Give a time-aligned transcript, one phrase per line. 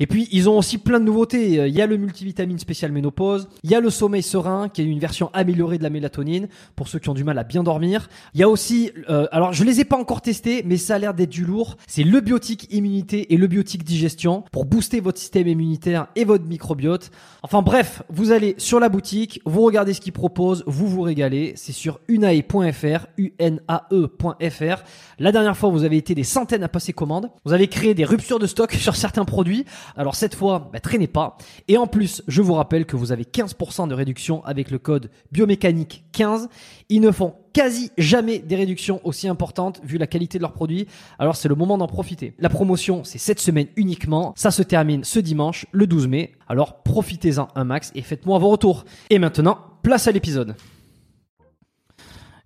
[0.00, 1.60] Et puis ils ont aussi plein de nouveautés.
[1.60, 4.82] Euh, Il y a le multivitamine spécial ménopause, il y a le sommeil serein qui
[4.82, 7.62] est une version améliorée de la mélatonine pour ceux qui ont du mal à bien
[7.62, 8.08] dormir.
[8.34, 10.98] Il y a aussi, euh, alors je les ai pas encore testés, mais ça a
[10.98, 11.76] l'air d'être du lourd.
[11.86, 16.44] C'est le biotique immunité et le biotique digestion pour booster votre système immunitaire et votre
[16.44, 17.10] microbiote.
[17.42, 21.52] Enfin bref, vous allez sur la boutique, vous regardez ce qu'ils proposent, vous vous régalez.
[21.56, 24.82] C'est sur unae.fr, unae.fr.
[25.18, 27.30] La dernière fois, vous avez été des centaines à passer commande.
[27.44, 29.64] Vous avez créé des ruptures de stock sur certains produits.
[29.96, 31.36] Alors cette fois, bah, traînez pas.
[31.68, 35.10] Et en plus, je vous rappelle que vous avez 15% de réduction avec le code
[35.32, 36.48] biomécanique 15.
[36.88, 40.86] Ils ne font quasi jamais des réductions aussi importantes vu la qualité de leurs produits.
[41.18, 42.34] Alors c'est le moment d'en profiter.
[42.38, 44.32] La promotion, c'est cette semaine uniquement.
[44.36, 46.32] Ça se termine ce dimanche, le 12 mai.
[46.48, 48.84] Alors profitez-en un max et faites-moi vos retours.
[49.10, 50.56] Et maintenant, place à l'épisode.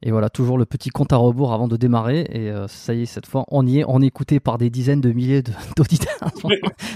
[0.02, 2.20] Et voilà, toujours le petit compte à rebours avant de démarrer.
[2.30, 3.84] Et euh, ça y est, cette fois, on y est.
[3.88, 6.30] On est écouté par des dizaines de milliers de- d'auditeurs.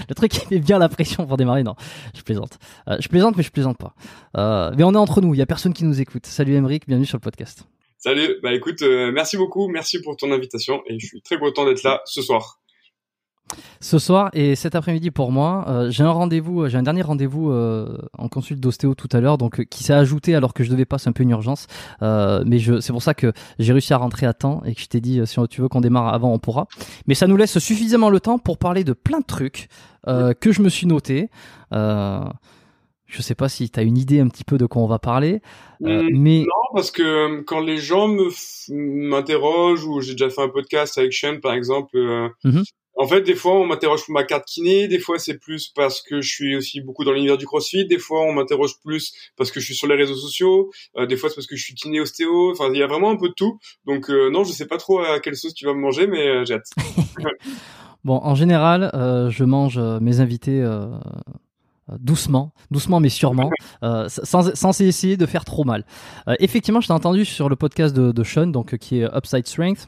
[0.09, 1.63] le truc qui met bien la pression pour démarrer.
[1.63, 1.75] Non,
[2.15, 2.59] je plaisante.
[2.87, 3.93] Euh, je plaisante, mais je plaisante pas.
[4.37, 5.33] Euh, mais on est entre nous.
[5.33, 6.25] Il y a personne qui nous écoute.
[6.25, 7.65] Salut Emeric, bienvenue sur le podcast.
[7.97, 8.81] Salut, bah écoute,
[9.13, 12.59] merci beaucoup, merci pour ton invitation et je suis très content d'être là ce soir.
[13.81, 17.51] Ce soir et cet après-midi pour moi, euh, j'ai un rendez-vous, j'ai un dernier rendez-vous
[17.51, 20.71] euh, en consulte d'ostéo tout à l'heure, donc euh, qui s'est ajouté alors que je
[20.71, 21.67] devais pas, c'est un peu une urgence.
[22.01, 24.81] Euh, mais je, c'est pour ça que j'ai réussi à rentrer à temps et que
[24.81, 26.67] je t'ai dit euh, si tu veux qu'on démarre avant, on pourra.
[27.05, 29.67] Mais ça nous laisse suffisamment le temps pour parler de plein de trucs
[30.07, 31.29] euh, que je me suis noté.
[31.73, 32.23] Euh,
[33.05, 34.97] je sais pas si tu as une idée un petit peu de quoi on va
[34.97, 35.41] parler,
[35.85, 38.29] euh, Hmm, mais Non, parce que euh, quand les gens me
[39.09, 42.63] m'interrogent ou j'ai déjà fait un podcast avec Sean par exemple, euh, Mhm.
[42.95, 46.01] En fait des fois on m'interroge pour ma carte kiné, des fois c'est plus parce
[46.01, 49.51] que je suis aussi beaucoup dans l'univers du CrossFit, des fois on m'interroge plus parce
[49.51, 51.75] que je suis sur les réseaux sociaux, euh, des fois c'est parce que je suis
[51.75, 53.59] kiné ostéo, enfin il y a vraiment un peu de tout.
[53.85, 56.27] Donc euh, non, je sais pas trop à quelle sauce tu vas me manger, mais
[56.27, 56.69] euh, j'ai hâte.
[58.05, 60.61] Bon, en général, euh, je mange mes invités
[61.99, 63.49] doucement, doucement mais sûrement,
[63.83, 65.85] euh, sans, sans essayer de faire trop mal.
[66.27, 69.47] Euh, effectivement, je t'ai entendu sur le podcast de, de Sean, donc qui est Upside
[69.47, 69.87] Strength.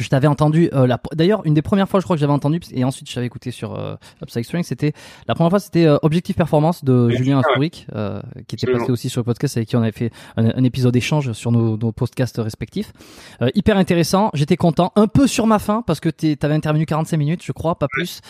[0.00, 2.58] Je t'avais entendu, euh, la- d'ailleurs, une des premières fois, je crois que j'avais entendu,
[2.72, 4.92] et ensuite je t'avais écouté sur euh, Upside Strength, c'était
[5.28, 7.44] la première fois, c'était euh, Objectif Performance de Oui, Julien ouais.
[7.46, 8.78] Asturic, euh, qui était Absolument.
[8.80, 11.52] passé aussi sur le podcast avec qui on avait fait un, un épisode échange sur
[11.52, 12.92] nos, nos podcasts respectifs.
[13.40, 16.86] Euh, hyper intéressant, j'étais content, un peu sur ma fin parce que tu avais intervenu
[16.86, 18.20] 45 minutes, je crois, pas plus.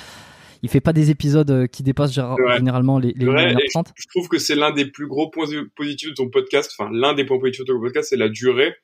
[0.62, 2.12] il fait pas des épisodes qui dépassent
[2.56, 3.54] généralement les, les vrai,
[3.94, 5.46] Je trouve que c'est l'un des plus gros points
[5.76, 6.70] positifs de ton podcast.
[6.78, 8.74] Enfin, l'un des points positifs de ton podcast, c'est la durée.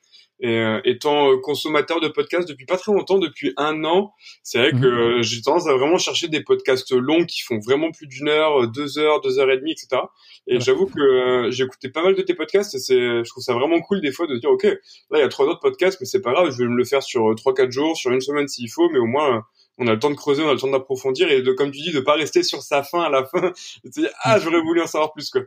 [0.43, 4.59] Et euh, étant euh, consommateur de podcasts depuis pas très longtemps, depuis un an, c'est
[4.59, 4.85] vrai que mhm.
[4.85, 8.67] euh, j'ai tendance à vraiment chercher des podcasts longs qui font vraiment plus d'une heure,
[8.69, 10.03] deux heures, deux heures et demie, etc.
[10.47, 13.53] Et j'avoue que j'ai écouté pas mal de tes podcasts et c'est, je trouve ça
[13.53, 14.79] vraiment cool des fois de dire, ok, là
[15.17, 17.03] il y a trois autres podcasts, mais c'est pas grave, je vais me le faire
[17.03, 19.45] sur trois, quatre jours, sur une semaine s'il faut, mais au moins
[19.81, 21.81] on a le temps de creuser, on a le temps d'approfondir et de, comme tu
[21.81, 23.53] dis, de pas rester sur sa fin à la fin
[23.85, 23.89] et
[24.23, 25.43] ah, j'aurais voulu en savoir plus, quoi.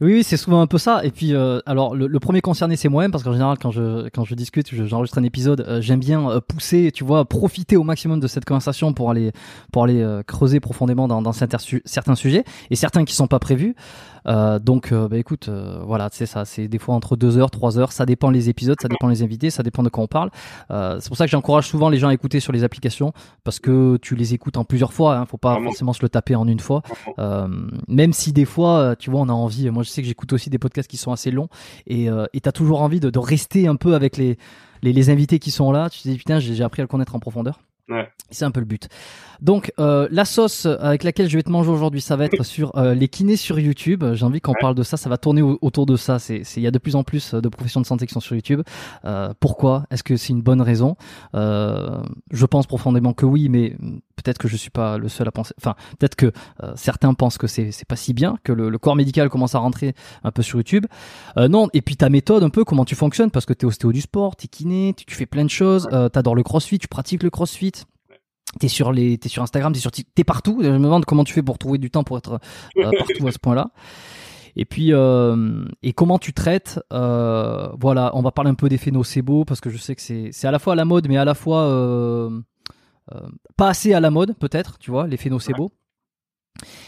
[0.00, 1.04] Oui, oui c'est souvent un peu ça.
[1.04, 4.24] Et puis, euh, alors, le, premier concerné, c'est moi-même, parce qu'en général, quand je, quand
[4.24, 8.20] je discute, j'enregistre un épisode, euh, j'aime bien euh, pousser, tu vois, profiter au maximum
[8.20, 9.32] de cette conversation pour aller,
[9.72, 11.58] pour aller creuser profondément dans, dans certains,
[12.14, 13.74] sujets, et certains qui sont pas prévus.
[14.60, 15.48] Donc, bah, écoute,
[15.86, 16.44] voilà, c'est ça.
[16.44, 17.92] C'est des fois entre 2 heures, 3 heures.
[17.92, 20.30] Ça dépend les épisodes, ça dépend les invités, ça dépend de quoi on parle.
[20.68, 23.12] c'est pour ça que j'encourage souvent les gens à écouter sur les applications
[23.42, 25.16] parce que tu les écoutes en plusieurs fois.
[25.16, 26.82] Hein, faut pas forcément se le taper en une fois.
[27.88, 29.57] même si des fois, tu vois, on a envie.
[29.70, 31.48] Moi, je sais que j'écoute aussi des podcasts qui sont assez longs
[31.86, 34.38] et tu as toujours envie de, de, rester un peu avec les,
[34.82, 35.90] les, les invités qui sont là.
[35.90, 37.60] Tu te dis putain, j'ai appris à le connaître en profondeur.
[37.88, 38.08] Ouais.
[38.30, 38.88] C'est un peu le but.
[39.40, 42.76] Donc euh, la sauce avec laquelle je vais te manger aujourd'hui, ça va être sur
[42.76, 44.04] euh, les kinés sur YouTube.
[44.14, 44.96] J'ai envie qu'on parle de ça.
[44.96, 46.18] Ça va tourner autour de ça.
[46.18, 48.34] C'est, il y a de plus en plus de professions de santé qui sont sur
[48.34, 48.62] YouTube.
[49.04, 49.84] Euh, pourquoi?
[49.90, 50.96] Est-ce que c'est une bonne raison?
[51.34, 53.76] Euh, Je pense profondément que oui, mais
[54.16, 55.54] peut-être que je suis pas le seul à penser.
[55.58, 56.32] Enfin, peut-être que
[56.62, 59.54] euh, certains pensent que c'est, c'est pas si bien, que le, le, corps médical commence
[59.54, 59.94] à rentrer
[60.24, 60.86] un peu sur YouTube.
[61.36, 61.68] non.
[61.72, 64.36] Et puis ta méthode, un peu comment tu fonctionnes, parce que t'es ostéo du sport,
[64.36, 65.88] t'es kiné, tu, tu fais plein de choses.
[66.12, 67.77] t'adores le CrossFit, tu pratiques le CrossFit.
[68.58, 70.60] T'es sur les, t'es sur Instagram, t'es sur, t'es partout.
[70.62, 72.40] Je me demande comment tu fais pour trouver du temps pour être
[72.78, 73.70] euh, partout à ce point-là.
[74.58, 78.80] Et puis, euh, et comment tu traites euh, Voilà, on va parler un peu des
[78.90, 81.16] nocebo parce que je sais que c'est, c'est à la fois à la mode, mais
[81.16, 82.40] à la fois euh,
[83.12, 83.20] euh
[83.56, 84.78] pas assez à la mode peut-être.
[84.78, 85.70] Tu vois, les nocebo.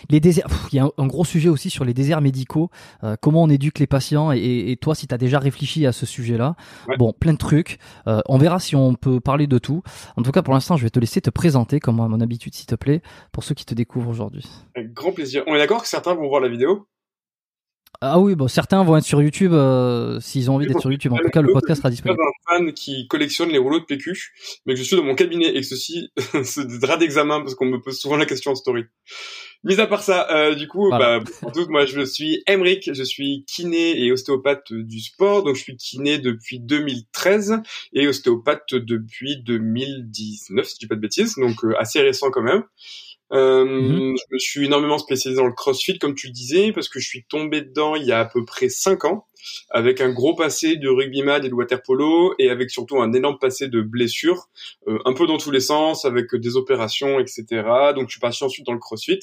[0.08, 2.70] Les déserts, il y a un, gros sujet aussi sur les déserts médicaux,
[3.04, 6.06] euh, comment on éduque les patients et, toi si tu as déjà réfléchi à ce
[6.06, 6.56] sujet-là.
[6.98, 7.78] Bon, plein de trucs.
[8.06, 9.82] Euh, on verra si on peut parler de tout.
[10.16, 12.54] En tout cas, pour l'instant, je vais te laisser te présenter comme à mon habitude,
[12.54, 13.02] s'il te plaît,
[13.32, 14.46] pour ceux qui te découvrent aujourd'hui.
[14.74, 15.44] Avec grand plaisir.
[15.46, 16.86] On est d'accord que certains vont voir la vidéo?
[18.00, 21.12] Ah oui, bon, certains vont être sur YouTube euh, s'ils ont envie d'être sur YouTube.
[21.12, 22.18] En tout cas, le podcast sera disponible.
[22.18, 24.32] Je suis un fan qui collectionne les rouleaux de PQ,
[24.64, 26.08] mais que je suis dans mon cabinet et que ceci,
[26.44, 28.84] c'est des draps d'examen parce qu'on me pose souvent la question en story.
[29.62, 31.20] Mis à part ça, euh, du coup, bah,
[31.52, 35.76] tout, moi je suis Emric, je suis kiné et ostéopathe du sport, donc je suis
[35.76, 37.60] kiné depuis 2013
[37.92, 42.42] et ostéopathe depuis 2019, si je dis pas de bêtises, donc euh, assez récent quand
[42.42, 42.64] même.
[43.32, 44.16] Euh, mhm.
[44.16, 47.06] Je me suis énormément spécialisé dans le CrossFit, comme tu le disais, parce que je
[47.06, 49.26] suis tombé dedans il y a à peu près cinq ans,
[49.70, 53.68] avec un gros passé de rugbyman et de waterpolo, et avec surtout un énorme passé
[53.68, 54.48] de blessures,
[54.88, 57.44] euh, un peu dans tous les sens, avec des opérations, etc.
[57.94, 59.20] Donc je suis parti ensuite dans le CrossFit,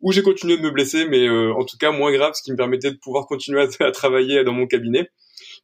[0.00, 2.52] où j'ai continué de me blesser, mais euh, en tout cas moins grave, ce qui
[2.52, 5.10] me permettait de pouvoir continuer à travailler dans mon cabinet.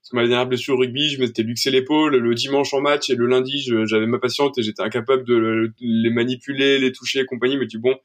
[0.04, 2.14] Parce que ma dernière blessure au rugby, je m'étais luxé l'épaule.
[2.14, 6.10] Le dimanche en match et le lundi, j'avais ma patiente et j'étais incapable de les
[6.10, 7.56] manipuler, les toucher et compagnie.
[7.56, 7.96] Mais tu bon,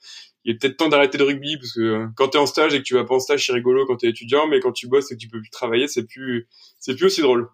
[0.46, 2.78] il est peut-être temps d'arrêter le rugby parce que euh, quand t'es en stage et
[2.78, 5.12] que tu vas pas en stage, c'est rigolo quand t'es étudiant, mais quand tu bosses
[5.12, 6.48] et que tu peux plus travailler, c'est plus,
[6.80, 7.50] c'est plus aussi drôle.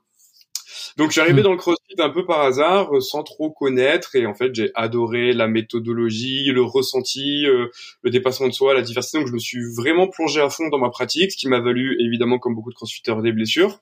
[0.98, 1.46] Donc je suis arrivé hmm.
[1.46, 4.70] dans le CrossFit un peu par hasard, euh, sans trop connaître, et en fait j'ai
[4.76, 7.68] adoré la méthodologie, le ressenti, euh,
[8.04, 9.18] le dépassement de soi, la diversité.
[9.18, 11.98] Donc je me suis vraiment plongé à fond dans ma pratique, ce qui m'a valu
[12.00, 13.80] évidemment comme beaucoup de CrossFitters des blessures.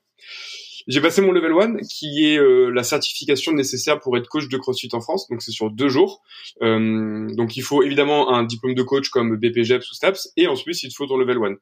[0.87, 4.57] J'ai passé mon level 1, qui est euh, la certification nécessaire pour être coach de
[4.57, 5.27] CrossFit en France.
[5.29, 6.21] Donc c'est sur deux jours.
[6.61, 10.83] Euh, donc il faut évidemment un diplôme de coach comme BPGEPS ou STAPS, et ensuite
[10.83, 11.41] il te faut ton level 1.
[11.41, 11.57] Donc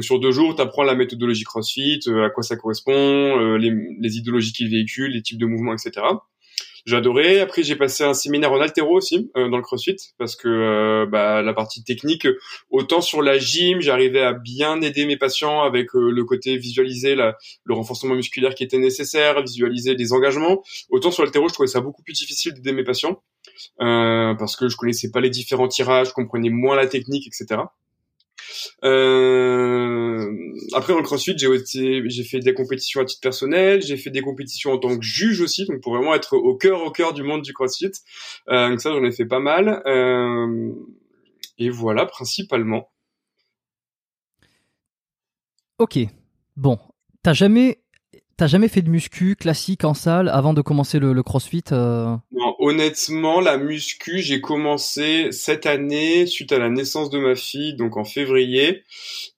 [0.00, 4.16] sur deux jours, tu apprends la méthodologie CrossFit, euh, à quoi ça correspond, les, les
[4.18, 6.02] idéologies qu'il véhicule, les types de mouvements, etc.
[6.86, 7.40] J'adorais.
[7.40, 11.06] Après, j'ai passé un séminaire en altéro aussi euh, dans le CrossFit parce que euh,
[11.06, 12.28] bah, la partie technique,
[12.70, 17.16] autant sur la gym, j'arrivais à bien aider mes patients avec euh, le côté visualiser
[17.16, 20.62] le renforcement musculaire qui était nécessaire, visualiser les engagements.
[20.88, 23.20] Autant sur l'altéro, je trouvais ça beaucoup plus difficile d'aider mes patients
[23.78, 27.62] parce que je connaissais pas les différents tirages, je comprenais moins la technique, etc.
[28.84, 30.30] Euh,
[30.74, 34.72] après dans le CrossFit, j'ai fait des compétitions à titre personnel, j'ai fait des compétitions
[34.72, 37.42] en tant que juge aussi, donc pour vraiment être au cœur au cœur du monde
[37.42, 37.92] du CrossFit.
[38.48, 39.82] Euh, donc ça j'en ai fait pas mal.
[39.86, 40.72] Euh,
[41.58, 42.90] et voilà principalement.
[45.78, 45.98] Ok.
[46.56, 46.78] Bon,
[47.22, 47.82] t'as jamais
[48.36, 52.54] t'as jamais fait de muscu classique en salle avant de commencer le, CrossFit euh Non,
[52.58, 57.96] honnêtement, la muscu, j'ai commencé cette année suite à la naissance de ma fille, donc
[57.96, 58.82] en février,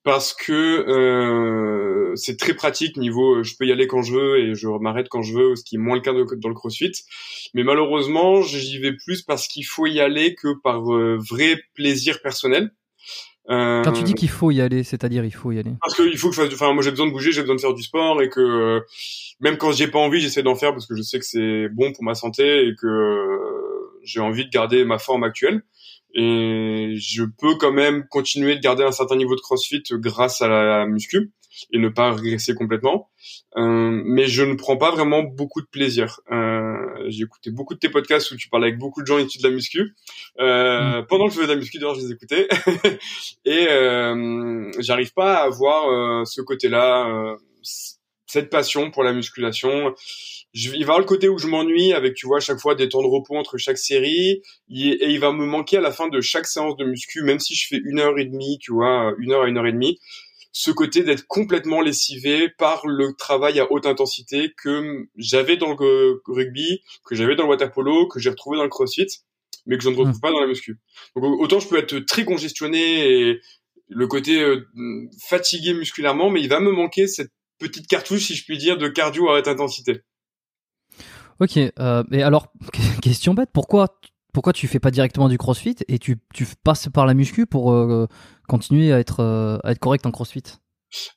[0.03, 4.55] parce que euh, c'est très pratique niveau, je peux y aller quand je veux et
[4.55, 6.91] je m'arrête quand je veux, ce qui est moins le cas dans le CrossFit.
[7.53, 12.21] Mais malheureusement, j'y vais plus parce qu'il faut y aller que par euh, vrai plaisir
[12.21, 12.71] personnel.
[13.49, 15.73] Euh, Quand tu dis qu'il faut y aller, c'est-à-dire il faut y aller.
[15.81, 16.53] Parce qu'il faut que je fasse.
[16.53, 18.81] Enfin, moi j'ai besoin de bouger, j'ai besoin de faire du sport et que euh,
[19.39, 21.91] même quand j'ai pas envie, j'essaie d'en faire parce que je sais que c'est bon
[21.91, 25.63] pour ma santé et que euh, j'ai envie de garder ma forme actuelle.
[26.13, 30.47] Et je peux quand même continuer de garder un certain niveau de CrossFit grâce à
[30.47, 31.31] la muscu
[31.71, 33.09] et ne pas régresser complètement.
[33.57, 36.19] Euh, mais je ne prends pas vraiment beaucoup de plaisir.
[36.31, 36.58] Euh,
[37.09, 39.43] j'ai écouté beaucoup de tes podcasts où tu parlais avec beaucoup de gens issus de
[39.43, 39.95] la muscu.
[40.39, 41.07] Euh, mm.
[41.07, 42.47] Pendant que je faisais de la muscu, d'ailleurs, je les écoutais.
[43.45, 47.35] et euh, j'arrive pas à avoir euh, ce côté-là, euh,
[48.27, 49.93] cette passion pour la musculation.
[50.53, 52.59] Je, il va y avoir le côté où je m'ennuie avec, tu vois, à chaque
[52.59, 54.41] fois des temps de repos entre chaque série.
[54.69, 57.55] et il va me manquer à la fin de chaque séance de muscu, même si
[57.55, 59.99] je fais une heure et demie, tu vois, une heure à une heure et demie
[60.51, 66.21] ce côté d'être complètement lessivé par le travail à haute intensité que j'avais dans le
[66.27, 69.07] rugby, que j'avais dans le water polo, que j'ai retrouvé dans le crossfit,
[69.65, 70.21] mais que je ne retrouve mmh.
[70.21, 70.79] pas dans la muscu.
[71.15, 73.39] Donc autant je peux être très congestionné et
[73.89, 74.67] le côté euh,
[75.27, 78.87] fatigué musculairement, mais il va me manquer cette petite cartouche, si je puis dire, de
[78.87, 80.01] cardio à haute intensité.
[81.39, 82.51] Ok, euh, mais alors,
[83.01, 83.99] question bête, pourquoi
[84.33, 86.17] pourquoi tu fais pas directement du crossfit et tu,
[86.63, 88.07] passes par la muscu pour euh,
[88.47, 90.43] continuer à être, euh, à être correct en crossfit?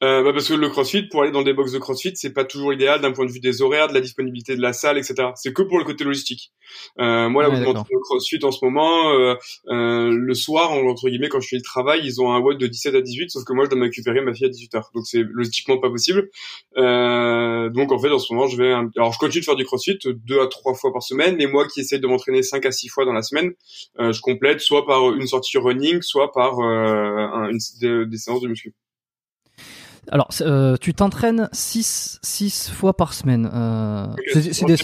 [0.02, 2.44] Euh, bah parce que le CrossFit, pour aller dans des box de CrossFit, c'est pas
[2.44, 5.30] toujours idéal d'un point de vue des horaires, de la disponibilité de la salle, etc.
[5.34, 6.52] C'est que pour le côté logistique.
[6.98, 9.34] Euh, moi, là où je le CrossFit en ce moment, euh,
[9.68, 12.66] euh, le soir, entre guillemets, quand je fais le travail, ils ont un WOD de
[12.66, 14.90] 17 à 18, sauf que moi, je dois récupérer ma fille à 18 heures.
[14.94, 16.28] Donc, c'est logistiquement pas possible.
[16.76, 18.72] Euh, donc, en fait, en ce moment, je vais...
[18.72, 21.66] Alors, je continue de faire du CrossFit deux à trois fois par semaine, mais moi
[21.66, 23.52] qui essaye de m'entraîner cinq à six fois dans la semaine,
[24.00, 28.40] euh, je complète soit par une sortie running, soit par un, une, des, des séances
[28.40, 28.74] de muscu.
[30.10, 33.50] Alors, euh, tu t'entraînes 6 six, fois par semaine.
[33.52, 34.76] Euh, c'est des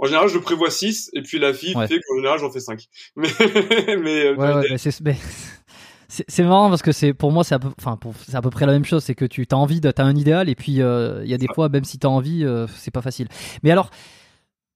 [0.00, 2.84] en général, je prévois 6 et puis la fille fait qu'en général, j'en fais 5.
[3.16, 4.78] Mais, mais, euh, ouais, ouais,
[6.08, 8.64] c'est marrant parce que c'est pour moi c'est à peu enfin c'est à peu près
[8.64, 10.78] la même chose c'est que tu as envie de as un idéal et puis il
[10.78, 13.28] y a des fois même si tu as envie c'est pas facile
[13.62, 13.90] mais alors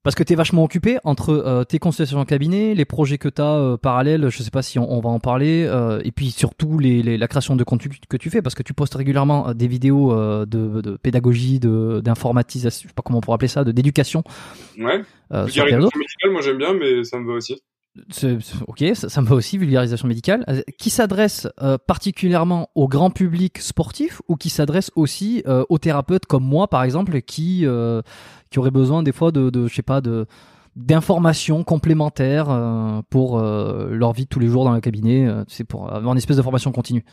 [0.02, 3.28] parce que tu es vachement occupé entre euh, tes consultations en cabinet, les projets que
[3.28, 6.30] tu as euh, parallèles, je sais pas si on, va en parler, euh, et puis
[6.30, 9.68] surtout les, la création de contenu que tu fais, parce que tu postes régulièrement des
[9.68, 10.44] vidéos de,
[10.80, 14.24] de, pédagogie, d'informatisation, je sais pas comment on pourrait appeler ça, de d'éducation.
[14.78, 15.02] Ouais.
[15.30, 17.62] vulgarisation médicale, moi j'aime bien, mais ça me va aussi.
[18.66, 21.46] Ok, ça, me va aussi, vulgarisation médicale, qui s'adresse
[21.86, 27.20] particulièrement au grand public sportif ou qui s'adresse aussi aux thérapeutes comme moi, par exemple,
[27.20, 27.66] qui
[28.50, 30.26] qui auraient besoin des fois de, de je sais pas, de
[30.76, 35.44] d'informations complémentaires euh, pour euh, leur vie de tous les jours dans le cabinet, euh,
[35.48, 37.04] c'est pour avoir une espèce de formation continue?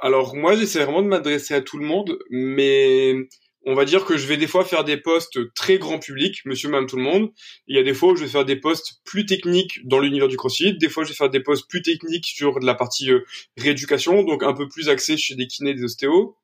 [0.00, 3.14] Alors moi j'essaie vraiment de m'adresser à tout le monde, mais
[3.68, 6.68] on va dire que je vais des fois faire des posts très grand public, monsieur,
[6.68, 7.30] madame, tout le monde.
[7.66, 10.28] Il y a des fois où je vais faire des posts plus techniques dans l'univers
[10.28, 10.76] du crossfit.
[10.76, 13.10] Des fois, je vais faire des posts plus techniques sur de la partie
[13.56, 16.36] rééducation, donc un peu plus axé chez des kinés, des ostéos.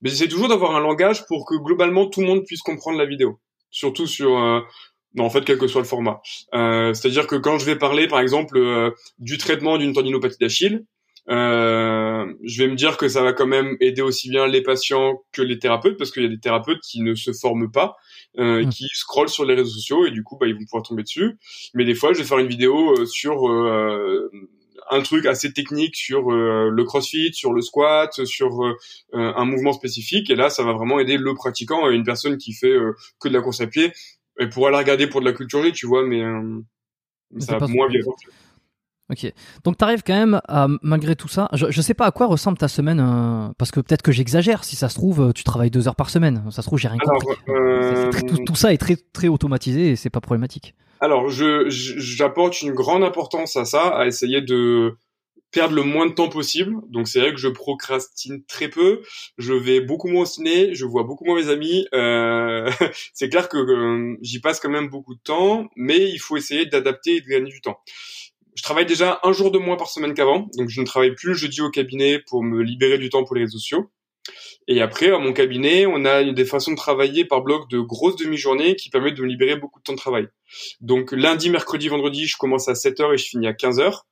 [0.00, 3.06] Mais j'essaie toujours d'avoir un langage pour que globalement tout le monde puisse comprendre la
[3.06, 3.38] vidéo
[3.72, 4.60] surtout sur euh,
[5.18, 6.20] en fait quel que soit le format.
[6.54, 10.84] Euh, C'est-à-dire que quand je vais parler par exemple euh, du traitement d'une tendinopathie d'Achille,
[11.28, 15.22] euh, je vais me dire que ça va quand même aider aussi bien les patients
[15.32, 17.96] que les thérapeutes parce qu'il y a des thérapeutes qui ne se forment pas,
[18.38, 18.68] euh, mmh.
[18.70, 21.38] qui scrollent sur les réseaux sociaux et du coup bah, ils vont pouvoir tomber dessus.
[21.74, 23.48] Mais des fois je vais faire une vidéo sur
[24.92, 28.74] un truc assez technique sur euh, le crossfit, sur le squat, sur euh,
[29.12, 30.30] un mouvement spécifique.
[30.30, 33.34] Et là, ça va vraiment aider le pratiquant, une personne qui fait euh, que de
[33.34, 33.92] la course à pied.
[34.38, 36.22] Elle pourra la regarder pour de la culture G, tu vois, mais
[37.38, 38.00] ça va moins bien.
[39.10, 39.30] Ok.
[39.64, 42.26] Donc tu arrives quand même à, malgré tout ça, je, je sais pas à quoi
[42.26, 42.98] ressemble ta semaine,
[43.58, 46.44] parce que peut-être que j'exagère, si ça se trouve, tu travailles deux heures par semaine,
[46.50, 47.36] ça se trouve, j'ai rien compris.
[48.26, 50.74] tout, tout, ça est très, très automatisé et c'est pas problématique.
[51.00, 54.96] Alors, je j'apporte une grande importance à ça, à essayer de
[55.52, 56.74] perdre le moins de temps possible.
[56.88, 59.02] Donc c'est vrai que je procrastine très peu.
[59.38, 61.86] Je vais beaucoup moins au ciné, je vois beaucoup moins mes amis.
[61.94, 62.70] Euh,
[63.12, 66.66] c'est clair que euh, j'y passe quand même beaucoup de temps, mais il faut essayer
[66.66, 67.78] d'adapter et de gagner du temps.
[68.54, 71.28] Je travaille déjà un jour de moins par semaine qu'avant, donc je ne travaille plus
[71.28, 73.90] le jeudi au cabinet pour me libérer du temps pour les réseaux sociaux.
[74.68, 78.16] Et après, à mon cabinet, on a des façons de travailler par bloc de grosses
[78.16, 80.28] demi-journées qui permettent de me libérer beaucoup de temps de travail.
[80.80, 84.02] Donc lundi, mercredi, vendredi, je commence à 7h et je finis à 15h.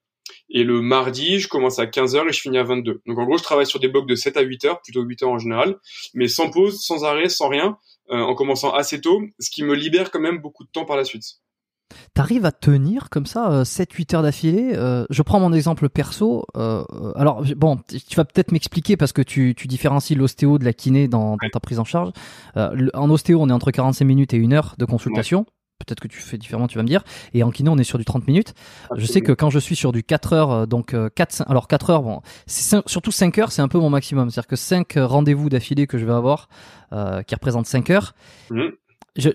[0.49, 3.03] Et le mardi, je commence à 15h et je finis à 22.
[3.07, 5.23] Donc en gros, je travaille sur des blocs de 7 à 8 heures, plutôt 8
[5.23, 5.77] heures en général,
[6.15, 7.79] mais sans pause, sans arrêt, sans rien.
[8.09, 11.05] en commençant assez tôt, ce qui me libère quand même beaucoup de temps par la
[11.05, 11.25] suite.
[12.15, 14.73] T'arrives à tenir comme ça 7-8 heures d'affilée
[15.11, 16.45] Je prends mon exemple perso.
[16.55, 21.09] alors bon, tu vas peut-être m'expliquer parce que tu, tu différencies l'ostéo de la kiné
[21.09, 22.11] dans, dans, ta prise en charge.
[22.57, 25.47] en ostéo, on est entre 45 minutes et une heure de consultation
[25.85, 27.03] peut-être que tu fais différemment, tu vas me dire.
[27.35, 28.55] Et en kiné, on est sur du 30 minutes.
[28.97, 31.67] Je sais que quand je suis sur du 4 heures, euh, donc 4, euh, alors
[31.67, 34.31] 4 heures, bon, c'est surtout 5 heures, c'est un peu mon maximum.
[34.31, 36.49] C'est-à-dire que 5 rendez-vous d'affilée que je vais avoir,
[36.93, 38.15] euh, qui représentent 5 heures,
[38.51, 38.61] mmh.
[39.17, 39.31] Je,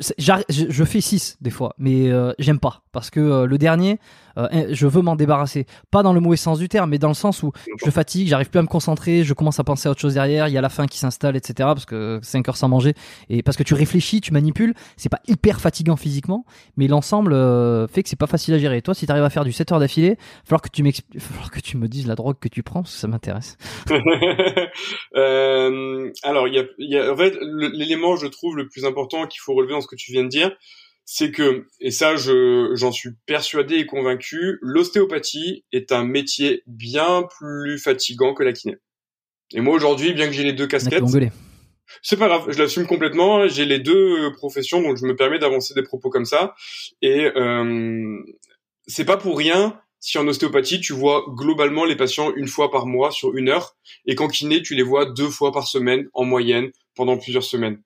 [0.50, 2.82] je, fais 6 des fois, mais j'aime pas.
[2.92, 4.00] Parce que le dernier,
[4.38, 5.66] euh, je veux m'en débarrasser.
[5.92, 7.52] Pas dans le mauvais sens du terme, mais dans le sens où
[7.84, 10.48] je fatigue, j'arrive plus à me concentrer, je commence à penser à autre chose derrière,
[10.48, 11.54] il y a la faim qui s'installe, etc.
[11.58, 12.94] Parce que 5 heures sans manger,
[13.30, 16.46] et parce que tu réfléchis, tu manipules, c'est pas hyper fatigant physiquement,
[16.78, 18.78] mais l'ensemble euh, fait que c'est pas facile à gérer.
[18.78, 20.84] Et toi, si tu arrives à faire du 7 heures d'affilée, il falloir que tu
[21.20, 23.58] falloir que tu me dises la drogue que tu prends, parce que ça m'intéresse.
[25.16, 29.28] euh, alors, il y a, y a, en fait, l'élément, je trouve, le plus important
[29.28, 30.56] qu'il faut relever dans ce que tu viens de dire,
[31.06, 37.28] c'est que, et ça je, j'en suis persuadé et convaincu, l'ostéopathie est un métier bien
[37.38, 38.78] plus fatigant que la kiné.
[39.54, 41.04] Et moi aujourd'hui, bien que j'ai les deux casquettes,
[42.02, 45.74] c'est pas grave, je l'assume complètement, j'ai les deux professions, donc je me permets d'avancer
[45.74, 46.56] des propos comme ça.
[47.02, 48.18] Et euh,
[48.88, 52.86] c'est pas pour rien si en ostéopathie, tu vois globalement les patients une fois par
[52.86, 56.26] mois sur une heure, et qu'en kiné, tu les vois deux fois par semaine en
[56.26, 57.82] moyenne pendant plusieurs semaines.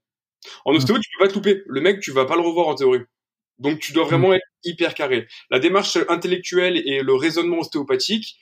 [0.65, 1.63] En ostéo, tu peux pas te louper.
[1.67, 3.01] Le mec, tu vas pas le revoir en théorie.
[3.57, 5.27] Donc, tu dois vraiment être hyper carré.
[5.49, 8.37] La démarche intellectuelle et le raisonnement ostéopathique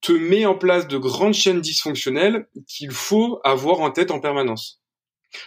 [0.00, 4.80] te met en place de grandes chaînes dysfonctionnelles qu'il faut avoir en tête en permanence.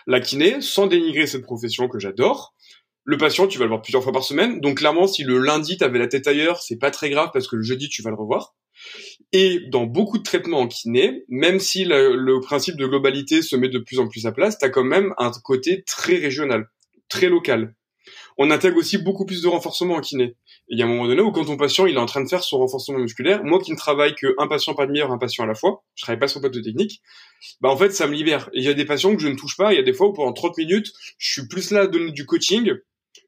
[0.08, 2.54] La kiné, sans dénigrer cette profession que j'adore,
[3.04, 4.60] le patient, tu vas le voir plusieurs fois par semaine.
[4.60, 7.48] Donc, clairement, si le lundi, tu avais la tête ailleurs, c'est pas très grave parce
[7.48, 8.56] que le jeudi, tu vas le revoir.
[9.32, 13.70] Et dans beaucoup de traitements en kiné, même si le, principe de globalité se met
[13.70, 16.70] de plus en plus à place, tu as quand même un côté très régional,
[17.10, 17.76] très local.
[18.38, 20.36] On intègre aussi beaucoup plus de renforcement en kiné.
[20.68, 22.30] Il y a un moment donné où quand ton patient il est en train de
[22.30, 25.48] faire son renforcement musculaire, moi qui ne travaille qu'un patient par demi-heure, un patient à
[25.48, 27.02] la fois, je travaille pas sur de technique,
[27.62, 28.50] bah en fait ça me libère.
[28.54, 30.08] Il y a des patients que je ne touche pas, il y a des fois
[30.08, 32.74] où pendant 30 minutes, je suis plus là à donner du coaching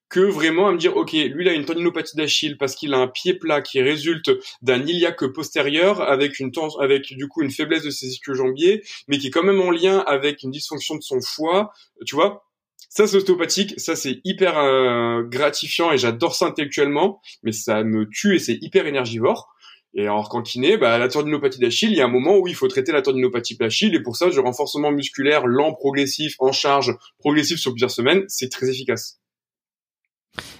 [0.10, 2.98] que vraiment à me dire ok lui il a une tendinopathie d'Achille parce qu'il a
[2.98, 7.52] un pied plat qui résulte d'un iliaque postérieur avec une tens avec du coup une
[7.52, 11.02] faiblesse de ses ischio-jambiers mais qui est quand même en lien avec une dysfonction de
[11.02, 11.72] son foie
[12.06, 12.44] tu vois.
[12.90, 18.08] Ça c'est ostéopathique ça c'est hyper euh, gratifiant et j'adore ça intellectuellement mais ça me
[18.10, 19.50] tue et c'est hyper énergivore.
[19.94, 22.54] Et alors qu'en kiné, bah, la tendinopathie d'Achille, il y a un moment où il
[22.54, 26.96] faut traiter la tendinopathie d'Achille, et pour ça, du renforcement musculaire lent, progressif, en charge,
[27.18, 29.20] progressif sur plusieurs semaines, c'est très efficace.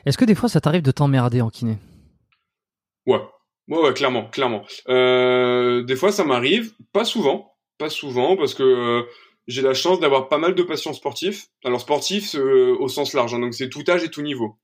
[0.06, 1.78] Est-ce que des fois ça t'arrive de t'emmerder en kiné?
[3.06, 3.22] Ouais.
[3.68, 4.66] Ouais, ouais, clairement, clairement.
[4.88, 9.04] Euh, des fois ça m'arrive, pas souvent, pas souvent, parce que euh,
[9.48, 11.48] j'ai la chance d'avoir pas mal de patients sportifs.
[11.66, 14.58] Alors sportifs euh, au sens large, hein, donc c'est tout âge et tout niveau.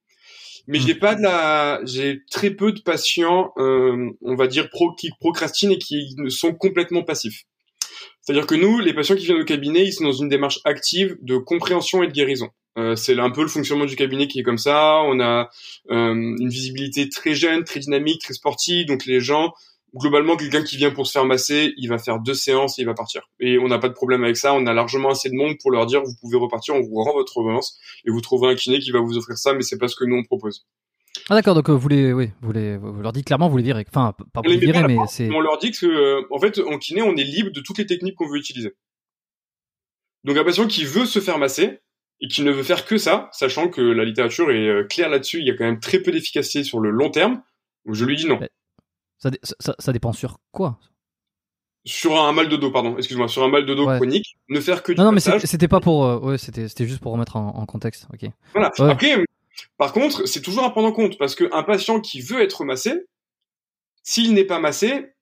[0.67, 0.81] Mais hmm.
[0.81, 5.73] j'ai pas de la, j'ai très peu de patients, on va dire pro qui procrastinent
[5.73, 7.43] et qui sont complètement passifs.
[8.21, 11.17] C'est-à-dire que nous, les patients qui viennent au cabinet, ils sont dans une démarche active
[11.21, 12.49] de compréhension et de guérison.
[12.77, 15.01] Euh, c'est un peu le fonctionnement du cabinet qui est comme ça.
[15.05, 15.49] On a
[15.91, 18.87] euh, une visibilité très jeune, très dynamique, très sportive.
[18.87, 19.53] Donc les gens,
[19.95, 22.85] globalement, quelqu'un qui vient pour se faire masser, il va faire deux séances et il
[22.85, 23.29] va partir.
[23.39, 24.53] Et on n'a pas de problème avec ça.
[24.53, 27.13] On a largement assez de monde pour leur dire vous pouvez repartir, on vous rend
[27.13, 29.87] votre revenance et vous trouverez un kiné qui va vous offrir ça, mais c'est pas
[29.87, 30.65] ce que nous on propose.
[31.29, 33.63] Ah d'accord, donc euh, vous les, oui, vous les, vous leur dites clairement, vous les
[33.63, 33.85] virez.
[33.87, 35.29] Enfin, pas vous les virez, mais c'est.
[35.29, 38.15] On leur dit que, en fait, en kiné, on est libre de toutes les techniques
[38.15, 38.73] qu'on veut utiliser.
[40.23, 41.81] Donc un patient qui veut se faire masser,
[42.23, 45.39] et qui ne veut faire que ça, sachant que la littérature est euh, claire là-dessus,
[45.39, 47.43] il y a quand même très peu d'efficacité sur le long terme,
[47.85, 48.39] je lui dis non.
[49.19, 49.29] Ça,
[49.77, 50.79] ça, dépend sur quoi?
[51.85, 54.83] Sur un mal de dos, pardon, excuse-moi, sur un mal de dos chronique, ne faire
[54.83, 57.35] que du Non, non, mais c'était pas pour, euh, ouais, c'était, c'était juste pour remettre
[57.35, 58.29] en, contexte, ok.
[58.53, 58.71] Voilà.
[58.79, 59.21] Après,
[59.77, 63.05] par contre, c'est toujours à prendre en compte parce qu'un patient qui veut être massé,
[64.01, 65.12] s'il n'est pas massé,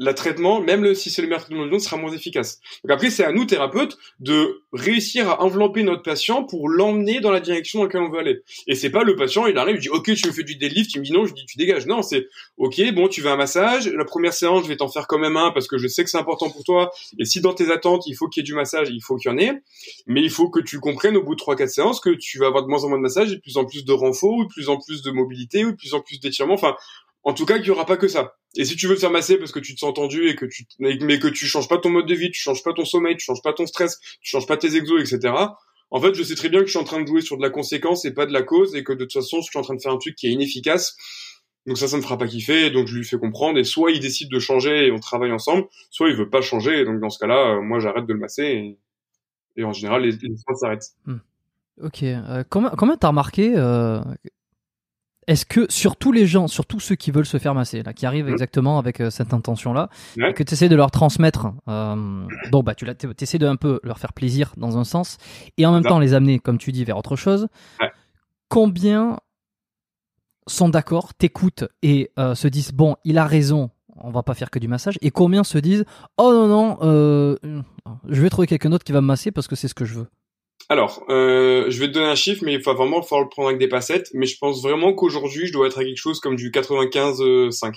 [0.00, 2.58] le traitement, même si c'est le meilleur traitement du sera moins efficace.
[2.82, 7.30] Donc après, c'est à nous, thérapeutes, de réussir à envelopper notre patient pour l'emmener dans
[7.30, 8.40] la direction dans laquelle on veut aller.
[8.66, 10.94] Et c'est pas le patient, il arrive, il dit, OK, tu me fais du deadlift,
[10.94, 11.86] il me dit non, je dis, tu dégages.
[11.86, 15.06] Non, c'est, OK, bon, tu veux un massage, la première séance, je vais t'en faire
[15.06, 16.90] quand même un parce que je sais que c'est important pour toi.
[17.18, 19.30] Et si dans tes attentes, il faut qu'il y ait du massage, il faut qu'il
[19.30, 19.60] y en ait.
[20.06, 22.46] Mais il faut que tu comprennes au bout de trois, quatre séances que tu vas
[22.46, 24.44] avoir de moins en moins de massage et de plus en plus de renfort, ou
[24.44, 26.54] de plus en plus de mobilité, ou de plus en plus d'étirement.
[26.54, 26.74] Enfin,
[27.22, 28.34] en tout cas, qu'il y aura pas que ça.
[28.56, 30.44] Et si tu veux te faire masser parce que tu te sens tendu et que
[30.44, 33.16] tu, mais que tu changes pas ton mode de vie, tu changes pas ton sommeil,
[33.16, 35.34] tu changes pas ton stress, tu changes pas tes exos, etc.
[35.90, 37.42] En fait, je sais très bien que je suis en train de jouer sur de
[37.42, 39.62] la conséquence et pas de la cause et que de toute façon, je suis en
[39.62, 40.96] train de faire un truc qui est inefficace.
[41.66, 42.70] Donc ça, ça me fera pas kiffer.
[42.70, 43.58] Donc je lui fais comprendre.
[43.58, 46.80] Et soit il décide de changer et on travaille ensemble, soit il veut pas changer.
[46.80, 48.76] Et donc dans ce cas-là, euh, moi j'arrête de le masser
[49.56, 50.90] et, en général les, les s'arrêtent.
[51.06, 51.18] Hmm.
[51.82, 52.02] Ok.
[52.02, 54.00] Euh, comment comment t'as remarqué euh,
[55.26, 57.92] Est-ce que sur tous les gens, sur tous ceux qui veulent se faire masser, là,
[57.92, 58.32] qui arrivent Mhm.
[58.32, 59.88] exactement avec euh, cette intention-là,
[60.32, 62.86] que tu essaies de leur transmettre, euh, donc bah tu
[63.20, 65.18] essaies de un peu leur faire plaisir dans un sens,
[65.58, 67.48] et en même temps les amener, comme tu dis, vers autre chose.
[68.48, 69.18] Combien
[70.46, 74.50] sont d'accord, t'écoutent et euh, se disent bon, il a raison, on va pas faire
[74.50, 75.84] que du massage, et combien se disent
[76.16, 77.36] oh non non, euh,
[78.08, 79.94] je vais trouver quelqu'un d'autre qui va me masser parce que c'est ce que je
[79.94, 80.06] veux?
[80.70, 83.48] Alors, euh, je vais te donner un chiffre, mais il faut vraiment falloir le prendre
[83.48, 84.08] avec des passettes.
[84.14, 87.74] Mais je pense vraiment qu'aujourd'hui, je dois être à quelque chose comme du 95-5.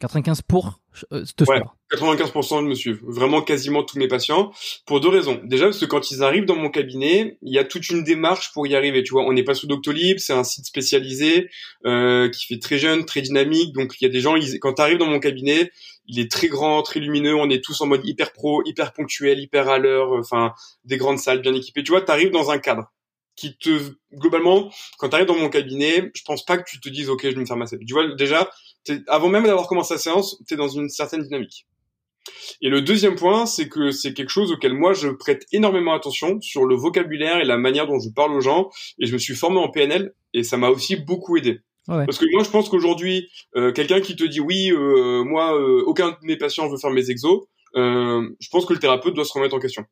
[0.00, 0.80] 95 pour
[1.12, 1.56] euh, te Ouais.
[1.58, 1.76] suivre.
[1.92, 3.00] 95% me suivent.
[3.06, 4.50] Vraiment quasiment tous mes patients.
[4.86, 5.40] Pour deux raisons.
[5.44, 8.52] Déjà, parce que quand ils arrivent dans mon cabinet, il y a toute une démarche
[8.52, 9.02] pour y arriver.
[9.04, 11.50] Tu vois, on n'est pas sous Doctolib, c'est un site spécialisé,
[11.86, 13.74] euh, qui fait très jeune, très dynamique.
[13.74, 15.70] Donc, il y a des gens, ils, quand tu arrives dans mon cabinet,
[16.06, 17.34] il est très grand, très lumineux.
[17.34, 20.12] On est tous en mode hyper pro, hyper ponctuel, hyper à l'heure.
[20.12, 20.52] Enfin,
[20.84, 21.82] des grandes salles bien équipées.
[21.82, 22.92] Tu vois, tu arrives dans un cadre
[23.36, 26.88] qui te, globalement, quand tu arrives dans mon cabinet, je pense pas que tu te
[26.88, 27.78] dises, OK, je vais me faire masser.
[27.78, 28.50] Tu vois, déjà,
[28.84, 31.66] t'es- avant même d'avoir commencé la séance, tu es dans une certaine dynamique.
[32.60, 36.40] Et le deuxième point, c'est que c'est quelque chose auquel moi je prête énormément attention
[36.40, 38.70] sur le vocabulaire et la manière dont je parle aux gens.
[38.98, 41.60] Et je me suis formé en PNL et ça m'a aussi beaucoup aidé.
[41.88, 42.06] Ouais.
[42.06, 45.82] Parce que moi, je pense qu'aujourd'hui, euh, quelqu'un qui te dit oui, euh, moi, euh,
[45.86, 47.42] aucun de mes patients veut faire mes exos,
[47.76, 49.84] euh, je pense que le thérapeute doit se remettre en question.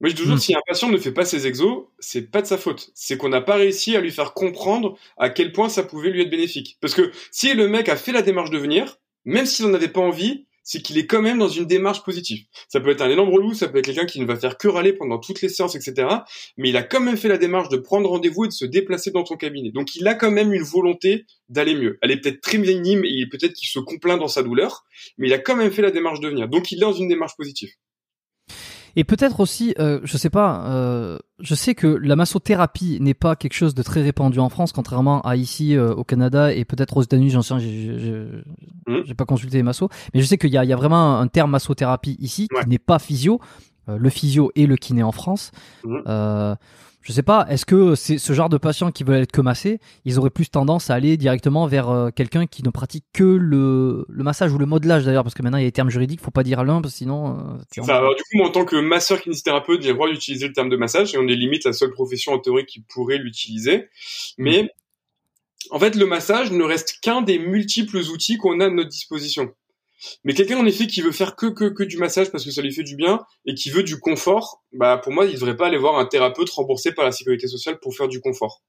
[0.00, 0.40] Moi, je dis toujours, Mm.
[0.40, 2.90] si un patient ne fait pas ses exos, c'est pas de sa faute.
[2.94, 6.20] C'est qu'on n'a pas réussi à lui faire comprendre à quel point ça pouvait lui
[6.22, 6.76] être bénéfique.
[6.80, 9.88] Parce que si le mec a fait la démarche de venir, même s'il n'en avait
[9.88, 12.44] pas envie, c'est qu'il est quand même dans une démarche positive.
[12.68, 14.66] Ça peut être un énorme relou, ça peut être quelqu'un qui ne va faire que
[14.66, 16.08] râler pendant toutes les séances, etc.
[16.56, 19.10] Mais il a quand même fait la démarche de prendre rendez-vous et de se déplacer
[19.10, 19.70] dans ton cabinet.
[19.70, 21.98] Donc il a quand même une volonté d'aller mieux.
[22.02, 24.84] Elle est peut-être très minime et peut-être qu'il se complaint dans sa douleur,
[25.18, 26.48] mais il a quand même fait la démarche de venir.
[26.48, 27.70] Donc il est dans une démarche positive.
[28.96, 33.34] Et peut-être aussi, euh, je sais pas, euh, je sais que la massothérapie n'est pas
[33.36, 36.96] quelque chose de très répandu en France, contrairement à ici euh, au Canada et peut-être
[36.96, 37.30] aux États-Unis.
[37.30, 37.60] J'en sais, rien,
[39.06, 41.18] j'ai- pas consulté les massos, mais je sais qu'il y a, il y a vraiment
[41.18, 42.62] un terme massothérapie ici Ouais.
[42.62, 43.40] qui n'est pas physio.
[43.88, 45.50] Euh, le physio et le kiné en France.
[45.84, 46.02] Mhm.
[46.06, 46.54] Euh,
[47.02, 49.78] je sais pas, est-ce que c'est ce genre de patients qui veulent être que massés,
[50.06, 54.06] ils auraient plus tendance à aller directement vers euh, quelqu'un qui ne pratique que le,
[54.08, 56.22] le massage ou le modelage d'ailleurs, parce que maintenant il y a des termes juridiques,
[56.22, 57.38] faut pas dire l'un, parce que sinon.
[57.78, 60.48] euh, Ça, alors, du coup, moi, en tant que masseur kinésithérapeute, j'ai le droit d'utiliser
[60.48, 63.18] le terme de massage et on est limite la seule profession en théorie qui pourrait
[63.18, 63.90] l'utiliser.
[64.38, 64.70] Mais,
[65.70, 69.52] en fait, le massage ne reste qu'un des multiples outils qu'on a à notre disposition.
[70.24, 72.62] Mais quelqu'un, en effet, qui veut faire que, que, que du massage parce que ça
[72.62, 75.66] lui fait du bien et qui veut du confort, bah, pour moi, il devrait pas
[75.68, 78.62] aller voir un thérapeute remboursé par la sécurité sociale pour faire du confort.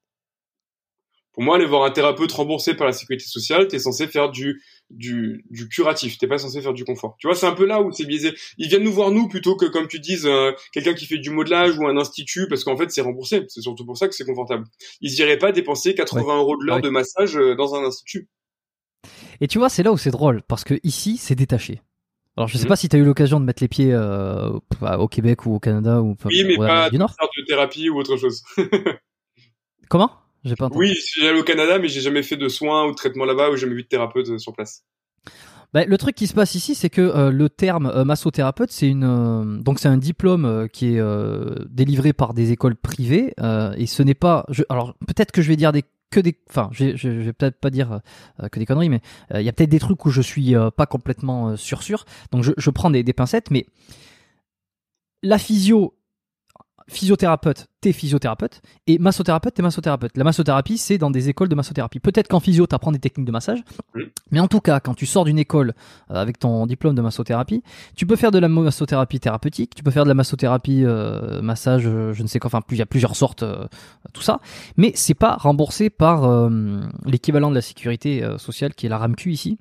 [1.33, 4.63] Pour moi, aller voir un thérapeute remboursé par la sécurité sociale, t'es censé faire du,
[4.89, 6.17] du, du curatif.
[6.17, 7.17] T'es pas censé faire du confort.
[7.19, 8.33] Tu vois, c'est un peu là où c'est biaisé.
[8.57, 11.31] Ils viennent nous voir nous plutôt que, comme tu dises, euh, quelqu'un qui fait du
[11.31, 13.43] modelage ou un institut, parce qu'en fait, c'est remboursé.
[13.49, 14.63] C'est surtout pour ça que c'est confortable.
[15.01, 16.81] Ils iraient pas dépenser 80 euros de l'heure Ouais.
[16.81, 18.29] de massage euh, dans un institut.
[19.41, 21.81] Et tu vois, c'est là où c'est drôle, parce que ici, c'est détaché.
[22.37, 22.69] Alors, je sais Mhm.
[22.69, 24.49] pas si tu as eu l'occasion de mettre les pieds euh,
[24.97, 27.11] au Québec ou au Canada ou Oui, mais ou en pas du Nord.
[27.37, 28.43] de thérapie ou autre chose.
[29.89, 30.11] Comment?
[30.43, 30.79] J'ai pas entendu.
[30.79, 30.93] Oui,
[31.27, 33.73] allé au Canada, mais j'ai jamais fait de soins ou de traitement là-bas ou jamais
[33.73, 34.83] vu de thérapeute euh, sur place.
[35.73, 38.87] Bah, le truc qui se passe ici, c'est que euh, le terme euh, massothérapeute, c'est
[38.87, 41.01] une euh, donc c'est un diplôme qui est
[41.69, 43.33] délivré par des écoles privées
[43.77, 44.45] et ce n'est pas.
[44.49, 46.37] Je, alors peut-être que je vais dire des que des.
[46.49, 47.99] Enfin, je, vais peut-être pas dire
[48.41, 49.01] euh, que des conneries, mais
[49.33, 52.05] euh, il y a peut-être des trucs où je suis euh, pas complètement sûr sûr.
[52.31, 53.65] Donc je, je prends des, des pincettes, mais
[55.23, 55.97] la physio
[56.87, 60.15] physiothérapeute, t'es physiothérapeute, et massothérapeute, t'es massothérapeute.
[60.17, 61.99] La massothérapie, c'est dans des écoles de massothérapie.
[61.99, 63.63] Peut-être qu'en physio, t'apprends des techniques de massage,
[64.31, 65.73] mais en tout cas, quand tu sors d'une école
[66.11, 67.63] euh, avec ton diplôme de massothérapie,
[67.95, 71.83] tu peux faire de la massothérapie thérapeutique, tu peux faire de la massothérapie euh, massage,
[71.87, 73.65] euh, je ne sais quoi, enfin, plus- il y a plusieurs sortes, euh,
[74.13, 74.39] tout ça,
[74.77, 79.31] mais c'est pas remboursé par euh, l'équivalent de la sécurité sociale qui est la RAMQ
[79.31, 79.57] ici.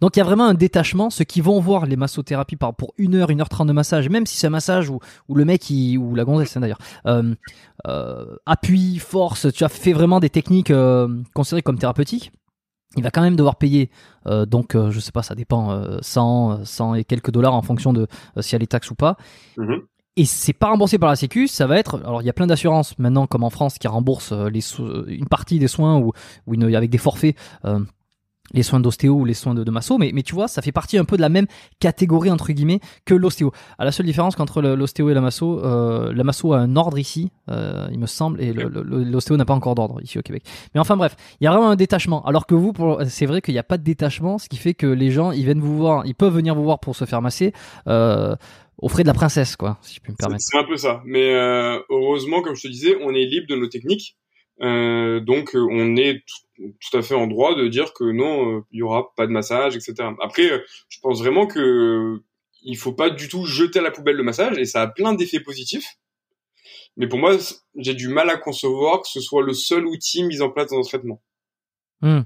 [0.00, 1.10] Donc il y a vraiment un détachement.
[1.10, 4.08] Ceux qui vont voir les massothérapies par, pour 1 heure, 1 heure 30 de massage,
[4.08, 6.78] même si c'est un massage où, où le mec, il, ou la gonzesse hein, d'ailleurs,
[7.06, 7.34] euh,
[7.86, 12.30] euh, appuie, force, tu as fait vraiment des techniques euh, considérées comme thérapeutiques,
[12.96, 13.90] il va quand même devoir payer,
[14.26, 17.92] euh, donc je sais pas, ça dépend, euh, 100, 100 et quelques dollars en fonction
[17.92, 18.06] de
[18.40, 19.16] si elle est taxe ou pas.
[19.56, 19.82] Mhm.
[20.16, 22.00] Et c'est pas remboursé par la Sécu, ça va être.
[22.04, 24.62] Alors il y a plein d'assurances maintenant, comme en France, qui remboursent les
[25.06, 26.12] une partie des soins ou,
[26.46, 27.36] ou une- avec des forfaits.
[27.64, 27.80] euh,
[28.52, 30.72] les soins d'ostéo ou les soins de, de masso, mais, mais tu vois, ça fait
[30.72, 31.46] partie un peu de la même
[31.80, 33.52] catégorie entre guillemets que l'ostéo.
[33.78, 36.98] À la seule différence qu'entre l'ostéo et la masso, euh, la masso a un ordre
[36.98, 40.44] ici, euh, il me semble, et l'ostéo n'a pas encore d'ordre ici au Québec.
[40.74, 42.24] Mais enfin bref, il y a vraiment un détachement.
[42.24, 42.72] Alors que vous,
[43.08, 45.44] c'est vrai qu'il n'y a pas de détachement, ce qui fait que les gens, ils
[45.44, 47.52] viennent vous voir, ils peuvent venir vous voir pour se faire masser.
[47.86, 48.34] Euh,
[48.80, 50.44] au frais de la princesse, quoi, si je puis me permettre.
[50.44, 51.02] C'est un peu ça.
[51.04, 51.34] Mais
[51.90, 54.16] heureusement, comme je te disais, on est libre de nos techniques.
[54.60, 56.47] Donc, on est tout,
[56.92, 59.94] à fait en droit de dire que non, il y aura pas de massage, etc.
[60.20, 62.20] Après, je pense vraiment que
[62.62, 65.14] il faut pas du tout jeter à la poubelle le massage, et ça a plein
[65.14, 65.96] d'effets positifs.
[66.96, 67.36] Mais pour moi,
[67.76, 70.78] j'ai du mal à concevoir que ce soit le seul outil mis en place dans
[70.78, 71.22] un traitement.
[72.00, 72.22] Hmm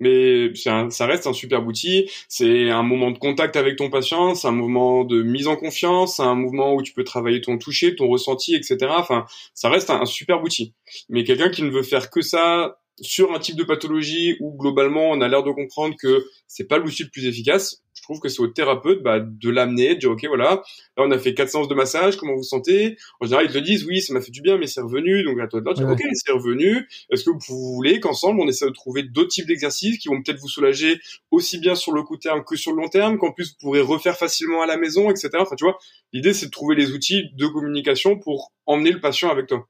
[0.00, 2.10] mais ça reste un super outil.
[2.28, 6.16] C'est un moment de contact avec ton patient, c'est un moment de mise en confiance,
[6.16, 8.76] c'est un mouvement où tu peux travailler ton toucher, ton ressenti, etc.
[8.90, 10.74] Enfin, ça reste un, un super outil.
[11.08, 15.10] Mais quelqu'un qui ne veut faire que ça sur un type de pathologie où globalement
[15.10, 18.28] on a l'air de comprendre que c'est pas l'outil le plus efficace, je trouve que
[18.28, 20.62] c'est au thérapeute bah, de l'amener, de dire ok voilà,
[20.96, 22.96] là on a fait quatre séances de massage, comment vous sentez?
[23.20, 25.40] En général ils te disent oui ça m'a fait du bien mais c'est revenu, donc
[25.40, 28.70] à toi de dire ok c'est revenu, est-ce que vous voulez qu'ensemble on essaie de
[28.70, 32.44] trouver d'autres types d'exercices qui vont peut-être vous soulager aussi bien sur le court terme
[32.44, 35.30] que sur le long terme, qu'en plus vous pourrez refaire facilement à la maison, etc.
[35.40, 35.78] Enfin tu vois,
[36.12, 39.66] l'idée c'est de trouver les outils de communication pour emmener le patient avec toi.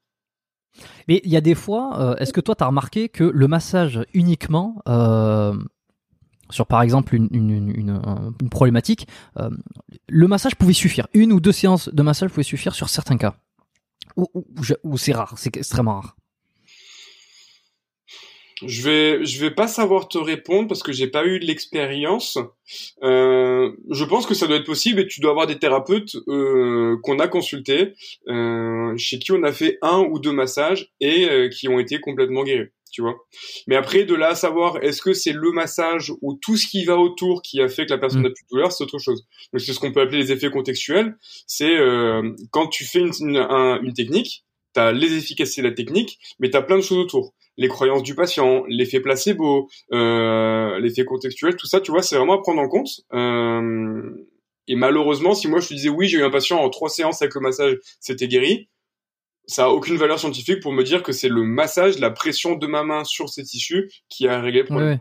[1.09, 3.49] Mais il y a des fois, euh, est-ce que toi, tu as remarqué que le
[3.49, 5.57] massage uniquement, euh,
[6.51, 9.09] sur par exemple une, une, problématique,
[9.39, 9.51] euh,
[10.09, 11.07] le massage pouvait suffire?
[11.15, 13.35] Une ou deux séances de massage pouvaient suffire sur certains cas?
[14.17, 16.17] ou c'est rare, c'est extrêmement rare?
[18.63, 22.39] Je vais, je vais pas savoir te répondre parce que j'ai pas eu de l'expérience.
[23.03, 26.97] Euh, je pense que ça doit être possible et tu dois avoir des thérapeutes euh,
[27.03, 27.95] qu'on a consultés,
[28.29, 32.01] euh, chez qui on a fait un ou deux massages et euh, qui ont été
[32.01, 32.69] complètement guéris.
[32.93, 33.17] Tu vois.
[33.67, 36.85] Mais après, de là à savoir, est-ce que c'est le massage ou tout ce qui
[36.85, 38.35] va autour qui a fait que la personne n'a mm.
[38.35, 39.27] plus de douleur, c'est autre chose.
[39.53, 41.17] Donc c'est ce qu'on peut appeler les effets contextuels.
[41.49, 43.37] C'est euh, quand tu fais une, une,
[43.83, 46.99] une technique, tu as les efficacités de la technique, mais tu as plein de choses
[46.99, 52.17] autour les croyances du patient, l'effet placebo, euh, l'effet contextuel, tout ça, tu vois, c'est
[52.17, 53.03] vraiment à prendre en compte.
[53.13, 54.11] Euh,
[54.67, 57.23] et malheureusement, si moi je te disais oui, j'ai eu un patient en trois séances
[57.23, 58.69] avec le massage, c'était guéri,
[59.47, 62.67] ça a aucune valeur scientifique pour me dire que c'est le massage, la pression de
[62.67, 65.01] ma main sur ces tissus qui a réglé le problème.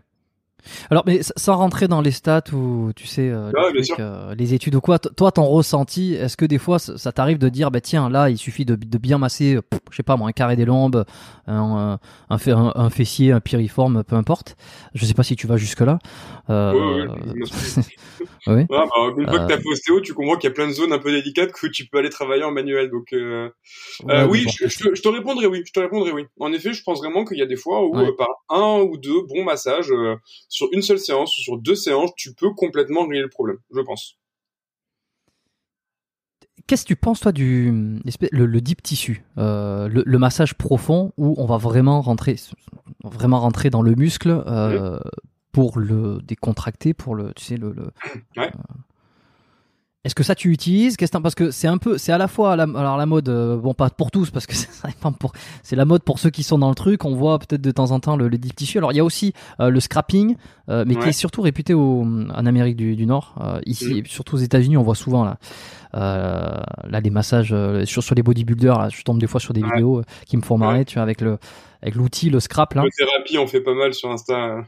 [0.90, 3.52] Alors, mais sans rentrer dans les stats ou tu sais euh,
[4.00, 7.50] euh, les, études ou quoi, toi ton ressenti, est-ce que des fois ça t'arrive de
[7.50, 9.60] dire bah tiens là il suffit de, bien masser,
[9.92, 11.06] je sais pas moi un carré des lombes,
[11.48, 12.00] un,
[12.30, 12.38] un,
[12.76, 14.56] un, fessier, un piriforme, peu importe.
[14.94, 16.00] Je sais pas si tu vas jusque là.
[16.50, 17.08] Euh...
[18.48, 18.66] oui.
[18.70, 18.86] bah,
[19.18, 21.00] une fois que t'as posté haut, tu comprends qu'il y a plein de zones un
[21.00, 22.90] peu délicates que tu peux aller travailler en manuel.
[22.90, 23.50] Donc euh...
[24.10, 26.26] euh oui, je, je, te répondrai oui, je te répondrai oui.
[26.40, 29.22] En effet, je pense vraiment qu'il y a des fois où par un ou deux
[29.28, 29.92] bons massages
[30.54, 33.82] sur une seule séance ou sur deux séances, tu peux complètement régler le problème, je
[33.82, 34.20] pense.
[36.68, 38.00] Qu'est-ce que tu penses toi du
[38.32, 42.36] le, deep tissu, euh, le, massage profond où on va vraiment rentrer,
[43.04, 45.00] vraiment rentrer dans le muscle euh,
[45.52, 47.76] pour le décontracter, pour le, tu sais le,
[48.38, 48.50] euh,
[50.06, 50.98] est-ce que ça tu utilises?
[50.98, 53.56] Qu'est-ce parce que c'est un peu, c'est à la fois la, alors la mode, euh,
[53.56, 54.54] bon pas pour tous parce que
[55.64, 57.06] c'est la mode pour ceux qui sont dans le truc.
[57.06, 58.80] On voit peut-être de temps en temps le, le deep tissue.
[58.80, 60.36] Alors il y a aussi euh, le scrapping,
[60.70, 63.36] euh, mais qui est surtout réputé au, en Amérique du, Nord.
[63.66, 64.06] ici, mm.
[64.08, 65.38] surtout aux États-Unis, on voit souvent là,
[65.94, 68.78] là des massages sur sur les bodybuilders.
[68.78, 71.22] Là, je tombe des fois sur des vidéos qui me font marrer, tu vois, avec
[71.22, 71.38] le
[71.82, 72.84] avec l'outil, le scrap là.
[72.84, 74.66] La thérapie, on fait pas mal sur Insta.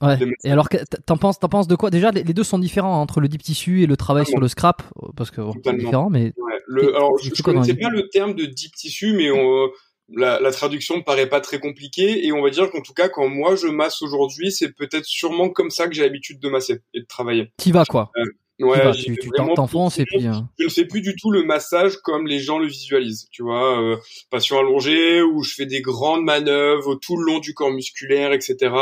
[0.00, 0.16] Ouais.
[0.44, 0.68] Et alors,
[1.06, 1.90] t'en penses, t'en penses de quoi?
[1.90, 4.46] Déjà, les, deux sont différents hein, entre le deep tissu et le travail sur le
[4.46, 4.82] scrap,
[5.16, 6.08] parce que c'est différent.
[6.08, 6.32] Mais
[6.66, 9.68] le, alors, je, je connaissais pas le terme de deep tissu, mais on,
[10.14, 12.26] la, la, traduction me paraît pas très compliquée.
[12.26, 15.50] Et on va dire qu'en tout cas, quand moi je masse aujourd'hui, c'est peut-être sûrement
[15.50, 17.52] comme ça que j'ai l'habitude de masser et de travailler.
[17.56, 18.10] Qui va quoi?
[18.16, 18.24] Euh,
[18.60, 20.26] Ouais, tu, tu t'enfonces et puis.
[20.26, 23.28] Euh, je ne fais plus du tout le massage comme les gens le visualisent.
[23.30, 23.96] Tu vois, euh,
[24.30, 28.74] patient allongé où je fais des grandes manœuvres tout le long du corps musculaire, etc.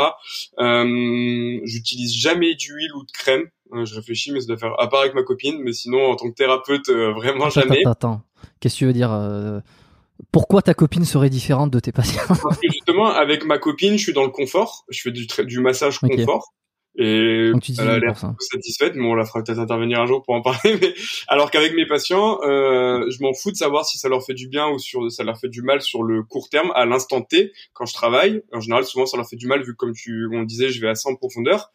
[0.59, 3.45] Euh, J'utilise jamais d'huile ou de crème.
[3.73, 6.15] Euh, je réfléchis, mais ça doit faire à part avec ma copine, mais sinon en
[6.15, 7.79] tant que thérapeute, vraiment jamais.
[7.81, 8.21] Attends, attends.
[8.59, 9.11] Qu'est-ce que tu veux dire
[10.31, 12.23] pourquoi ta copine serait différente de tes patients?
[12.27, 14.85] Parce que justement, avec ma copine, je suis dans le confort.
[14.89, 16.53] Je fais du, du massage confort.
[16.99, 20.41] Et elle a l'air satisfaite, mais on la fera peut-être intervenir un jour pour en
[20.41, 20.77] parler.
[20.81, 20.95] Mais
[21.27, 24.47] alors qu'avec mes patients, euh, je m'en fous de savoir si ça leur fait du
[24.47, 27.51] bien ou sur ça leur fait du mal sur le court terme, à l'instant T,
[27.73, 28.41] quand je travaille.
[28.51, 30.81] En général, souvent ça leur fait du mal vu que comme tu on disait, je
[30.81, 31.71] vais assez en profondeur.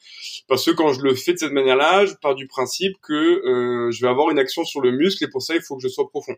[0.48, 3.90] Parce que quand je le fais de cette manière-là, je pars du principe que euh,
[3.92, 5.88] je vais avoir une action sur le muscle et pour ça il faut que je
[5.88, 6.34] sois profond.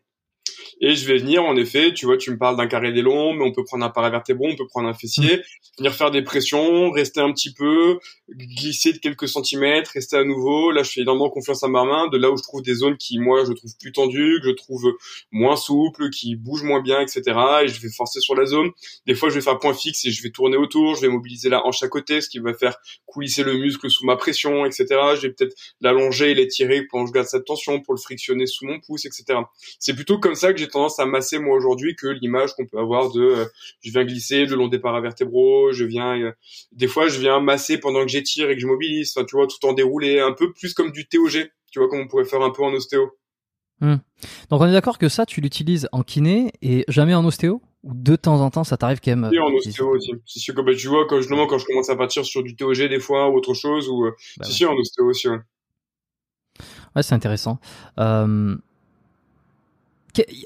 [0.80, 3.32] Et je vais venir, en effet, tu vois, tu me parles d'un carré des longs,
[3.34, 5.40] mais on peut prendre un paravertébron, on peut prendre un fessier,
[5.78, 10.70] venir faire des pressions, rester un petit peu, glisser de quelques centimètres, rester à nouveau.
[10.70, 12.96] Là, je fais énormément confiance à ma main, de là où je trouve des zones
[12.96, 14.94] qui, moi, je trouve plus tendues, que je trouve
[15.30, 17.22] moins souples, qui bougent moins bien, etc.
[17.64, 18.70] Et je vais forcer sur la zone.
[19.06, 21.48] Des fois, je vais faire point fixe et je vais tourner autour, je vais mobiliser
[21.48, 24.87] la hanche à côté, ce qui va faire coulisser le muscle sous ma pression, etc.
[25.16, 28.46] Je vais peut-être l'allonger et l'étirer pour que je garde cette tension, pour le frictionner
[28.46, 29.40] sous mon pouce, etc.
[29.78, 32.79] C'est plutôt comme ça que j'ai tendance à masser moi aujourd'hui que l'image qu'on peut
[32.79, 33.44] avoir de euh,
[33.83, 36.33] je viens glisser le long des paravertébraux, je viens euh,
[36.72, 39.46] des fois je viens masser pendant que j'étire et que je mobilise, enfin, tu vois,
[39.46, 42.42] tout en déroulé, un peu plus comme du TOG, tu vois, comme on pourrait faire
[42.42, 43.11] un peu en ostéo.
[43.81, 43.96] Hmm.
[44.50, 47.61] Donc on est d'accord que ça tu l'utilises en kiné et jamais en ostéo?
[47.83, 50.12] Ou de temps en temps ça t'arrive quand même Oui, en ostéo aussi.
[50.24, 52.57] C'est sûr que bah, tu vois quand je quand je commence à partir sur du
[52.57, 55.29] TOG des fois ou autre chose ou euh, bah c'est sûr en ostéo aussi.
[55.29, 55.38] Ouais,
[56.96, 57.59] ouais c'est intéressant.
[57.98, 58.57] Euh...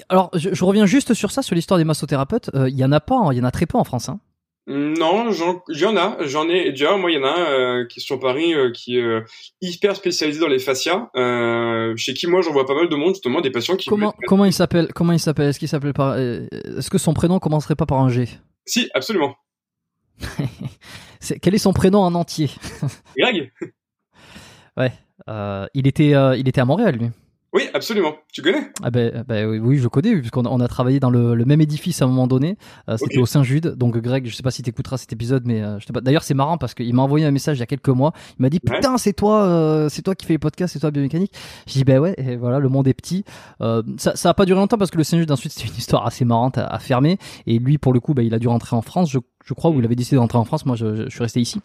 [0.09, 2.49] Alors, je, reviens juste sur ça, sur l'histoire des massothérapeutes.
[2.53, 4.09] Il euh, y en a pas, il y en a très peu en France.
[4.09, 4.19] Hein.
[4.71, 6.95] Non, j'en ai, j'en ai déjà.
[6.95, 9.25] Moi, il y en a un euh, qui est sur Paris, euh, qui est euh,
[9.61, 11.09] hyper spécialisé dans les fascias.
[11.95, 13.89] chez qui moi, j'en vois pas mal de monde, justement, des patients qui.
[13.89, 17.39] Comment comment il s'appelle Comment il s'appelle Est-ce qu'il s'appelle par Est-ce que son prénom
[17.39, 18.29] commencerait pas par un G?
[18.67, 19.35] Si, absolument.
[21.41, 22.51] quel est son prénom en entier?
[23.17, 23.51] Greg.
[24.77, 24.91] ouais.
[25.73, 27.09] il était il était à Montréal lui.
[27.51, 28.13] Oui, absolument.
[28.31, 28.71] Tu connais?
[28.83, 32.05] Ah ben, ben oui, je connais, puisqu'on on a travaillé dans le, même édifice à
[32.05, 32.57] un moment donné.
[32.87, 33.75] Euh, c'était au Saint-Jude.
[33.75, 36.59] Donc, Greg, je sais pas si tu écouteras cet épisode, mais euh, d'ailleurs, c'est marrant
[36.59, 38.13] parce qu'il m'a envoyé un message il y a quelques mois.
[38.37, 40.91] Il m'a dit Putain, c'est toi, euh, c'est toi qui fais les podcasts, c'est toi
[40.91, 41.33] biomécanique.
[41.65, 43.25] Je dis Ben ouais, et voilà, le monde est petit.
[43.59, 46.25] ça, ça a pas duré longtemps parce que le Saint-Jude, ensuite, c'était une histoire assez
[46.25, 47.17] marrante à, fermer.
[47.47, 49.71] Et lui, pour le coup, ben, il a dû rentrer en France, je, je crois,
[49.71, 50.67] ou il avait décidé de rentrer en France.
[50.67, 51.61] Moi, je, je suis resté ici.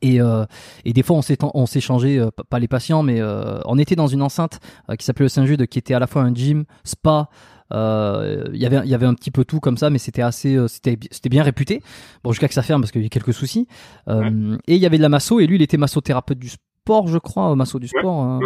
[0.00, 0.44] Et, euh,
[0.84, 3.96] et des fois, on s'est on changé, euh, pas les patients, mais euh, on était
[3.96, 6.64] dans une enceinte euh, qui s'appelait le Saint-Jude, qui était à la fois un gym,
[6.84, 7.28] spa.
[7.74, 10.58] Il y avait il y avait un petit peu tout comme ça, mais c'était assez
[10.68, 11.82] c'était c'était bien réputé.
[12.22, 13.66] Bon, jusqu'à que ça ferme parce qu'il y a eu quelques soucis.
[14.08, 16.71] Et il y avait de la masso, et lui, il était massothérapeute du sport,
[17.06, 18.20] je crois, masso du sport.
[18.20, 18.40] Hein.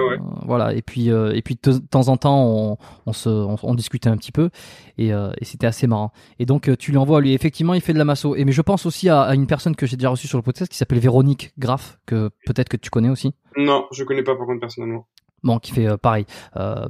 [0.45, 0.75] Voilà.
[0.75, 4.17] Et puis, euh, et puis de temps en temps, on, on se, on, discutait un
[4.17, 4.51] petit peu,
[4.99, 6.13] et, euh, et c'était assez marrant.
[6.39, 8.35] Et donc, euh, tu lui envoies, lui, effectivement, il fait de la masso.
[8.37, 10.71] Et mais je pense aussi à, une personne que j'ai déjà reçue sur le podcast
[10.71, 13.33] qui s'appelle Véronique Graff, que peut-être que tu connais aussi.
[13.57, 15.07] Non, je connais pas par contre personnellement.
[15.43, 16.27] Bon, qui fait pareil,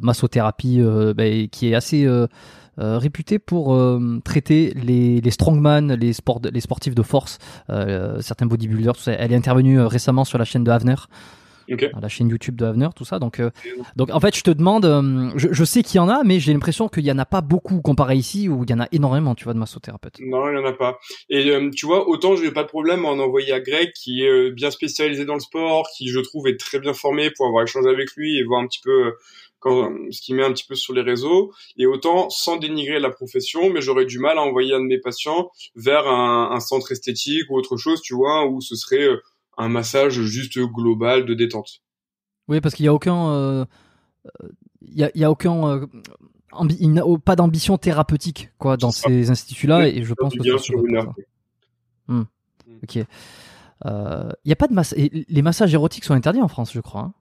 [0.01, 0.81] massothérapie,
[1.15, 2.09] bah, qui est assez
[2.79, 7.39] euh, réputée pour euh, traiter les, les strongman, les, sportifs de force,
[7.71, 8.95] euh, certains bodybuilders.
[8.95, 9.13] Tout ça.
[9.13, 10.97] Elle est intervenue récemment sur la chaîne de Havner.
[11.69, 11.91] Okay.
[12.01, 13.19] la chaîne YouTube de Havner, tout ça.
[13.19, 13.43] Donc,
[13.97, 14.85] donc en fait, je te demande,
[15.35, 17.41] je, je, sais qu'il y en a, mais j'ai l'impression qu'il y en a pas
[17.41, 20.21] beaucoup comparé ici où il y en a énormément, tu vois, de massothérapeutes.
[20.21, 21.01] Non, il y en a pas.
[21.29, 24.53] Et tu vois, autant j'ai pas de problème à en envoyer à Greg qui est
[24.53, 27.89] bien spécialisé dans le sport, qui je trouve est très bien formé pour avoir échangé
[27.89, 29.15] avec lui et voir un petit peu
[30.11, 33.71] ce qui met un petit peu sur les réseaux, et autant sans dénigrer la profession,
[33.71, 37.57] mais j'aurais du mal à envoyer un de mes patients vers un, centre esthétique ou
[37.57, 39.23] autre chose, tu vois, où ce serait euh,
[39.57, 41.83] un massage juste global de détente.
[42.49, 43.65] Oui, parce qu'il n'y a aucun, euh,
[44.83, 45.87] il y, a, aucun, euh,
[46.81, 51.07] n'a pas d'ambition thérapeutique quoi dans ces instituts-là, et je pense que c'est sur une
[52.09, 52.25] hmm.
[52.83, 52.97] Ok.
[53.85, 54.95] Il n'y a pas de masse.
[54.97, 57.01] Les massages érotiques sont interdits en France, je crois.
[57.01, 57.15] Hein.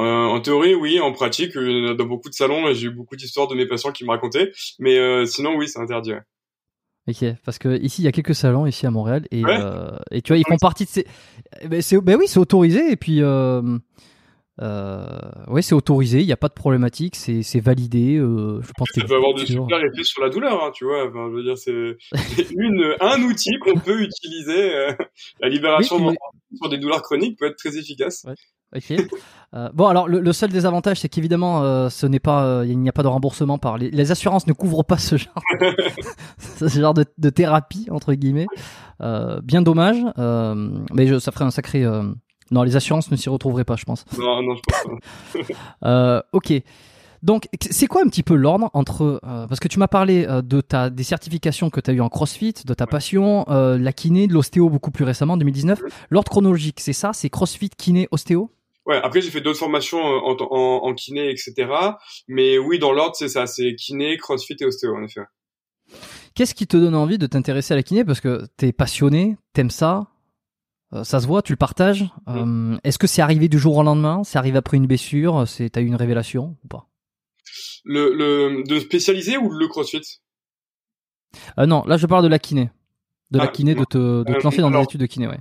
[0.00, 1.00] Euh, en théorie, oui.
[1.00, 4.04] En pratique, euh, dans beaucoup de salons, j'ai eu beaucoup d'histoires de mes patients qui
[4.04, 4.52] me racontaient.
[4.78, 6.12] Mais euh, sinon, oui, c'est interdit.
[7.08, 9.42] Ok, parce que ici il y a quelques salons ici à Montréal et,
[10.10, 11.06] et tu vois ils font partie de ces.
[11.64, 13.78] Ben, ben oui, c'est autorisé et puis euh,
[14.60, 18.16] ouais c'est autorisé, il n'y a pas de problématique, c'est validé.
[18.16, 21.08] je pense ça peut avoir de super effets sur la douleur, hein, tu vois.
[21.08, 21.96] Enfin, je veux dire c'est
[23.00, 24.70] un outil qu'on peut utiliser.
[25.40, 26.14] la libération
[26.56, 28.24] sur des douleurs chroniques peut être très efficace.
[28.26, 28.34] Ouais.
[28.76, 28.92] Ok.
[29.52, 32.88] Euh, bon, alors le, seul désavantage, c'est qu'évidemment, euh, ce n'est pas, euh, il n'y
[32.88, 35.42] a pas de remboursement par les, les, assurances ne couvrent pas ce genre,
[36.38, 38.46] ce genre de, de, thérapie entre guillemets.
[39.42, 39.98] bien dommage,
[40.94, 41.84] mais je, ça ferait un sacré.
[42.50, 44.04] Non, les assurances ne s'y retrouveraient pas, je pense.
[44.18, 45.46] Non, non, je pense
[45.80, 46.24] pas.
[46.32, 46.52] ok.
[47.22, 50.88] Donc, c'est quoi un petit peu l'ordre entre parce que tu m'as parlé de ta
[50.88, 54.70] des certifications que tu as eu en CrossFit, de ta passion, la kiné, de l'ostéo
[54.70, 55.80] beaucoup plus récemment, 2019.
[56.08, 58.50] L'ordre chronologique, c'est ça, c'est CrossFit, kiné, ostéo?
[58.86, 61.68] Ouais, après j'ai fait d'autres formations euh, en, en, en, kiné, etc.
[62.28, 65.20] Mais oui, dans l'ordre, c'est ça, c'est kiné, crossfit et ostéo, en effet.
[66.34, 68.04] Qu'est-ce qui te donne envie de t'intéresser à la kiné?
[68.04, 70.02] Parce que t'es passionné, t'aimes ça, euh,
[71.04, 72.04] ça se voit, tu le partages.
[72.28, 75.70] Euh, est-ce que c'est arrivé du jour au lendemain C'est arrivé après une blessure C'est
[75.70, 76.88] t'as eu une révélation ou pas?
[77.84, 80.20] Le, le de spécialiser ou le crossfit?
[81.58, 82.70] Non, là je parle de la kiné,
[83.30, 85.38] de la ah, kiné, de te, de te lancer dans des études de kiné, ouais.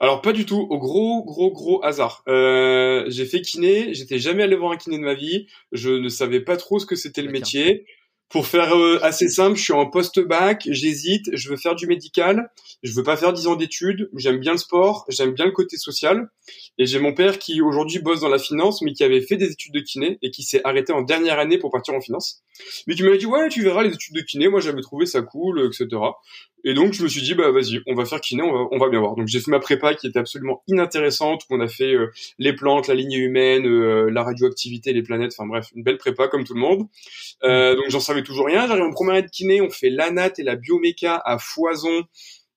[0.00, 2.24] Alors pas du tout, au gros gros gros hasard.
[2.26, 6.08] Euh, j'ai fait kiné, j'étais jamais allé voir un kiné de ma vie, je ne
[6.08, 7.84] savais pas trop ce que c'était le métier.
[8.30, 12.48] Pour faire euh, assez simple, je suis en post-bac, j'hésite, je veux faire du médical,
[12.84, 15.76] je veux pas faire 10 ans d'études, j'aime bien le sport, j'aime bien le côté
[15.76, 16.30] social,
[16.78, 19.50] et j'ai mon père qui aujourd'hui bosse dans la finance, mais qui avait fait des
[19.50, 22.44] études de kiné et qui s'est arrêté en dernière année pour partir en finance,
[22.86, 25.22] mais qui m'avait dit ouais tu verras les études de kiné, moi j'avais trouvé ça
[25.22, 25.88] cool, etc.
[26.64, 28.78] Et donc je me suis dit bah vas-y, on va faire kiné, on va, on
[28.78, 29.14] va bien voir.
[29.14, 32.54] Donc j'ai fait ma prépa qui était absolument inintéressante, où on a fait euh, les
[32.54, 36.44] plantes, la lignée humaine, euh, la radioactivité, les planètes, enfin bref, une belle prépa comme
[36.44, 36.86] tout le monde.
[37.44, 38.66] Euh, donc j'en savais toujours rien.
[38.66, 42.04] J'arrive en première année de kiné, on fait l'anat et la bioméca à foison.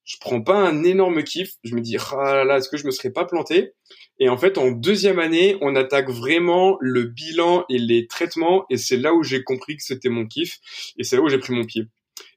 [0.04, 1.52] Je prends pas un énorme kiff.
[1.64, 3.72] Je me dis ah là là, est-ce que je me serais pas planté?
[4.18, 8.76] Et en fait en deuxième année, on attaque vraiment le bilan et les traitements, et
[8.76, 10.58] c'est là où j'ai compris que c'était mon kiff,
[10.98, 11.86] et c'est là où j'ai pris mon pied.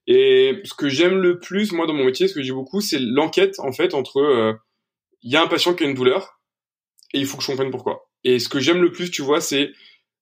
[0.08, 3.00] Et ce que j'aime le plus, moi, dans mon métier, ce que j'ai beaucoup, c'est
[3.00, 4.54] l'enquête, en fait, entre, euh,
[5.22, 6.40] il y a un patient qui a une douleur,
[7.14, 8.10] et il faut que je comprenne pourquoi.
[8.24, 9.72] Et ce que j'aime le plus, tu vois, c'est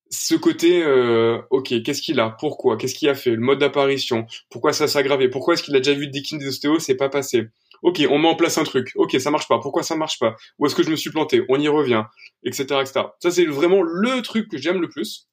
[0.09, 4.25] ce côté, euh, ok, qu'est-ce qu'il a, pourquoi, qu'est-ce qu'il a fait, le mode d'apparition,
[4.49, 6.95] pourquoi ça s'est aggravé, pourquoi est-ce qu'il a déjà vu des kinés des ostéos, c'est
[6.95, 7.47] pas passé.
[7.81, 8.91] Ok, on met en place un truc.
[8.95, 9.59] Ok, ça marche pas.
[9.59, 10.35] Pourquoi ça marche pas?
[10.57, 11.43] Où est-ce que je me suis planté?
[11.49, 12.03] On y revient,
[12.43, 13.01] etc., etc.
[13.19, 15.27] Ça, c'est vraiment le truc que j'aime le plus.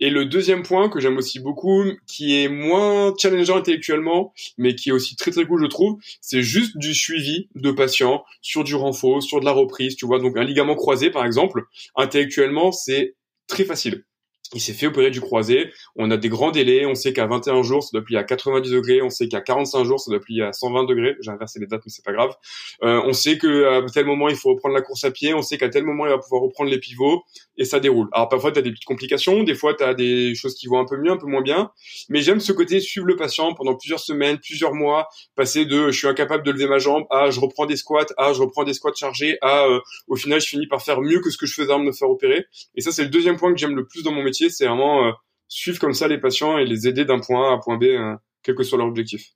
[0.00, 4.88] Et le deuxième point que j'aime aussi beaucoup, qui est moins challengeant intellectuellement, mais qui
[4.88, 8.74] est aussi très très cool, je trouve, c'est juste du suivi de patients sur du
[8.74, 10.18] renfort, sur de la reprise, tu vois.
[10.18, 11.62] Donc un ligament croisé, par exemple,
[11.96, 13.14] intellectuellement, c'est
[13.46, 14.04] très facile
[14.52, 15.72] il s'est fait opérer du croisé.
[15.96, 16.84] On a des grands délais.
[16.86, 19.00] On sait qu'à 21 jours, ça doit plier à 90 degrés.
[19.02, 21.16] On sait qu'à 45 jours, ça doit plier à 120 degrés.
[21.20, 22.34] J'ai inversé les dates, mais c'est pas grave.
[22.82, 25.34] Euh, on sait qu'à tel moment, il faut reprendre la course à pied.
[25.34, 27.24] On sait qu'à tel moment, il va pouvoir reprendre les pivots
[27.56, 28.08] et ça déroule.
[28.12, 29.42] Alors parfois, tu as des petites complications.
[29.42, 31.70] Des fois, tu as des choses qui vont un peu mieux, un peu moins bien.
[32.08, 35.98] Mais j'aime ce côté suivre le patient pendant plusieurs semaines, plusieurs mois, passer de je
[35.98, 38.74] suis incapable de lever ma jambe à je reprends des squats, à je reprends des
[38.74, 41.54] squats chargés, à euh, au final, je finis par faire mieux que ce que je
[41.54, 42.46] faisais avant de me faire opérer.
[42.76, 44.43] Et ça, c'est le deuxième point que j'aime le plus dans mon métier.
[44.50, 45.12] C'est vraiment euh,
[45.48, 47.84] suivre comme ça les patients et les aider d'un point A à un point B,
[47.84, 49.34] euh, quel que soit leur objectif.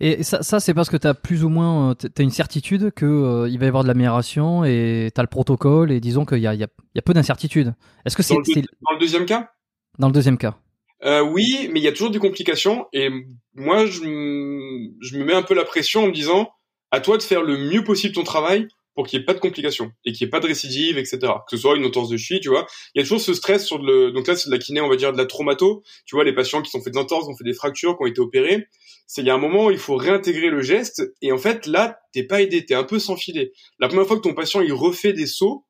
[0.00, 2.92] Et ça, ça c'est parce que tu as plus ou moins euh, as une certitude
[2.96, 6.24] qu'il euh, il va y avoir de l'amélioration et tu as le protocole et disons
[6.24, 6.64] qu'il y a, y, y
[6.98, 7.74] a peu d'incertitudes.
[8.06, 9.50] Est-ce que c'est dans, dans, le deuxième cas?
[9.98, 10.56] Dans le deuxième cas.
[11.04, 13.10] Euh, oui, mais il y a toujours des complications et
[13.54, 16.50] moi je, je me mets un peu la pression en me disant
[16.90, 18.68] à toi de faire le mieux possible ton travail
[18.98, 21.18] pour qu'il n'y ait pas de complications et qu'il n'y ait pas de récidive, etc.
[21.20, 22.66] Que ce soit une entorse de cheville, tu vois.
[22.96, 24.88] Il y a toujours ce stress sur le, donc là, c'est de la kiné, on
[24.88, 25.84] va dire de la traumato.
[26.04, 28.02] Tu vois, les patients qui sont fait des entorses, qui ont fait des fractures, qui
[28.02, 28.66] ont été opérés.
[29.06, 31.14] C'est, il y a un moment où il faut réintégrer le geste.
[31.22, 33.52] Et en fait, là, t'es pas aidé, t'es un peu sans filet.
[33.78, 35.64] La première fois que ton patient, il refait des sauts,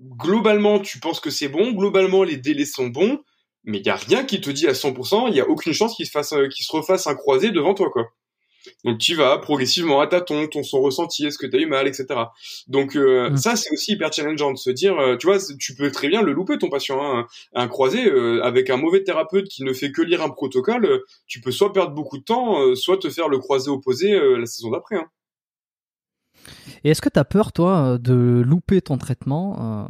[0.00, 1.72] globalement, tu penses que c'est bon.
[1.72, 3.18] Globalement, les délais sont bons.
[3.64, 5.96] Mais il y a rien qui te dit à 100%, il y a aucune chance
[5.96, 8.06] qu'il se fasse, qu'il se refasse un croisé devant toi, quoi.
[8.84, 11.86] Donc tu vas progressivement à tâtons, ton son ressenti, est-ce que tu as eu mal,
[11.86, 12.06] etc.
[12.68, 13.36] Donc euh, mm.
[13.36, 16.22] ça c'est aussi hyper challengeant de se dire, euh, tu vois, tu peux très bien
[16.22, 19.92] le louper ton patient, hein, un croisé euh, avec un mauvais thérapeute qui ne fait
[19.92, 23.38] que lire un protocole, tu peux soit perdre beaucoup de temps, soit te faire le
[23.38, 24.96] croisé opposé la saison d'après.
[24.96, 25.06] Hein.
[26.84, 29.88] Et est-ce que tu as peur, toi, de louper ton traitement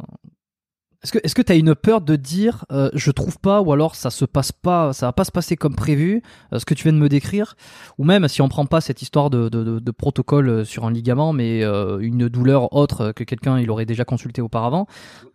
[1.03, 3.95] est-ce que est-ce que t'as une peur de dire euh, je trouve pas ou alors
[3.95, 6.23] ça se passe pas ça va pas se passer comme prévu
[6.53, 7.55] euh, ce que tu viens de me décrire?
[7.97, 11.33] Ou même si on prend pas cette histoire de, de, protocole euh, sur un ligament
[11.33, 14.87] mais une douleur autre que quelqu'un il aurait déjà consulté auparavant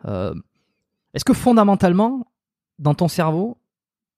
[0.04, 2.26] est-ce que fondamentalement
[2.78, 3.58] dans ton cerveau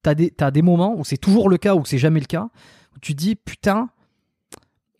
[0.02, 2.48] t'as des t'as des moments où c'est toujours le cas ou c'est jamais le cas
[2.94, 3.90] où tu dis putain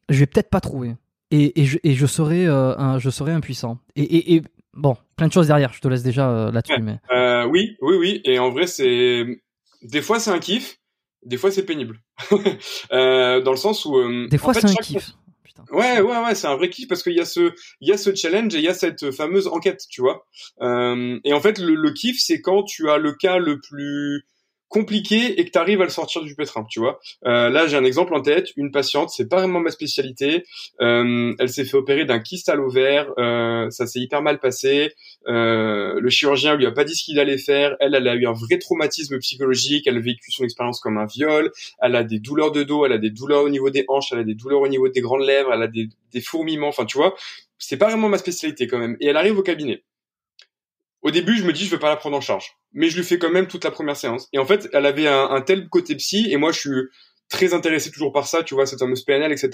[0.09, 0.96] je vais peut-être pas trouver.
[1.30, 3.78] Et, et, je, serai un, je serai impuissant.
[3.94, 4.42] Et
[4.74, 5.72] bon, plein de choses derrière.
[5.72, 6.80] Je te laisse déjà euh, là-dessus.
[6.80, 6.98] Mais...
[7.12, 8.20] Euh, oui, oui, oui.
[8.24, 9.42] Et en vrai, c'est
[9.82, 10.78] des fois c'est un kiff,
[11.24, 12.00] des fois c'est pénible.
[12.92, 13.96] euh, dans le sens où
[14.28, 15.12] des fois c'est un kiff.
[15.42, 15.64] Putain.
[15.72, 17.98] Ouais, ouais, ouais, c'est un vrai kiff parce qu'il y a ce, il y a
[17.98, 20.26] ce challenge et il y a cette fameuse enquête, tu vois.
[20.60, 24.26] Et en fait, le, le kiff, c'est quand tu as le cas le plus
[24.70, 27.00] compliqué et que tu arrives à le sortir du pétrin, tu vois.
[27.26, 30.44] Euh, là, j'ai un exemple en tête, une patiente, c'est pas vraiment ma spécialité,
[30.80, 34.94] euh, elle s'est fait opérer d'un kyste à l'ovaire, euh, ça s'est hyper mal passé,
[35.26, 38.26] euh, le chirurgien lui a pas dit ce qu'il allait faire, elle, elle a eu
[38.26, 41.50] un vrai traumatisme psychologique, elle a vécu son expérience comme un viol,
[41.82, 44.20] elle a des douleurs de dos, elle a des douleurs au niveau des hanches, elle
[44.20, 46.96] a des douleurs au niveau des grandes lèvres, elle a des, des fourmillements, enfin tu
[46.96, 47.16] vois,
[47.58, 48.96] c'est pas vraiment ma spécialité quand même.
[49.00, 49.82] Et elle arrive au cabinet.
[51.03, 52.57] Au début, je me dis, je vais pas la prendre en charge.
[52.72, 54.28] Mais je lui fais quand même toute la première séance.
[54.32, 56.70] Et en fait, elle avait un, tel côté psy, et moi, je suis
[57.30, 59.51] très intéressé toujours par ça, tu vois, cette fameuse PNL, etc.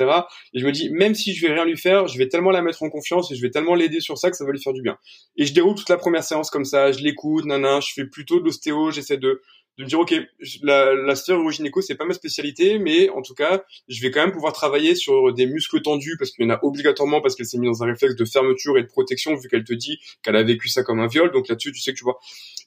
[0.55, 2.62] Et je me dis, même si je vais rien lui faire, je vais tellement la
[2.62, 4.72] mettre en confiance et je vais tellement l'aider sur ça que ça va lui faire
[4.72, 4.97] du bien.
[5.36, 8.40] Et je déroule toute la première séance comme ça, je l'écoute, nana, je fais plutôt
[8.40, 9.42] de l'ostéo, j'essaie de
[9.79, 10.14] de me dire ok,
[10.62, 14.33] la, la gynéco c'est pas ma spécialité, mais en tout cas, je vais quand même
[14.33, 17.59] pouvoir travailler sur des muscles tendus parce qu'il y en a obligatoirement parce qu'elle s'est
[17.59, 20.43] mise dans un réflexe de fermeture et de protection vu qu'elle te dit qu'elle a
[20.43, 21.31] vécu ça comme un viol.
[21.31, 22.18] Donc là-dessus, tu sais que tu vois.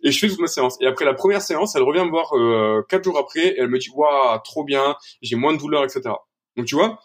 [0.03, 0.77] Et je fais toute ma séance.
[0.81, 3.69] Et après la première séance, elle revient me voir euh, quatre jours après et elle
[3.69, 6.01] me dit waouh, trop bien, j'ai moins de douleur, etc.
[6.57, 6.99] Donc tu vois,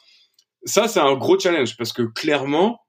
[0.65, 2.81] ça c'est un gros challenge parce que clairement.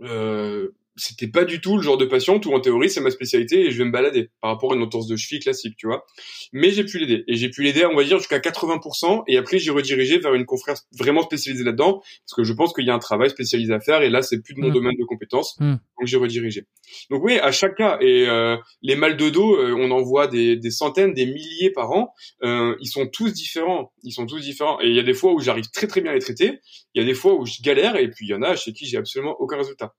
[0.00, 3.66] Euh, c'était pas du tout le genre de patient où en théorie c'est ma spécialité
[3.66, 6.06] et je vais me balader par rapport à une entorse de cheville classique, tu vois.
[6.52, 9.58] Mais j'ai pu l'aider et j'ai pu l'aider, on va dire jusqu'à 80% et après
[9.58, 12.94] j'ai redirigé vers une confrère vraiment spécialisée là-dedans parce que je pense qu'il y a
[12.94, 14.72] un travail spécialisé à faire et là c'est plus de mon mmh.
[14.72, 15.72] domaine de compétences mmh.
[15.72, 16.66] donc j'ai redirigé.
[17.10, 20.26] Donc oui, à chaque cas et euh, les mal de dos, euh, on en voit
[20.28, 22.12] des, des, centaines, des milliers par an.
[22.42, 25.32] Euh, ils sont tous différents, ils sont tous différents et il y a des fois
[25.32, 26.60] où j'arrive très très bien à les traiter,
[26.94, 28.72] il y a des fois où je galère et puis il y en a chez
[28.72, 29.94] qui j'ai absolument aucun résultat.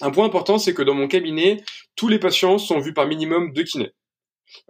[0.00, 1.62] Un point important, c'est que dans mon cabinet,
[1.96, 3.92] tous les patients sont vus par minimum deux kinés.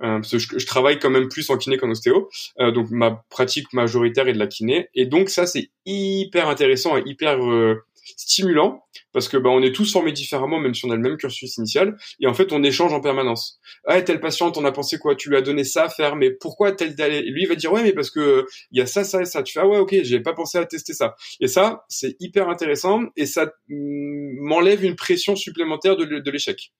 [0.02, 3.22] Euh, parce que je, travaille quand même plus en kiné qu'en ostéo, euh, donc ma
[3.30, 7.76] pratique majoritaire est de la kiné, et donc ça c'est hyper intéressant et hyper euh,
[8.16, 8.82] stimulant
[9.12, 11.56] parce que bah, on est tous formés différemment même si on a le même cursus
[11.56, 13.60] initial et en fait on échange en permanence.
[13.86, 15.14] Ah telle patiente on a pensé quoi?
[15.14, 17.72] Tu lui as donné ça à faire mais pourquoi tel d'aller Lui il va dire
[17.72, 19.42] ouais mais parce que il y a ça ça et ça.
[19.42, 21.16] Tu fais ah ouais ok j'ai pas pensé à tester ça.
[21.40, 26.72] Et ça c'est hyper intéressant et ça mm, m'enlève une pression supplémentaire de l'échec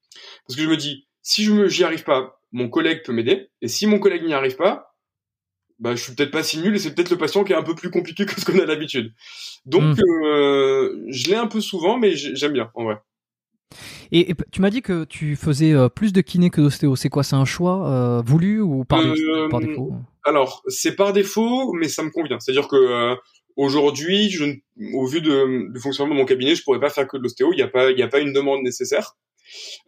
[0.47, 3.51] parce que je me dis si je me j'y arrive pas mon collègue peut m'aider
[3.61, 4.95] et si mon collègue n'y arrive pas
[5.79, 7.63] bah, je suis peut-être pas si nul et c'est peut-être le patient qui est un
[7.63, 9.13] peu plus compliqué que ce qu'on a l'habitude.
[9.65, 10.25] Donc, hmm.
[10.25, 12.97] euh, je l'ai un peu souvent, mais j'aime bien, en vrai.
[14.11, 16.97] Et, tu m'as dit que tu faisais euh, plus de kiné que d'ostéo.
[16.97, 17.23] C'est quoi?
[17.23, 19.93] C'est un choix euh, voulu ou par, défaut?
[20.25, 22.41] Alors, c'est par défaut, mais ça me convient.
[22.41, 23.15] C'est-à-dire que
[23.57, 24.45] aujourd'hui, je,
[24.95, 27.53] au vu de, du fonctionnement de mon cabinet, je pourrais pas faire que de l'ostéo.
[27.53, 29.17] Il n'y a pas, il y a pas une demande nécessaire.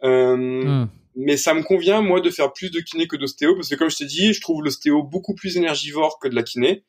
[0.01, 0.85] Hmm
[1.15, 3.89] mais ça me convient moi de faire plus de kiné que d'ostéo parce que comme
[3.89, 6.83] je t'ai dit, je trouve l'ostéo beaucoup plus énergivore que de la kiné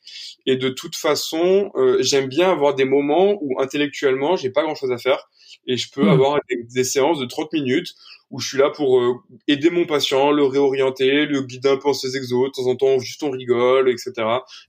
[0.47, 4.93] et de toute façon, euh, j'aime bien avoir des moments où intellectuellement, j'ai pas grand-chose
[4.93, 5.29] à faire
[5.67, 6.09] et je peux hmm.
[6.09, 7.95] avoir des, séances de 30 minutes
[8.31, 9.15] où je suis là pour euh,
[9.47, 12.77] aider mon patient, le réorienter, le guider un peu en ses exos, de temps en
[12.77, 14.13] temps juste on rigole, etc.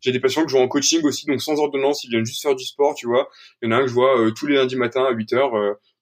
[0.02, 2.42] J'ai des patients que je vois en coaching aussi, donc sans ordonnance, ils viennent juste
[2.42, 3.30] faire du sport, tu vois.
[3.62, 5.34] Il y en a un que je vois euh, tous les lundis matin à 8
[5.34, 5.54] heures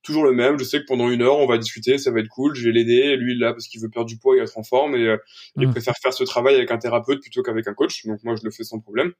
[0.03, 0.57] toujours le même.
[0.59, 2.55] Je sais que pendant une heure, on va discuter, ça va être cool.
[2.55, 3.15] Je vais l'aider.
[3.15, 5.17] Lui, là, parce qu'il veut perdre du poids et être en forme, et euh,
[5.57, 5.71] il mmh.
[5.71, 8.05] préfère faire ce travail avec un thérapeute plutôt qu'avec un coach.
[8.05, 9.13] Donc moi, je le fais sans problème.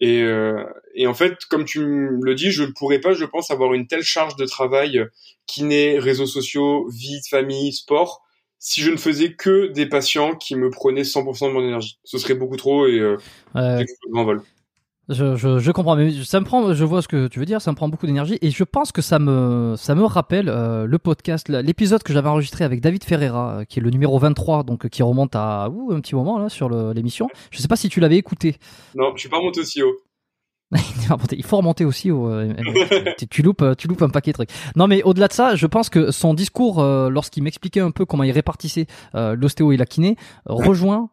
[0.00, 3.50] Et, euh, et en fait, comme tu le dis, je ne pourrais pas, je pense,
[3.50, 5.04] avoir une telle charge de travail
[5.46, 8.24] kiné, réseaux sociaux, vie famille, sport,
[8.58, 11.98] si je ne faisais que des patients qui me prenaient 100% de mon énergie.
[12.02, 13.18] Ce serait beaucoup trop et euh,
[13.54, 13.84] ouais.
[14.10, 14.42] vol.
[15.10, 17.60] Je, je, je, comprends, mais ça me prend, je vois ce que tu veux dire,
[17.60, 20.86] ça me prend beaucoup d'énergie et je pense que ça me, ça me rappelle euh,
[20.86, 24.62] le podcast, l'épisode que j'avais enregistré avec David Ferreira, euh, qui est le numéro 23,
[24.62, 27.28] donc qui remonte à ouh, un petit moment là sur l'émission.
[27.50, 28.56] Je sais pas si tu l'avais écouté.
[28.94, 29.94] Non, je suis pas remonté aussi haut.
[31.32, 32.30] Il faut remonter aussi haut.
[32.30, 32.54] Euh,
[33.30, 34.50] tu, loupes, tu loupes un paquet de trucs.
[34.74, 38.22] Non, mais au-delà de ça, je pense que son discours, lorsqu'il m'expliquait un peu comment
[38.22, 41.10] il répartissait l'ostéo et la kiné, rejoint,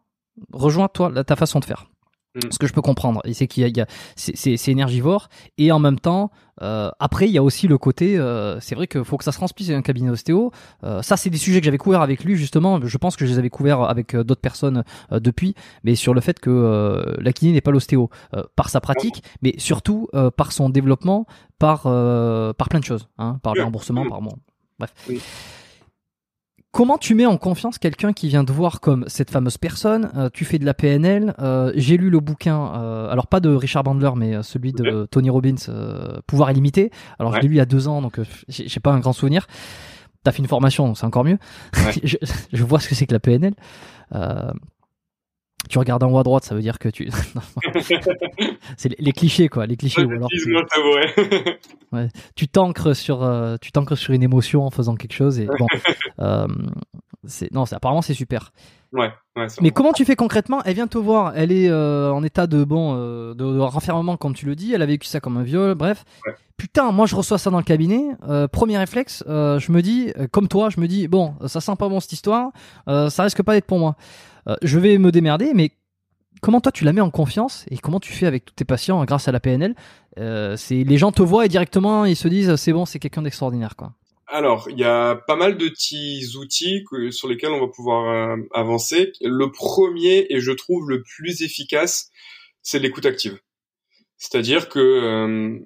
[0.50, 1.91] rejoint toi ta façon de faire.
[2.34, 2.50] Mm.
[2.50, 5.28] Ce que je peux comprendre, et c'est qu'il y a, c'est énergivore,
[5.58, 6.30] et en même temps,
[6.62, 9.32] euh, après il y a aussi le côté, euh, c'est vrai qu'il faut que ça
[9.32, 10.50] se transmisse un cabinet ostéo.
[10.82, 12.80] Euh, ça, c'est des sujets que j'avais couverts avec lui justement.
[12.82, 15.54] Je pense que je les avais couverts avec d'autres personnes depuis,
[15.84, 18.08] mais sur le fait que la kiné n'est pas l'ostéo
[18.56, 21.26] par sa pratique, mais surtout par son développement,
[21.58, 24.32] par par plein de choses, hein, par le remboursement, par bon,
[24.78, 24.94] bref.
[26.72, 30.30] Comment tu mets en confiance quelqu'un qui vient te voir comme cette fameuse personne euh,
[30.32, 31.34] Tu fais de la PNL.
[31.38, 35.28] Euh, j'ai lu le bouquin, euh, alors pas de Richard Bandler, mais celui de Tony
[35.28, 35.54] Robbins,
[36.26, 36.90] Pouvoir illimité.
[37.18, 38.18] Alors je l'ai lu il y a deux ans, donc
[38.48, 39.46] j'ai pas un grand souvenir.
[40.24, 41.38] T'as fait une formation, c'est encore mieux.
[42.04, 42.16] je,
[42.52, 43.52] je, vois ce que c'est que la PNL
[45.68, 47.08] tu regardes en haut à droite, ça veut dire que tu.
[48.76, 50.04] c'est les, clichés, quoi, les clichés.
[50.04, 50.54] ou alors tu...
[51.92, 52.08] ouais.
[52.34, 55.66] tu t'ancres sur, euh, tu t'ancres sur une émotion en faisant quelque chose et bon.
[56.20, 56.46] euh,
[57.24, 58.52] c'est non, apparemment c'est super.
[58.92, 59.10] Ouais.
[59.36, 60.62] ouais Mais comment tu fais concrètement?
[60.64, 64.16] Elle vient te voir, elle est euh, en état de bon, euh, de, de, renfermement
[64.16, 64.74] comme tu le dis.
[64.74, 66.04] Elle a vécu ça comme un viol, bref.
[66.58, 68.04] Putain, moi je reçois ça dans le cabinet.
[68.52, 71.98] premier réflexe, je me dis, comme toi, je me dis bon, ça sent pas bon
[71.98, 72.52] cette histoire.
[72.86, 73.96] ça risque pas d'être pour moi.
[74.48, 75.70] Euh, je vais me démerder, mais
[76.40, 79.04] comment toi tu la mets en confiance et comment tu fais avec tous tes patients
[79.04, 79.74] grâce à la PNL
[80.18, 83.22] euh, C'est les gens te voient et directement ils se disent c'est bon, c'est quelqu'un
[83.22, 83.92] d'extraordinaire quoi.
[84.32, 88.36] Alors, il y a pas mal de petits outils sur lesquels on va pouvoir euh,
[88.54, 89.12] avancer.
[89.20, 92.10] Le premier et je trouve le plus efficace,
[92.62, 93.38] c'est l'écoute active.
[94.16, 95.60] C'est-à-dire que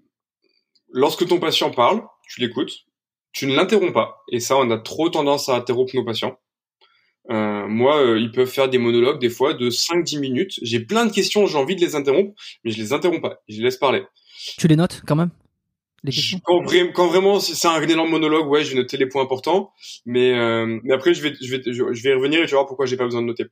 [0.88, 2.72] lorsque ton patient parle, tu l'écoutes,
[3.32, 4.24] tu ne l'interromps pas.
[4.32, 6.38] Et ça, on a trop tendance à interrompre nos patients.
[7.30, 10.58] Euh, moi, euh, ils peuvent faire des monologues des fois de 5-10 minutes.
[10.62, 12.32] J'ai plein de questions, j'ai envie de les interrompre,
[12.64, 14.04] mais je les interromps pas, je les laisse parler.
[14.58, 15.30] Tu les notes quand même?
[16.44, 19.72] Quand, quand, vraiment c'est un énorme monologue, ouais, je vais noter les points importants,
[20.04, 22.58] mais euh, mais après je vais je vais je vais y revenir et tu vas
[22.58, 23.44] voir pourquoi j'ai pas besoin de noter.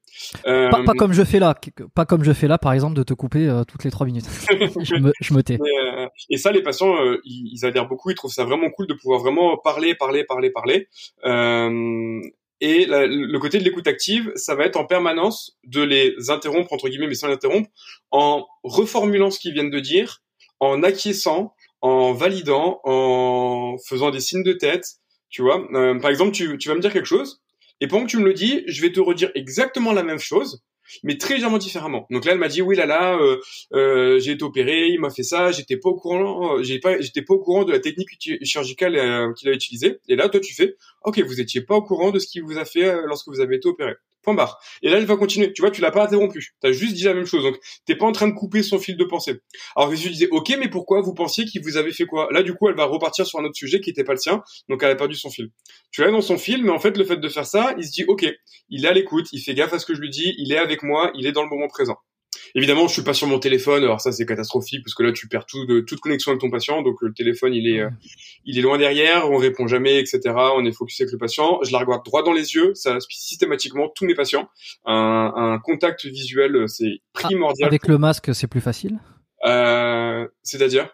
[0.46, 0.70] Euh...
[0.70, 1.55] Pas, pas, comme je fais là,
[1.94, 4.26] pas comme je fais là par exemple de te couper euh, toutes les trois minutes.
[4.82, 5.59] je, me, je me tais.
[6.30, 6.94] Et ça les patients
[7.24, 10.50] ils, ils, adhèrent beaucoup, ils trouvent ça vraiment cool de pouvoir vraiment parler parler parler
[10.50, 10.88] parler.
[12.61, 16.72] et la, le côté de l'écoute active, ça va être en permanence de les interrompre
[16.72, 17.68] entre guillemets mais sans les interrompre
[18.11, 20.22] en reformulant ce qu'ils viennent de dire,
[20.61, 21.55] en acquiesçant
[21.85, 24.87] en validant, en faisant des signes de tête,
[25.28, 25.68] tu vois.
[25.74, 27.43] Euh, par exemple, tu, tu vas me dire quelque chose,
[27.82, 30.62] et pendant que tu me le dis, je vais te redire exactement la même chose,
[31.03, 32.07] mais très légèrement différemment.
[32.11, 33.37] Donc là, elle m'a dit oui là là, euh,
[33.74, 37.20] euh, j'ai été opéré, il m'a fait ça, j'étais pas au courant, j'ai pas, j'étais
[37.20, 39.99] pas au courant de la technique chirurgicale qu'il a utilisée.
[40.09, 42.57] Et là, toi, tu fais, ok, vous étiez pas au courant de ce qu'il vous
[42.57, 43.93] a fait lorsque vous avez été opéré.
[44.25, 44.59] Point barre.
[44.83, 45.53] Et là, il va continuer.
[45.53, 46.55] Tu vois, tu l'as pas interrompu.
[46.61, 47.43] Tu as juste dit la même chose.
[47.45, 49.41] Donc, t'es pas en train de couper son fil de pensée.
[49.77, 52.29] Alors que si tu disais, OK, mais pourquoi vous pensiez qu'il vous avait fait quoi?
[52.33, 54.43] Là, du coup, elle va repartir sur un autre sujet qui était pas le sien.
[54.68, 55.51] Donc, elle a perdu son fil.
[55.91, 57.93] Tu l'as dans son fil, mais en fait, le fait de faire ça, il se
[57.93, 58.25] dit, OK,
[58.70, 60.59] il est à l'écoute, il fait gaffe à ce que je lui dis, il est
[60.59, 61.99] avec moi, il est dans le moment présent.
[62.57, 63.82] Évidemment, je suis pas sur mon téléphone.
[63.82, 66.50] Alors ça, c'est catastrophique parce que là, tu perds tout de, toute connexion avec ton
[66.50, 66.82] patient.
[66.82, 67.90] Donc le téléphone, il est, euh,
[68.44, 69.28] il est loin derrière.
[69.30, 70.20] On répond jamais, etc.
[70.57, 71.59] On est focusé avec le patient.
[71.64, 72.72] Je la regarde droit dans les yeux.
[72.74, 74.48] Ça systématiquement tous mes patients.
[74.86, 77.66] Un, un contact visuel, c'est primordial.
[77.66, 79.00] avec le masque, c'est plus facile?
[79.44, 80.88] Euh, C'est-à-dire?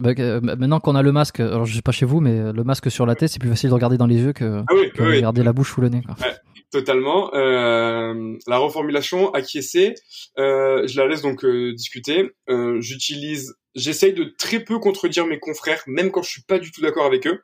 [0.00, 2.64] Bah, euh, maintenant qu'on a le masque, alors je sais pas chez vous, mais le
[2.64, 4.90] masque sur la tête, c'est plus facile de regarder dans les yeux que, ah oui,
[4.92, 6.02] que regarder la bouche ou le nez.
[6.02, 6.16] Quoi.
[6.20, 6.34] Ouais.
[6.72, 7.30] Totalement.
[7.34, 9.94] Euh, la reformulation acquiescer,
[10.38, 12.30] euh, je la laisse donc euh, discuter.
[12.48, 16.72] Euh, j'utilise, j'essaye de très peu contredire mes confrères, même quand je suis pas du
[16.72, 17.42] tout d'accord avec eux,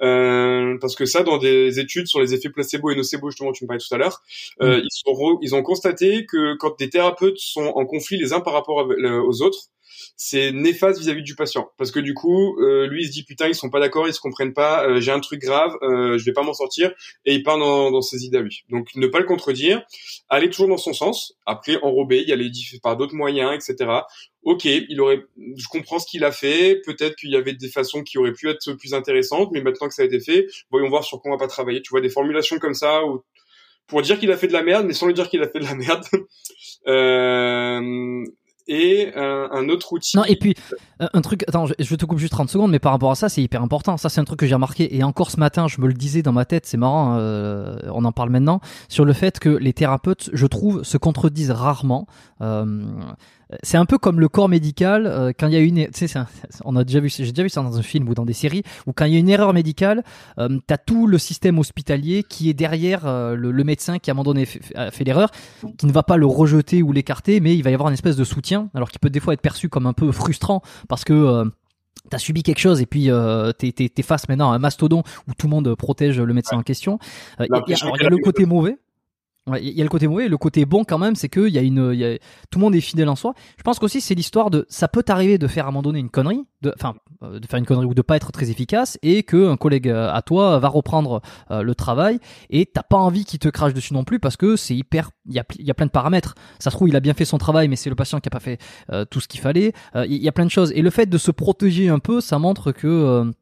[0.00, 3.64] euh, parce que ça, dans des études sur les effets placebo et nocebo, justement, tu
[3.64, 4.22] me parlais tout à l'heure,
[4.60, 4.82] mm.
[4.84, 8.52] ils, sont ils ont constaté que quand des thérapeutes sont en conflit les uns par
[8.52, 9.70] rapport aux autres,
[10.20, 11.70] c'est néfaste vis-à-vis du patient.
[11.78, 14.12] Parce que du coup euh, lui il se dit putain ils sont pas d'accord ils
[14.12, 16.92] se comprennent pas euh, j'ai un truc grave euh, je vais pas m'en sortir
[17.24, 18.64] et il part dans, dans ses idées à lui.
[18.68, 19.80] Donc ne pas le contredire
[20.28, 22.50] aller toujours dans son sens après enrober y aller
[22.82, 23.92] par d'autres moyens etc
[24.42, 25.22] ok il aurait
[25.56, 28.50] je comprends ce qu'il a fait peut-être qu'il y avait des façons qui auraient pu
[28.50, 31.34] être plus intéressantes mais maintenant que ça a été fait voyons voir sur quoi on
[31.34, 31.80] va pas travailler.
[31.80, 33.22] Tu vois des formulations comme ça ou
[33.88, 35.60] pour dire qu'il a fait de la merde, mais sans lui dire qu'il a fait
[35.60, 36.04] de la merde.
[36.86, 38.24] euh,
[38.68, 40.16] et euh, un autre outil.
[40.16, 40.54] Non, et puis
[41.00, 43.28] euh, un truc, attends, je, te coupe juste 30 secondes, mais par rapport à ça,
[43.28, 43.96] c'est hyper important.
[43.96, 44.94] Ça, c'est un truc que j'ai remarqué.
[44.96, 48.04] Et encore ce matin, je me le disais dans ma tête, c'est marrant, euh, on
[48.04, 52.06] en parle maintenant, sur le fait que les thérapeutes, je trouve, se contredisent rarement.
[53.62, 56.20] C'est un peu comme le corps médical euh, quand il y a une, tu sais,
[56.64, 58.62] on a déjà vu, j'ai déjà vu ça dans un film ou dans des séries
[58.86, 60.04] où quand il y a une erreur médicale,
[60.38, 64.14] euh, t'as tout le système hospitalier qui est derrière euh, le, médecin qui à un
[64.14, 65.30] moment donné fait, fait l'erreur,
[65.76, 68.16] qui ne va pas le rejeter ou l'écarter, mais il va y avoir une espèce
[68.16, 71.12] de soutien, alors qui peut des fois être perçu comme un peu frustrant parce que
[71.12, 71.44] euh,
[72.10, 75.34] T'as subi quelque chose et puis euh, t'es, t'es, face maintenant à un mastodon où
[75.34, 76.98] tout le monde protège le médecin en question.
[77.40, 78.78] Euh, il y a le côté mauvais,
[79.56, 81.62] il y a le côté mauvais, le côté bon quand même, c'est que y a
[81.62, 82.18] une, y a,
[82.50, 83.34] tout le monde est fidèle en soi.
[83.56, 85.98] Je pense qu'aussi c'est l'histoire de, ça peut t'arriver de faire à un moment donné
[85.98, 88.98] une connerie, de, enfin, euh, de faire une connerie ou de pas être très efficace,
[89.02, 92.18] et que un collègue euh, à toi va reprendre euh, le travail,
[92.50, 95.34] et t'as pas envie qu'il te crache dessus non plus parce que c'est hyper, il
[95.34, 96.34] y a, y a plein de paramètres.
[96.58, 98.30] Ça se trouve il a bien fait son travail, mais c'est le patient qui a
[98.30, 98.58] pas fait
[99.10, 99.72] tout ce qu'il fallait.
[99.94, 102.38] Il y a plein de choses, et le fait de se protéger un peu, ça
[102.38, 103.32] montre que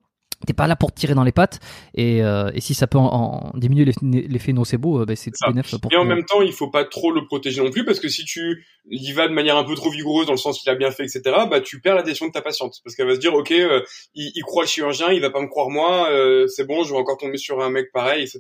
[0.47, 1.61] T'es pas là pour tirer dans les pattes
[1.94, 5.78] et, euh, et si ça peut en, en diminuer l'effet nocebo, euh, ben c'est tout
[5.80, 5.92] pour.
[5.92, 8.24] Et en même temps, il faut pas trop le protéger non plus parce que si
[8.24, 10.90] tu y vas de manière un peu trop vigoureuse dans le sens qu'il a bien
[10.90, 11.22] fait, etc.
[11.51, 13.82] Bah tu perds l'adhésion de ta patiente parce qu'elle va se dire ok, euh,
[14.14, 16.92] il, il, croit le chirurgien, il va pas me croire moi, euh, c'est bon, je
[16.92, 18.38] vais encore tomber sur un mec pareil, etc.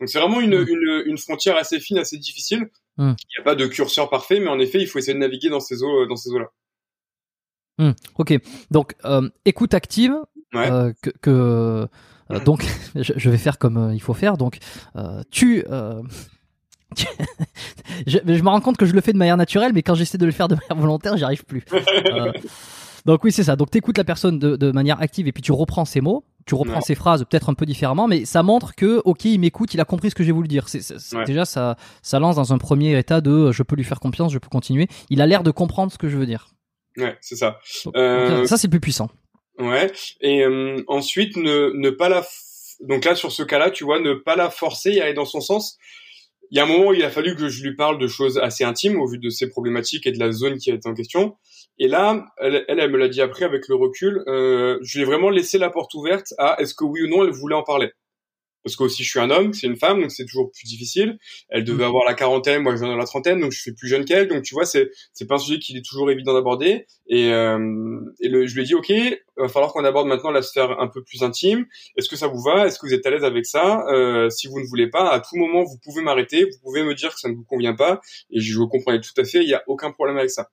[0.00, 0.68] Donc c'est vraiment une, mm.
[0.68, 2.70] une, une, frontière assez fine, assez difficile.
[2.96, 3.12] Mm.
[3.18, 5.48] Il n'y a pas de curseur parfait, mais en effet, il faut essayer de naviguer
[5.48, 6.50] dans ces eaux, dans ces eaux là.
[7.78, 7.92] Mm.
[8.18, 8.34] Ok,
[8.70, 8.94] donc
[9.44, 10.14] écoute active,
[10.54, 11.88] euh, que, que
[12.30, 12.64] euh, donc
[12.94, 14.36] je, vais faire comme euh, il faut faire.
[14.36, 14.58] Donc
[15.30, 15.64] tu
[18.06, 20.18] je, je, me rends compte que je le fais de manière naturelle, mais quand j'essaie
[20.18, 21.64] de le faire de manière volontaire, j'y arrive plus.
[23.04, 23.56] donc oui, c'est ça.
[23.56, 26.54] Donc t'écoutes la personne de, de, manière active et puis tu reprends ses mots, tu
[26.54, 29.80] reprends ses phrases peut-être un peu différemment, mais ça montre que ok, il m'écoute, il
[29.80, 30.68] a compris ce que j'ai voulu dire.
[30.68, 30.84] C'est,
[31.26, 34.38] Déjà, ça, ça lance dans un premier état de je peux lui faire confiance, je
[34.38, 34.86] peux continuer.
[35.10, 36.54] Il a l'air de comprendre ce que je veux dire.
[36.96, 37.58] Ouais, c'est ça.
[37.64, 39.10] Ça, c'est plus puissant.
[39.58, 39.90] Ouais.
[40.20, 42.26] Et euh, ensuite, ne, ne pas la.
[42.80, 45.40] Donc là, sur ce cas-là, tu vois, ne pas la forcer à aller dans son
[45.40, 45.78] sens.
[46.50, 48.38] Il y a un moment où il a fallu que je lui parle de choses
[48.38, 51.36] assez intimes au vu de ses problématiques et de la zone qui est en question.
[51.78, 54.22] Et là, elle, elle, me l'a dit après avec le recul.
[54.26, 57.24] Euh, je lui ai vraiment laissé la porte ouverte à est-ce que oui ou non
[57.24, 57.92] elle voulait en parler.
[58.64, 61.18] Parce que aussi je suis un homme, c'est une femme, donc c'est toujours plus difficile.
[61.50, 61.88] Elle devait mm.
[61.88, 64.28] avoir la quarantaine, moi je viens de la trentaine, donc je suis plus jeune qu'elle,
[64.28, 66.86] donc tu vois, c'est c'est pas un sujet qui est toujours évident d'aborder.
[67.06, 68.92] Et, euh, et le, je lui ai dit, ok,
[69.36, 71.66] va falloir qu'on aborde maintenant la sphère un peu plus intime.
[71.96, 72.66] Est-ce que ça vous va?
[72.66, 73.84] Est-ce que vous êtes à l'aise avec ça?
[73.92, 76.94] Euh, Si vous ne voulez pas, à tout moment vous pouvez m'arrêter, vous pouvez me
[76.94, 78.00] dire que ça ne vous convient pas,
[78.30, 80.48] et je, je comprenais tout à fait, il y a aucun problème avec ça.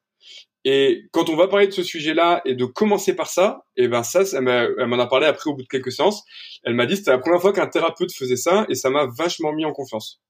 [0.64, 3.88] Et quand on va parler de ce sujet-là et de commencer par ça, et eh
[3.88, 6.24] ben ça, elle m'en a parlé après au bout de quelques séances.
[6.64, 9.53] Elle m'a dit c'était la première fois qu'un thérapeute faisait ça et ça m'a vachement
[9.53, 10.22] mis en confiance.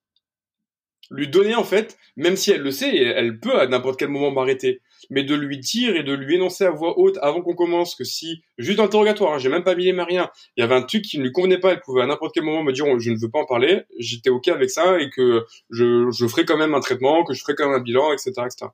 [1.10, 4.32] Lui donner en fait, même si elle le sait, elle peut à n'importe quel moment
[4.32, 4.80] m'arrêter,
[5.10, 8.06] mais de lui dire et de lui énoncer à voix haute avant qu'on commence que
[8.06, 10.84] si juste d'interrogatoire, hein, j'ai même pas mis les mains rien, il y avait un
[10.84, 13.12] truc qui ne lui convenait pas, elle pouvait à n'importe quel moment me dire je
[13.12, 16.56] ne veux pas en parler, j'étais ok avec ça et que je, je ferai quand
[16.56, 18.72] même un traitement, que je ferai quand même un bilan, etc., etc.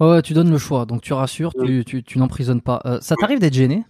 [0.00, 2.80] Ouais, tu donnes le choix, donc tu rassures, tu, tu, tu n'emprisonnes pas.
[2.86, 3.84] Euh, ça t'arrive d'être gêné?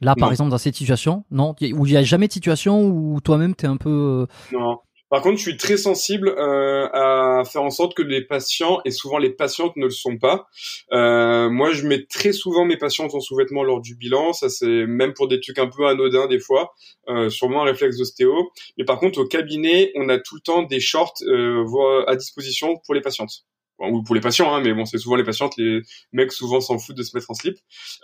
[0.00, 1.54] Là, par exemple, dans cette situation, non?
[1.60, 4.26] Où il n'y a jamais de situation où toi-même t'es un peu.
[4.50, 4.78] Euh, non.
[5.10, 8.90] Par contre, je suis très sensible euh, à faire en sorte que les patients et
[8.90, 10.46] souvent les patientes ne le sont pas.
[10.92, 14.34] Euh, moi, je mets très souvent mes patientes en sous-vêtements lors du bilan.
[14.34, 16.74] Ça, c'est même pour des trucs un peu anodins des fois,
[17.08, 18.34] euh, sûrement un réflexe d'ostéo.
[18.76, 22.76] Mais par contre, au cabinet, on a tout le temps des shorts euh, à disposition
[22.84, 23.46] pour les patientes
[23.78, 26.78] ou pour les patients, hein, mais bon, c'est souvent les patientes, les mecs souvent s'en
[26.78, 27.56] foutent de se mettre en slip.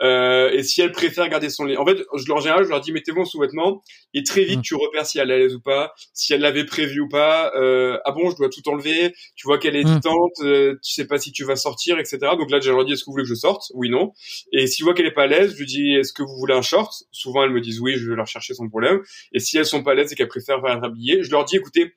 [0.02, 2.80] Euh, et si elles préfèrent garder son lit, en fait, je, en général, je leur
[2.80, 4.62] dis mettez-vous en sous-vêtements et très vite mmh.
[4.62, 7.52] tu repères si elle est à l'aise ou pas, si elle l'avait prévu ou pas.
[7.56, 9.14] Euh, ah bon, je dois tout enlever.
[9.36, 9.88] Tu vois qu'elle est mmh.
[9.88, 12.18] hésitante, euh, tu sais pas si tu vas sortir, etc.
[12.38, 13.64] Donc là, je leur dis est-ce que vous voulez que je sorte?
[13.74, 14.12] Oui, non.
[14.52, 16.36] Et si je vois qu'elle est pas à l'aise, je lui dis est-ce que vous
[16.38, 16.92] voulez un short?
[17.10, 19.00] Souvent elles me disent oui, je vais leur chercher sans problème.
[19.32, 21.56] Et si elles sont pas à l'aise et qu'elles préfèrent être habillées, je leur dis
[21.56, 21.94] écoutez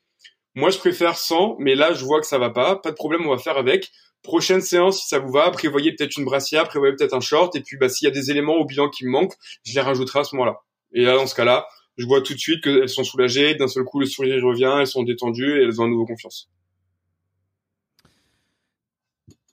[0.57, 2.77] moi, je préfère sans, mais là, je vois que ça va pas.
[2.77, 3.91] Pas de problème, on va faire avec.
[4.23, 7.61] Prochaine séance, si ça vous va, prévoyez peut-être une brassière, prévoyez peut-être un short, et
[7.61, 10.21] puis bah, s'il y a des éléments au bilan qui me manquent, je les rajouterai
[10.21, 10.57] à ce moment-là.
[10.93, 13.83] Et là, dans ce cas-là, je vois tout de suite qu'elles sont soulagées, d'un seul
[13.83, 16.49] coup, le sourire revient, elles sont détendues et elles ont à nouveau confiance.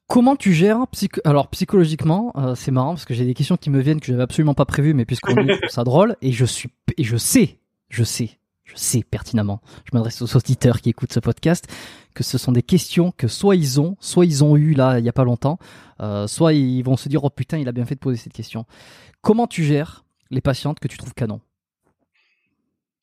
[0.07, 0.79] Comment tu gères
[1.25, 4.23] alors psychologiquement euh, c'est marrant parce que j'ai des questions qui me viennent que j'avais
[4.23, 8.05] absolument pas prévues mais puisqu'on dit ça drôle et je suis et je sais je
[8.05, 8.39] sais
[8.75, 11.67] je sais pertinemment, je m'adresse aux auditeurs qui écoutent ce podcast,
[12.15, 15.05] que ce sont des questions que soit ils ont, soit ils ont eu là il
[15.05, 15.59] y a pas longtemps,
[16.01, 18.33] euh, soit ils vont se dire oh putain il a bien fait de poser cette
[18.33, 18.67] question.
[19.23, 21.41] Comment tu gères les patientes que tu trouves canon?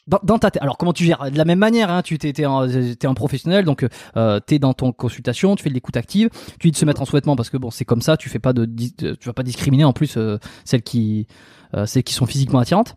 [0.08, 0.62] Dans, ta tête.
[0.62, 1.30] Alors comment tu gères?
[1.32, 3.86] De la même manière, hein, tu t'es un, un, professionnel, donc
[4.18, 7.02] euh, t'es dans ton consultation, tu fais de l'écoute active, tu dis de se mettre
[7.02, 9.44] en souhaitement parce que bon c'est comme ça, tu fais pas de, tu vas pas
[9.44, 11.28] discriminer en plus euh, celles qui,
[11.76, 12.96] euh, celles qui sont physiquement attirantes.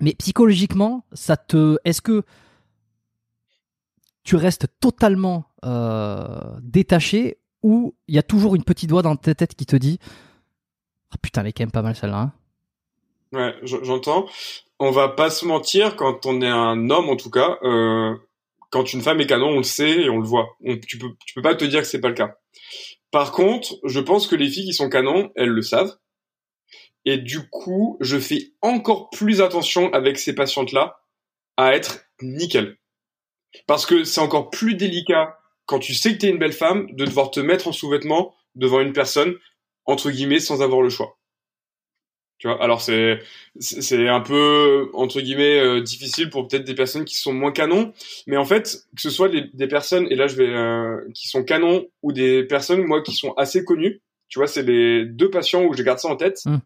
[0.00, 2.22] Mais psychologiquement, ça te, est-ce que
[4.22, 9.34] tu restes totalement euh, détaché ou il y a toujours une petite voix dans ta
[9.34, 9.98] tête qui te dit
[11.10, 12.20] ah putain, elle est quand même pas mal celle-là.
[12.20, 12.32] Hein.
[13.32, 14.26] ouais, j'entends.
[14.78, 17.58] On va pas se mentir quand on est un homme en tout cas.
[17.62, 18.14] Euh,
[18.70, 20.56] quand une femme est canon, on le sait et on le voit.
[20.88, 22.36] tu peux, tu peux pas te dire que c'est pas le cas.
[23.12, 25.96] Par contre, je pense que les filles qui sont canons, elles le savent.
[27.04, 31.00] Et du coup, je fais encore plus attention avec ces patientes-là
[31.56, 32.78] à être nickel.
[33.66, 37.04] Parce que c'est encore plus délicat quand tu sais que t'es une belle femme de
[37.04, 39.34] devoir te mettre en sous-vêtements devant une personne,
[39.84, 41.18] entre guillemets, sans avoir le choix.
[42.38, 43.20] Tu vois, alors c'est
[43.60, 47.92] c'est un peu entre guillemets euh, difficile pour peut-être des personnes qui sont moins canons,
[48.26, 51.44] mais en fait que ce soit des, personnes et là je vais euh, qui sont
[51.44, 54.02] canons ou des personnes moi qui sont assez connues,
[54.34, 56.40] tu vois, c'est les deux patients où je garde ça en tête.
[56.44, 56.56] Mmh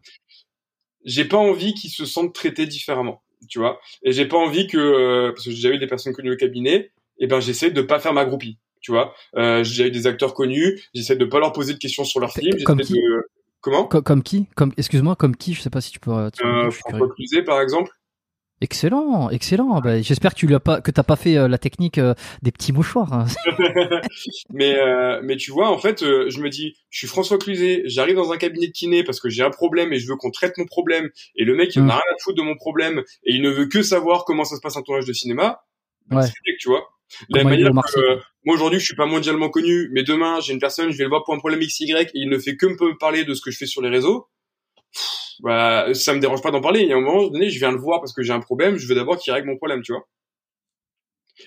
[1.09, 3.79] j'ai pas envie qu'ils se sentent traités différemment, tu vois.
[4.03, 6.37] Et j'ai pas envie que, euh, parce que j'ai déjà eu des personnes connues au
[6.37, 9.13] cabinet, et ben j'essaie de pas faire ma groupie, tu vois.
[9.35, 12.19] Euh, j'ai déjà eu des acteurs connus, j'essaie de pas leur poser de questions sur
[12.19, 12.63] leur film.
[12.63, 12.99] Comme qui
[13.61, 13.87] Comment?
[13.87, 14.47] Comme, qui?
[14.55, 15.53] Comme excuse-moi, comme qui?
[15.53, 16.31] Je sais pas si tu peux.
[16.31, 17.91] Tu euh, François Cluzet, par exemple.
[18.61, 19.79] Excellent, excellent.
[19.79, 22.51] Bah, J'espère que tu l'as pas, que t'as pas fait euh, la technique euh, des
[22.51, 23.13] petits mouchoirs.
[23.13, 23.25] Hein.
[24.49, 28.15] mais euh, mais tu vois, en fait, je me dis, je suis François Cluzet, j'arrive
[28.15, 30.57] dans un cabinet de kiné parce que j'ai un problème et je veux qu'on traite
[30.57, 31.09] mon problème.
[31.35, 31.91] Et le mec, il n'a mm.
[31.91, 34.61] rien à foutre de mon problème et il ne veut que savoir comment ça se
[34.61, 35.61] passe un tournage de cinéma.
[36.07, 36.27] Bah, ouais.
[36.59, 36.83] tu vois.
[37.29, 40.91] La manière que, moi aujourd'hui, je suis pas mondialement connu, mais demain, j'ai une personne,
[40.91, 43.23] je vais le voir pour un problème XY et il ne fait que me parler
[43.23, 44.27] de ce que je fais sur les réseaux
[45.41, 46.81] bah, ça me dérange pas d'en parler.
[46.81, 48.77] Il y a un moment donné, je viens le voir parce que j'ai un problème,
[48.77, 50.07] je veux d'abord qu'il règle mon problème, tu vois.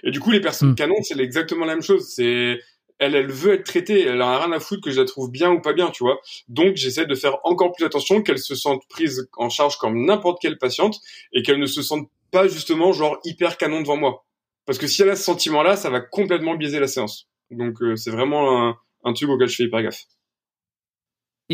[0.02, 0.76] Et du coup, les personnes mm.
[0.76, 2.08] canon, c'est exactement la même chose.
[2.14, 2.58] C'est,
[2.98, 5.50] elle, elle veut être traitée, elle a rien à foutre que je la trouve bien
[5.50, 6.20] ou pas bien, tu vois.
[6.48, 10.40] Donc, j'essaie de faire encore plus attention qu'elle se sente prise en charge comme n'importe
[10.40, 11.00] quelle patiente
[11.32, 14.24] et qu'elle ne se sente pas justement genre hyper canon devant moi.
[14.64, 17.28] Parce que si elle a ce sentiment-là, ça va complètement biaiser la séance.
[17.50, 20.04] Donc, euh, c'est vraiment un, un truc auquel je fais hyper gaffe.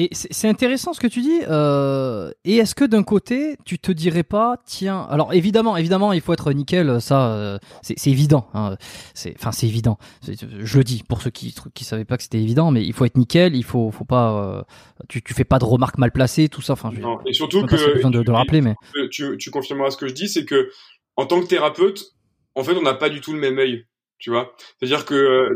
[0.00, 1.40] Et c'est intéressant ce que tu dis.
[1.48, 6.20] Euh, et est-ce que d'un côté, tu te dirais pas, tiens, alors évidemment, évidemment, il
[6.20, 8.48] faut être nickel, ça, euh, c'est évident.
[8.54, 8.76] Hein,
[9.12, 9.98] c'est, enfin, c'est évident.
[10.22, 13.06] Je le dis pour ceux qui qui savaient pas que c'était évident, mais il faut
[13.06, 14.62] être nickel, il faut, faut pas, euh,
[15.08, 16.74] tu, tu fais pas de remarques mal placées, tout ça.
[16.74, 18.76] Enfin, non, et surtout que besoin de, de, le rappeler, mais
[19.10, 20.70] tu, tu confirmeras ce que je dis, c'est que
[21.16, 22.04] en tant que thérapeute,
[22.54, 23.84] en fait, on n'a pas du tout le même œil.
[24.20, 25.48] Tu vois, c'est-à-dire que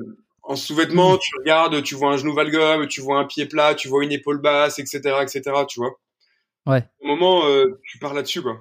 [0.43, 3.89] en sous-vêtements, tu regardes, tu vois un genou valgum, tu vois un pied plat, tu
[3.89, 5.93] vois une épaule basse, etc., etc., tu vois.
[6.67, 6.85] Ouais.
[7.01, 8.57] Au moment, euh, tu parles là-dessus, quoi.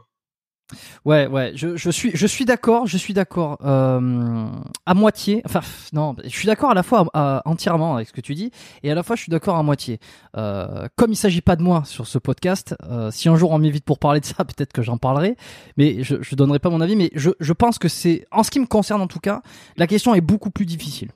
[1.05, 4.47] Ouais, ouais, je, je suis, je suis d'accord, je suis d'accord euh,
[4.86, 5.41] à moitié.
[5.45, 5.61] Enfin,
[5.93, 7.05] non, je suis d'accord à la fois
[7.45, 8.51] entièrement avec ce que tu dis,
[8.84, 9.99] et à la fois je suis d'accord à moitié.
[10.38, 13.59] Euh, comme il s'agit pas de moi sur ce podcast, euh, si un jour on
[13.59, 15.36] m'invite pour parler de ça, peut-être que j'en parlerai,
[15.77, 16.95] mais je, je donnerai pas mon avis.
[16.95, 19.41] Mais je, je pense que c'est, en ce qui me concerne en tout cas,
[19.77, 21.11] la question est beaucoup plus difficile.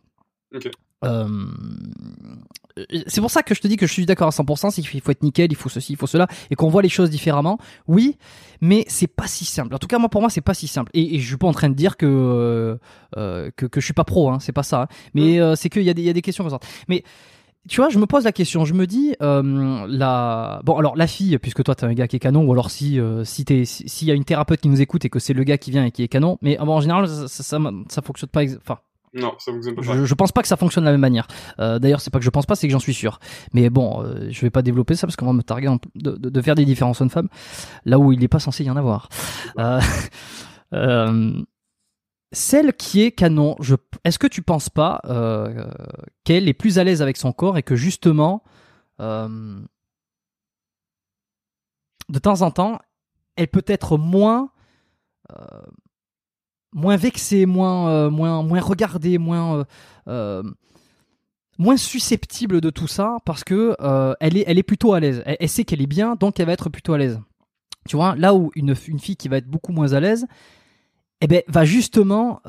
[1.03, 1.27] Euh,
[3.07, 5.01] c'est pour ça que je te dis que je suis d'accord à 100%, c'est qu'il
[5.01, 7.57] faut être nickel, il faut ceci, il faut cela, et qu'on voit les choses différemment.
[7.87, 8.17] Oui,
[8.61, 9.73] mais c'est pas si simple.
[9.73, 10.91] En tout cas, moi, pour moi, c'est pas si simple.
[10.93, 12.77] Et, je suis pas en train de dire que
[13.17, 14.83] euh, que, que, je suis pas pro, hein, c'est pas ça.
[14.83, 14.87] Hein.
[15.13, 15.41] Mais mm.
[15.41, 16.45] euh, c'est qu'il y, a des, y a des questions.
[16.89, 17.03] Mais
[17.69, 20.61] tu vois, je me pose la question, je me dis, la...
[20.63, 22.99] bon, alors la fille, puisque toi t'es un gars qui est canon, ou alors si
[23.23, 25.57] si t'es s'il y a une thérapeute qui nous écoute et que c'est le gars
[25.57, 28.77] qui vient et qui est canon, mais en général ça, ça, ça fonctionne pas, enfin
[29.15, 29.81] non, ça fonctionne pas.
[29.81, 31.25] Je, je, pense pas que ça fonctionne de la même manière.
[31.59, 33.19] Euh, D'ailleurs, c'est pas que je pense pas, c'est que j'en suis sûr.
[33.53, 36.29] Mais bon, euh, je vais pas développer ça parce qu'on va me targuer de, de,
[36.29, 37.29] de, faire des différences hommes-femmes
[37.85, 39.07] là où il n'est pas censé y en avoir.
[39.57, 39.79] Euh,
[40.73, 41.41] euh,
[42.33, 44.99] celle qui est canon, je, est-ce que tu penses pas
[46.25, 48.43] qu'elle est plus à l'aise avec son corps et que justement,
[48.99, 49.65] de
[52.21, 52.79] temps en temps,
[53.37, 54.49] elle peut être moins
[56.75, 58.61] moins vexé, moins, euh, moins, moins
[59.17, 59.63] moins, euh,
[60.07, 60.43] euh,
[61.57, 63.75] moins susceptible de tout ça parce que
[64.19, 65.23] elle, est, elle est plutôt à l'aise.
[65.25, 67.19] Elle, sait qu'elle est bien, donc elle va être plutôt à l'aise.
[67.87, 70.27] Tu vois, là où une, une fille qui va être beaucoup moins à l'aise,
[71.21, 72.41] eh ben, va justement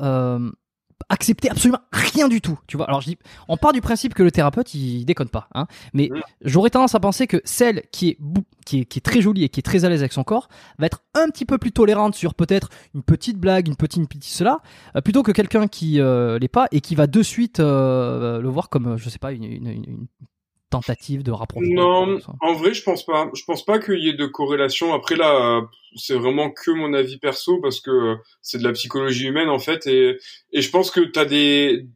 [1.09, 2.59] accepter absolument rien du tout.
[2.67, 2.87] Tu vois.
[2.87, 3.17] Alors je dis,
[3.47, 5.67] on part du principe que le thérapeute il déconne pas, hein.
[5.93, 6.21] Mais mm.
[6.43, 8.17] j'aurais tendance à penser que celle qui est,
[8.65, 10.49] qui est qui est très jolie et qui est très à l'aise avec son corps
[10.79, 14.07] va être un petit peu plus tolérante sur peut-être une petite blague, une petite une
[14.07, 14.61] petite cela,
[14.95, 18.49] euh, plutôt que quelqu'un qui euh, l'est pas et qui va de suite euh, le
[18.49, 20.07] voir comme je sais pas une, une, une
[20.69, 23.29] tentative de rapprochement Non, en vrai, je pense pas.
[23.33, 24.93] Je pense pas qu'il y ait de corrélation.
[24.93, 25.61] Après là,
[25.95, 29.87] c'est vraiment que mon avis perso parce que c'est de la psychologie humaine en fait
[29.87, 30.17] et
[30.51, 31.87] et je pense que tu as des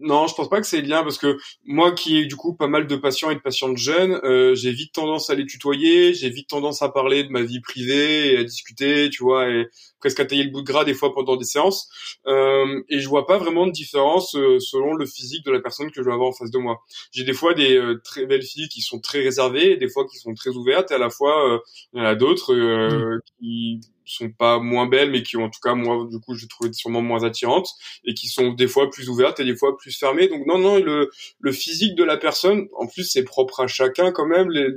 [0.00, 2.68] non, je pense pas que c'est lien parce que moi qui ai du coup pas
[2.68, 6.30] mal de patients et de patientes jeunes, euh, j'ai vite tendance à les tutoyer, j'ai
[6.30, 9.68] vite tendance à parler de ma vie privée et à discuter, tu vois, et
[10.00, 11.88] presque à tailler le bout de gras des fois pendant des séances.
[12.26, 15.90] Euh, et je vois pas vraiment de différence euh, selon le physique de la personne
[15.90, 16.82] que je vais avoir en face de moi.
[17.12, 20.06] J'ai des fois des euh, très belles filles qui sont très réservées, et des fois
[20.06, 21.58] qui sont très ouvertes, et à la fois euh,
[21.92, 23.20] il y en a d'autres mmh.
[23.38, 23.80] qui
[24.10, 26.72] sont pas moins belles, mais qui ont en tout cas moi du coup je trouve
[26.72, 27.70] sûrement moins attirantes
[28.04, 30.28] et qui sont des fois plus ouvertes et des fois plus fermées.
[30.28, 34.12] Donc non non le le physique de la personne, en plus c'est propre à chacun
[34.12, 34.74] quand même le,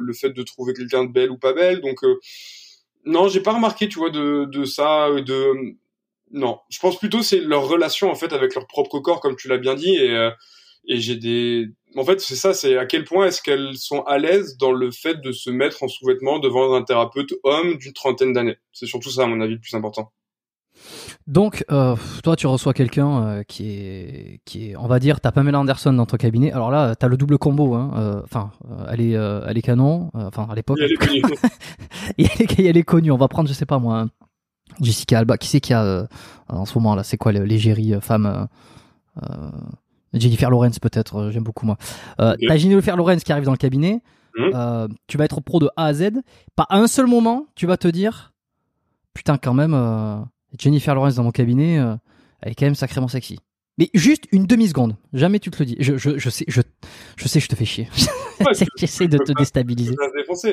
[0.00, 1.80] le, fait de trouver quelqu'un de belle ou pas belle.
[1.80, 2.18] Donc euh,
[3.04, 5.76] non j'ai pas remarqué tu vois de de ça de
[6.30, 9.48] non je pense plutôt c'est leur relation en fait avec leur propre corps comme tu
[9.48, 10.30] l'as bien dit et euh,
[10.86, 14.18] et j'ai des en fait, c'est ça, c'est à quel point est-ce qu'elles sont à
[14.18, 18.32] l'aise dans le fait de se mettre en sous-vêtements devant un thérapeute homme d'une trentaine
[18.32, 18.56] d'années.
[18.72, 20.12] C'est surtout ça, à mon avis, le plus important.
[21.26, 21.94] Donc, euh,
[22.24, 25.92] toi, tu reçois quelqu'un euh, qui est, qui est, on va dire, t'as Pamela Anderson
[25.92, 26.52] dans ton cabinet.
[26.52, 27.74] Alors là, t'as le double combo.
[27.74, 27.92] Hein.
[27.96, 28.50] Euh, enfin,
[28.90, 30.10] elle est, elle est canon.
[30.14, 30.78] Enfin, à l'époque.
[30.82, 31.22] elle est connue.
[32.18, 32.26] et
[32.58, 33.10] elle est, connue.
[33.12, 34.06] On va prendre, je sais pas moi,
[34.80, 35.38] Jessica Alba.
[35.38, 36.08] Qui c'est qui a
[36.48, 38.48] en ce moment là C'est quoi l'égérie femme
[40.12, 41.76] Jennifer Lawrence peut-être, j'aime beaucoup moi.
[42.18, 44.02] T'as Jennifer Lawrence qui arrive dans le cabinet.
[44.36, 44.88] Mmh.
[45.06, 46.10] Tu vas être pro de A à Z.
[46.56, 48.32] Pas à un seul moment, tu vas te dire,
[49.14, 49.74] putain quand même,
[50.58, 51.94] Jennifer Lawrence dans mon cabinet, euh,
[52.40, 53.38] elle est quand même sacrément sexy.
[53.78, 54.96] Mais juste une demi seconde.
[55.14, 55.76] Jamais tu te le dis.
[55.80, 56.60] Je, je, je sais, je,
[57.16, 57.88] je sais, je te fais chier.
[58.76, 59.94] J'essaie de te déstabiliser.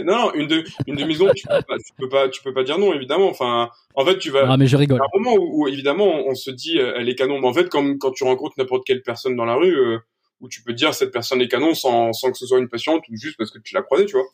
[0.05, 2.63] Non, non, une, de, une demi seconde, tu pas, tu peux pas, tu peux pas
[2.63, 3.29] dire non, évidemment.
[3.29, 4.49] Enfin, en fait, tu vas.
[4.49, 5.01] Ah, mais je rigole.
[5.01, 7.39] À un moment où, évidemment, on, se dit, euh, elle est canon.
[7.39, 9.97] Mais en fait, comme quand tu rencontres n'importe quelle personne dans la rue, euh,
[10.39, 13.03] où tu peux dire cette personne est canon sans, sans que ce soit une patiente
[13.09, 14.27] ou juste parce que tu l'as croisée, tu vois.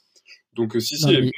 [0.55, 1.31] Donc, si, si.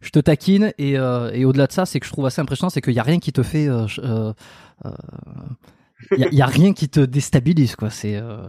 [0.00, 2.80] Je, te taquine et, et au-delà de ça, c'est que je trouve assez impressionnant, c'est
[2.80, 3.68] qu'il y a rien qui te fait.
[6.16, 7.90] Il y, a rien qui te déstabilise, quoi.
[7.90, 8.16] C'est.
[8.16, 8.42] Euh,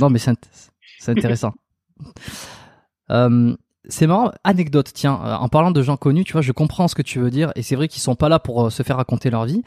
[0.00, 1.52] non, mais c'est intéressant.
[3.10, 3.56] euh,
[3.88, 6.94] c'est marrant, anecdote, tiens, euh, en parlant de gens connus, tu vois, je comprends ce
[6.94, 8.96] que tu veux dire, et c'est vrai qu'ils sont pas là pour euh, se faire
[8.96, 9.62] raconter leur vie.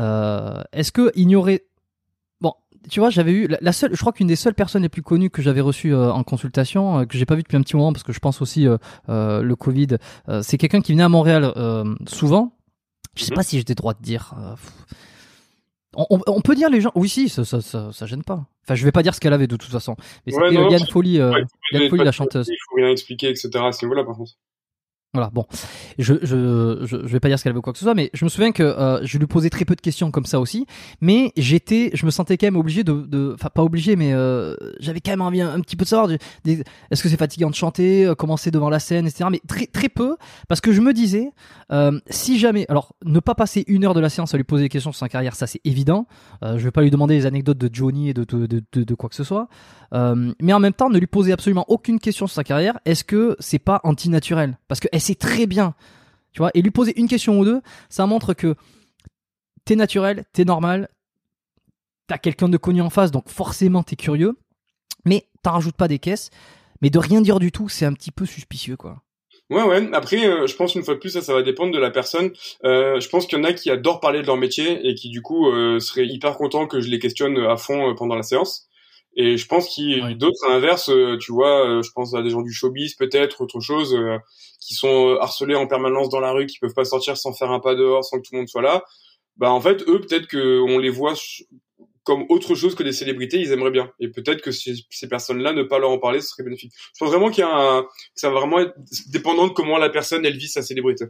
[0.00, 1.64] Euh, Est-ce que ignorer,
[2.90, 5.30] tu vois, j'avais eu la, seule, je crois qu'une des seules personnes les plus connues
[5.30, 8.12] que j'avais reçues en consultation, que j'ai pas vu depuis un petit moment parce que
[8.12, 8.66] je pense aussi
[9.08, 9.98] le Covid,
[10.42, 11.52] c'est quelqu'un qui venait à Montréal
[12.06, 12.56] souvent.
[13.16, 13.36] Je sais mhm.
[13.36, 14.34] pas si j'ai des droits de dire.
[15.94, 16.92] On, peut dire les gens.
[16.94, 18.46] Oui, si, ça, ça, ça, gêne pas.
[18.64, 19.94] Enfin, je vais pas dire ce qu'elle avait de toute façon.
[20.24, 22.48] Mais c'était Yann Folly, Yann Folly, la chanteuse.
[22.48, 23.50] Il faut rien expliquer, etc.
[23.56, 24.32] à ce niveau-là, par contre.
[25.14, 25.44] Voilà, bon,
[25.98, 28.24] je, je, je, vais pas dire ce qu'elle veut quoi que ce soit, mais je
[28.24, 30.66] me souviens que euh, je lui posais très peu de questions comme ça aussi,
[31.02, 35.00] mais j'étais, je me sentais quand même obligé de, enfin pas obligé, mais euh, j'avais
[35.02, 38.14] quand même envie un, petit peu de savoir, est-ce que c'est fatigant de chanter, euh,
[38.14, 39.28] comment c'est devant la scène, etc.
[39.30, 40.16] Mais très très peu,
[40.48, 41.30] parce que je me disais,
[42.08, 44.68] si jamais, alors ne pas passer une heure de la séance à lui poser des
[44.70, 46.06] questions sur sa carrière, ça c'est évident.
[46.40, 49.10] je vais pas lui demander les anecdotes de Johnny et de, de, de, de quoi
[49.10, 49.48] que ce soit,
[49.92, 52.78] mais en même temps ne lui poser absolument aucune question sur sa carrière.
[52.86, 54.56] Est-ce que c'est pas antinaturel?
[54.68, 55.74] Parce que c'est très bien.
[56.32, 58.54] Tu vois, et lui poser une question ou deux, ça montre que
[59.64, 60.88] t'es naturel, t'es normal,
[62.06, 64.36] t'as quelqu'un de connu en face, donc forcément t'es curieux,
[65.04, 66.30] mais t'en rajoutes pas des caisses.
[66.80, 69.02] Mais de rien dire du tout, c'est un petit peu suspicieux, quoi.
[69.50, 69.88] Ouais, ouais.
[69.92, 72.32] Après, euh, je pense une fois de plus, ça, va dépendre de la personne.
[72.64, 75.10] Euh, je pense qu'il y en a qui adorent parler de leur métier et qui
[75.10, 78.68] du coup euh, seraient hyper contents que je les questionne à fond pendant la séance.
[79.14, 82.14] Et je pense qu'il y a d'autres à l'inverse, euh, tu vois, euh, je pense
[82.14, 84.16] à des gens du showbiz peut-être, autre chose, euh,
[84.60, 87.60] qui sont harcelés en permanence dans la rue, qui peuvent pas sortir sans faire un
[87.60, 88.84] pas dehors, sans que tout le monde soit là.
[89.36, 91.14] Bah en fait, eux, peut-être qu'on les voit
[92.04, 93.90] comme autre chose que des célébrités, ils aimeraient bien.
[94.00, 96.72] Et peut-être que ces, ces personnes-là, ne pas leur en parler, ce serait bénéfique.
[96.94, 98.74] Je pense vraiment qu'il y a un, que ça va vraiment être
[99.10, 101.06] dépendant de comment la personne, elle vit sa célébrité.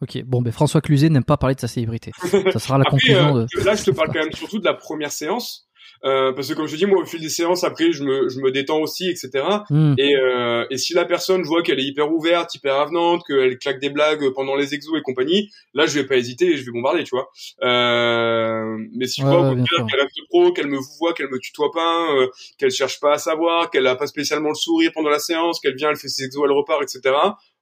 [0.00, 2.12] Ok, bon, ben François Cluzet n'aime pas parler de sa célébrité.
[2.52, 3.34] Ça sera la conclusion.
[3.34, 3.46] de...
[3.64, 5.68] Là, je te parle quand même surtout de la première séance.
[6.04, 8.40] Euh, parce que comme je dis, moi au fil des séances, après, je me, je
[8.40, 9.44] me détends aussi, etc.
[9.70, 9.94] Hmm.
[9.98, 13.58] Et, euh, et si la personne, je vois qu'elle est hyper ouverte, hyper avenante, qu'elle
[13.58, 16.64] claque des blagues pendant les exos et compagnie, là, je vais pas hésiter et je
[16.64, 17.28] vais bombarder, tu vois.
[17.62, 22.12] Euh, mais si je vois qu'elle reste pro, qu'elle me voit, qu'elle me tutoie pas,
[22.16, 22.28] euh,
[22.58, 25.76] qu'elle cherche pas à savoir, qu'elle a pas spécialement le sourire pendant la séance, qu'elle
[25.76, 27.00] vient, elle fait ses exos, elle repart, etc.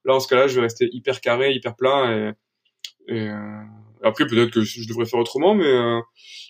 [0.03, 2.11] Là, en ce cas-là, je vais rester hyper carré, hyper plat
[3.07, 3.61] et, et euh,
[4.03, 5.99] après, peut-être que je devrais faire autrement, mais euh,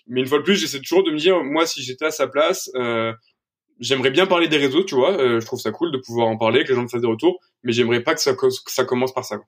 [0.06, 2.26] mais une fois de plus, j'essaie toujours de me dire, moi, si j'étais à sa
[2.26, 3.12] place, euh,
[3.80, 5.16] j'aimerais bien parler des réseaux, tu vois.
[5.18, 7.06] Euh, je trouve ça cool de pouvoir en parler, que les gens me fassent des
[7.06, 9.38] retours, mais j'aimerais pas que ça, que ça commence par ça.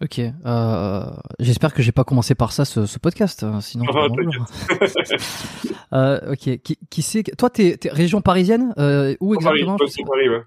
[0.00, 1.10] Ok, euh,
[1.40, 3.84] j'espère que j'ai pas commencé par ça ce, ce podcast, hein, sinon.
[5.92, 10.28] euh, ok, qui, qui c'est Toi, t'es es région parisienne euh, Où exactement Paris, Paris,
[10.28, 10.42] ouais.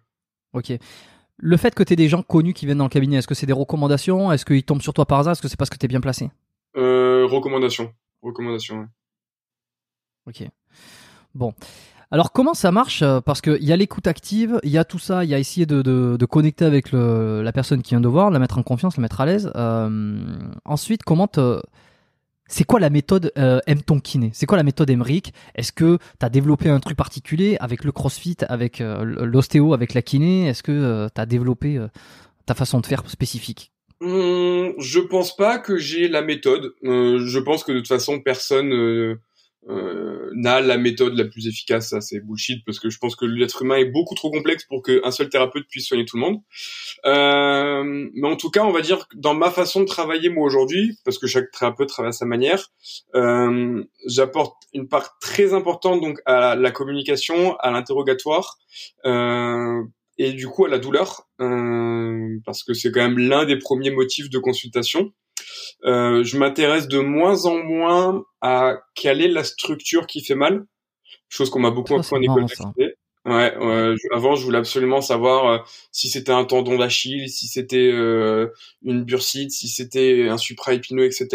[0.53, 0.71] Ok.
[1.37, 3.45] Le fait que t'aies des gens connus qui viennent dans le cabinet, est-ce que c'est
[3.45, 4.31] des recommandations?
[4.31, 5.33] Est-ce qu'ils tombent sur toi par hasard?
[5.33, 6.29] Est-ce que c'est parce que t'es bien placé?
[6.77, 7.93] Euh, Recommandation.
[8.21, 8.87] Recommandation,
[10.27, 10.47] Ok.
[11.33, 11.53] Bon.
[12.11, 14.99] Alors comment ça marche euh, Parce qu'il y a l'écoute active, il y a tout
[14.99, 18.39] ça, il y a essayer de, connecter avec la personne qui vient de voir, la
[18.39, 19.51] mettre en confiance, la mettre à l'aise.
[19.55, 20.25] Euh,
[20.65, 21.27] ensuite, comment.
[22.51, 24.29] C'est quoi la méthode euh, M ton kiné?
[24.33, 27.93] C'est quoi la méthode Emric Est-ce que tu as développé un truc particulier avec le
[27.93, 30.49] crossfit, avec euh, l'ostéo, avec la kiné?
[30.49, 31.79] Est-ce que euh, tu as développé
[32.45, 33.71] ta façon de faire spécifique?
[34.01, 36.73] Hum, je pense pas que j'ai la méthode.
[36.83, 39.21] Euh, je pense que de toute façon personne euh,
[39.69, 41.89] euh, n'a la méthode la plus efficace.
[41.89, 44.81] Ça c'est bullshit parce que je pense que l'être humain est beaucoup trop complexe pour
[44.81, 46.39] qu'un seul thérapeute puisse soigner tout le monde.
[48.15, 50.97] mais en tout cas, on va dire que dans ma façon de travailler moi aujourd'hui,
[51.05, 52.71] parce que chaque thérapeute travaille à sa manière,
[54.07, 58.57] j'apporte une part très importante donc à la communication, à l'interrogatoire
[60.21, 63.91] et du coup à la douleur, euh, parce que c'est quand même l'un des premiers
[63.91, 65.11] motifs de consultation.
[65.83, 70.65] Euh, je m'intéresse de moins en moins à quelle est la structure qui fait mal,
[71.27, 72.45] chose qu'on m'a beaucoup appris en école
[73.23, 73.53] Ouais,
[74.11, 75.57] avant je voulais absolument savoir euh,
[75.91, 78.47] si c'était un tendon d'Achille, si c'était euh,
[78.81, 81.27] une bursite, si c'était un supraépineux, etc.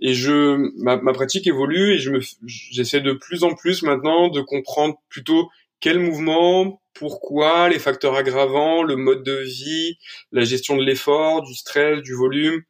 [0.00, 4.28] Et je, ma, ma pratique évolue et je me, j'essaie de plus en plus maintenant
[4.28, 5.48] de comprendre plutôt
[5.80, 9.98] quel mouvement, pourquoi, les facteurs aggravants, le mode de vie,
[10.30, 12.62] la gestion de l'effort, du stress, du volume,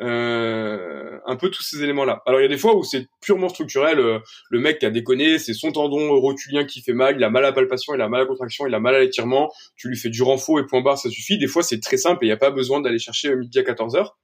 [0.00, 2.22] euh, un peu tous ces éléments-là.
[2.26, 4.18] Alors il y a des fois où c'est purement structurel, euh,
[4.50, 7.44] le mec qui a déconné, c'est son tendon rotulien qui fait mal, il a mal
[7.44, 9.88] à la palpation, il a mal à la contraction, il a mal à l'étirement, tu
[9.88, 11.38] lui fais du renfort et point barre, ça suffit.
[11.38, 13.62] Des fois c'est très simple et il n'y a pas besoin d'aller chercher midi à
[13.62, 14.16] 14 heures.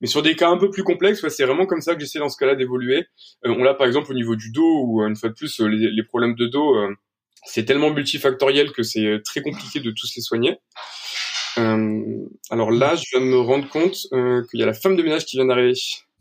[0.00, 2.28] Mais sur des cas un peu plus complexes, c'est vraiment comme ça que j'essaie dans
[2.28, 3.06] ce cas-là d'évoluer.
[3.46, 5.90] Euh, on l'a par exemple au niveau du dos, où une fois de plus les,
[5.90, 6.76] les problèmes de dos
[7.44, 10.58] c'est tellement multifactoriel que c'est euh, très compliqué de tous les soigner.
[11.58, 12.02] Euh,
[12.50, 15.02] alors là, je viens de me rendre compte euh, qu'il y a la femme de
[15.02, 15.74] ménage qui vient d'arriver.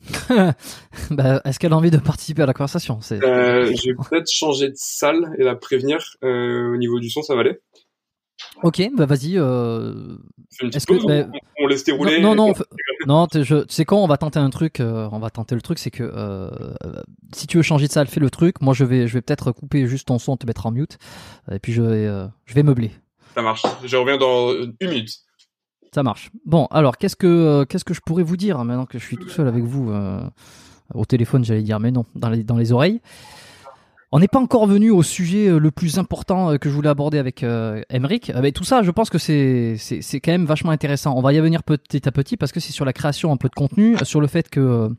[1.12, 3.00] bah, Est-ce qu'elle a envie de participer à la conversation?
[3.12, 6.00] Euh, Je vais peut-être changer de salle et la prévenir.
[6.24, 7.58] Euh, au niveau du son, ça va aller
[8.62, 9.38] Ok, bah vas-y.
[9.38, 10.16] Euh...
[10.62, 11.30] Est-ce que bah,
[11.60, 12.54] on, laisse dérouler Non, non,
[13.08, 13.28] non.
[13.34, 14.80] Je, tu sais quoi On va tenter un truc.
[14.80, 16.50] Euh, on va tenter le truc, c'est que euh,
[17.34, 18.62] si tu veux changer de salle, fais le truc.
[18.62, 20.98] Moi, je vais, je vais peut-être couper juste ton son, te mettre en mute,
[21.52, 22.92] et puis je vais, je vais meubler.
[23.36, 23.64] Ça marche.
[23.84, 25.20] Je reviens dans une minute.
[25.94, 26.32] Ça marche.
[26.46, 29.30] Bon, alors qu'est-ce que, qu'est-ce que je pourrais vous dire maintenant que je suis tout
[29.30, 29.92] seul avec vous
[30.94, 33.02] au téléphone, j'allais dire, mais non, dans les, dans les oreilles.
[34.16, 36.90] On n'est pas encore venu au sujet euh, le plus important euh, que je voulais
[36.90, 38.32] aborder avec euh, Emric.
[38.44, 41.16] Mais tout ça, je pense que c'est c'est quand même vachement intéressant.
[41.18, 43.50] On va y venir petit à petit parce que c'est sur la création un peu
[43.50, 44.90] de contenu, sur le fait que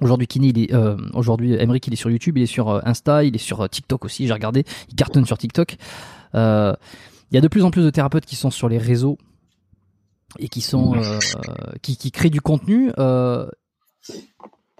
[0.00, 0.74] Aujourd'hui, Kini, il est
[1.12, 4.28] aujourd'hui Emric, il est sur YouTube, il est sur Insta, il est sur TikTok aussi.
[4.28, 5.76] J'ai regardé, il cartonne sur TikTok.
[6.34, 6.38] il
[7.32, 9.18] y a de plus en plus de thérapeutes qui sont sur les réseaux
[10.38, 10.94] et qui sont
[11.82, 12.92] qui, qui créent du contenu.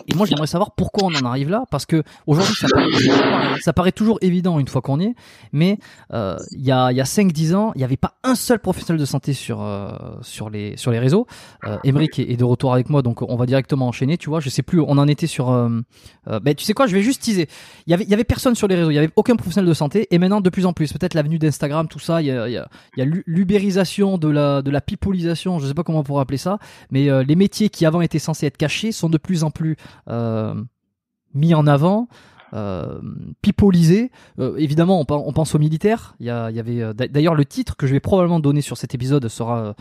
[0.07, 2.68] Et moi, j'aimerais savoir pourquoi on en arrive là, parce que aujourd'hui, ça,
[3.61, 5.14] ça, paraît toujours évident une fois qu'on y est,
[5.53, 5.78] mais
[6.12, 8.61] euh, il y a, il y a 5-10 ans, il n'y avait pas un seul
[8.61, 9.90] professionnel de santé sur, euh,
[10.22, 11.26] sur, les, sur les réseaux.
[11.64, 14.40] Euh, Emeric est, de retour avec moi, donc on va directement enchaîner, tu vois.
[14.40, 15.51] Je sais plus, on en était sur...
[15.51, 15.80] Euh,
[16.28, 17.49] euh, ben, tu sais quoi, je vais juste teaser.
[17.86, 19.68] Il y avait, il y avait personne sur les réseaux, il y avait aucun professionnel
[19.68, 22.30] de santé, et maintenant, de plus en plus, peut-être l'avenue d'Instagram, tout ça, il y
[22.30, 25.82] a, il y a, y a l'ubérisation de la, de la pipolisation, je sais pas
[25.82, 26.59] comment on pourrait appeler ça,
[26.90, 29.74] mais les métiers qui avant étaient censés être cachés sont de plus en plus euh,
[31.34, 32.09] mis en avant.
[32.55, 32.99] Euh,
[33.43, 34.11] pipolisé.
[34.39, 36.14] Euh, évidemment, on, pense aux militaires.
[36.18, 39.74] Il y avait d'ailleurs le titre que je vais probablement donner sur cet épisode sera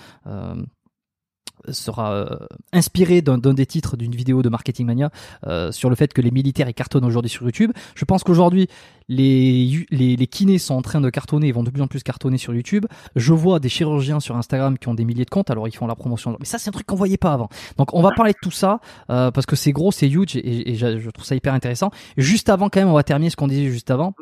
[1.69, 2.37] sera euh,
[2.73, 5.09] inspiré d'un des titres d'une vidéo de Marketing Mania
[5.45, 7.71] euh, sur le fait que les militaires cartonnent aujourd'hui sur YouTube.
[7.95, 8.67] Je pense qu'aujourd'hui
[9.09, 12.03] les, les, les kinés sont en train de cartonner, ils vont de plus en plus
[12.03, 12.85] cartonner sur YouTube.
[13.15, 15.87] Je vois des chirurgiens sur Instagram qui ont des milliers de comptes, alors ils font
[15.87, 16.35] la promotion.
[16.39, 17.49] Mais ça c'est un truc qu'on voyait pas avant.
[17.77, 18.79] Donc on va parler de tout ça
[19.09, 21.91] euh, parce que c'est gros, c'est huge et, et, je trouve ça hyper intéressant.
[22.17, 24.13] Juste avant quand même, on va terminer ce qu'on disait juste avant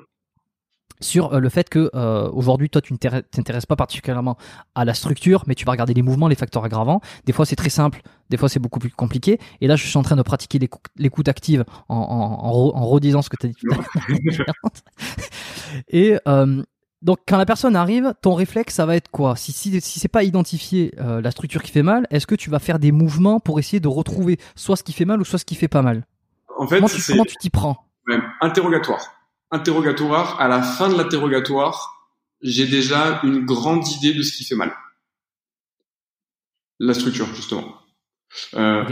[1.05, 4.37] sur euh, le fait que euh, aujourd'hui toi tu ne t'intéresses pas particulièrement
[4.73, 7.01] à la structure mais tu vas regarder les mouvements les facteurs aggravants.
[7.25, 8.01] Des fois c'est très simple.
[8.29, 9.39] Des fois c'est beaucoup plus compliqué.
[9.61, 10.59] Et là je suis en train de pratiquer
[10.97, 14.55] l'écoute active en, en, en, redisant ce que tu as dit tout à l'heure.
[15.89, 16.63] Et euh,
[17.01, 19.35] donc quand la personne arrive ton réflexe ça va être quoi?
[19.35, 22.59] Si, si, si c'est pas identifier la structure qui fait mal est-ce que tu vas
[22.59, 25.45] faire des mouvements pour essayer de retrouver soit ce qui fait mal ou soit ce
[25.45, 26.03] qui fait pas mal?
[26.57, 27.77] En fait comment tu t'y prends?
[28.41, 29.14] Interrogatoire
[29.51, 31.95] interrogatoire, à la fin de l'interrogatoire,
[32.41, 34.73] j'ai déjà une grande idée de ce qui fait mal.
[36.79, 37.75] La structure, justement.
[38.55, 38.83] Euh,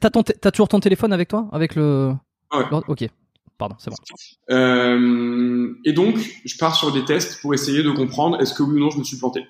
[0.00, 1.48] t'as, toujours ton téléphone avec toi?
[1.52, 2.14] Avec le.
[2.52, 2.64] Ouais.
[2.88, 3.06] Ok,
[3.58, 3.96] pardon, c'est bon.
[4.50, 8.76] Euh, et donc, je pars sur des tests pour essayer de comprendre est-ce que oui
[8.76, 9.46] ou non je me suis planté.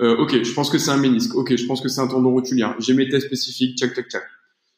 [0.00, 1.34] Euh, ok, je pense que c'est un ménisque.
[1.34, 2.74] Ok, je pense que c'est un tendon rotulien.
[2.78, 3.78] J'ai mes tests spécifiques.
[3.78, 4.22] Tchac, tchac, tchac.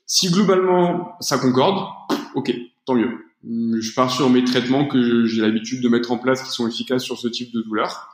[0.05, 1.87] Si globalement ça concorde,
[2.35, 2.53] ok,
[2.85, 6.51] tant mieux je pars sur mes traitements que j'ai l'habitude de mettre en place qui
[6.51, 8.09] sont efficaces sur ce type de douleur.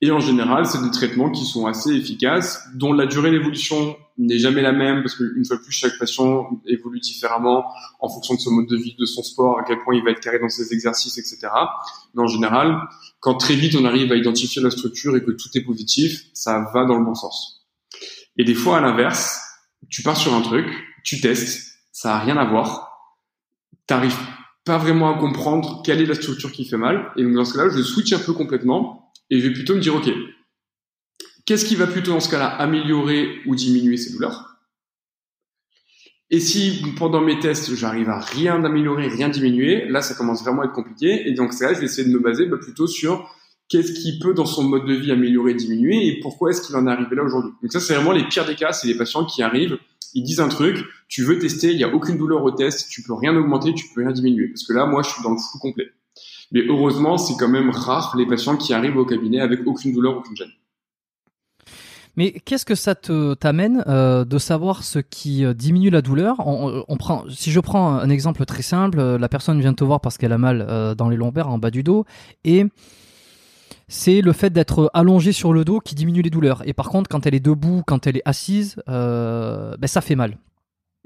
[0.00, 4.38] Et en général, c'est des traitements qui sont assez efficaces, dont la durée d'évolution n'est
[4.38, 7.64] jamais la même, parce qu'une fois plus, chaque patient évolue différemment
[8.00, 10.10] en fonction de son mode de vie, de son sport, à quel point il va
[10.10, 11.48] être carré dans ses exercices, etc.
[12.14, 12.80] Mais en général,
[13.20, 16.70] quand très vite on arrive à identifier la structure et que tout est positif, ça
[16.74, 17.66] va dans le bon sens.
[18.36, 19.40] Et des fois, à l'inverse,
[19.88, 20.66] tu pars sur un truc,
[21.02, 22.90] tu testes, ça a rien à voir,
[23.86, 24.18] t'arrives
[24.64, 27.12] pas vraiment à comprendre quelle est la structure qui fait mal.
[27.16, 29.80] Et donc dans ce cas-là, je switch un peu complètement et je vais plutôt me
[29.80, 30.08] dire, OK,
[31.44, 34.54] qu'est-ce qui va plutôt dans ce cas-là améliorer ou diminuer ces douleurs?
[36.30, 40.62] Et si pendant mes tests, j'arrive à rien d'améliorer, rien diminuer, là, ça commence vraiment
[40.62, 41.28] à être compliqué.
[41.28, 43.30] Et donc, ce cas-là, je vais essayer de me baser bah, plutôt sur
[43.68, 46.86] qu'est-ce qui peut dans son mode de vie améliorer, diminuer et pourquoi est-ce qu'il en
[46.86, 47.52] est arrivé là aujourd'hui.
[47.62, 49.78] Donc ça, c'est vraiment les pires des cas, c'est les patients qui arrivent
[50.14, 53.02] ils disent un truc, tu veux tester, il n'y a aucune douleur au test, tu
[53.02, 54.48] peux rien augmenter, tu peux rien diminuer.
[54.48, 55.90] Parce que là, moi, je suis dans le flou complet.
[56.52, 60.16] Mais heureusement, c'est quand même rare les patients qui arrivent au cabinet avec aucune douleur,
[60.16, 60.52] aucune gêne.
[62.16, 66.36] Mais qu'est-ce que ça t'amène euh, de savoir ce qui euh, diminue la douleur?
[67.28, 70.32] Si je prends un exemple très simple, euh, la personne vient te voir parce qu'elle
[70.32, 72.04] a mal dans les lombaires, en bas du dos,
[72.44, 72.66] et
[73.94, 76.62] c'est le fait d'être allongé sur le dos qui diminue les douleurs.
[76.66, 80.16] Et par contre, quand elle est debout, quand elle est assise, euh, ben ça fait
[80.16, 80.36] mal.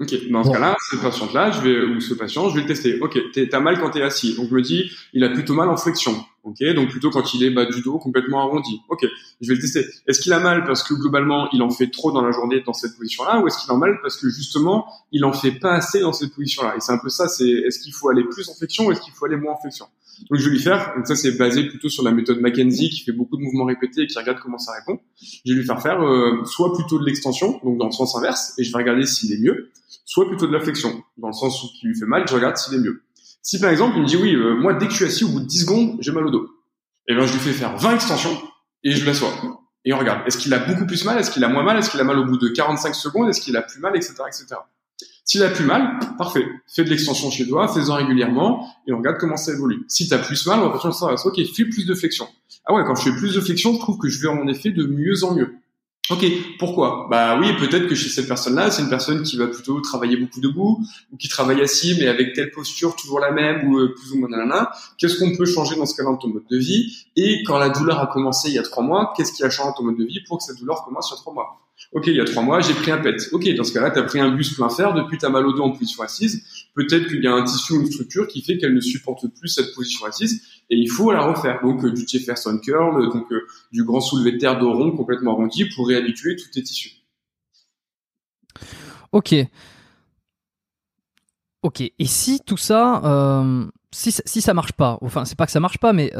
[0.01, 2.99] Ok, dans ce cas-là, cette patiente-là, je vais ou ce patient, je vais le tester.
[3.01, 3.19] Ok,
[3.51, 6.15] t'as mal quand t'es assis, donc je me dis, il a plutôt mal en flexion.
[6.43, 8.79] Ok, donc plutôt quand il est bas du dos, complètement arrondi.
[8.89, 9.05] Ok,
[9.41, 9.85] je vais le tester.
[10.07, 12.73] Est-ce qu'il a mal parce que globalement il en fait trop dans la journée dans
[12.73, 15.99] cette position-là, ou est-ce qu'il a mal parce que justement il en fait pas assez
[15.99, 16.75] dans cette position-là?
[16.77, 17.27] Et c'est un peu ça.
[17.27, 19.57] C'est est-ce qu'il faut aller plus en flexion ou est-ce qu'il faut aller moins en
[19.57, 19.85] flexion?
[20.29, 23.01] Donc je vais lui faire, donc ça c'est basé plutôt sur la méthode Mackenzie qui
[23.01, 24.99] fait beaucoup de mouvements répétés et qui regarde comment ça répond.
[25.45, 28.53] Je vais lui faire faire euh, soit plutôt de l'extension, donc dans le sens inverse,
[28.57, 29.71] et je vais regarder s'il est mieux,
[30.05, 32.57] soit plutôt de la flexion, dans le sens où qui lui fait mal, je regarde
[32.57, 33.03] s'il est mieux.
[33.41, 35.29] Si par exemple il me dit oui, euh, moi dès que je suis assis au
[35.29, 36.49] bout de 10 secondes, j'ai mal au dos,
[37.07, 38.37] eh bien je lui fais faire 20 extensions
[38.83, 39.33] et je l'assois.
[39.85, 41.89] Et on regarde, est-ce qu'il a beaucoup plus mal, est-ce qu'il a moins mal, est-ce
[41.89, 44.57] qu'il a mal au bout de 45 secondes, est-ce qu'il a plus mal, etc., etc.
[45.29, 46.43] S'il a plus mal, parfait.
[46.65, 49.85] Fais de l'extension chez toi, fais-en régulièrement et on regarde comment ça évolue.
[49.87, 51.13] Si tu as plus mal, on va faire ça.
[51.23, 52.27] Ok, fais plus de flexion.
[52.65, 54.71] Ah ouais, quand je fais plus de flexion, je trouve que je vais en effet
[54.71, 55.53] de mieux en mieux.
[56.09, 56.25] Ok,
[56.57, 57.05] pourquoi?
[57.11, 60.41] Bah oui, peut-être que chez cette personne-là, c'est une personne qui va plutôt travailler beaucoup
[60.41, 60.83] debout,
[61.13, 64.17] ou qui travaille assis, mais avec telle posture toujours la même, ou euh, plus ou
[64.17, 64.71] moins nanana.
[64.97, 67.05] Qu'est-ce qu'on peut changer dans ce cas-là dans ton mode de vie?
[67.15, 69.69] Et quand la douleur a commencé il y a trois mois, qu'est-ce qui a changé
[69.69, 71.61] dans ton mode de vie pour que cette douleur commence il y a trois mois?
[71.91, 73.29] Ok, il y a trois mois, j'ai pris un PET.
[73.31, 75.45] Ok, dans ce cas-là, tu as pris un bus plein fer, depuis tu as mal
[75.47, 76.43] au dos en position assise.
[76.75, 79.47] Peut-être qu'il y a un tissu ou une structure qui fait qu'elle ne supporte plus
[79.47, 81.61] cette position assise et il faut la refaire.
[81.63, 83.41] Donc euh, du Jefferson curl, donc euh,
[83.71, 86.91] du grand soulevé de terre de rond complètement arrondi pour réhabituer tous tes tissus.
[89.11, 89.33] Ok.
[91.63, 91.81] Ok.
[91.81, 95.59] Et si tout ça, euh, si, si ça marche pas, enfin c'est pas que ça
[95.59, 96.11] marche pas, mais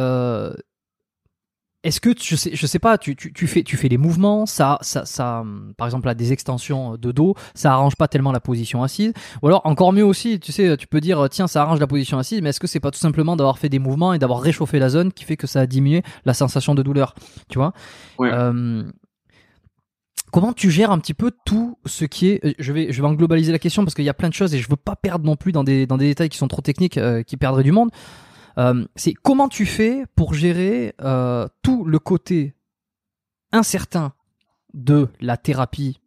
[1.83, 4.45] est-ce que je sais, je sais pas, tu, tu, tu, fais, tu fais les mouvements,
[4.45, 5.45] ça, ça, ça,
[5.77, 9.13] par exemple, à des extensions de dos, ça arrange pas tellement la position assise.
[9.41, 12.17] Ou alors, encore mieux aussi, tu sais, tu peux dire, tiens, ça arrange la position
[12.17, 14.77] assise, mais est-ce que c'est pas tout simplement d'avoir fait des mouvements et d'avoir réchauffé
[14.79, 17.15] la zone qui fait que ça a diminué la sensation de douleur,
[17.47, 17.73] tu vois?
[18.21, 18.83] Euh,
[20.31, 23.07] Comment tu gères un petit peu tout ce qui est, euh, je vais, je vais
[23.07, 24.95] en globaliser la question parce qu'il y a plein de choses et je veux pas
[24.95, 27.63] perdre non plus dans des, dans des détails qui sont trop techniques, euh, qui perdraient
[27.63, 27.89] du monde.
[28.59, 32.55] Euh, c'est comment tu fais pour gérer euh, tout le côté
[33.51, 34.13] incertain
[34.73, 35.99] de la thérapie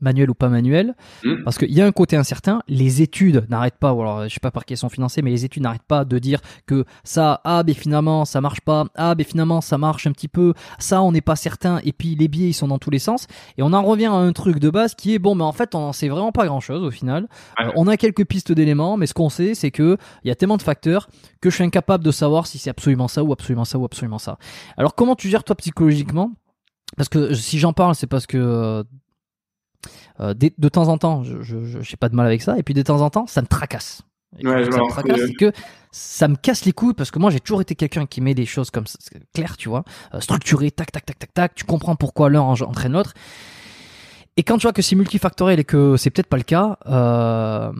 [0.00, 0.94] manuel ou pas manuel,
[1.24, 1.42] hmm.
[1.44, 2.62] parce qu'il y a un côté incertain.
[2.68, 5.30] Les études n'arrêtent pas, ou alors je sais pas par qui elles sont financées, mais
[5.30, 9.14] les études n'arrêtent pas de dire que ça, ah ben finalement ça marche pas, ah
[9.14, 12.28] ben finalement ça marche un petit peu, ça on n'est pas certain, et puis les
[12.28, 14.70] biais ils sont dans tous les sens, et on en revient à un truc de
[14.70, 16.90] base qui est bon, mais en fait on n'en sait vraiment pas grand chose au
[16.90, 17.28] final.
[17.60, 20.34] Euh, on a quelques pistes d'éléments, mais ce qu'on sait c'est que il y a
[20.34, 21.08] tellement de facteurs
[21.40, 24.18] que je suis incapable de savoir si c'est absolument ça ou absolument ça ou absolument
[24.18, 24.38] ça.
[24.76, 26.32] Alors comment tu gères toi psychologiquement?
[26.96, 28.84] Parce que si j'en parle, c'est parce que
[30.20, 32.74] euh, euh, de, temps en temps, je n'ai pas de mal avec ça, et puis
[32.74, 34.02] de temps en temps, ça me tracasse.
[34.42, 35.52] Ouais, ça me tracasse, c'est que
[35.96, 38.44] ça me casse les couilles parce que moi j'ai toujours été quelqu'un qui met des
[38.44, 38.98] choses comme ça,
[39.32, 39.84] claires, tu vois,
[40.14, 41.54] euh, structuré, tac, tac, tac, tac, tac.
[41.54, 43.14] Tu comprends pourquoi l'un entraîne l'autre.
[44.36, 47.72] Et quand tu vois que c'est multifactoriel et que c'est peut-être pas le cas, euh,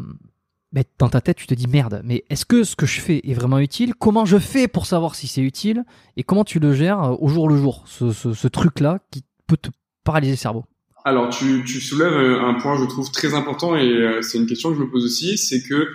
[0.72, 2.00] ben, dans ta tête tu te dis merde.
[2.04, 3.94] Mais est-ce que ce que je fais est vraiment utile?
[3.94, 5.84] Comment je fais pour savoir si c'est utile?
[6.16, 9.24] Et comment tu le gères euh, au jour le jour, ce, ce, ce truc-là qui
[9.46, 9.68] peut te
[10.04, 10.64] paralyser le cerveau?
[11.06, 14.70] Alors, tu, soulèves euh, un point, je trouve, très important, et euh, c'est une question
[14.70, 15.86] que je me pose aussi, c'est que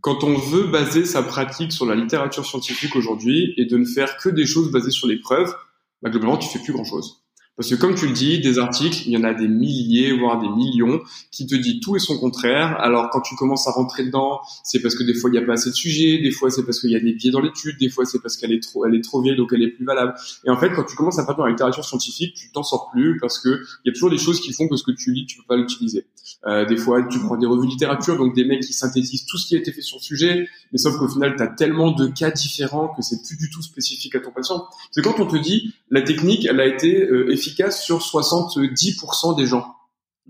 [0.00, 4.16] quand on veut baser sa pratique sur la littérature scientifique aujourd'hui et de ne faire
[4.16, 5.54] que des choses basées sur les preuves,
[6.02, 7.22] bah, globalement, tu fais plus grand-chose.
[7.58, 10.40] Parce que comme tu le dis, des articles, il y en a des milliers, voire
[10.40, 11.00] des millions,
[11.32, 12.76] qui te disent tout et son contraire.
[12.78, 15.42] Alors quand tu commences à rentrer dedans, c'est parce que des fois il n'y a
[15.42, 17.76] pas assez de sujets, des fois c'est parce qu'il y a des biais dans l'étude,
[17.80, 19.84] des fois c'est parce qu'elle est trop, elle est trop vieille donc elle est plus
[19.84, 20.14] valable.
[20.44, 22.90] Et en fait, quand tu commences à parler dans la littérature scientifique, tu t'en sors
[22.92, 23.48] plus parce que
[23.84, 25.46] il y a toujours des choses qui font que ce que tu lis, tu peux
[25.48, 26.06] pas l'utiliser.
[26.46, 29.36] Euh, des fois, tu prends des revues de littérature, donc des mecs qui synthétisent tout
[29.36, 31.90] ce qui a été fait sur le sujet, mais sauf qu'au final, tu as tellement
[31.90, 34.64] de cas différents que c'est plus du tout spécifique à ton patient.
[34.92, 39.46] C'est quand on te dit la technique, elle a été euh, efficace sur 70% des
[39.46, 39.74] gens.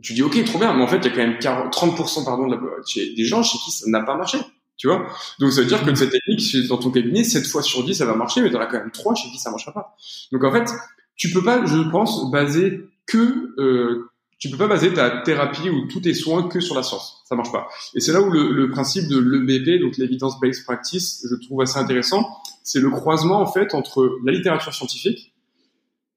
[0.03, 2.25] Tu dis ok, trop bien, mais en fait, il y a quand même 40, 30%
[2.25, 4.39] pardon des gens chez qui ça n'a pas marché.
[4.77, 5.07] Tu vois
[5.41, 8.07] Donc ça veut dire que cette technique, dans ton cabinet, 7 fois sur 10, ça
[8.07, 9.97] va marcher, mais tu en as quand même 3 chez qui ça marchera pas.
[10.31, 10.71] Donc en fait,
[11.17, 14.09] tu peux pas, je pense, baser que euh,
[14.39, 17.25] tu peux pas baser ta thérapie ou tous tes soins que sur la science.
[17.29, 17.67] Ça marche pas.
[17.95, 21.61] Et c'est là où le, le principe de l'EBP, donc l'evidence based practice, je trouve
[21.61, 22.25] assez intéressant.
[22.63, 25.33] C'est le croisement en fait entre la littérature scientifique,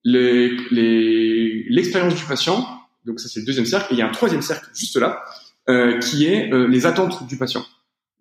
[0.04, 2.68] l'expérience du patient.
[3.06, 3.94] Donc ça c'est le deuxième cercle.
[3.94, 5.24] Et il y a un troisième cercle juste là,
[5.70, 7.66] euh, qui est euh, les attentes du patient.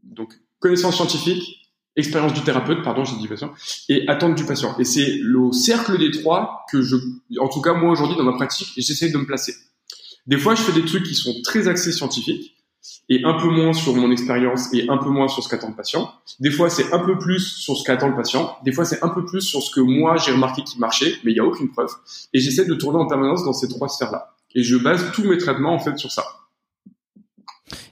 [0.02, 3.52] Donc connaissance scientifique, expérience du thérapeute, pardon, j'ai dit patient,
[3.88, 4.76] et attente du patient.
[4.78, 6.96] Et c'est le cercle des trois que je,
[7.38, 9.54] en tout cas moi aujourd'hui dans ma pratique, j'essaie de me placer.
[10.26, 12.54] Des fois, je fais des trucs qui sont très axés scientifiques
[13.08, 15.74] et un peu moins sur mon expérience et un peu moins sur ce qu'attend le
[15.74, 16.12] patient.
[16.38, 18.56] Des fois, c'est un peu plus sur ce qu'attend le patient.
[18.64, 21.32] Des fois, c'est un peu plus sur ce que moi j'ai remarqué qui marchait, mais
[21.32, 21.90] il n'y a aucune preuve.
[22.32, 24.34] Et j'essaie de tourner en permanence dans ces trois sphères-là.
[24.54, 26.24] Et je base tous mes traitements en fait sur ça.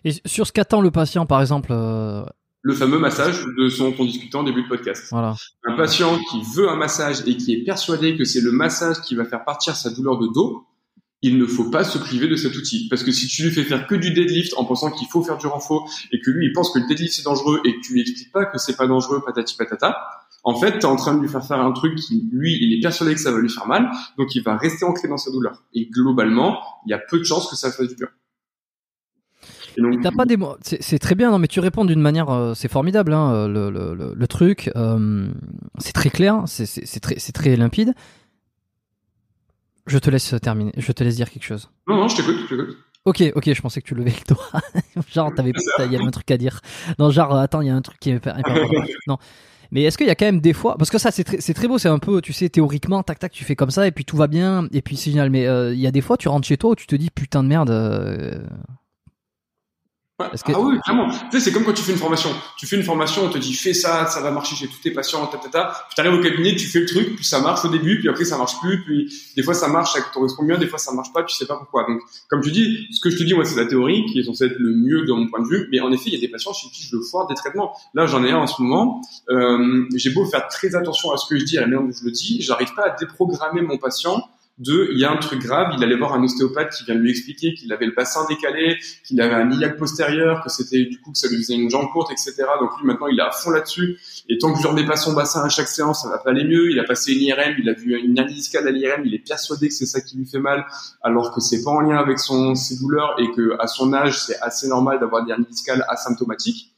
[0.04, 1.68] Et sur ce qu'attend le patient, par exemple.
[1.72, 2.24] Euh,
[2.62, 5.06] le fameux massage de ce dont on discutait en début de podcast.
[5.10, 5.34] Voilà.
[5.64, 9.14] Un patient qui veut un massage et qui est persuadé que c'est le massage qui
[9.14, 10.66] va faire partir sa douleur de dos,
[11.22, 12.88] il ne faut pas se priver de cet outil.
[12.88, 15.38] Parce que si tu lui fais faire que du deadlift en pensant qu'il faut faire
[15.38, 17.92] du renfort et que lui, il pense que le deadlift c'est dangereux et que tu
[17.94, 19.96] lui expliques pas que c'est pas dangereux, patati patata,
[20.44, 22.78] en fait, tu es en train de lui faire faire un truc qui, lui, il
[22.78, 25.30] est persuadé que ça va lui faire mal, donc il va rester ancré dans sa
[25.30, 25.64] douleur.
[25.74, 28.08] Et globalement, il y a peu de chances que ça fasse du bien.
[30.02, 30.56] T'as pas des mots.
[30.62, 34.14] C'est très bien, non, mais tu réponds d'une manière, euh, c'est formidable, hein, le, le,
[34.14, 34.70] le, truc.
[34.74, 35.28] Euh,
[35.78, 37.94] c'est très clair, c'est très, très limpide
[39.88, 40.72] Je te laisse terminer.
[40.76, 41.70] Je te laisse dire quelque chose.
[41.86, 42.76] Non, non, je t'écoute, je t'écoute.
[43.04, 44.60] Ok, ok, je pensais que tu levais le doigt.
[45.12, 46.60] genre, t'avais, il y avait un truc à dire.
[46.98, 48.20] Non, genre, attends, il y a un truc qui est
[49.06, 49.18] Non.
[49.70, 51.52] Mais est-ce qu'il y a quand même des fois, parce que ça c'est très, c'est
[51.52, 53.92] très beau, c'est un peu, tu sais, théoriquement, tac tac, tu fais comme ça et
[53.92, 55.30] puis tout va bien et puis c'est génial.
[55.30, 57.10] Mais euh, il y a des fois, tu rentres chez toi où tu te dis
[57.10, 58.42] putain de merde, euh,
[60.20, 61.08] ah oui, clairement.
[61.10, 62.30] Tu sais, c'est comme quand tu fais une formation.
[62.56, 64.90] Tu fais une formation, on te dit fais ça, ça va marcher chez tous tes
[64.90, 65.66] patients, ta, ta, ta.
[65.86, 68.24] Puis t'arrives au cabinet, tu fais le truc, puis ça marche au début, puis après
[68.24, 71.12] ça marche plus, puis des fois ça marche, ça correspond bien, des fois ça marche
[71.12, 71.86] pas, tu sais pas pourquoi.
[71.86, 74.24] Donc, comme tu dis, ce que je te dis, moi, c'est la théorie qui est
[74.24, 75.68] censée être le mieux de mon point de vue.
[75.70, 77.76] Mais en effet, il y a des patients chez qui je veux foire des traitements.
[77.94, 79.00] Là, j'en ai un en ce moment.
[79.30, 81.92] Euh, j'ai beau faire très attention à ce que je dis, à la manière dont
[81.92, 84.28] je le dis, j'arrive pas à déprogrammer mon patient
[84.58, 87.10] deux, il y a un truc grave, il allait voir un ostéopathe qui vient lui
[87.10, 91.12] expliquer qu'il avait le bassin décalé, qu'il avait un iliaque postérieur, que c'était du coup
[91.12, 92.34] que ça lui faisait une jambe courte, etc.
[92.60, 93.98] Donc lui maintenant il est à fond là-dessus.
[94.28, 96.30] Et tant que je lui remets pas son bassin à chaque séance, ça va pas
[96.30, 96.70] aller mieux.
[96.70, 99.26] Il a passé une IRM, il a vu une hernie discale à l'IRM, il est
[99.26, 100.64] persuadé que c'est ça qui lui fait mal,
[101.02, 104.18] alors que c'est pas en lien avec son ses douleurs et que à son âge
[104.18, 106.72] c'est assez normal d'avoir des hernies discales asymptomatiques.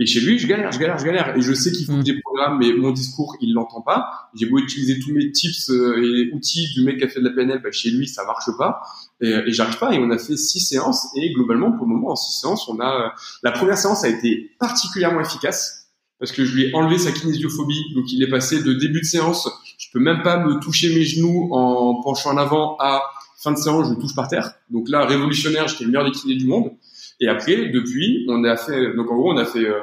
[0.00, 1.36] Et chez lui, je galère, je galère, je galère.
[1.36, 4.30] Et je sais qu'il faut que des programmes, mais mon discours, il l'entend pas.
[4.34, 7.28] J'ai beau utiliser tous mes tips euh, et outils du mec qui a fait de
[7.28, 8.80] la PNL, bah, chez lui, ça marche pas.
[9.20, 9.92] Et, et j'arrive pas.
[9.94, 11.08] Et on a fait six séances.
[11.16, 13.08] Et globalement, pour le moment, en six séances, on a, euh,
[13.42, 17.94] la première séance a été particulièrement efficace parce que je lui ai enlevé sa kinésiophobie.
[17.94, 21.04] Donc, il est passé de début de séance, je peux même pas me toucher mes
[21.04, 23.02] genoux en penchant en avant à
[23.42, 24.52] fin de séance, je touche par terre.
[24.68, 26.72] Donc là, révolutionnaire, j'étais le meilleur des kinés du monde.
[27.20, 29.80] Et après, depuis, on a fait, donc en gros, on a fait euh,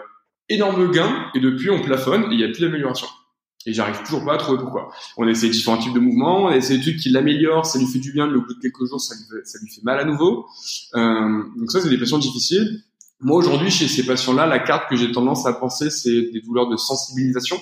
[0.49, 3.07] énorme gain, et depuis, on plafonne, et il y a plus d'amélioration.
[3.65, 4.91] Et j'arrive toujours pas à trouver pourquoi.
[5.17, 7.99] On essaie différents types de mouvements, on essaie des trucs qui l'améliorent, ça lui fait
[7.99, 9.99] du bien, mais au bout de quelques jours, ça lui fait, ça lui fait mal
[9.99, 10.45] à nouveau.
[10.95, 12.81] Euh, donc ça, c'est des patients difficiles.
[13.19, 16.69] Moi, aujourd'hui, chez ces patients-là, la carte que j'ai tendance à penser, c'est des douleurs
[16.69, 17.59] de sensibilisation.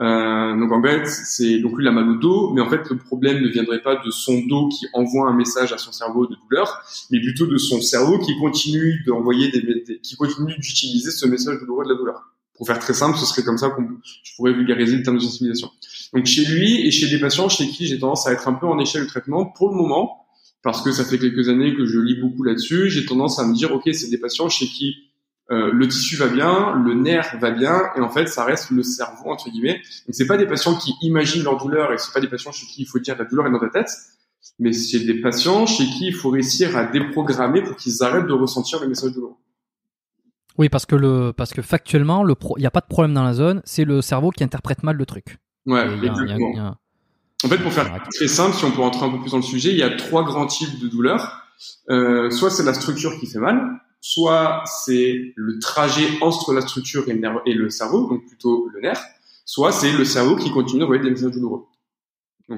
[0.00, 2.88] Euh, donc en fait, c'est donc lui il a mal au dos, mais en fait
[2.90, 6.26] le problème ne viendrait pas de son dos qui envoie un message à son cerveau
[6.26, 11.26] de douleur, mais plutôt de son cerveau qui continue d'envoyer des, qui continue d'utiliser ce
[11.26, 12.22] message douloureux de la douleur.
[12.56, 13.86] Pour faire très simple, ce serait comme ça qu'on
[14.22, 15.70] je pourrais vulgariser le terme de sensibilisation.
[16.12, 18.66] Donc chez lui et chez des patients chez qui j'ai tendance à être un peu
[18.66, 20.26] en échelle de traitement pour le moment,
[20.62, 23.54] parce que ça fait quelques années que je lis beaucoup là-dessus, j'ai tendance à me
[23.54, 25.05] dire ok c'est des patients chez qui
[25.50, 28.82] euh, le tissu va bien, le nerf va bien, et en fait, ça reste le
[28.82, 29.74] cerveau entre guillemets.
[30.06, 32.66] Donc, c'est pas des patients qui imaginent leur douleur, et c'est pas des patients chez
[32.66, 33.90] qui il faut dire la douleur est dans ta tête,
[34.58, 38.32] mais c'est des patients chez qui il faut réussir à déprogrammer pour qu'ils arrêtent de
[38.32, 39.36] ressentir le message douloureux.
[40.58, 43.24] Oui, parce que le, parce que factuellement, le il n'y a pas de problème dans
[43.24, 45.38] la zone, c'est le cerveau qui interprète mal le truc.
[45.66, 46.76] Ouais, exactement.
[47.44, 49.42] En fait, pour faire très simple, si on peut rentrer un peu plus dans le
[49.42, 51.42] sujet, il y a trois grands types de douleurs.
[51.90, 57.08] Euh, soit c'est la structure qui fait mal, soit c'est le trajet entre la structure
[57.08, 59.00] et le, nerf, et le cerveau, donc plutôt le nerf,
[59.44, 61.64] soit c'est le cerveau qui continue d'envoyer des messages douloureux.
[62.50, 62.56] Euh,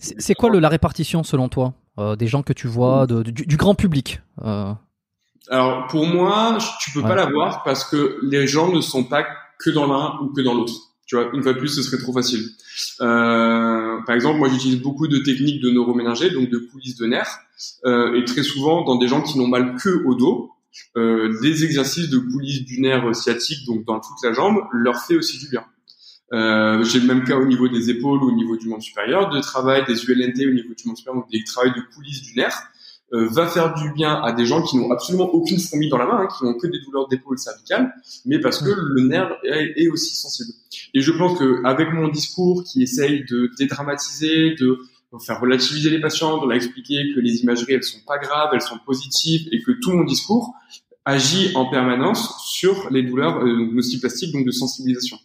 [0.00, 3.56] c'est quoi le, la répartition selon toi euh, des gens que tu vois, de, du,
[3.56, 4.72] grand public euh...
[5.50, 9.24] Alors pour moi, tu peux pas l'avoir parce que les gens ne sont pas
[9.58, 10.74] que dans l'un ou que dans l'autre.
[11.06, 12.44] Tu vois, une fois de plus, ce serait trop facile.
[13.00, 17.38] Euh, par exemple, moi, j'utilise beaucoup de techniques de neuroménager, donc de coulisses de nerfs,
[17.86, 20.52] et très souvent dans des gens qui n'ont mal que au dos,
[20.96, 25.38] des exercices de coulisses du nerf sciatique, donc dans toute la jambe, leur fait aussi
[25.38, 25.64] du bien.
[26.32, 29.40] Euh, j'ai le même cas au niveau des épaules au niveau du membre supérieur, de
[29.40, 32.54] travail des ULNT au niveau du membre supérieur, donc des travail de coulisses du nerf,
[33.14, 36.04] euh, va faire du bien à des gens qui n'ont absolument aucune fourmi dans la
[36.04, 37.94] main, hein, qui n'ont que des douleurs d'épaule cervicales,
[38.26, 40.50] mais parce que le nerf est, aussi sensible.
[40.92, 44.78] Et je pense que avec mon discours qui essaye de dédramatiser, de
[45.24, 48.62] faire relativiser les patients, de leur expliquer que les imageries elles sont pas graves, elles
[48.62, 50.52] sont positives et que tout mon discours
[51.04, 55.18] agit en permanence sur les douleurs euh, nociplastiques, donc de sensibilisation.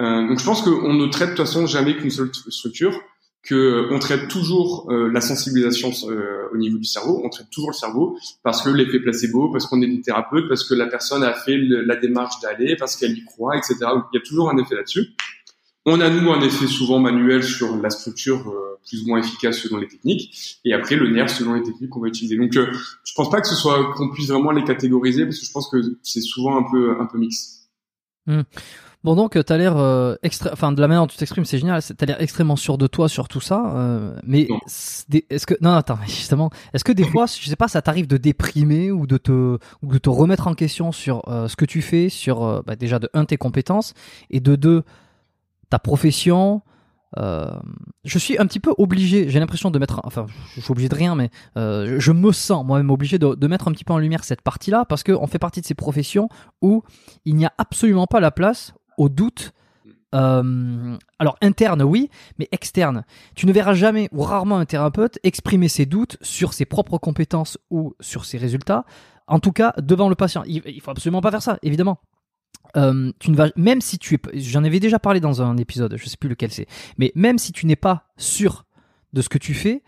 [0.00, 3.00] Euh, donc je pense qu'on ne traite de toute façon jamais qu'une seule structure,
[3.42, 7.48] que euh, on traite toujours euh, la sensibilisation euh, au niveau du cerveau, on traite
[7.50, 10.86] toujours le cerveau parce que l'effet placebo, parce qu'on est des thérapeutes, parce que la
[10.86, 13.76] personne a fait la démarche d'aller, parce qu'elle y croit, etc.
[13.80, 15.08] Il y a toujours un effet là-dessus.
[15.86, 19.58] On a nous un effet souvent manuel sur la structure euh, plus ou moins efficace
[19.58, 22.36] selon les techniques, et après le nerf selon les techniques qu'on va utiliser.
[22.36, 22.66] Donc euh,
[23.04, 25.68] je pense pas que ce soit qu'on puisse vraiment les catégoriser parce que je pense
[25.68, 27.68] que c'est souvent un peu un peu mix.
[28.26, 28.42] Hmm.
[29.02, 30.14] Bon donc t'as l'air euh,
[30.52, 33.08] enfin de la manière dont tu t'exprimes c'est génial, t'as l'air extrêmement sûr de toi
[33.08, 34.46] sur tout ça, euh, mais
[35.30, 38.18] est-ce que non attends justement est-ce que des fois je sais pas ça t'arrive de
[38.18, 42.08] déprimer ou de te ou de te remettre en question sur ce que tu fais
[42.08, 43.94] sur bah, déjà de un tes compétences
[44.28, 44.84] et de deux
[45.70, 46.62] ta profession.
[47.18, 47.50] Euh,
[48.04, 50.94] je suis un petit peu obligé, j'ai l'impression de mettre, enfin, je suis obligé de
[50.94, 54.22] rien, mais euh, je, me sens moi-même obligé de, mettre un petit peu en lumière
[54.24, 56.28] cette partie-là parce qu'on fait partie de ces professions
[56.62, 56.82] où
[57.24, 59.52] il n'y a absolument pas la place au doute
[60.12, 63.04] euh, alors interne oui, mais externe.
[63.36, 67.58] Tu ne verras jamais ou rarement un thérapeute exprimer ses doutes sur ses propres compétences
[67.70, 68.84] ou sur ses résultats.
[69.28, 70.42] En tout cas, devant le patient.
[70.46, 72.00] Il, il faut absolument pas faire ça, évidemment.
[72.76, 75.96] Euh, tu ne vas même si tu es j'en avais déjà parlé dans un épisode
[75.96, 76.66] je sais plus lequel c'est
[76.98, 78.64] mais même si tu n'es pas sûr
[79.12, 79.82] de ce que tu fais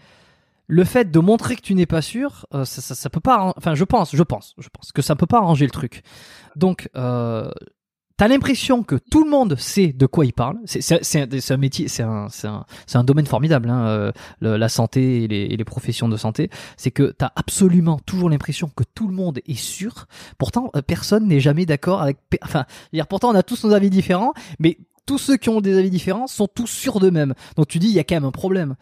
[0.66, 3.52] le fait de montrer que tu n'es pas sûr euh, ça, ça, ça, peut pas
[3.56, 6.02] enfin je pense je pense je pense que ça peut pas arranger le truc.
[6.56, 7.50] Donc euh,
[8.23, 10.57] T'as l'impression que tout le monde sait de quoi il parle.
[10.65, 16.16] C'est un, métier, c'est un, domaine formidable, hein, euh, la santé et les, professions de
[16.16, 16.49] santé.
[16.77, 20.07] C'est que t'as absolument toujours l'impression que tout le monde est sûr.
[20.39, 22.19] Pourtant, euh, personne n'est jamais d'accord avec.
[22.44, 25.77] Enfin, dire, pourtant, on a tous nos avis différents, mais tous ceux qui ont des
[25.77, 27.35] avis différents sont tous sûrs d'eux-mêmes.
[27.57, 28.77] Donc tu dis, il y a quand même un problème.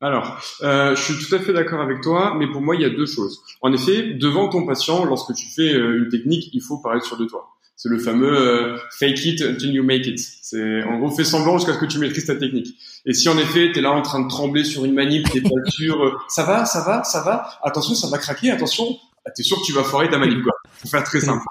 [0.00, 2.84] Alors, euh, je suis tout à fait d'accord avec toi, mais pour moi, il y
[2.84, 3.40] a deux choses.
[3.62, 7.26] En effet, devant ton patient, lorsque tu fais une technique, il faut paraître sûr de
[7.26, 7.53] toi.
[7.76, 10.18] C'est le fameux euh, fake it until you make it.
[10.42, 12.76] C'est en gros fais semblant jusqu'à ce que tu maîtrises ta technique.
[13.04, 15.40] Et si en effet tu es là en train de trembler sur une manip, t'es
[15.40, 18.96] pas sûr, euh, ça va, ça va, ça va, attention ça va craquer, attention,
[19.34, 20.52] t'es sûr que tu vas foirer ta manip quoi.
[20.82, 21.42] Faut faire très simple.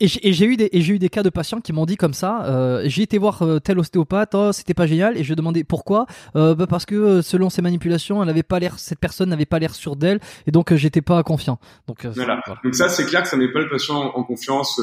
[0.00, 2.14] Et j'ai eu des et j'ai eu des cas de patients qui m'ont dit comme
[2.14, 2.44] ça.
[2.44, 6.06] Euh, j'ai été voir euh, tel ostéopathe, oh, c'était pas génial, et je demandais pourquoi.
[6.36, 9.44] Euh, bah parce que euh, selon ses manipulations, elle avait pas l'air, cette personne n'avait
[9.44, 11.58] pas l'air sûre d'elle, et donc j'étais pas confiant.
[11.88, 12.40] Donc voilà.
[12.62, 14.80] Donc ça c'est clair que ça met pas le patient en confiance.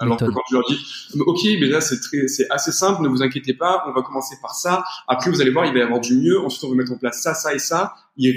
[0.00, 0.78] alors que quand tu leur dis,
[1.18, 4.36] ok, mais là c'est très, c'est assez simple, ne vous inquiétez pas, on va commencer
[4.40, 4.82] par ça.
[5.08, 6.40] Après vous allez voir, il va y avoir du mieux.
[6.40, 7.94] Ensuite on va mettre en place ça, ça et ça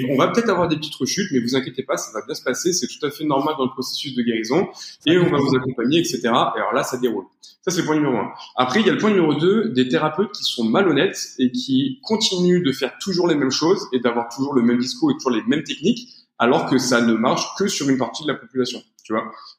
[0.09, 2.43] on va peut-être avoir des petites rechutes, mais vous inquiétez pas, ça va bien se
[2.43, 4.67] passer, c'est tout à fait normal dans le processus de guérison,
[5.05, 6.19] et on va vous accompagner, etc.
[6.23, 7.25] Et alors là, ça déroule.
[7.63, 8.31] Ça, c'est le point numéro un.
[8.55, 11.99] Après, il y a le point numéro deux, des thérapeutes qui sont malhonnêtes et qui
[12.03, 15.31] continuent de faire toujours les mêmes choses et d'avoir toujours le même discours et toujours
[15.31, 16.09] les mêmes techniques,
[16.39, 18.81] alors que ça ne marche que sur une partie de la population.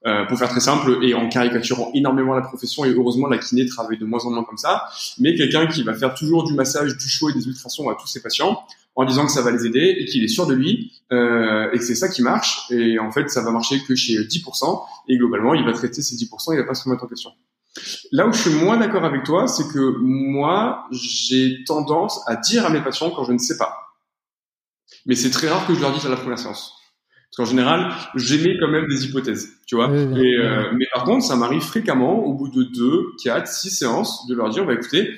[0.05, 3.67] Euh, pour faire très simple et en caricaturant énormément la profession et heureusement la kiné
[3.67, 4.85] travaille de moins en moins comme ça,
[5.19, 8.09] mais quelqu'un qui va faire toujours du massage, du chaud et des ultrasons à tous
[8.09, 8.63] ses patients,
[8.95, 11.79] en disant que ça va les aider et qu'il est sûr de lui euh, et
[11.79, 15.17] que c'est ça qui marche et en fait ça va marcher que chez 10% et
[15.17, 17.31] globalement il va traiter ces 10% il va pas se remettre en question.
[18.11, 22.67] Là où je suis moins d'accord avec toi, c'est que moi j'ai tendance à dire
[22.67, 23.75] à mes patients quand je ne sais pas.
[25.07, 26.75] Mais c'est très rare que je leur dise à la première séance.
[27.35, 29.91] Parce qu'en général, j'émets quand même des hypothèses, tu vois.
[29.91, 34.27] et, euh, mais par contre, ça m'arrive fréquemment, au bout de deux, quatre, six séances,
[34.27, 35.15] de leur dire, bah écoutez,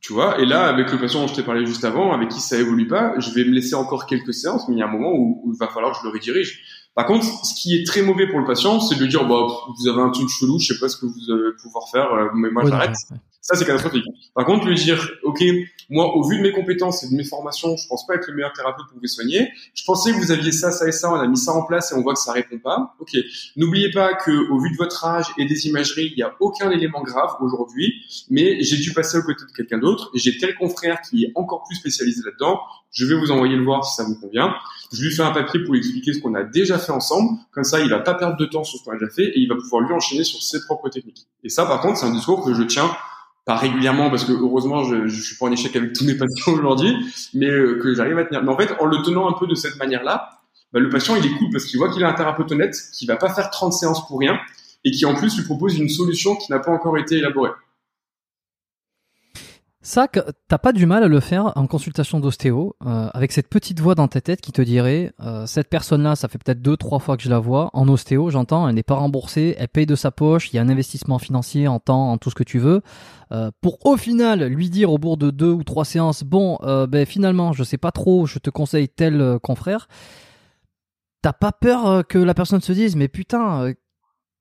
[0.00, 2.40] tu vois, et là, avec le patient dont je t'ai parlé juste avant, avec qui
[2.40, 4.90] ça évolue pas, je vais me laisser encore quelques séances, mais il y a un
[4.90, 6.60] moment où, il va falloir que je le redirige.
[6.96, 9.46] Par contre, ce qui est très mauvais pour le patient, c'est de lui dire, bah,
[9.78, 12.28] vous avez un truc chelou, je sais pas ce que vous allez pouvoir faire, euh,
[12.34, 12.96] mais moi j'arrête.
[13.40, 14.04] Ça, c'est catastrophique.
[14.34, 15.44] Par contre, lui dire, OK,
[15.90, 18.34] moi, au vu de mes compétences et de mes formations, je pense pas être le
[18.34, 19.48] meilleur thérapeute pour vous soigner.
[19.74, 21.92] Je pensais que vous aviez ça, ça et ça, on a mis ça en place
[21.92, 22.94] et on voit que ça répond pas.
[23.00, 23.16] OK.
[23.56, 26.70] N'oubliez pas que, au vu de votre âge et des imageries, il y a aucun
[26.70, 27.92] élément grave aujourd'hui,
[28.30, 30.10] mais j'ai dû passer aux côtés de quelqu'un d'autre.
[30.14, 32.60] J'ai tel confrère qui est encore plus spécialisé là-dedans.
[32.92, 34.54] Je vais vous envoyer le voir si ça vous convient.
[34.92, 37.38] Je lui fais un papier pour lui expliquer ce qu'on a déjà fait ensemble.
[37.50, 39.40] Comme ça, il va pas perdre de temps sur ce qu'on a déjà fait et
[39.40, 41.26] il va pouvoir lui enchaîner sur ses propres techniques.
[41.42, 42.90] Et ça, par contre, c'est un discours que je tiens
[43.44, 46.52] pas régulièrement parce que heureusement je, je suis pas en échec avec tous mes patients
[46.52, 46.94] aujourd'hui,
[47.34, 48.42] mais euh, que j'arrive à tenir.
[48.42, 50.40] Mais en fait, en le tenant un peu de cette manière-là,
[50.72, 53.06] bah, le patient il est cool parce qu'il voit qu'il a un thérapeute honnête, qui
[53.06, 54.38] va pas faire 30 séances pour rien
[54.84, 57.50] et qui en plus lui propose une solution qui n'a pas encore été élaborée.
[59.86, 63.80] Ça, t'as pas du mal à le faire en consultation d'ostéo, euh, avec cette petite
[63.80, 67.00] voix dans ta tête qui te dirait euh, cette personne-là, ça fait peut-être deux, trois
[67.00, 69.94] fois que je la vois en ostéo, j'entends, elle n'est pas remboursée, elle paye de
[69.94, 72.58] sa poche, il y a un investissement financier en temps, en tout ce que tu
[72.58, 72.80] veux,
[73.32, 77.04] euh, pour au final lui dire au bout de deux ou trois séances, bon, ben
[77.04, 79.86] finalement, je sais pas trop, je te conseille tel confrère.
[81.20, 83.74] T'as pas peur que la personne se dise mais putain,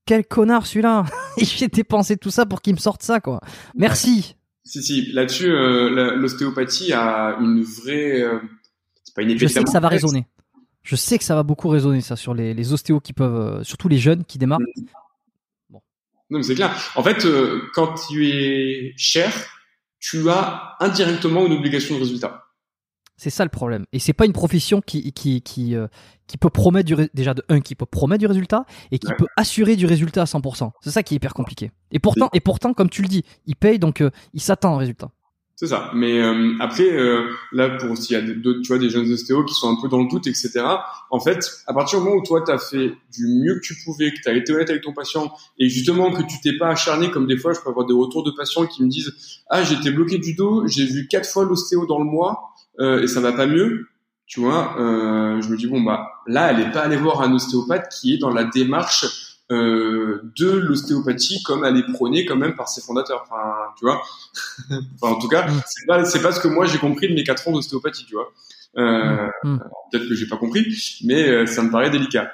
[0.06, 1.04] quel connard celui-là
[1.38, 3.42] J'ai dépensé tout ça pour qu'il me sorte ça quoi.
[3.76, 4.38] Merci.
[4.66, 8.22] Si, si, là-dessus, euh, l'ostéopathie a une vraie.
[8.22, 8.40] Euh,
[9.04, 10.26] c'est pas une Je sais que ça va résonner.
[10.84, 13.60] Je sais que ça va beaucoup résonner, ça, sur les, les ostéos qui peuvent.
[13.60, 14.60] Euh, surtout les jeunes qui démarrent.
[14.60, 14.86] Mm.
[15.70, 15.82] Bon.
[16.30, 16.74] Non, mais c'est clair.
[16.96, 17.28] En fait,
[17.74, 19.32] quand tu es cher,
[20.00, 22.46] tu as indirectement une obligation de résultat.
[23.18, 23.86] C'est ça le problème.
[23.92, 25.76] Et c'est pas une profession qui, qui, qui,
[26.34, 29.28] qui peut promettre du déjà de un qui peut promettre du résultat et qui peut
[29.38, 30.72] assurer du résultat à 100%.
[30.82, 31.70] C'est ça qui est hyper compliqué.
[31.92, 34.78] Et pourtant et pourtant comme tu le dis, il paye donc euh, il s'attend au
[34.78, 35.12] résultat.
[35.56, 35.92] C'est ça.
[35.94, 39.46] Mais euh, après, euh, là, pour s'il y a d'autres, tu vois, des jeunes ostéos
[39.46, 40.64] qui sont un peu dans le doute, etc.
[41.12, 43.76] En fait, à partir du moment où toi, tu as fait du mieux que tu
[43.86, 46.70] pouvais, que tu as été honnête avec ton patient, et justement que tu t'es pas
[46.70, 49.14] acharné, comme des fois, je peux avoir des retours de patients qui me disent,
[49.52, 53.22] ah, j'étais bloqué du dos, j'ai vu quatre fois l'ostéo dans le mois, et ça
[53.22, 53.86] va pas mieux
[54.34, 57.32] tu vois, euh, je me dis bon bah là, elle n'est pas allée voir un
[57.34, 59.06] ostéopathe qui est dans la démarche
[59.52, 63.28] euh, de l'ostéopathie comme elle est prônée quand même par ses fondateurs.
[63.30, 63.44] Enfin,
[63.78, 64.02] tu vois.
[65.02, 67.24] enfin, en tout cas, c'est pas, c'est pas ce que moi j'ai compris de mes
[67.24, 68.32] quatre ans d'ostéopathie, tu vois.
[68.76, 69.58] Euh, Mm.
[69.92, 70.66] Peut-être que j'ai pas compris,
[71.04, 72.32] mais euh, ça me paraît délicat.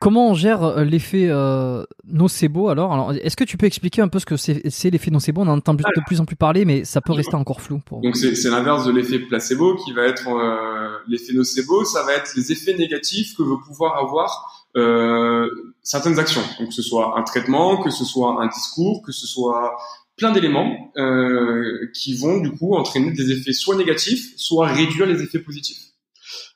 [0.00, 4.08] Comment on gère euh, l'effet euh, nocebo alors, alors Est-ce que tu peux expliquer un
[4.08, 5.42] peu ce que c'est l'effet nocebo?
[5.42, 7.80] On en entend de plus en plus parler, mais ça peut rester encore flou.
[7.84, 8.00] Pour...
[8.02, 12.14] Donc c'est c'est l'inverse de l'effet placebo qui va être euh, l'effet nocebo, ça va
[12.14, 15.48] être les effets négatifs que veut pouvoir avoir euh,
[15.82, 16.42] certaines actions.
[16.58, 19.76] Donc que ce soit un traitement, que ce soit un discours, que ce soit
[20.16, 25.22] plein d'éléments euh, qui vont du coup entraîner des effets soit négatifs, soit réduire les
[25.22, 25.85] effets positifs.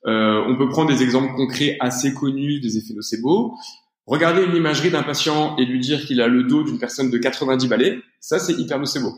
[0.06, 3.54] Euh, on peut prendre des exemples concrets assez connus des effets nocebo.
[4.06, 7.18] Regarder une imagerie d'un patient et lui dire qu'il a le dos d'une personne de
[7.18, 9.14] 90 balais, ça c'est hyper nocebo.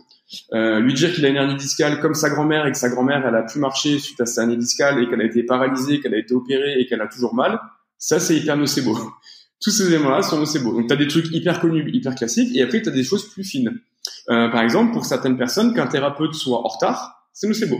[0.52, 3.24] Euh, lui dire qu'il a une hernie discale comme sa grand-mère et que sa grand-mère
[3.26, 6.14] elle a pu marcher suite à sa hernie discale et qu'elle a été paralysée, qu'elle
[6.14, 7.60] a été opérée et qu'elle a toujours mal,
[7.96, 8.98] ça c'est hyper nocebo.
[9.62, 10.72] Tous ces éléments-là sont nocebo.
[10.72, 13.30] Donc tu as des trucs hyper connus, hyper classiques et après tu as des choses
[13.30, 13.80] plus fines.
[14.28, 17.78] Euh, par exemple, pour certaines personnes, qu'un thérapeute soit en retard, c'est nocebo.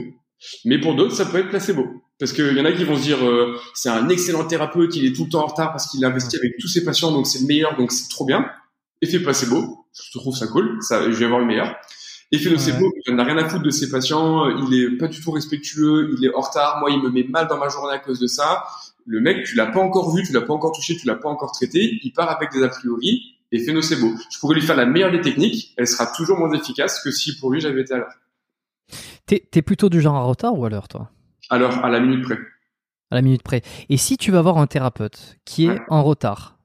[0.65, 2.02] Mais pour d'autres, ça peut être placebo.
[2.19, 5.05] Parce qu'il y en a qui vont se dire, euh, c'est un excellent thérapeute, il
[5.05, 7.39] est tout le temps en retard parce qu'il investit avec tous ses patients, donc c'est
[7.39, 8.45] le meilleur, donc c'est trop bien.
[9.01, 11.75] Effet placebo, je trouve ça cool, ça, je vais avoir le meilleur.
[12.33, 15.29] Effet nocebo, il n'a rien à foutre de ses patients, il est pas du tout
[15.29, 18.19] respectueux, il est en retard, moi il me met mal dans ma journée à cause
[18.19, 18.63] de ça.
[19.05, 21.29] Le mec, tu l'as pas encore vu, tu l'as pas encore touché, tu l'as pas
[21.29, 24.13] encore traité, il part avec des a priori, effet nocebo.
[24.31, 27.37] Je pourrais lui faire la meilleure des techniques, elle sera toujours moins efficace que si
[27.37, 28.13] pour lui j'avais été à l'heure.
[29.27, 31.11] T'es t'es plutôt du genre à retard ou à l'heure, toi?
[31.53, 32.39] Alors, à la minute près.
[33.11, 33.61] À la minute près.
[33.89, 35.81] Et si tu vas voir un thérapeute qui est Ouais.
[35.89, 36.57] en retard,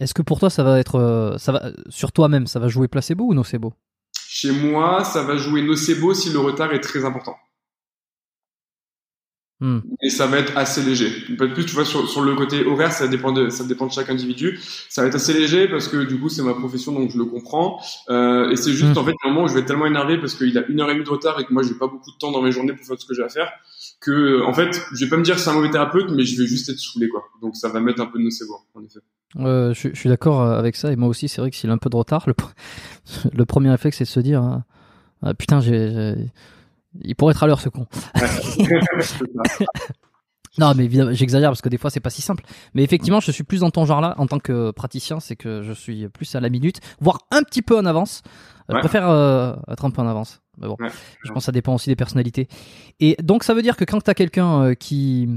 [0.00, 2.88] est-ce que pour toi ça va être, euh, ça va sur toi-même, ça va jouer
[2.88, 3.72] placebo ou nocebo?
[4.26, 7.36] Chez moi, ça va jouer nocebo si le retard est très important.
[9.62, 9.80] Hmm.
[10.00, 11.10] Et ça va être assez léger.
[11.36, 13.92] Peut-être plus, tu vois, sur, sur le côté horaire, ça dépend de, ça dépend de
[13.92, 14.58] chaque individu.
[14.88, 17.26] Ça va être assez léger parce que du coup, c'est ma profession, donc je le
[17.26, 17.78] comprends.
[18.08, 18.98] Euh, et c'est juste, Hmm.
[18.98, 20.88] en fait, un moment où je vais être tellement énervé parce qu'il a une heure
[20.88, 22.72] et demie de retard et que moi, j'ai pas beaucoup de temps dans mes journées
[22.72, 23.52] pour faire ce que j'ai à faire,
[24.00, 26.40] que, en fait, je vais pas me dire que c'est un mauvais thérapeute, mais je
[26.40, 27.22] vais juste être saoulé, quoi.
[27.42, 29.00] Donc ça va mettre un peu de nocebo, en effet.
[29.38, 31.70] Euh, je, je suis d'accord euh, avec ça et moi aussi c'est vrai que s'il
[31.70, 32.34] a un peu de retard, le,
[33.32, 34.56] le premier réflexe c'est de se dire euh,
[35.22, 36.16] Ah, putain j'ai-
[37.00, 37.86] il pourrait être à l'heure ce con.
[40.58, 42.44] Non mais évidemment j'exagère parce que des fois c'est pas si simple.
[42.74, 45.62] Mais effectivement je suis plus dans ton genre là en tant que praticien, c'est que
[45.62, 48.22] je suis plus à la minute, voire un petit peu en avance.
[48.26, 48.30] Euh,
[48.70, 48.80] Je Ouais.
[48.80, 50.40] préfère euh, être un peu en avance.
[50.58, 50.88] Mais bon, Ouais.
[51.24, 52.48] je pense que ça dépend aussi des personnalités.
[53.00, 55.28] Et donc ça veut dire que quand t'as quelqu'un euh, qui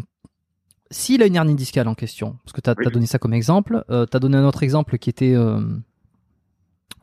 [0.91, 2.91] s'il a une hernie discale en question, parce que tu as, Oui.
[2.91, 5.33] donné ça comme exemple, euh, tu as donné un autre exemple qui était.
[5.35, 5.59] Euh,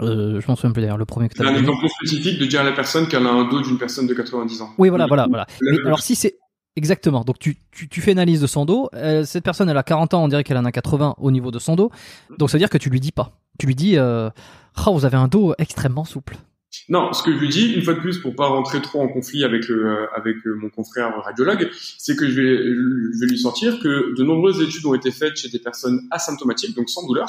[0.02, 1.58] euh, je m'en souviens plus d'ailleurs, le premier que tu as un donné.
[1.60, 4.62] exemple spécifique de dire à la personne qu'elle a un dos d'une personne de 90
[4.62, 4.70] ans.
[4.78, 5.46] Oui, voilà, voilà, voilà.
[5.62, 6.38] Mais alors si c'est.
[6.80, 7.24] Exactement.
[7.24, 8.88] Donc tu, tu, fais une analyse de son dos.
[8.94, 11.50] Euh, cette personne, elle a 40 ans, on dirait qu'elle en a 80 au niveau
[11.50, 11.90] de son dos.
[12.38, 13.38] Donc ça veut dire que tu lui dis pas.
[13.58, 14.30] Tu lui dis, euh,
[14.76, 16.38] Ah, vous avez un dos extrêmement souple.
[16.88, 19.08] Non, ce que je lui dis, une fois de plus, pour pas rentrer trop en
[19.08, 23.38] conflit avec le, avec euh, mon confrère radiologue, c'est que je vais, je vais lui
[23.38, 27.28] sortir que de nombreuses études ont été faites chez des personnes asymptomatiques, donc sans douleur,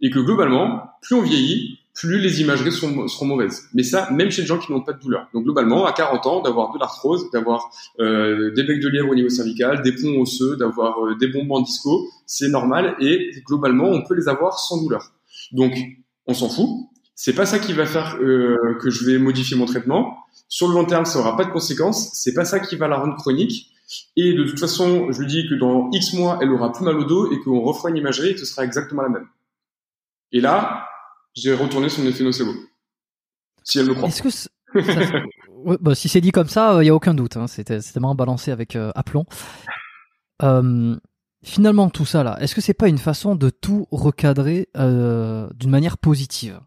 [0.00, 3.68] et que globalement, plus on vieillit, plus les imageries seront, mauvaises.
[3.74, 5.28] Mais ça, même chez des gens qui n'ont pas de douleur.
[5.34, 7.70] Donc globalement, à 40 ans, d'avoir de l'arthrose, d'avoir
[8.00, 11.52] euh, des becs de lièvre au niveau cervical, des ponts osseux, d'avoir euh, des bombes
[11.52, 15.12] en disco, c'est normal et globalement, on peut les avoir sans douleur.
[15.52, 15.74] Donc,
[16.26, 16.68] on s'en fout.
[17.14, 20.16] C'est pas ça qui va faire euh, que je vais modifier mon traitement.
[20.48, 22.10] Sur le long terme, ça aura pas de conséquences.
[22.14, 23.70] C'est pas ça qui va la rendre chronique.
[24.16, 26.96] Et de toute façon, je lui dis que dans X mois, elle aura plus mal
[26.96, 29.26] au dos et qu'on refera une imagerie et que ce sera exactement la même.
[30.32, 30.86] Et là,
[31.34, 32.52] j'ai retourné son effet nocebo.
[33.64, 34.08] Si elle le croit.
[34.08, 35.12] Est-ce que c'est- ça-
[35.64, 37.36] Ouais, bah, si c'est dit comme ça, il y a aucun doute.
[37.36, 37.46] Hein.
[37.46, 39.24] C'était vraiment balancé avec euh, aplomb.
[40.42, 40.96] Euh,
[41.44, 45.70] finalement, tout ça là, est-ce que c'est pas une façon de tout recadrer euh, d'une
[45.70, 46.58] manière positive?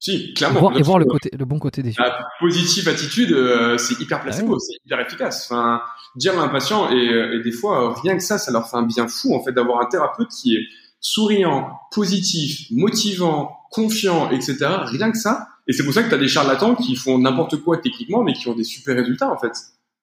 [0.00, 0.60] Si, clairement.
[0.60, 2.06] voir, et voir le, Là-dessus, côté, le bon côté des choses.
[2.06, 5.48] La positive attitude, euh, c'est hyper placebo, c'est hyper efficace.
[5.50, 5.82] Enfin,
[6.14, 8.70] dire à un patient, et, euh, et des fois, euh, rien que ça, ça leur
[8.70, 10.60] fait un bien fou, en fait, d'avoir un thérapeute qui est
[11.00, 14.56] souriant, positif, motivant, confiant, etc.
[14.84, 15.48] Rien que ça.
[15.66, 18.32] Et c'est pour ça que tu as des charlatans qui font n'importe quoi techniquement, mais
[18.32, 19.52] qui ont des super résultats, en fait.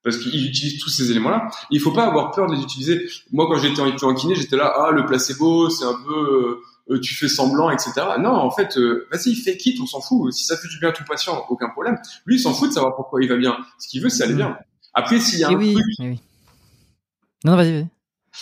[0.04, 1.50] Parce qu'ils utilisent tous ces éléments-là.
[1.72, 3.08] Il faut pas avoir peur de les utiliser.
[3.32, 6.62] Moi, quand j'étais en kiné, j'étais là, ah, le placebo, c'est un peu,
[6.92, 7.94] euh, euh, tu fais semblant, etc.
[8.20, 10.32] Non, en fait, euh, vas-y, fais quitte, on s'en fout.
[10.32, 11.98] Si ça fait du bien à ton patient, aucun problème.
[12.28, 13.58] Lui, il s'en fout de savoir pourquoi il va bien.
[13.80, 14.56] Ce qu'il veut, c'est aller bien.
[14.94, 16.20] Après, s'il y a Eh un oui, truc, eh oui.
[17.44, 17.88] Non, non, vas-y, vas-y.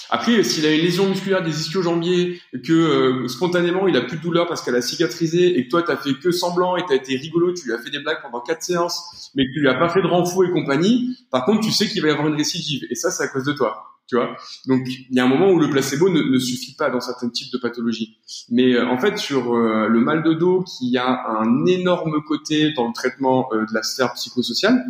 [0.10, 4.22] Après, s'il a une lésion musculaire des ischio-jambiers, que euh, spontanément il a plus de
[4.22, 7.16] douleur parce qu'elle a cicatrisé, et que toi t'as fait que semblant et t'as été
[7.16, 9.76] rigolo, tu lui as fait des blagues pendant quatre séances, mais que tu lui as
[9.76, 12.36] pas fait de renfort et compagnie, par contre tu sais qu'il va y avoir une
[12.36, 13.84] récidive, et ça c'est à cause de toi.
[14.08, 14.36] tu vois.
[14.68, 17.52] Donc il y a un moment où le placebo ne, suffit pas dans certains types
[17.52, 18.18] de pathologies.
[18.50, 22.74] Mais euh, en fait sur euh, le mal de dos qui a un énorme côté
[22.74, 24.84] dans le traitement euh, de la sphère psychosociale,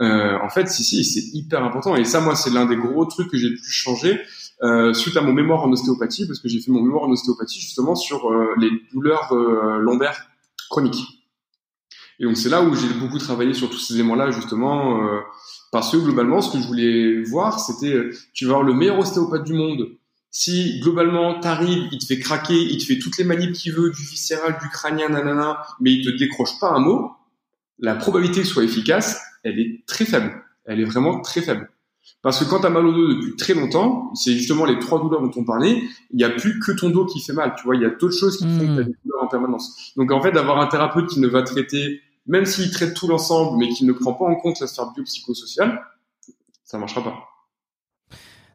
[0.00, 3.30] en fait si si c'est hyper important et ça moi c'est l'un des gros trucs
[3.30, 4.20] que j'ai le plus changé
[4.94, 7.94] suite à mon mémoire en ostéopathie parce que j'ai fait mon mémoire en ostéopathie justement
[7.94, 9.34] sur les douleurs
[9.80, 10.28] lombaires
[10.70, 11.04] chroniques.
[12.20, 15.00] Et donc c'est là où j'ai beaucoup travaillé sur tous ces éléments-là justement
[15.72, 18.98] parce que globalement, ce que je voulais voir, c'était, euh, tu vas avoir le meilleur
[18.98, 19.88] ostéopathe du monde.
[20.30, 23.90] Si globalement t'arrives, il te fait craquer, il te fait toutes les manips qu'il veut,
[23.90, 27.12] du viscéral, du crânien, nanana, mais il te décroche pas un mot,
[27.78, 30.42] la probabilité que soit efficace, elle est très faible.
[30.66, 31.70] Elle est vraiment très faible.
[32.20, 35.00] Parce que quand tu as mal au dos depuis très longtemps, c'est justement les trois
[35.00, 37.64] douleurs dont on parlait, il n'y a plus que ton dos qui fait mal, tu
[37.64, 38.76] vois, il y a d'autres choses qui font que tu as hmm.
[38.84, 39.92] des douleurs en permanence.
[39.96, 43.58] Donc en fait, d'avoir un thérapeute qui ne va traiter même s'il traite tout l'ensemble,
[43.58, 45.80] mais qu'il ne prend pas en compte la sphère biopsychosociale,
[46.64, 47.14] ça marchera pas.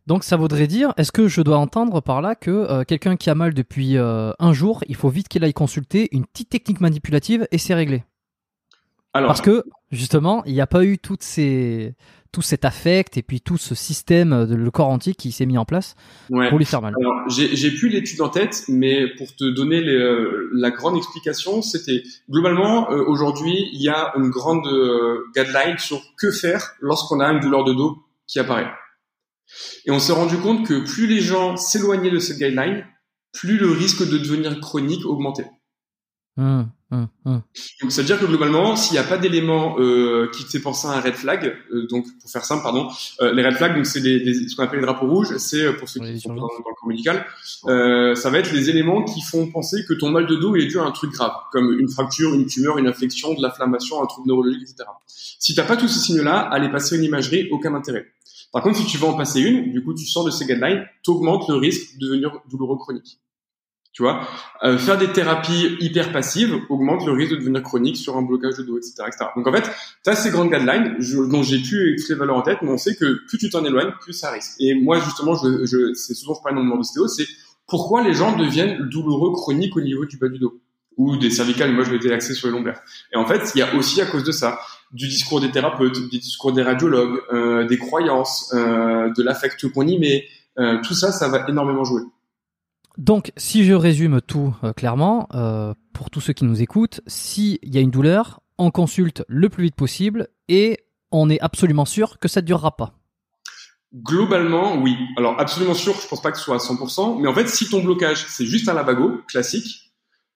[0.06, 3.30] Donc ça voudrait dire, est-ce que je dois entendre par là que euh, quelqu'un qui
[3.30, 6.80] a mal depuis euh, un jour, il faut vite qu'il aille consulter une petite technique
[6.80, 8.06] manipulative et c'est réglé?
[9.14, 11.94] Alors, Parce que justement, il n'y a pas eu toutes ces
[12.38, 15.58] tout cet affect et puis tout ce système de le corps antique qui s'est mis
[15.58, 15.96] en place
[16.28, 16.94] pour lui faire mal.
[17.02, 22.04] Alors, j'ai plus l'étude en tête, mais pour te donner euh, la grande explication, c'était
[22.30, 27.26] globalement euh, aujourd'hui il y a une grande euh, guideline sur que faire lorsqu'on a
[27.32, 27.98] une douleur de dos
[28.28, 28.70] qui apparaît.
[29.88, 32.86] Et on s'est rendu compte que plus les gens s'éloignaient de cette guideline,
[33.34, 35.50] plus le risque de devenir chronique augmentait.
[36.38, 37.42] Hum, hum, hum.
[37.82, 40.92] Donc, c'est-à-dire que globalement, s'il n'y a pas d'éléments euh, qui te fait penser à
[40.92, 42.90] un red flag, euh, donc pour faire simple, pardon,
[43.22, 45.90] euh, les red flags, donc c'est ce qu'on appelle les drapeaux rouges, c'est euh, pour
[45.90, 47.26] ceux qui sont dans, dans, le corps médical,
[48.16, 50.80] ça va être les éléments qui font penser que ton mal de dos est dû
[50.80, 54.28] à un truc grave, comme une fracture, une tumeur, une infection, de l'inflammation, un trouble
[54.28, 54.90] neurologique, etc.
[55.08, 58.08] Si t'as pas tous ces signes-là, aller passer une imagerie, aucun intérêt.
[58.52, 60.86] Par contre, si tu vas en passer une, du coup, tu sors de ces guidelines,
[61.04, 63.20] t'augmentes le risque de devenir douloureux chronique.
[63.98, 64.28] Tu vois,
[64.64, 68.56] euh, faire des thérapies hyper passives augmente le risque de devenir chronique sur un blocage
[68.58, 69.26] de dos, etc., etc.
[69.36, 69.72] Donc en fait,
[70.04, 70.98] tu as ces grandes guidelines
[71.32, 73.92] dont j'ai toutes les valeurs en tête, mais on sait que plus tu t'en éloignes,
[74.00, 74.52] plus ça risque.
[74.60, 77.26] Et moi justement, je, je c'est souvent je parle dans mon ostéo, c'est
[77.66, 80.62] pourquoi les gens deviennent douloureux chroniques au niveau du bas du dos
[80.98, 81.72] ou des cervicales.
[81.72, 82.82] Moi, je vais axé sur les lombaires.
[83.14, 84.60] Et en fait, il y a aussi à cause de ça
[84.92, 89.88] du discours des thérapeutes, des discours des radiologues, euh, des croyances, euh, de l'affect qu'on
[89.88, 90.26] y met.
[90.60, 92.02] Euh, tout ça, ça va énormément jouer.
[92.98, 97.60] Donc, si je résume tout euh, clairement, euh, pour tous ceux qui nous écoutent, s'il
[97.62, 100.80] y a une douleur, on consulte le plus vite possible et
[101.12, 102.94] on est absolument sûr que ça ne durera pas.
[103.94, 104.98] Globalement, oui.
[105.16, 107.70] Alors, absolument sûr, je pense pas que ce soit à 100%, mais en fait, si
[107.70, 109.94] ton blocage, c'est juste un lavago classique,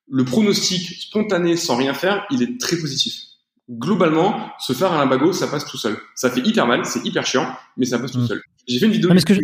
[0.07, 3.30] le pronostic spontané sans rien faire, il est très positif.
[3.71, 5.97] Globalement, se faire un limbago, ça passe tout seul.
[6.13, 8.27] Ça fait hyper mal, c'est hyper chiant, mais ça passe tout mm.
[8.27, 8.41] seul.
[8.67, 9.09] J'ai fait une vidéo.
[9.11, 9.39] YouTube.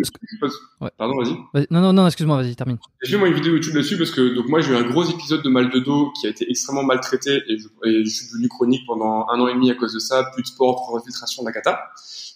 [0.97, 1.67] Pardon, vas-y.
[1.71, 2.77] non, non, non, excuse-moi, vas-y, termine.
[3.01, 5.03] J'ai fait moi une vidéo YouTube là-dessus parce que donc moi j'ai eu un gros
[5.05, 8.27] épisode de mal de dos qui a été extrêmement maltraité et je, et je suis
[8.27, 10.97] devenu chronique pendant un an et demi à cause de ça, plus de sport, plus
[10.97, 11.79] infiltration de la cata.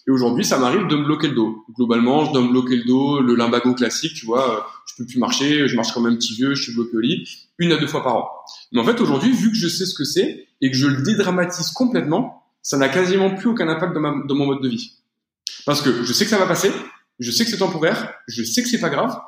[0.06, 1.64] Et aujourd'hui, ça m'arrive de me bloquer le dos.
[1.76, 5.06] Globalement, je dois me bloquer le dos, le limbago classique, tu vois, euh, je peux
[5.06, 7.28] plus marcher, je marche comme un petit vieux, je suis bloqué au lit,
[7.58, 8.28] une à deux fois par an.
[8.72, 11.02] Mais en fait, aujourd'hui, vu que je sais ce que c'est et que je le
[11.02, 14.92] dédramatise complètement, ça n'a quasiment plus aucun impact dans, mon mode de vie.
[15.66, 16.72] Parce que je sais que ça va passer,
[17.18, 19.20] je sais que c'est temporaire, je sais que c'est pas grave,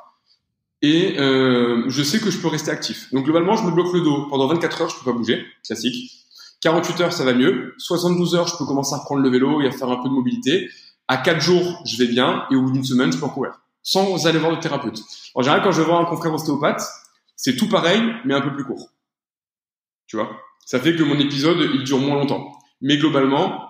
[0.81, 3.13] et euh, je sais que je peux rester actif.
[3.13, 6.11] Donc globalement, je me bloque le dos pendant 24 heures, je peux pas bouger, classique.
[6.61, 7.75] 48 heures, ça va mieux.
[7.77, 10.13] 72 heures, je peux commencer à reprendre le vélo et à faire un peu de
[10.13, 10.69] mobilité.
[11.07, 14.25] À 4 jours, je vais bien, et au bout d'une semaine, je peux courir, sans
[14.25, 15.01] aller voir le thérapeute.
[15.35, 16.81] En général, quand je vais voir un confrère ostéopathe,
[17.35, 18.89] c'est tout pareil, mais un peu plus court.
[20.07, 20.29] Tu vois?
[20.65, 22.51] Ça fait que mon épisode, il dure moins longtemps.
[22.81, 23.69] Mais globalement...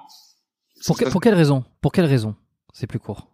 [0.86, 1.64] Pour, pour quelle raison?
[1.82, 2.36] Pour quelle raison?
[2.74, 3.28] C'est plus court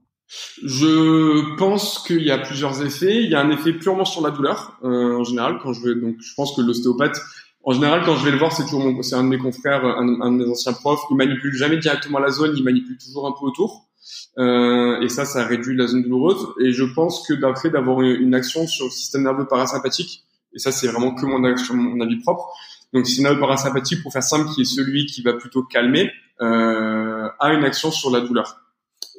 [0.63, 3.23] je pense qu'il y a plusieurs effets.
[3.23, 5.59] Il y a un effet purement sur la douleur euh, en général.
[5.61, 7.19] Quand je vais, donc, je pense que l'ostéopathe,
[7.63, 9.85] en général, quand je vais le voir, c'est toujours mon, c'est un de mes confrères,
[9.85, 11.01] un, un, de mes anciens profs.
[11.09, 13.89] Il manipule jamais directement la zone, il manipule toujours un peu autour.
[14.38, 16.47] Euh, et ça, ça réduit la zone douloureuse.
[16.61, 20.23] Et je pense que d'après d'avoir une action sur le système nerveux parasympathique,
[20.53, 22.49] et ça, c'est vraiment que mon, action, mon avis propre.
[22.93, 26.11] Donc, nerveux parasympathique, pour faire simple, qui est celui qui va plutôt calmer,
[26.41, 28.57] euh, a une action sur la douleur.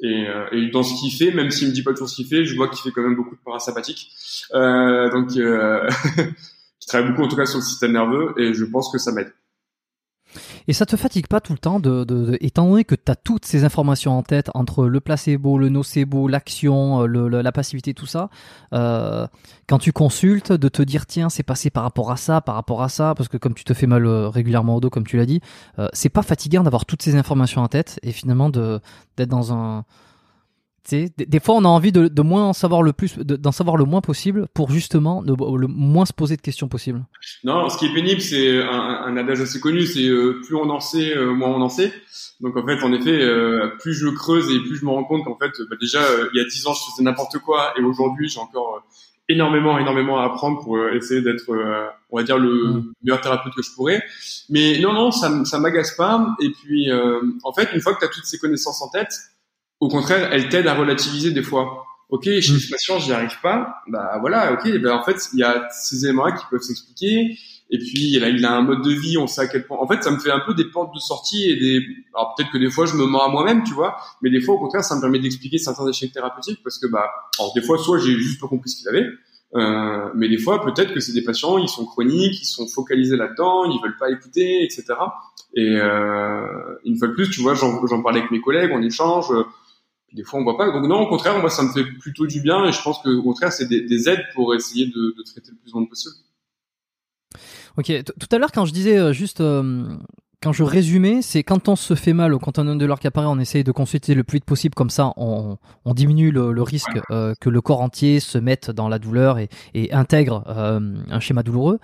[0.01, 2.27] Et, euh, et, dans ce qu'il fait, même s'il me dit pas toujours ce qu'il
[2.27, 4.09] fait, je vois qu'il fait quand même beaucoup de parasympathique.
[4.53, 5.87] Euh, donc, euh,
[6.17, 9.11] je travaille beaucoup en tout cas sur le système nerveux et je pense que ça
[9.11, 9.31] m'aide.
[10.67, 13.15] Et ça te fatigue pas tout le temps, de, de, étant donné que tu as
[13.15, 18.05] toutes ces informations en tête entre le placebo, le nocebo, l'action, euh, la passivité, tout
[18.05, 18.29] ça,
[18.73, 19.27] euh,
[19.67, 22.81] quand tu consultes, de te dire tiens, c'est passé par rapport à ça, par rapport
[22.81, 25.17] à ça, parce que comme tu te fais mal euh, régulièrement au dos, comme tu
[25.17, 25.41] l'as dit,
[25.79, 28.79] euh, c'est pas fatigant d'avoir toutes ces informations en tête et finalement de
[29.17, 29.85] d'être dans un
[30.89, 33.77] des, des fois, on a envie de, de moins en savoir le plus, d'en savoir
[33.77, 37.05] le moins possible pour justement ne, le moins se poser de questions possible.
[37.43, 40.69] Non, ce qui est pénible, c'est un, un, adage assez connu, c'est euh, plus on
[40.69, 41.93] en sait, euh, moins on en sait.
[42.41, 45.23] Donc en fait, en effet, euh, plus je creuse et plus je me rends compte
[45.23, 46.01] qu'en fait, bah, déjà,
[46.33, 48.83] il y a dix ans, je faisais n'importe quoi, et aujourd'hui, j'ai encore
[49.29, 51.49] énormément, énormément à apprendre pour essayer d'être,
[52.11, 52.93] on va dire, le mm.
[53.03, 54.03] meilleur thérapeute que je pourrais.
[54.49, 56.35] Mais non, non, ça, ça m'agace pas.
[56.41, 56.91] Et puis,
[57.43, 59.13] en fait, une fois que tu as toutes ces connaissances en tête,
[59.83, 61.85] au contraire, elle t'aide à relativiser des fois.
[62.09, 62.59] Ok, chez mm.
[62.59, 63.81] ce patient, j'y arrive pas.
[63.87, 64.79] Bah voilà, ok.
[64.79, 67.37] Ben en fait, il y a ces éléments qui peuvent s'expliquer.
[67.69, 69.77] Et puis il a, il a un mode de vie, on sait à quel point.
[69.77, 71.81] En fait, ça me fait un peu des portes de sortie et des.
[72.13, 73.97] Alors peut-être que des fois je me mens à moi-même, tu vois.
[74.21, 77.09] Mais des fois, au contraire, ça me permet d'expliquer certains échecs thérapeutiques parce que bah,
[77.39, 79.07] alors des fois, soit j'ai juste pas compris ce qu'il avait.
[79.55, 83.17] Euh, mais des fois, peut-être que c'est des patients, ils sont chroniques, ils sont focalisés
[83.17, 84.85] là-dedans, ils veulent pas écouter, etc.
[85.55, 86.45] Et euh,
[86.85, 89.27] une fois de plus, tu vois, j'en parlais avec mes collègues, on échange
[90.13, 90.71] des fois on voit pas.
[90.71, 93.09] Donc non, au contraire, moi ça me fait plutôt du bien et je pense que
[93.09, 96.15] au contraire c'est des, des, aides pour essayer de, de, traiter le plus de possible.
[97.77, 99.83] Ok, tout à l'heure quand je disais euh, juste euh,
[100.41, 102.99] quand je résumais, c'est quand on se fait mal ou quand on a un douleur
[102.99, 106.31] qui apparaît, on essaye de consulter le plus vite possible, comme ça on, on diminue
[106.31, 109.93] le, le risque euh, que le corps entier se mette dans la douleur et, et
[109.93, 111.79] intègre un schéma douloureux.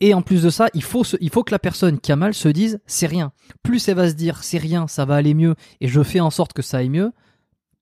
[0.00, 2.34] Et en plus de ça, il faut, il faut que la personne qui a mal
[2.34, 3.32] se dise c'est rien.
[3.62, 6.30] Plus elle va se dire c'est rien, ça va aller mieux et je fais en
[6.30, 7.12] sorte que ça aille mieux,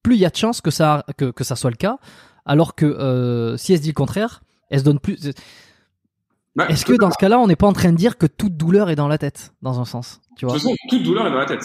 [0.03, 1.99] plus il y a de chances que ça, que, que ça soit le cas.
[2.45, 5.31] Alors que euh, si elle se dit le contraire, elle se donne plus.
[6.69, 8.91] Est-ce que dans ce cas-là, on n'est pas en train de dire que toute douleur
[8.91, 10.55] est dans la tête, dans un sens tu vois?
[10.55, 11.65] De toute façon, toute douleur est dans la tête.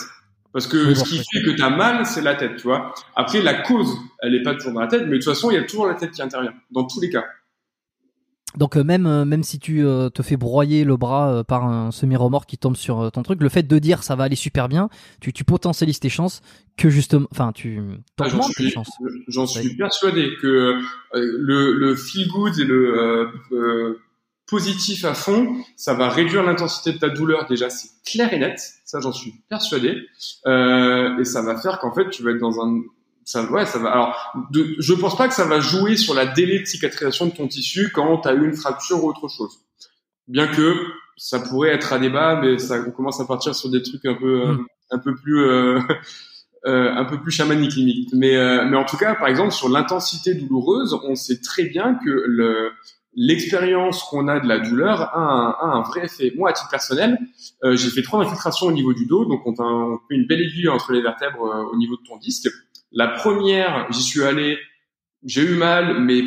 [0.53, 2.93] Parce que ce qui fait que tu as mal, c'est la tête, tu vois.
[3.15, 5.55] Après, la cause, elle n'est pas toujours dans la tête, mais de toute façon, il
[5.55, 7.25] y a toujours la tête qui intervient, dans tous les cas.
[8.55, 11.91] Donc euh, même euh, même si tu euh, te fais broyer le bras par un
[11.91, 14.89] semi-remorque qui tombe sur ton truc, le fait de dire ça va aller super bien,
[15.19, 16.41] tu, tu potentialises tes chances
[16.77, 17.81] que justement, enfin tu
[18.19, 18.73] ah, j'en suis,
[19.27, 20.79] J'en suis persuadé que
[21.13, 23.99] le, le feel good et le
[24.47, 27.47] positif à fond, ça va réduire l'intensité de ta douleur.
[27.49, 28.57] Déjà, c'est clair et net.
[28.85, 29.89] Ça, j'en suis persuadé.
[30.45, 32.81] et ça va faire qu'en fait, tu vas être dans un
[33.27, 33.91] ça, ouais, ça va.
[33.91, 37.31] Alors, de, je pense pas que ça va jouer sur la délai de cicatrisation de
[37.31, 39.51] ton tissu quand tu as eu une fracture ou autre chose.
[40.29, 40.77] Bien que
[41.17, 44.13] ça pourrait être à débat, mais ça, on commence à partir sur des trucs un
[44.13, 44.65] peu, euh, mm.
[44.91, 45.77] un peu plus, euh,
[46.67, 48.13] euh, un peu plus chamaniques limite.
[48.13, 51.95] Mais, euh, mais en tout cas, par exemple, sur l'intensité douloureuse, on sait très bien
[51.95, 52.71] que le,
[53.13, 56.31] l'expérience qu'on a de la douleur a un, a un, vrai effet.
[56.37, 57.17] Moi, à titre personnel,
[57.65, 60.43] euh, j'ai fait trois infiltrations au niveau du dos, donc on, on fait une belle
[60.43, 62.47] aiguille entre les vertèbres au niveau de ton disque.
[62.91, 64.57] La première, j'y suis allé,
[65.23, 66.23] j'ai eu mal, mais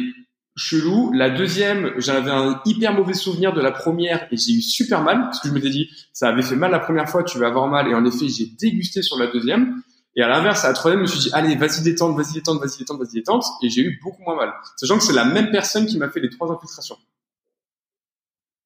[0.56, 1.12] chelou.
[1.12, 5.22] La deuxième, j'avais un hyper mauvais souvenir de la première et j'ai eu super mal
[5.22, 7.68] parce que je m'étais dit, ça avait fait mal la première fois, tu vas avoir
[7.68, 7.88] mal.
[7.88, 9.82] Et en effet, j'ai dégusté sur la deuxième.
[10.16, 12.60] Et à l'inverse, à la troisième, je me suis dit, allez, vas-y détente, vas-y détente,
[12.60, 13.44] vas-y détente, vas-y détente.
[13.62, 14.52] Et j'ai eu beaucoup moins mal.
[14.76, 16.98] Sachant que c'est la même personne qui m'a fait les trois infiltrations.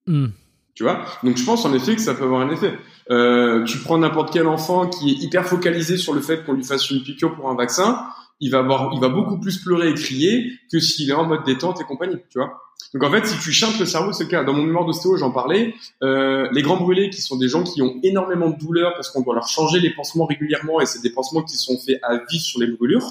[0.07, 0.29] Hmm.
[0.75, 1.05] Tu vois?
[1.23, 2.77] Donc je pense en effet que ça peut avoir un effet.
[3.11, 6.65] Euh, tu prends n'importe quel enfant qui est hyper focalisé sur le fait qu'on lui
[6.65, 8.07] fasse une piqûre pour un vaccin,
[8.41, 11.45] il va avoir, il va beaucoup plus pleurer et crier que s'il est en mode
[11.45, 12.61] détente et compagnie, tu vois?
[12.93, 14.45] Donc en fait, si tu chantes le cerveau, c'est le cas.
[14.45, 15.75] Dans mon mémoire d'ostéo, j'en parlais.
[16.03, 19.23] Euh, les grands brûlés, qui sont des gens qui ont énormément de douleur parce qu'on
[19.23, 22.41] doit leur changer les pansements régulièrement et c'est des pansements qui sont faits à vie
[22.41, 23.09] sur les brûlures.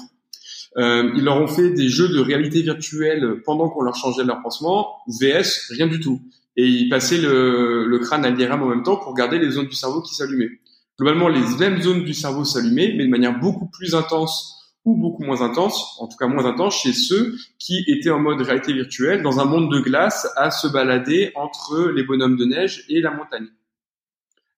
[0.76, 4.42] Euh, ils leur ont fait des jeux de réalité virtuelle pendant qu'on leur changeait leur
[4.42, 4.96] pansement.
[5.06, 6.20] VS, rien du tout
[6.56, 9.74] et il passait le, crâne à l'IRM en même temps pour garder les zones du
[9.74, 10.50] cerveau qui s'allumaient.
[10.98, 14.54] Globalement, les mêmes zones du cerveau s'allumaient, mais de manière beaucoup plus intense
[14.84, 18.42] ou beaucoup moins intense, en tout cas moins intense chez ceux qui étaient en mode
[18.42, 22.84] réalité virtuelle dans un monde de glace à se balader entre les bonhommes de neige
[22.88, 23.48] et la montagne.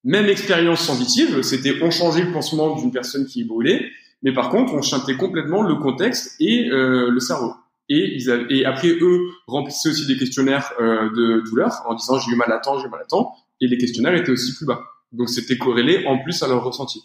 [0.02, 3.88] Même expérience sensitive, c'était on changeait le pansement d'une personne qui brûlait,
[4.22, 7.54] mais par contre on chantait complètement le contexte et euh, le cerveau.
[7.88, 12.18] Et, ils avaient, et après, eux remplissaient aussi des questionnaires euh, de douleur en disant
[12.18, 13.34] j'ai eu mal à temps, j'ai eu mal à temps.
[13.60, 14.80] Et les questionnaires étaient aussi plus bas.
[15.12, 17.02] Donc c'était corrélé en plus à leur ressenti.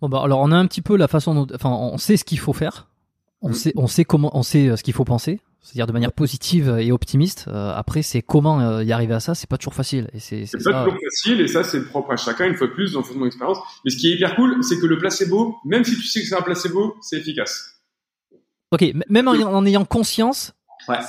[0.00, 2.24] Bon bah alors on a un petit peu la façon dont, enfin on sait ce
[2.24, 2.88] qu'il faut faire,
[3.40, 3.54] on mm.
[3.54, 6.76] sait, on sait comment, on sait euh, ce qu'il faut penser, c'est-à-dire de manière positive
[6.78, 7.46] et optimiste.
[7.48, 10.08] Euh, après c'est comment y arriver à ça, c'est pas toujours facile.
[10.12, 12.92] Et c'est, pas toujours facile et ça c'est propre à chacun une fois de plus
[12.92, 13.58] dans mon expérience.
[13.84, 16.26] Mais ce qui est hyper cool, c'est que le placebo, même si tu sais que
[16.26, 17.77] c'est un placebo, c'est efficace.
[18.70, 20.54] Ok, même en, ayant conscience,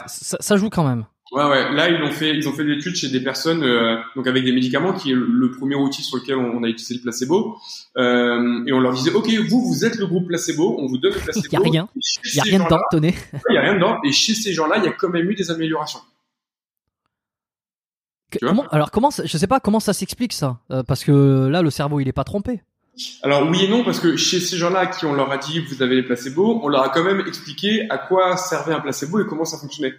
[0.07, 1.06] ça, joue quand même.
[1.31, 1.72] Ouais, ouais.
[1.73, 4.44] Là, ils ont fait, ils ont fait des études chez des personnes, euh, donc avec
[4.44, 7.57] des médicaments, qui est le premier outil sur lequel on, a utilisé le placebo.
[7.98, 11.14] Euh, et on leur disait, ok, vous, vous êtes le groupe placebo, on vous donne
[11.14, 11.48] le placebo.
[11.52, 11.90] Il y a rien.
[11.95, 13.14] Il y a rien dedans, tenez.
[13.49, 13.98] Il y a rien dedans.
[14.03, 15.99] Et chez ces gens-là, il y a quand même eu des améliorations.
[18.41, 21.69] comment, alors comment, je sais pas comment ça s'explique ça, euh, parce que là, le
[21.69, 22.61] cerveau, il est pas trompé.
[23.23, 25.81] Alors oui et non, parce que chez ces gens-là qui on leur a dit vous
[25.81, 29.26] avez les placebos, on leur a quand même expliqué à quoi servait un placebo et
[29.26, 29.93] comment ça fonctionnait.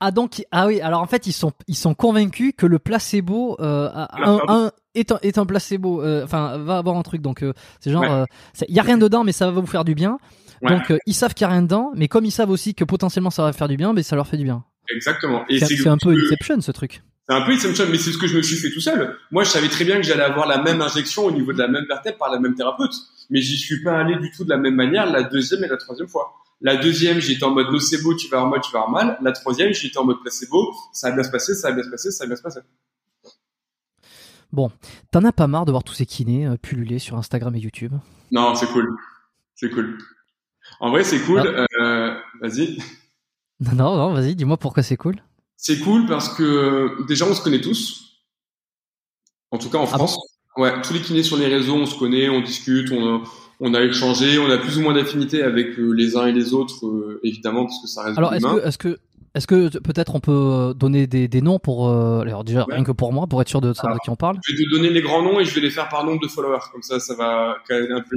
[0.00, 3.56] Ah donc ah oui alors en fait ils sont ils sont convaincus que le placebo
[3.60, 7.44] euh, un, un, est, un, est un placebo euh, enfin va avoir un truc donc
[7.44, 8.26] euh, c'est genre il ouais.
[8.68, 10.18] y a rien dedans mais ça va vous faire du bien
[10.62, 10.70] ouais.
[10.70, 13.30] donc ils savent qu'il y a rien dedans mais comme ils savent aussi que potentiellement
[13.30, 15.96] ça va faire du bien mais ça leur fait du bien exactement et c'est un
[15.96, 18.56] peu Inception ce truc c'est un peu Inception mais c'est ce que je me suis
[18.56, 21.30] fait tout seul moi je savais très bien que j'allais avoir la même injection au
[21.30, 22.94] niveau de la même vertèbre par la même thérapeute
[23.30, 25.76] mais j'y suis pas allé du tout de la même manière la deuxième et la
[25.76, 29.04] troisième fois la deuxième, j'étais en mode nocebo, tu vas avoir mal, tu vas avoir
[29.04, 29.18] mal.
[29.20, 31.90] La troisième, j'étais en mode placebo, ça va bien se passer, ça va bien se
[31.90, 32.60] passer, ça va bien se passer.
[34.52, 34.70] Bon,
[35.10, 37.94] t'en as pas marre de voir tous ces kinés euh, pulluler sur Instagram et YouTube?
[38.30, 38.96] Non, c'est cool.
[39.56, 39.98] C'est cool.
[40.78, 41.42] En vrai, c'est cool.
[41.44, 41.66] Ah.
[41.80, 42.78] Euh, vas-y.
[43.62, 45.16] Non, non, non vas-y, dis-moi pourquoi c'est cool.
[45.56, 48.20] C'est cool parce que déjà, on se connaît tous.
[49.50, 50.18] En tout cas, en France.
[50.18, 50.22] Ah
[50.56, 53.22] bon ouais, tous les kinés sur les réseaux, on se connaît, on discute, on
[53.64, 56.52] on a échangé, on a plus ou moins d'affinité avec euh, les uns et les
[56.52, 58.98] autres, euh, évidemment, parce que ça reste Alors, est-ce que, est-ce que,
[59.34, 62.74] est-ce que peut-être on peut donner des, des noms pour, euh, alors déjà ouais.
[62.74, 64.36] rien que pour moi, pour être sûr de savoir de qui on parle.
[64.44, 66.26] Je vais te donner les grands noms et je vais les faire par nombre de
[66.26, 68.16] followers, comme ça, ça va caler un peu.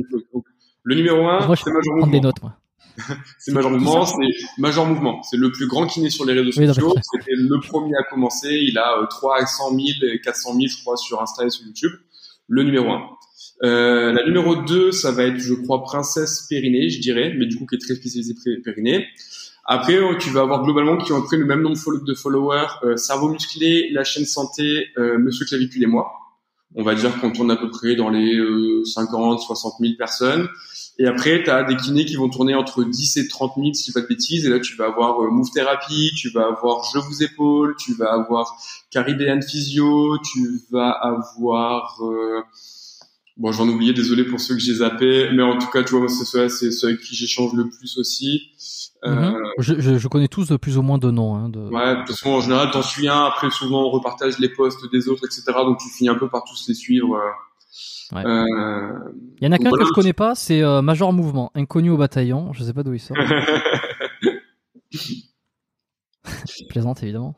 [0.82, 2.12] Le numéro 1, c'est Major Mouvement.
[2.12, 2.54] Des notes, moi.
[3.40, 4.16] c'est Major Mouvement, c'est
[4.58, 5.22] Major Mouvement.
[5.24, 6.94] C'est le plus grand kiné sur les réseaux oui, sociaux.
[7.12, 8.50] C'était le premier à commencer.
[8.52, 9.82] Il a 300 000
[10.14, 11.92] et 400 000, je crois, sur Insta et sur YouTube.
[12.48, 13.02] Le numéro 1.
[13.64, 17.58] Euh, la numéro 2, ça va être, je crois, Princesse Périnée, je dirais, mais du
[17.58, 19.08] coup qui est très spécialisée Périnée.
[19.68, 22.98] Après, euh, tu vas avoir globalement qui ont pris le même nombre de followers, euh,
[22.98, 26.12] Cerveau Musclé, La Chaîne Santé, euh, Monsieur Clavicule et moi.
[26.76, 28.38] On va dire qu'on tourne à peu près dans les
[28.84, 30.48] 50, 60 000 personnes.
[30.98, 33.92] Et après, tu as des kinés qui vont tourner entre 10 et 30 000, si
[33.92, 34.46] pas de bêtises.
[34.46, 37.94] Et là, tu vas avoir euh, Move Therapy, tu vas avoir Je vous épaule, tu
[37.96, 38.56] vas avoir
[38.92, 41.98] Caribbean Physio, tu vas avoir...
[42.02, 42.42] Euh,
[43.38, 46.08] Bon, j'en oubliais, désolé pour ceux que j'ai zappés, mais en tout cas, tu vois,
[46.08, 48.52] c'est ceux, c'est ceux avec qui j'échange le plus aussi.
[49.04, 49.14] Euh...
[49.14, 49.38] Mm-hmm.
[49.60, 51.36] je, je, je, connais tous de plus ou moins de noms.
[51.36, 51.60] Hein, de...
[51.60, 54.90] Ouais, de toute façon, en général, t'en suis un, après, souvent, on repartage les posts
[54.90, 57.20] des autres, etc., donc tu finis un peu par tous les suivre.
[58.12, 58.26] Ouais.
[58.26, 58.94] Euh...
[59.40, 59.84] Il y en a qu'un voilà.
[59.84, 62.94] que je connais pas, c'est euh, Major Mouvement, inconnu au bataillon, je sais pas d'où
[62.94, 63.18] il sort.
[66.70, 67.36] plaisante évidemment.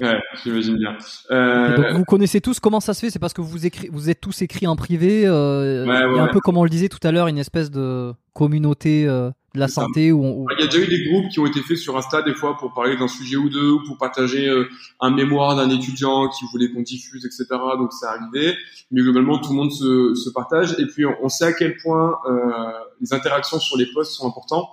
[0.00, 0.96] Ouais, j'imagine bien.
[1.30, 1.76] Euh...
[1.76, 4.20] Donc vous connaissez tous comment ça se fait C'est parce que vous écrit, vous êtes
[4.20, 5.28] tous écrits en privé.
[5.28, 7.38] Ouais, ouais, il y a un peu comme on le disait tout à l'heure, une
[7.38, 9.06] espèce de communauté
[9.54, 11.60] de la santé où, on, Il y a déjà eu des groupes qui ont été
[11.60, 14.68] faits sur Insta des fois pour parler d'un sujet ou deux ou pour partager euh,
[15.00, 17.46] un mémoire d'un étudiant qui voulait qu'on diffuse, etc.
[17.76, 18.54] Donc c'est arrivé.
[18.90, 21.76] Mais globalement tout le monde se, se partage et puis on, on sait à quel
[21.78, 22.70] point euh,
[23.00, 24.68] les interactions sur les posts sont importantes.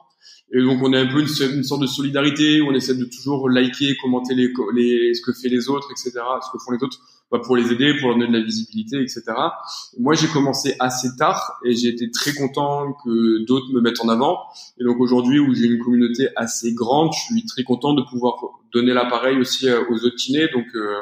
[0.53, 3.03] Et donc on est un peu une, une, sorte de solidarité où on essaie de
[3.03, 6.11] toujours liker, commenter les, les, ce que fait les autres, etc.,
[6.41, 6.99] ce que font les autres,
[7.29, 9.23] bah, pour les aider, pour leur donner de la visibilité, etc.
[9.99, 14.07] Moi j'ai commencé assez tard et j'ai été très content que d'autres me mettent en
[14.07, 14.39] avant.
[14.79, 18.35] Et donc aujourd'hui où j'ai une communauté assez grande, je suis très content de pouvoir
[18.73, 20.47] donner l'appareil aussi euh, aux autres kinés.
[20.53, 21.01] Donc euh,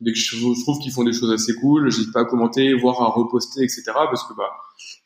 [0.00, 3.00] dès que je trouve qu'ils font des choses assez cool, j'hésite pas à commenter, voire
[3.02, 3.82] à reposter, etc.
[3.94, 4.50] Parce que bah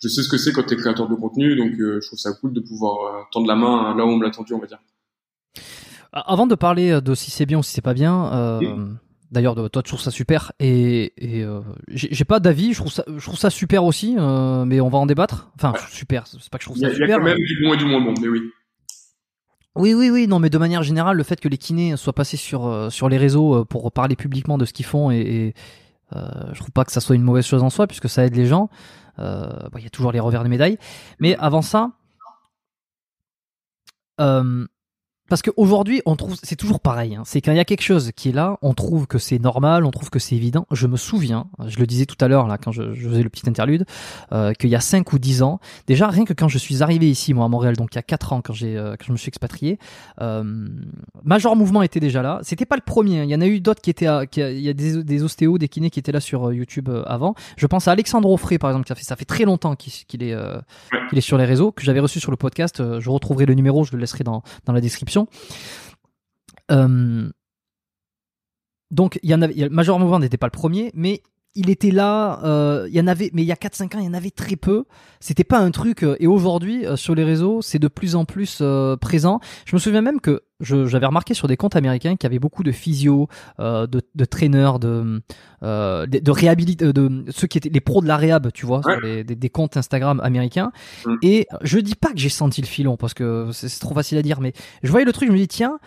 [0.03, 2.19] je sais ce que c'est quand tu es créateur de contenu, donc euh, je trouve
[2.19, 4.59] ça cool de pouvoir euh, tendre la main là où on me l'a tendu, on
[4.59, 4.79] va dire.
[6.13, 8.69] Avant de parler de si c'est bien ou si c'est pas bien, euh, oui.
[9.33, 13.05] d'ailleurs toi je trouve ça super et, et euh, j'ai pas d'avis, je trouve ça
[13.09, 15.51] je trouve ça super aussi, euh, mais on va en débattre.
[15.57, 15.79] Enfin ouais.
[15.91, 17.07] super, c'est pas que je trouve ça super.
[17.07, 18.43] Il y a quand même du bon et du moins bon, mais oui.
[19.77, 22.37] Oui, oui, oui, non, mais de manière générale, le fait que les kinés soient passés
[22.37, 25.55] sur sur les réseaux pour parler publiquement de ce qu'ils font et, et
[26.15, 28.47] je trouve pas que ça soit une mauvaise chose en soi puisque ça aide les
[28.47, 28.71] gens.
[29.19, 30.79] Euh, il y a toujours les revers de médaille.
[31.21, 31.93] Mais avant ça,
[34.21, 34.67] euh,
[35.29, 37.15] parce qu'aujourd'hui, on trouve, c'est toujours pareil.
[37.15, 39.39] Hein, c'est quand il y a quelque chose qui est là, on trouve que c'est
[39.39, 40.67] normal, on trouve que c'est évident.
[40.71, 43.29] Je me souviens, je le disais tout à l'heure là quand je, je, faisais le
[43.29, 43.85] petit interlude,
[44.33, 47.11] euh, qu'il y a 5 ou 10 ans, déjà rien que quand je suis arrivé
[47.11, 49.13] ici, moi à Montréal, donc il y a 4 ans quand j'ai, euh, quand je
[49.13, 49.79] me suis expatrié,
[50.21, 50.69] euh,
[51.25, 52.41] Major Mouvement était déjà là.
[52.43, 53.21] C'était pas le premier.
[53.21, 53.25] Hein.
[53.25, 55.23] Il y en a eu d'autres qui étaient, à, qui il y a des, des
[55.23, 57.35] ostéos, des kinés qui étaient là sur euh, YouTube euh, avant.
[57.57, 59.93] Je pense à Alexandre Offray par exemple, qui a fait, ça fait très longtemps qu'il,
[59.93, 60.59] qu'il est, euh,
[61.09, 62.83] qu'il est sur les réseaux, que j'avais reçu sur le podcast.
[63.01, 65.14] je retrouverai le numéro, je le laisserai dans, dans la description.
[66.71, 67.31] Euh,
[68.91, 71.23] donc, il y en avait, Major Mouvement n'était pas le premier, mais
[71.57, 74.05] il était là, euh, il y en avait, mais il y a 4-5 ans, il
[74.05, 74.85] y en avait très peu.
[75.21, 78.25] C'était pas un truc, euh, et aujourd'hui, euh, sur les réseaux, c'est de plus en
[78.25, 79.39] plus euh, présent.
[79.65, 82.65] Je me souviens même que j'avais remarqué sur des comptes américains qu'il y avait beaucoup
[82.65, 83.29] de physio,
[83.61, 85.23] euh, de, de traîneurs, de,
[85.63, 88.93] de, de réhabilit, de ceux qui étaient les pros de la réhab, tu vois, ouais.
[88.95, 90.73] sur les, des, des, comptes Instagram américains.
[91.07, 91.15] Mmh.
[91.23, 94.23] Et je dis pas que j'ai senti le filon, parce que c'est trop facile à
[94.23, 95.79] dire, mais je voyais le truc, je me dis, tiens,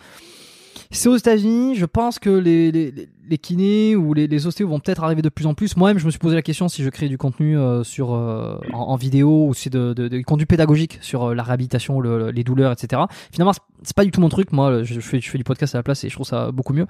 [0.90, 1.74] C'est aux États-Unis.
[1.74, 5.28] Je pense que les, les, les kinés ou les, les ostéos vont peut-être arriver de
[5.28, 5.76] plus en plus.
[5.76, 8.58] Moi-même, je me suis posé la question si je crée du contenu euh, sur en,
[8.72, 12.72] en, vidéo ou c'est de, de, de, contenu pédagogique sur la réhabilitation, le, les douleurs,
[12.72, 13.02] etc.
[13.32, 13.52] Finalement,
[13.82, 14.52] c'est pas du tout mon truc.
[14.52, 16.72] Moi, je fais, je fais du podcast à la place et je trouve ça beaucoup
[16.72, 16.86] mieux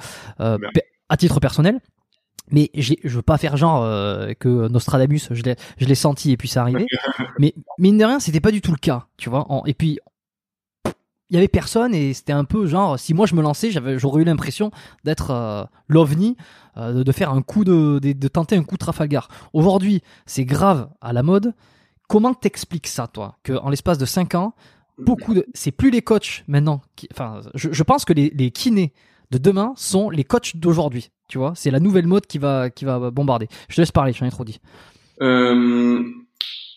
[1.08, 1.80] à titre personnel.
[2.50, 6.36] Mais je veux pas faire genre euh, que Nostradamus, je l'ai, je l'ai senti et
[6.36, 6.86] puis ça arrivait.
[7.38, 9.46] mais mine de rien, c'était pas du tout le cas, tu vois.
[9.66, 9.98] et puis
[11.30, 14.22] il y avait personne et c'était un peu genre si moi je me lançais, j'aurais
[14.22, 14.70] eu l'impression
[15.04, 16.36] d'être euh, l'ovni,
[16.76, 19.28] euh, de, faire un coup de, de, tenter un coup de Trafalgar.
[19.52, 21.54] Aujourd'hui, c'est grave à la mode.
[22.08, 24.54] Comment t'expliques ça, toi, que en l'espace de 5 ans,
[24.98, 26.80] beaucoup de, c'est plus les coachs maintenant.
[27.12, 28.94] Enfin, je, je pense que les, les kinés
[29.30, 31.10] de demain sont les coachs d'aujourd'hui.
[31.28, 33.48] Tu vois, c'est la nouvelle mode qui va, qui va bombarder.
[33.68, 34.60] Je te laisse parler, j'en ai trop dit.
[35.20, 36.02] Euh,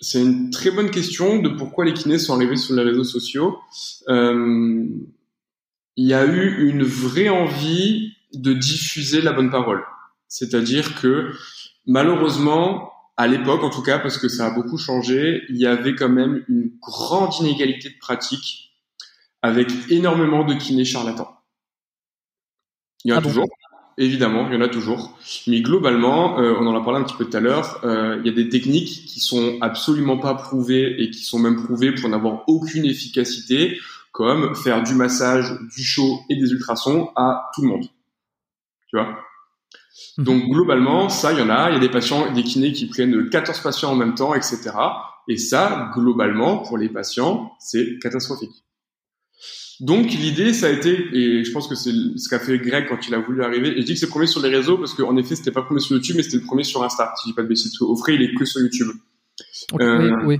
[0.01, 3.59] c'est une très bonne question de pourquoi les kinés sont arrivés sur les réseaux sociaux.
[4.09, 4.88] Euh,
[5.95, 9.83] il y a eu une vraie envie de diffuser la bonne parole.
[10.27, 11.31] C'est-à-dire que
[11.85, 15.95] malheureusement, à l'époque en tout cas, parce que ça a beaucoup changé, il y avait
[15.95, 18.71] quand même une grande inégalité de pratique
[19.43, 21.38] avec énormément de kinés charlatans.
[23.03, 23.47] Il y en a ah toujours.
[23.97, 25.18] Évidemment, il y en a toujours.
[25.47, 28.26] Mais globalement, euh, on en a parlé un petit peu tout à l'heure, euh, il
[28.26, 32.09] y a des techniques qui sont absolument pas prouvées et qui sont même prouvées pour
[32.09, 33.77] n'avoir aucune efficacité,
[34.11, 37.85] comme faire du massage, du chaud et des ultrasons à tout le monde.
[38.89, 39.19] Tu vois?
[40.18, 40.26] Mhm.
[40.26, 41.69] Donc globalement, ça, il y en a.
[41.69, 44.72] Il y a des patients, des kinés qui prennent 14 patients en même temps, etc.
[45.27, 48.63] Et ça, globalement, pour les patients, c'est catastrophique.
[49.82, 53.08] Donc l'idée, ça a été, et je pense que c'est ce qu'a fait Greg quand
[53.08, 53.70] il a voulu arriver.
[53.70, 55.62] Et je dis que c'est le premier sur les réseaux parce qu'en effet, c'était pas
[55.62, 57.12] le premier sur YouTube, mais c'était le premier sur Insta.
[57.18, 58.90] Si je dis pas de bêtises, Offray, il est que sur YouTube.
[59.80, 60.38] Euh, oui,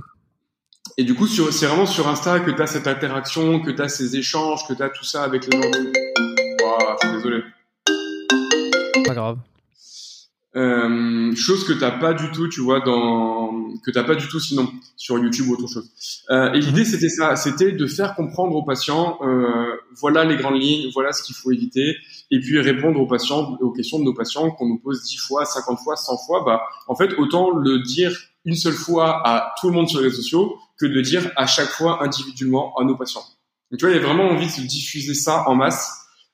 [0.96, 3.88] Et du coup, c'est vraiment sur Insta que tu as cette interaction, que tu as
[3.88, 5.68] ces échanges, que tu as tout ça avec les gens.
[5.68, 7.42] Wow, je suis désolé.
[9.04, 9.38] Pas grave.
[10.54, 13.52] Euh, chose que t'as pas du tout, tu vois, dans
[13.82, 15.90] que t'as pas du tout sinon sur YouTube ou autre chose.
[16.30, 20.60] Euh, et l'idée c'était ça, c'était de faire comprendre aux patients, euh, voilà les grandes
[20.60, 21.96] lignes, voilà ce qu'il faut éviter,
[22.30, 25.46] et puis répondre aux patients, aux questions de nos patients qu'on nous pose 10 fois,
[25.46, 26.44] 50 fois, 100 fois.
[26.44, 28.12] Bah, en fait, autant le dire
[28.44, 31.46] une seule fois à tout le monde sur les réseaux sociaux que de dire à
[31.46, 33.24] chaque fois individuellement à nos patients.
[33.70, 35.90] Donc, tu vois, il y a vraiment envie de diffuser ça en masse.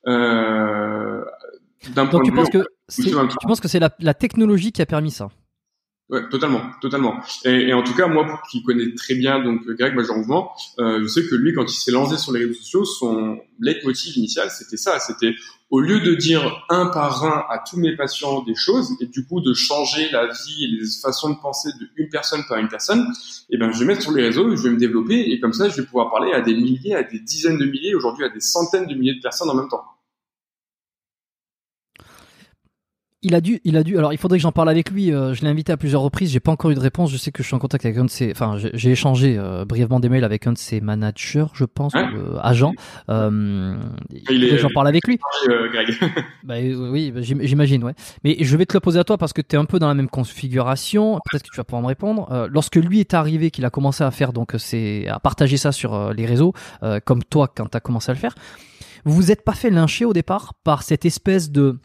[0.07, 1.24] Euh,
[1.95, 2.33] d'un point de vue
[2.91, 5.29] tu penses que c'est la, la, technologie qui a permis ça?
[6.11, 7.21] Ouais, totalement, totalement.
[7.45, 10.17] Et, et, en tout cas, moi, qui connais très bien donc Greg Major
[10.79, 14.17] euh, je sais que lui, quand il s'est lancé sur les réseaux sociaux, son leitmotiv
[14.17, 14.99] initial, c'était ça.
[15.01, 15.35] C'était
[15.69, 19.27] au lieu de dire un par un à tous mes patients des choses et du
[19.27, 23.07] coup de changer la vie et les façons de penser d'une personne par une personne,
[23.51, 25.69] eh ben je vais mettre sur les réseaux, je vais me développer et comme ça,
[25.69, 28.41] je vais pouvoir parler à des milliers, à des dizaines de milliers, aujourd'hui à des
[28.41, 29.85] centaines de milliers de personnes en même temps.
[33.23, 33.99] Il a dû, il a dû.
[33.99, 35.12] Alors, il faudrait que j'en parle avec lui.
[35.12, 36.31] Euh, je l'ai invité à plusieurs reprises.
[36.31, 37.11] J'ai pas encore eu de réponse.
[37.11, 38.31] Je sais que je suis en contact avec un de ses.
[38.31, 42.11] Enfin, j'ai échangé euh, brièvement des mails avec un de ses managers, je pense, hein
[42.15, 42.74] euh, agents.
[43.09, 45.19] j'en parle avec lui.
[45.73, 45.89] Greg.
[46.45, 47.95] bah, oui, bah, j'imagine, ouais.
[48.23, 49.89] Mais je vais te le poser à toi parce que tu es un peu dans
[49.89, 51.19] la même configuration.
[51.28, 52.49] Peut-être que tu vas pouvoir me répondre.
[52.53, 56.12] lorsque lui est arrivé, qu'il a commencé à faire donc c'est à partager ça sur
[56.12, 56.53] les réseaux,
[57.05, 58.35] comme toi quand tu as commencé à le faire.
[59.05, 61.78] Vous vous êtes pas fait lyncher au départ par cette espèce de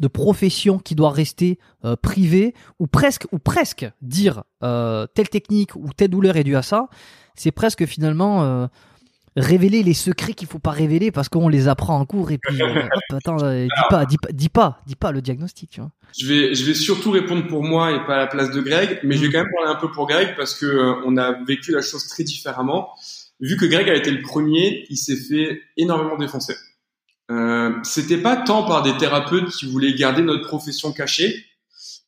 [0.00, 5.74] de profession qui doit rester euh, privée ou presque ou presque dire euh, telle technique
[5.76, 6.88] ou telle douleur est due à ça,
[7.34, 8.66] c'est presque finalement euh,
[9.36, 12.58] révéler les secrets qu'il faut pas révéler parce qu'on les apprend en cours et puis
[13.12, 15.90] attends dis pas, dis pas dis pas dis pas le diagnostic tu vois.
[16.18, 19.00] Je vais je vais surtout répondre pour moi et pas à la place de Greg
[19.02, 19.32] mais je vais mm.
[19.32, 22.24] quand même parler un peu pour Greg parce que on a vécu la chose très
[22.24, 22.90] différemment.
[23.40, 26.54] Vu que Greg a été le premier, il s'est fait énormément défoncer.
[27.30, 31.44] Euh, c'était pas tant par des thérapeutes qui voulaient garder notre profession cachée,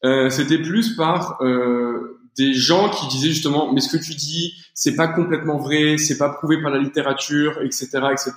[0.04, 4.52] euh, c'était plus par euh, des gens qui disaient justement mais ce que tu dis
[4.74, 8.34] c'est pas complètement vrai, c'est pas prouvé par la littérature, etc., etc.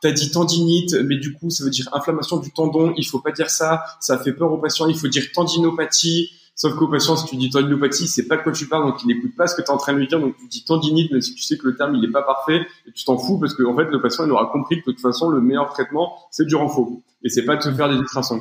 [0.00, 3.32] T'as dit tendinite, mais du coup ça veut dire inflammation du tendon, il faut pas
[3.32, 6.30] dire ça, ça fait peur aux patients, il faut dire tendinopathie.
[6.56, 9.08] Sauf qu'au patient, si tu dis tendinopathie, c'est pas de quoi tu parles, donc il
[9.08, 11.10] n'écoute pas ce que tu es en train de lui dire, donc tu dis tendinite,
[11.10, 13.38] mais si tu sais que le terme il est pas parfait, et tu t'en fous
[13.40, 15.72] parce que en fait le patient il aura compris que de toute façon le meilleur
[15.72, 16.92] traitement c'est du renfort
[17.24, 18.40] et c'est pas de se faire des ultrasons.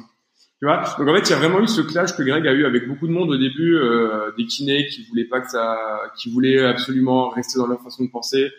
[0.60, 0.84] Tu vois?
[0.99, 2.88] Donc en fait il y a vraiment eu ce clash que Greg a eu avec
[2.88, 5.76] beaucoup de monde au début, euh, des kinés qui voulaient pas que ça,
[6.15, 8.52] qui voulaient absolument rester dans leur façon de penser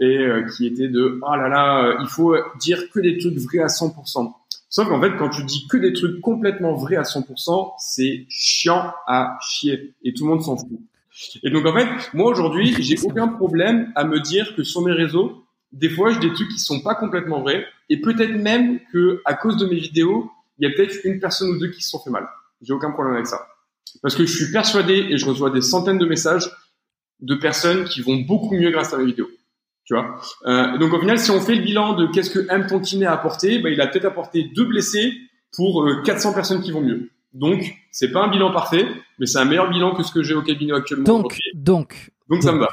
[0.00, 3.58] et euh, qui étaient de oh là là, il faut dire que des trucs vrais
[3.58, 4.32] à 100%.
[4.72, 8.94] Sauf qu'en fait, quand tu dis que des trucs complètement vrais à 100%, c'est chiant
[9.06, 10.80] à chier et tout le monde s'en fout.
[11.42, 14.92] Et donc en fait, moi aujourd'hui, j'ai aucun problème à me dire que sur mes
[14.92, 19.20] réseaux, des fois, j'ai des trucs qui sont pas complètement vrais, et peut-être même que
[19.26, 21.90] à cause de mes vidéos, il y a peut-être une personne ou deux qui se
[21.90, 22.26] sont fait mal.
[22.62, 23.46] J'ai aucun problème avec ça,
[24.00, 26.50] parce que je suis persuadé et je reçois des centaines de messages
[27.20, 29.28] de personnes qui vont beaucoup mieux grâce à mes vidéos.
[29.92, 30.16] Tu vois.
[30.46, 32.66] Euh, donc au final, si on fait le bilan de qu'est-ce que M.
[32.66, 35.12] Tonkiné a apporté, bah, il a peut-être apporté deux blessés
[35.54, 37.10] pour 400 euh, personnes qui vont mieux.
[37.34, 38.86] Donc c'est pas un bilan parfait,
[39.18, 41.04] mais c'est un meilleur bilan que ce que j'ai au cabinet actuellement.
[41.04, 42.68] Donc donc donc ça me va.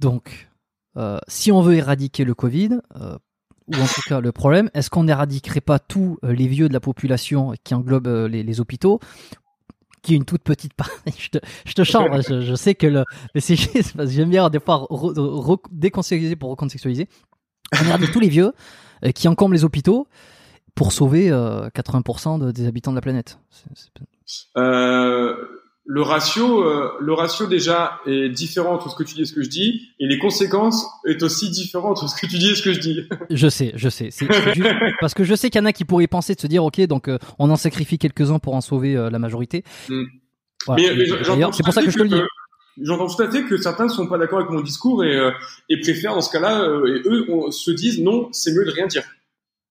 [0.00, 0.48] Donc
[0.96, 5.04] euh, si on veut éradiquer le Covid, ou en tout cas le problème, est-ce qu'on
[5.04, 9.00] n'éradiquerait pas tous les vieux de la population qui les, les, hôpitaux
[10.02, 10.94] qui est une toute petite partie.
[11.18, 13.04] je te, je te chante, je, je, sais que le,
[13.34, 13.56] mais c'est
[13.96, 14.86] parce que j'aime bien des fois
[15.70, 17.08] décontextualiser pour recontextualiser.
[17.74, 18.52] On regarde tous les vieux
[19.04, 20.06] euh, qui encombrent les hôpitaux
[20.74, 23.38] pour sauver euh, 80% de, des habitants de la planète.
[24.56, 25.51] Euh,
[25.84, 29.32] le ratio, euh, le ratio déjà est différent entre ce que tu dis et ce
[29.32, 32.54] que je dis, et les conséquences est aussi différent entre ce que tu dis et
[32.54, 33.08] ce que je dis.
[33.30, 34.08] Je sais, je sais.
[34.10, 34.68] C'est juste
[35.00, 36.80] parce que je sais qu'il y en a qui pourraient penser de se dire, ok,
[36.82, 39.64] donc euh, on en sacrifie quelques-uns pour en sauver euh, la majorité.
[39.88, 40.04] Mm.
[40.66, 40.82] Voilà.
[40.82, 41.06] Mais, mais
[41.52, 42.20] c'est pour ça que je te le dis.
[42.80, 45.30] J'entends tout à fait que certains ne sont pas d'accord avec mon discours et, euh,
[45.68, 48.86] et préfèrent dans ce cas-là, et eux on, se disent non, c'est mieux de rien
[48.86, 49.02] dire.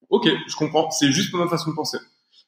[0.09, 0.91] Ok, je comprends.
[0.91, 1.97] C'est juste pas ma façon de penser.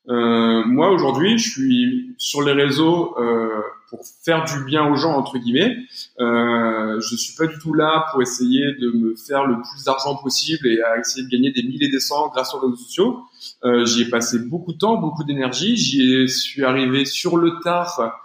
[0.10, 5.14] Euh, moi aujourd'hui, je suis sur les réseaux euh, pour faire du bien aux gens
[5.14, 5.78] entre guillemets.
[6.20, 10.16] Euh, je suis pas du tout là pour essayer de me faire le plus d'argent
[10.16, 13.22] possible et à essayer de gagner des milliers des cents grâce aux réseaux sociaux.
[13.64, 15.78] Euh, j'y ai passé beaucoup de temps, beaucoup d'énergie.
[15.78, 18.20] J'y suis arrivé sur le tard,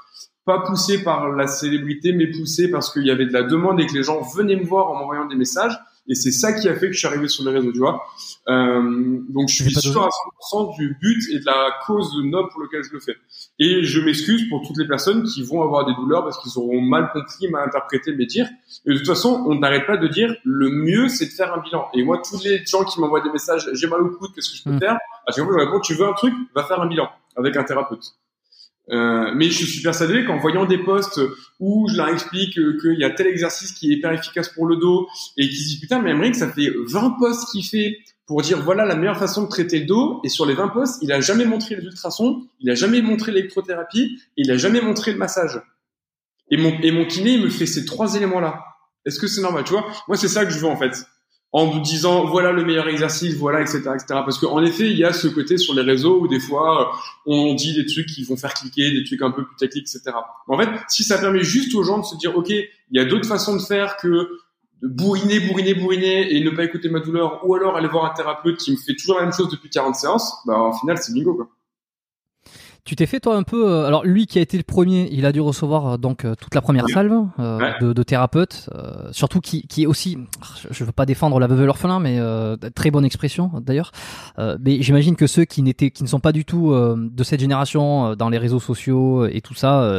[0.45, 3.87] pas poussé par la célébrité, mais poussé parce qu'il y avait de la demande et
[3.87, 5.79] que les gens venaient me voir en m'envoyant des messages.
[6.09, 8.03] Et c'est ça qui a fait que je suis arrivé sur les réseaux, tu vois.
[8.49, 10.09] Euh, donc je suis sûr à
[10.53, 13.17] 100% du but et de la cause noble pour lequel je le fais.
[13.59, 16.81] Et je m'excuse pour toutes les personnes qui vont avoir des douleurs parce qu'ils auront
[16.81, 18.49] mal compris, mal interprété mes dires.
[18.87, 21.61] Et de toute façon, on n'arrête pas de dire le mieux, c'est de faire un
[21.61, 21.89] bilan.
[21.93, 24.57] Et moi, tous les gens qui m'envoient des messages, j'ai mal au coude, qu'est-ce que
[24.57, 24.81] je peux mmh.
[24.81, 24.99] faire?
[25.27, 27.65] À chaque fois, je réponds, tu veux un truc, va faire un bilan avec un
[27.65, 28.15] thérapeute.
[28.91, 31.21] Euh, mais je suis persuadé qu'en voyant des posts
[31.61, 34.77] où je leur explique qu'il y a tel exercice qui est hyper efficace pour le
[34.77, 38.63] dos et qu'ils disent putain mais Emmerich ça fait 20 posts qu'il fait pour dire
[38.63, 41.21] voilà la meilleure façon de traiter le dos et sur les 20 posts il a
[41.21, 45.61] jamais montré les ultrasons, il a jamais montré l'électrothérapie il a jamais montré le massage.
[46.51, 48.65] Et mon, et mon kiné il me fait ces trois éléments là.
[49.05, 49.65] Est-ce que c'est normal?
[49.65, 49.87] Tu vois?
[50.09, 51.07] Moi c'est ça que je veux en fait
[51.53, 54.05] en vous disant voilà le meilleur exercice, voilà etc etc.
[54.09, 56.93] Parce qu'en effet il y a ce côté sur les réseaux où des fois
[57.27, 60.17] on dit des trucs qui vont faire cliquer, des trucs un peu plus techniques etc.
[60.47, 63.05] En fait si ça permet juste aux gens de se dire ok il y a
[63.05, 64.29] d'autres façons de faire que
[64.83, 68.15] de bourriner bourriner bourriner et ne pas écouter ma douleur ou alors aller voir un
[68.15, 71.13] thérapeute qui me fait toujours la même chose depuis 40 séances, bah au final c'est
[71.13, 71.49] bingo quoi.
[72.85, 73.69] Tu t'es fait toi un peu.
[73.69, 76.35] Euh, alors lui qui a été le premier, il a dû recevoir euh, donc euh,
[76.35, 77.75] toute la première salve euh, ouais.
[77.81, 80.17] de, de, thérapeutes, euh, surtout qui, qui est aussi.
[80.71, 82.19] Je veux pas défendre la veuve et l'orphelin, mais
[82.75, 83.93] très bonne expression d'ailleurs.
[84.39, 88.15] mais j'imagine que ceux qui n'étaient, qui ne sont pas du tout de cette génération
[88.15, 89.91] dans les réseaux sociaux et tout ça,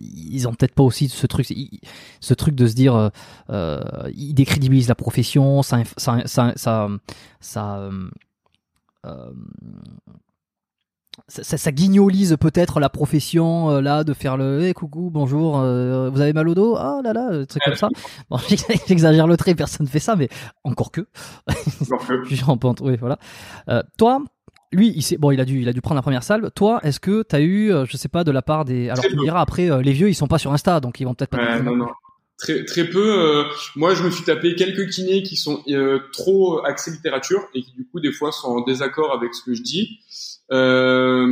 [0.00, 1.52] ils ont peut-être pas aussi ce truc,
[2.20, 3.10] ce truc de se dire,
[3.50, 6.88] ils décrédibilisent la profession, ça, ça, ça, ça,
[7.40, 7.90] ça
[11.28, 15.60] ça, ça, ça, guignolise peut-être la profession euh, là de faire le hey, coucou bonjour
[15.60, 16.76] euh, vous avez mal au dos?
[16.76, 17.88] Ah là là truc comme ça.
[18.30, 18.38] bon
[18.88, 20.28] j'exagère le trait personne fait ça mais
[20.64, 21.06] encore que.
[22.46, 23.18] En pente oui voilà.
[23.68, 24.22] Euh, toi
[24.72, 26.98] lui il bon il a dû il a dû prendre la première salve toi est-ce
[26.98, 29.22] que tu as eu euh, je sais pas de la part des alors tu me
[29.22, 31.60] diras après euh, les vieux ils sont pas sur Insta donc ils vont peut-être pas
[31.60, 31.88] non, non.
[32.38, 33.44] Très, très peu.
[33.76, 35.62] moi, je me suis tapé quelques kinés qui sont
[36.12, 39.54] trop axés littérature et qui du coup des fois sont en désaccord avec ce que
[39.54, 40.00] je dis.
[40.52, 41.26] Euh,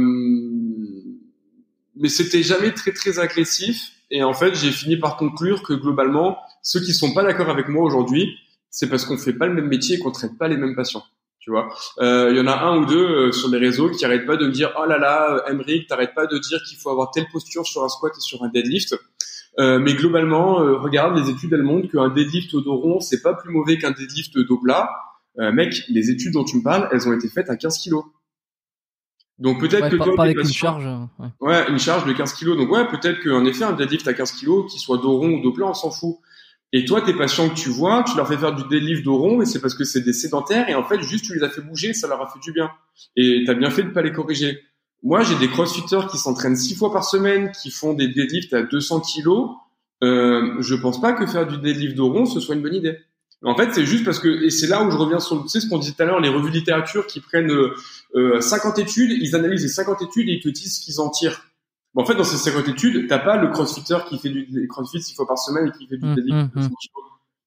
[1.97, 3.93] mais c'était jamais très très agressif.
[4.11, 7.69] Et en fait, j'ai fini par conclure que globalement, ceux qui sont pas d'accord avec
[7.69, 8.37] moi aujourd'hui,
[8.71, 11.05] c'est parce qu'on fait pas le même métier et qu'on traite pas les mêmes patients.
[11.41, 11.69] Tu vois,
[11.99, 14.37] il euh, y en a un ou deux euh, sur les réseaux qui arrêtent pas
[14.37, 17.27] de me dire oh là là, Emric, t'arrêtes pas de dire qu'il faut avoir telle
[17.33, 18.95] posture sur un squat et sur un deadlift.
[19.59, 23.35] Euh, mais globalement, regarde, les études elles montrent qu'un deadlift au dos rond, c'est pas
[23.35, 24.91] plus mauvais qu'un deadlift dos plat.
[25.37, 28.05] mec, les études dont tu me parles, elles ont été faites à 15 kilos.
[29.41, 30.87] Donc peut-être ouais, que toi, pas avec une charge.
[31.19, 31.29] Ouais.
[31.41, 31.71] ouais.
[31.71, 32.57] une charge de 15 kilos.
[32.59, 35.43] Donc ouais, peut-être qu'en effet un deadlift à 15 kilos, qu'il soit dos rond ou
[35.43, 36.19] dos plat, on s'en fout.
[36.73, 39.43] Et toi, tes patients que tu vois, tu leur fais faire du deadlift dos rond,
[39.43, 41.63] et c'est parce que c'est des sédentaires, et en fait, juste tu les as fait
[41.63, 42.71] bouger, ça leur a fait du bien.
[43.17, 44.61] Et t'as bien fait de pas les corriger.
[45.03, 48.63] Moi, j'ai des crossfitters qui s'entraînent six fois par semaine, qui font des deadlifts à
[48.63, 49.51] 200 kilos.
[50.05, 52.99] Euh, je pense pas que faire du deadlift dos rond, ce soit une bonne idée.
[53.43, 55.61] En fait, c'est juste parce que, et c'est là où je reviens sur tu sais,
[55.61, 57.51] ce qu'on disait tout à l'heure, les revues de littérature qui prennent
[58.15, 61.09] euh, 50 études, ils analysent les 50 études et ils te disent ce qu'ils en
[61.09, 61.43] tirent.
[61.95, 65.03] Bon, en fait, dans ces 50 études, t'as pas le crossfitter qui fait du crossfit
[65.03, 66.51] six fois par semaine et qui fait du mmh.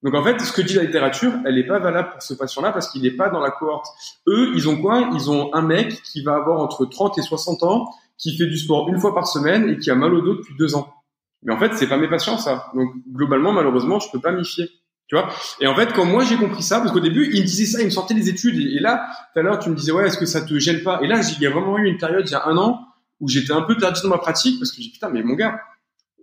[0.03, 2.73] Donc en fait, ce que dit la littérature, elle n'est pas valable pour ce patient-là
[2.73, 3.85] parce qu'il n'est pas dans la cohorte.
[4.27, 5.09] Eux, ils ont quoi?
[5.13, 8.57] Ils ont un mec qui va avoir entre 30 et 60 ans, qui fait du
[8.57, 10.93] sport une fois par semaine et qui a mal au dos depuis deux ans.
[11.43, 12.69] Mais en fait, c'est pas mes patients ça.
[12.75, 14.67] Donc globalement, malheureusement, je peux pas m'y fier.
[15.13, 15.31] Tu vois?
[15.61, 17.81] Et en fait, quand moi j'ai compris ça, parce qu'au début, il me disait ça,
[17.81, 20.17] il me sortait les études, et, là, tout à l'heure, tu me disais ouais, est-ce
[20.17, 21.01] que ça te gêne pas?
[21.03, 22.79] Et là, il y a vraiment eu une période il y a un an
[23.19, 25.61] où j'étais un peu perdu dans ma pratique parce que j'ai putain, mais mon gars,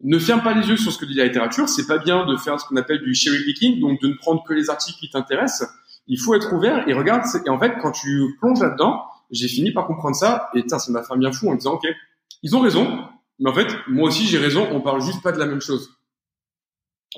[0.02, 1.68] ne ferme pas les yeux sur ce que dit la littérature.
[1.68, 4.42] C'est pas bien de faire ce qu'on appelle du cherry picking, donc de ne prendre
[4.42, 5.68] que les articles qui t'intéressent.
[6.08, 7.22] Il faut être ouvert et regarde.
[7.46, 10.50] Et en fait, quand tu plonges là-dedans, j'ai fini par comprendre ça.
[10.56, 11.86] Et ça m'a fait un bien fou en me disant, ok,
[12.42, 13.04] ils ont raison,
[13.38, 14.66] mais en fait, moi aussi j'ai raison.
[14.72, 15.90] On parle juste pas de la même chose.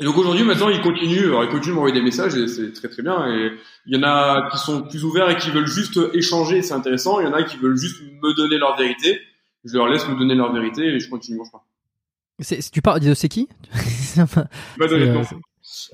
[0.00, 2.72] Et donc aujourd'hui, maintenant, ils continuent, alors ils continuent de m'envoyer des messages et c'est
[2.72, 3.26] très très bien.
[3.28, 3.52] Et
[3.86, 7.20] il y en a qui sont plus ouverts et qui veulent juste échanger, c'est intéressant.
[7.20, 9.20] Il y en a qui veulent juste me donner leur vérité.
[9.64, 11.60] Je leur laisse me donner leur vérité et je continue mon chemin.
[12.40, 13.48] C'est, tu parles de c'est qui?
[14.16, 15.22] De nom.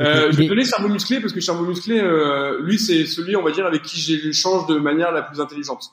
[0.01, 3.43] Euh, je vais donner cerveau musclé parce que cerveau musclé, euh, lui, c'est celui, on
[3.43, 5.85] va dire, avec qui j'échange de manière la plus intelligente.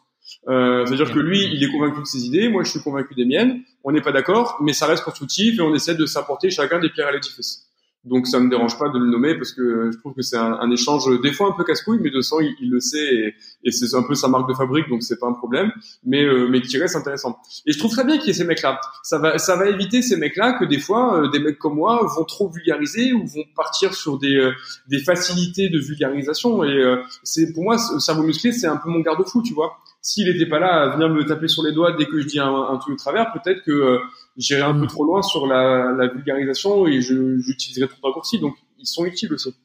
[0.47, 3.25] Euh, C'est-à-dire que lui, il est convaincu de ses idées, moi, je suis convaincu des
[3.25, 3.61] miennes.
[3.83, 6.89] On n'est pas d'accord, mais ça reste constructif et on essaie de s'apporter chacun des
[6.89, 7.64] pierres à l'édifice.
[8.05, 10.69] Donc ça me dérange pas de le nommer parce que je trouve que c'est un,
[10.69, 13.33] échange des fois un peu casse-couille, mais de sang il, le sait
[13.65, 15.71] et c'est un peu sa marque de fabrique, donc c'est pas un problème,
[16.05, 17.39] mais euh, mais qui reste intéressant.
[17.65, 18.79] Et je trouve très bien qu'il y ait ces mecs-là.
[19.03, 22.05] Ça va ça va éviter ces mecs-là que des fois euh, des mecs comme moi
[22.15, 24.53] vont trop vulgariser ou vont partir sur des euh,
[24.87, 26.63] des facilités de vulgarisation.
[26.63, 29.77] Et euh, c'est pour moi le cerveau musclé c'est un peu mon garde-fou, tu vois.
[30.01, 32.39] S'il n'était pas là à venir me taper sur les doigts dès que je dis
[32.39, 33.99] un, un truc de travers, peut-être que
[34.37, 34.87] j'irai un peu mm.
[34.87, 38.37] trop loin sur la, la vulgarisation et j'utiliserai trop de raccourcis.
[38.37, 39.55] Donc, ils sont utiles aussi.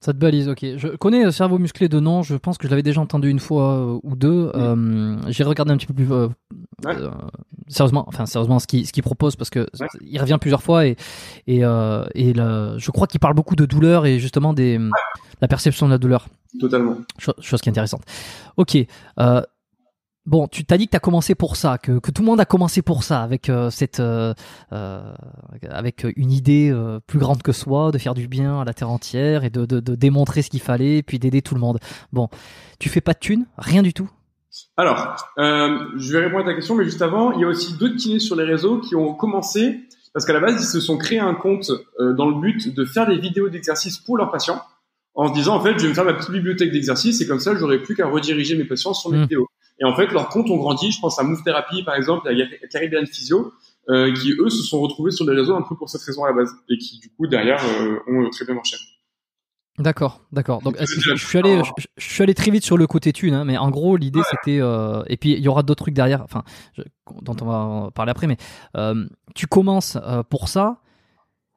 [0.00, 0.64] Ça te balise, ok.
[0.76, 3.38] Je connais le cerveau musclé de nom, je pense que je l'avais déjà entendu une
[3.38, 4.46] fois euh, ou deux.
[4.46, 4.52] Mm.
[4.54, 6.28] Euh, J'ai regardé un petit peu plus euh,
[6.86, 7.10] euh,
[7.68, 9.86] sérieusement, enfin sérieusement ce qu'il ce propose parce que ouais.
[10.02, 10.96] il revient plusieurs fois et
[11.46, 14.90] et, euh, et je crois qu'il parle beaucoup de douleur et justement des ouais.
[15.40, 16.28] la perception de la douleur.
[16.60, 16.98] Totalement.
[17.18, 18.02] Chose, chose qui est intéressante.
[18.56, 18.76] Ok.
[20.26, 22.26] Euh, Bon, tu t'as dit que tu as commencé pour ça, que, que tout le
[22.26, 24.34] monde a commencé pour ça, avec euh, cette, euh,
[24.72, 25.14] euh,
[25.70, 28.90] avec une idée euh, plus grande que soi, de faire du bien à la terre
[28.90, 31.78] entière et de, de, de démontrer ce qu'il fallait, puis d'aider tout le monde.
[32.12, 32.28] Bon,
[32.78, 34.10] tu fais pas de thunes, rien du tout?
[34.76, 37.76] Alors, euh, je vais répondre à ta question, mais juste avant, il y a aussi
[37.76, 39.80] d'autres kinés sur les réseaux qui ont commencé
[40.12, 41.70] parce qu'à la base, ils se sont créés un compte
[42.00, 44.62] euh, dans le but de faire des vidéos d'exercice pour leurs patients,
[45.14, 47.38] en se disant en fait, je vais me faire ma petite bibliothèque d'exercices et comme
[47.38, 49.22] ça, j'aurai plus qu'à rediriger mes patients sur mes mmh.
[49.22, 49.46] vidéos.
[49.78, 50.90] Et en fait, leurs comptes ont grandi.
[50.90, 53.52] Je pense à Move Therapy, par exemple, à Caribbean Physio,
[53.88, 56.28] euh, qui eux se sont retrouvés sur les réseaux un peu pour cette raison à
[56.28, 58.76] la base, et qui du coup derrière euh, ont très bien marché.
[59.78, 60.62] D'accord, d'accord.
[60.62, 63.34] Donc je, je, suis allé, je, je, suis allé très vite sur le côté thune,
[63.34, 64.24] hein, mais en gros l'idée ouais.
[64.30, 66.44] c'était, euh, et puis il y aura d'autres trucs derrière, enfin,
[67.20, 68.38] dont on va parler après, mais
[68.76, 70.80] euh, tu commences euh, pour ça.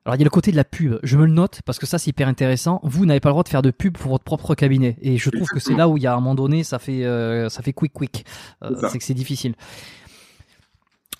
[0.09, 1.85] Alors il y a le côté de la pub, je me le note parce que
[1.85, 2.79] ça c'est hyper intéressant.
[2.81, 5.29] Vous n'avez pas le droit de faire de pub pour votre propre cabinet et je
[5.29, 7.61] trouve que c'est là où il y a un moment donné ça fait euh, ça
[7.61, 8.25] fait quick quick,
[8.63, 9.53] euh, c'est que c'est difficile.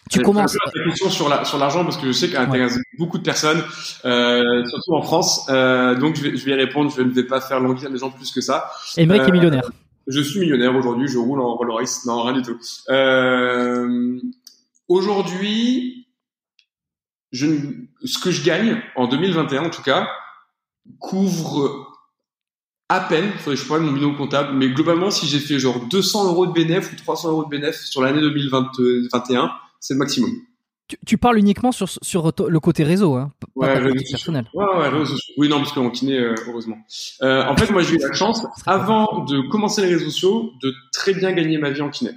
[0.10, 0.58] Tu commences.
[0.74, 2.82] La question sur la sur l'argent parce que je sais qu'elle intéresse ouais.
[2.98, 3.62] beaucoup de personnes,
[4.06, 5.46] euh, surtout en France.
[5.50, 6.92] Euh, donc je vais, je vais répondre.
[6.92, 8.72] Je ne vais pas faire languir les gens plus que ça.
[8.98, 9.70] Emmerich est millionnaire.
[10.08, 11.08] Je suis millionnaire aujourd'hui.
[11.08, 12.08] Je roule en Rolls Royce.
[12.08, 12.58] Non, rien du tout.
[12.90, 14.20] Euh,
[14.88, 16.08] aujourd'hui,
[17.32, 17.48] je,
[18.04, 20.08] ce que je gagne en 2021 en tout cas
[21.00, 21.88] couvre
[22.90, 25.80] à peine, faudrait que je prenne mon binôme comptable, mais globalement, si j'ai fait genre
[25.90, 30.32] 200 euros de bénéf ou 300 euros de bénéf sur l'année 2021, c'est le maximum.
[30.88, 34.50] Tu, tu, parles uniquement sur, sur le côté réseau, hein, ouais, pas réseau personnel.
[34.56, 34.90] Ouais, ouais.
[35.38, 36.78] Oui, non, parce qu'en kiné, euh, heureusement.
[37.22, 40.74] Euh, en fait, moi, j'ai eu la chance, avant de commencer les réseaux sociaux, de
[40.92, 42.14] très bien gagner ma vie en kiné.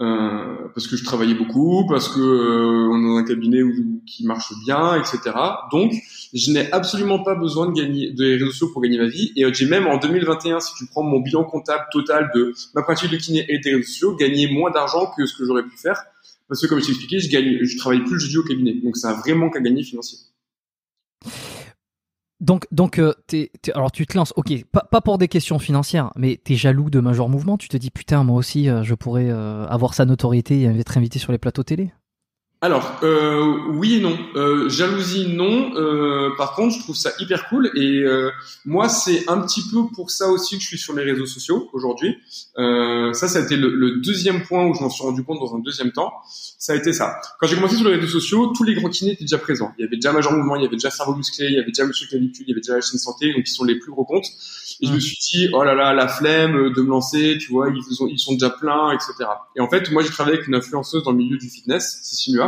[0.00, 3.72] Euh, parce que je travaillais beaucoup, parce que euh, on est dans un cabinet où,
[4.06, 5.36] qui marche bien, etc.
[5.72, 5.92] Donc,
[6.32, 9.32] je n'ai absolument pas besoin de gagner des réseaux sociaux pour gagner ma vie.
[9.34, 12.82] Et euh, j'ai même en 2021, si tu prends mon bilan comptable total de ma
[12.82, 15.76] pratique de kiné et des réseaux sociaux, gagné moins d'argent que ce que j'aurais pu
[15.76, 16.00] faire.
[16.46, 18.74] Parce que comme je t'ai expliqué, je gagne, je travaille plus le jeudi au cabinet.
[18.74, 20.18] Donc, c'est vraiment qu'à gagner financier.
[22.40, 26.12] Donc, donc euh, t'es, alors tu te lances, ok, pas, pas pour des questions financières,
[26.14, 29.28] mais t'es jaloux de Major Mouvement, tu te dis putain, moi aussi, euh, je pourrais
[29.28, 31.92] euh, avoir sa notoriété et être invité sur les plateaux télé?
[32.60, 34.18] Alors euh, oui et non.
[34.34, 35.70] Euh, jalousie non.
[35.76, 38.30] Euh, par contre, je trouve ça hyper cool et euh,
[38.64, 41.70] moi c'est un petit peu pour ça aussi que je suis sur les réseaux sociaux
[41.72, 42.16] aujourd'hui.
[42.58, 45.38] Euh, ça, ça a été le, le deuxième point où je m'en suis rendu compte
[45.38, 46.12] dans un deuxième temps.
[46.26, 47.20] Ça a été ça.
[47.38, 49.72] Quand j'ai commencé sur les réseaux sociaux, tous les grands kinés étaient déjà présents.
[49.78, 51.70] Il y avait déjà Major Mouvement, il y avait déjà Cerveau Musclé, il y avait
[51.70, 53.92] déjà Monsieur Clavicule, il y avait déjà la chaîne santé, donc ils sont les plus
[53.92, 54.26] gros comptes.
[54.80, 57.68] Et je me suis dit, oh là là, la flemme de me lancer, tu vois,
[57.70, 59.30] ils, sont, ils sont déjà pleins, etc.
[59.56, 62.40] Et en fait, moi, j'ai travaillé avec une influenceuse dans le milieu du fitness, Cécile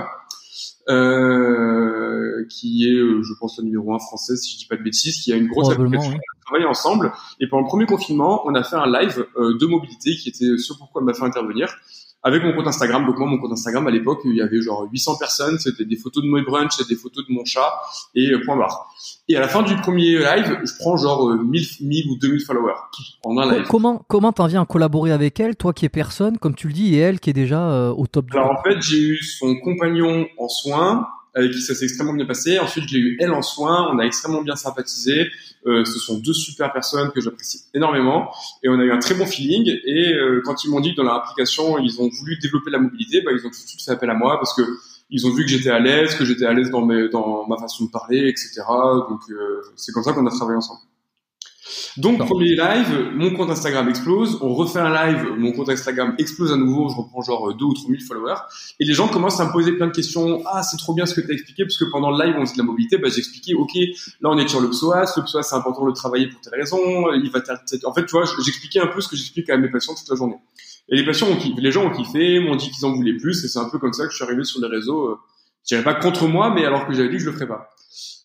[0.90, 4.82] euh, qui est, euh, je pense, le numéro un français, si je dis pas de
[4.82, 6.12] bêtises, qui a une grosse application.
[6.12, 7.12] On a travaillé ensemble.
[7.38, 10.58] Et pendant le premier confinement, on a fait un live euh, de mobilité qui était
[10.58, 11.74] ce pourquoi on m'a fait intervenir
[12.22, 13.06] avec mon compte Instagram.
[13.06, 15.58] Donc moi, mon compte Instagram à l'époque, il y avait genre 800 personnes.
[15.58, 17.72] C'était des photos de mon brunch, c'était des photos de mon chat
[18.14, 18.92] et euh, point barre.
[19.28, 22.40] Et à la fin du premier live, je prends genre 1000, euh, 1000 ou 2000
[22.44, 22.74] followers
[23.24, 23.66] en un live.
[23.68, 26.72] Comment comment t'en viens à collaborer avec elle, toi qui es personne, comme tu le
[26.72, 29.22] dis, et elle qui est déjà euh, au top du Alors en fait, j'ai eu
[29.22, 32.58] son compagnon en soins avec qui ça s'est extrêmement bien passé.
[32.58, 35.30] Ensuite, je l'ai eu elle en soins, on a extrêmement bien sympathisé.
[35.66, 38.30] Euh, ce sont deux super personnes que j'apprécie énormément
[38.62, 39.70] et on a eu un très bon feeling.
[39.84, 42.78] Et euh, quand ils m'ont dit que dans leur application, ils ont voulu développer la
[42.78, 44.62] mobilité, bah, ils ont tout de suite fait appel à moi parce que
[45.10, 47.84] ils ont vu que j'étais à l'aise, que j'étais à l'aise dans, dans ma façon
[47.86, 48.62] de parler, etc.
[49.08, 50.80] Donc euh, c'est comme ça qu'on a travaillé ensemble.
[51.96, 56.52] Donc premier live, mon compte Instagram explose, on refait un live, mon compte Instagram explose
[56.52, 58.40] à nouveau, je reprends genre 2 ou 3 000 followers,
[58.78, 61.14] et les gens commencent à me poser plein de questions, ah c'est trop bien ce
[61.14, 63.08] que tu as expliqué, parce que pendant le live on dit de la mobilité, bah,
[63.14, 63.74] j'expliquais, ok,
[64.20, 66.58] là on est sur le psoas, le psoas c'est important de le travailler pour telle
[66.58, 66.78] raison,
[67.12, 67.40] il va
[67.84, 70.16] en fait tu vois, j'expliquais un peu ce que j'explique à mes patients toute la
[70.16, 70.36] journée.
[70.88, 73.44] Et les patients ont kiffé, les gens ont kiffé, m'ont dit qu'ils en voulaient plus,
[73.44, 75.18] et c'est un peu comme ça que je suis arrivé sur les réseaux, euh,
[75.64, 77.70] je dirais pas contre moi, mais alors que j'avais dit que je le ferais pas.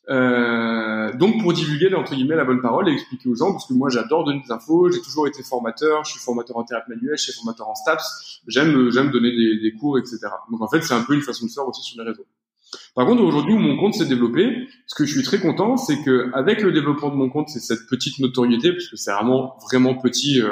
[0.10, 3.90] Euh, donc pour divulguer entre la bonne parole et expliquer aux gens, parce que moi
[3.90, 7.24] j'adore donner des infos, j'ai toujours été formateur, je suis formateur en thérapie manuelle, je
[7.24, 10.20] suis formateur en STAPS, j'aime j'aime donner des, cours, etc.
[10.52, 12.26] Donc en fait c'est un peu une façon de faire aussi sur les réseaux.
[12.94, 16.02] Par contre aujourd'hui où mon compte s'est développé, ce que je suis très content, c'est
[16.04, 19.96] que avec le développement de mon compte, c'est cette petite notoriété, puisque c'est vraiment vraiment
[19.96, 20.42] petit.
[20.42, 20.50] Euh,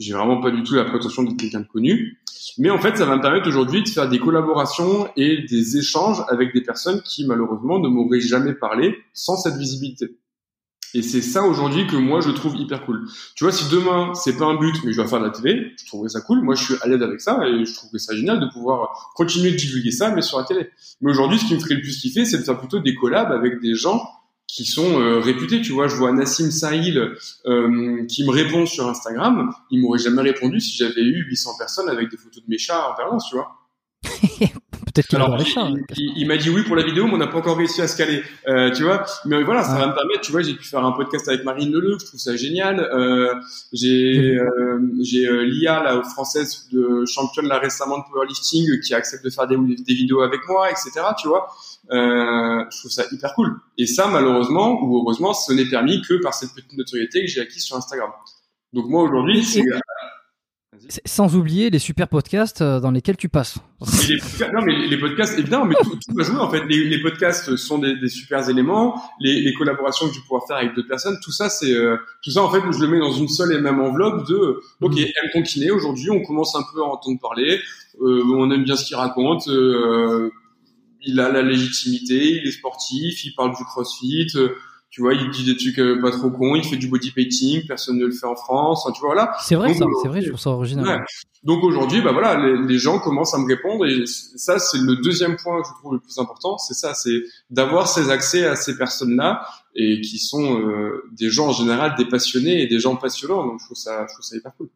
[0.00, 2.18] j'ai vraiment pas du tout la prétention d'être quelqu'un de connu.
[2.58, 6.22] Mais en fait, ça va me permettre aujourd'hui de faire des collaborations et des échanges
[6.28, 10.16] avec des personnes qui, malheureusement, ne m'auraient jamais parlé sans cette visibilité.
[10.94, 13.06] Et c'est ça aujourd'hui que moi je trouve hyper cool.
[13.36, 15.72] Tu vois, si demain c'est pas un but, mais je dois faire de la télé,
[15.80, 16.42] je trouverais ça cool.
[16.42, 19.12] Moi, je suis à l'aide avec ça et je trouve que ça génial de pouvoir
[19.14, 20.68] continuer de divulguer ça, mais sur la télé.
[21.00, 23.30] Mais aujourd'hui, ce qui me ferait le plus kiffer, c'est de faire plutôt des collabs
[23.30, 24.02] avec des gens
[24.52, 25.60] qui sont euh, réputés.
[25.62, 26.98] Tu vois, je vois Nassim Sahil
[27.46, 29.50] euh, qui me répond sur Instagram.
[29.70, 32.90] Il m'aurait jamais répondu si j'avais eu 800 personnes avec des photos de mes chats
[32.90, 33.56] en permanence, tu vois.
[35.00, 35.36] Peut-être qu'il Alors,
[35.96, 37.88] il, il, m'a dit oui pour la vidéo, mais on n'a pas encore réussi à
[37.88, 39.04] se caler, euh, tu vois.
[39.24, 41.72] Mais voilà, ça va me permettre, tu vois, j'ai pu faire un podcast avec Marine
[41.72, 42.80] Leleu, je trouve ça génial.
[42.80, 43.34] Euh,
[43.72, 49.24] j'ai euh, j'ai euh, Lia, la française de championne là récemment de powerlifting, qui accepte
[49.24, 50.90] de faire des, des vidéos avec moi, etc.
[51.20, 51.48] Tu vois.
[51.90, 53.56] Euh, je trouve ça hyper cool.
[53.78, 57.40] Et ça, malheureusement ou heureusement, ce n'est permis que par cette petite notoriété que j'ai
[57.40, 58.10] acquise sur Instagram.
[58.72, 59.64] Donc moi aujourd'hui, c'est
[61.04, 63.58] sans oublier les super podcasts euh, dans lesquels tu passes.
[64.08, 64.18] Les,
[64.52, 66.64] non, mais les podcasts, évidemment, mais tout, tout va jouer en fait.
[66.66, 69.02] Les, les podcasts sont des, des super éléments.
[69.20, 72.30] Les, les, collaborations que vais pouvoir faire avec d'autres personnes, tout ça, c'est euh, tout
[72.30, 72.60] ça en fait.
[72.70, 74.98] Je le mets dans une seule et même enveloppe de OK, mm.
[74.98, 75.72] elle continue.
[75.72, 77.60] Aujourd'hui, on commence un peu à entendre parler.
[78.00, 79.48] Euh, on aime bien ce qu'il raconte.
[79.48, 80.30] Euh,
[81.02, 82.36] il a la légitimité.
[82.36, 83.24] Il est sportif.
[83.24, 84.28] Il parle du CrossFit
[84.90, 87.64] tu vois, il dit des trucs euh, pas trop cons, il fait du body painting,
[87.66, 89.32] personne ne le fait en France, tu vois là.
[89.40, 91.04] C'est vrai ça, c'est vrai, je trouve ça original.
[91.44, 95.36] Donc aujourd'hui, bah voilà, les, gens commencent à me répondre et ça c'est le deuxième
[95.36, 98.76] point que je trouve le plus important, c'est ça, c'est d'avoir ces accès à ces
[98.76, 99.46] personnes-là
[99.76, 103.46] et qui sont euh, des gens en général des passionnés et des gens passionnants.
[103.46, 104.70] Donc je trouve ça, je trouve ça hyper cool.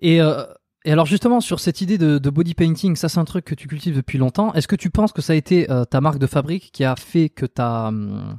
[0.00, 0.44] Et euh...
[0.84, 3.54] Et alors justement sur cette idée de, de, body painting, ça c'est un truc que
[3.54, 4.52] tu cultives depuis longtemps.
[4.54, 6.96] Est-ce que tu penses que ça a été euh, ta marque de fabrique qui a
[6.96, 8.36] fait que tu as hum,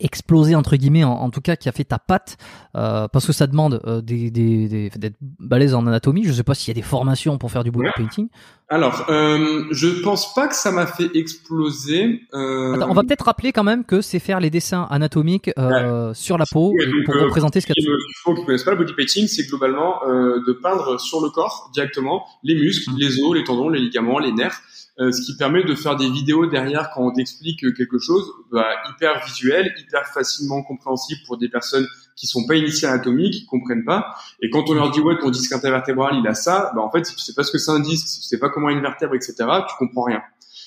[0.00, 2.36] explosé entre guillemets en, tout cas qui a fait ta patte
[2.76, 6.24] euh, parce que ça demande euh, des, des, d'être balèze en anatomie.
[6.24, 8.28] Je sais pas s'il y a des formations pour faire du body painting.
[8.68, 13.26] Alors euh, je pense pas que ça m'a fait exploser euh, Attends, on va peut-être
[13.26, 16.72] rappeler quand même que c'est faire les dessins anatomiques euh, sur la peau
[17.04, 19.46] pour représenter ce qu'il y a il faut qu'ils connaissent pas le body painting c'est
[19.46, 22.98] globalement de peindre sur le corps directement les muscles mmh.
[22.98, 24.62] les os les tendons les ligaments les nerfs.
[24.62, 28.66] euh, ce qui permet de faire des vidéos derrière quand on t'explique quelque chose, bah,
[28.90, 31.86] hyper visuel, hyper facilement compréhensible pour des personnes
[32.16, 34.14] qui sont pas initiées anatomiques, qui comprennent pas.
[34.40, 37.04] Et quand on leur dit ouais ton disque intervertébral il a ça, bah en fait
[37.04, 38.80] si tu sais pas ce que c'est un disque, si tu sais pas comment une
[38.80, 39.34] vertèbre, etc.,
[39.68, 40.22] tu comprends rien.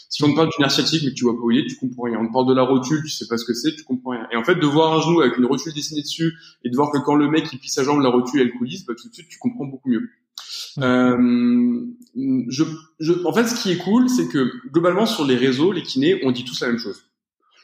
[0.10, 1.76] Si on te parle du nerf sciatique mais tu vois pas où il est, tu
[1.78, 2.20] comprends rien.
[2.20, 4.28] On te parle de la rotule, tu sais pas ce que c'est, tu comprends rien.
[4.32, 6.34] Et en fait, de voir un genou avec une rotule dessinée dessus
[6.64, 8.86] et de voir que quand le mec il plie sa jambe, la rotule elle coulisse,
[8.86, 10.10] bah tout de suite tu comprends beaucoup mieux.
[10.80, 11.82] Euh,
[12.48, 12.64] je,
[13.00, 16.22] je, en fait, ce qui est cool, c'est que globalement sur les réseaux, les kinés,
[16.24, 17.04] on dit tous la même chose.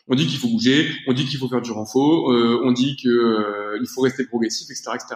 [0.07, 2.95] On dit qu'il faut bouger, on dit qu'il faut faire du renfort, euh, on dit
[2.95, 5.15] qu'il euh, faut rester progressif, etc., etc.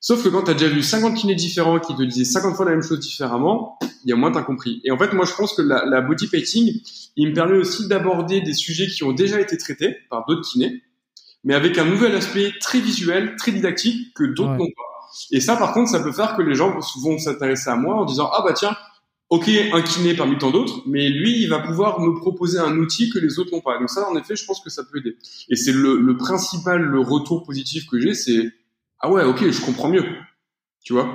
[0.00, 2.66] Sauf que quand tu as déjà vu 50 kinés différents qui te disaient 50 fois
[2.66, 4.80] la même chose différemment, il y a moins t'as compris.
[4.84, 6.72] Et en fait, moi, je pense que la, la body painting,
[7.16, 10.82] il me permet aussi d'aborder des sujets qui ont déjà été traités par d'autres kinés,
[11.42, 14.93] mais avec un nouvel aspect très visuel, très didactique que d'autres n'ont pas.
[15.30, 18.04] Et ça, par contre, ça peut faire que les gens vont s'intéresser à moi en
[18.04, 18.76] disant ah bah tiens,
[19.30, 23.10] ok, un kiné parmi tant d'autres, mais lui, il va pouvoir me proposer un outil
[23.10, 23.78] que les autres n'ont pas.
[23.78, 25.16] Donc ça, en effet, je pense que ça peut aider.
[25.48, 28.52] Et c'est le, principal, le retour positif que j'ai, c'est
[29.00, 30.04] ah ouais, ok, je comprends mieux.
[30.82, 31.08] Tu vois?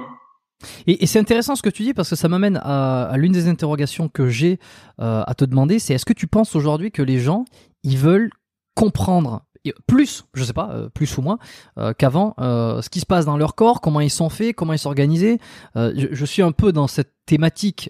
[0.88, 3.47] Et, c'est intéressant ce que tu dis parce que ça m'amène à, à l'une des
[3.47, 4.59] interrogations que j'ai
[4.99, 7.45] euh, à te demander, c'est est-ce que tu penses aujourd'hui que les gens,
[7.84, 8.30] ils veulent
[8.76, 9.45] comprendre?
[9.88, 11.40] Plus, je sais pas, euh, plus ou moins
[11.77, 14.73] euh, qu'avant, euh, ce qui se passe dans leur corps, comment ils sont faits, comment
[14.73, 15.40] ils sont organisés.
[15.76, 17.90] Je, je, suis un peu dans cette thématique,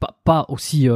[0.00, 0.88] pas, pas, aussi.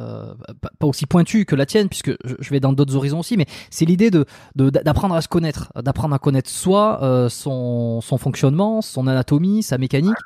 [0.00, 0.34] Euh,
[0.80, 3.84] pas aussi pointu que la tienne puisque je vais dans d'autres horizons aussi mais c'est
[3.84, 4.26] l'idée de
[4.56, 9.78] d'apprendre à se connaître d'apprendre à connaître soi euh, son son fonctionnement son anatomie sa
[9.78, 10.16] mécanique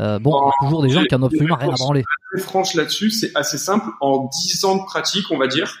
[0.00, 2.04] euh, bon il y a toujours des gens qui en ont absolument rien à branler
[2.38, 5.76] franche là-dessus c'est assez simple en 10 ans de pratique on va dire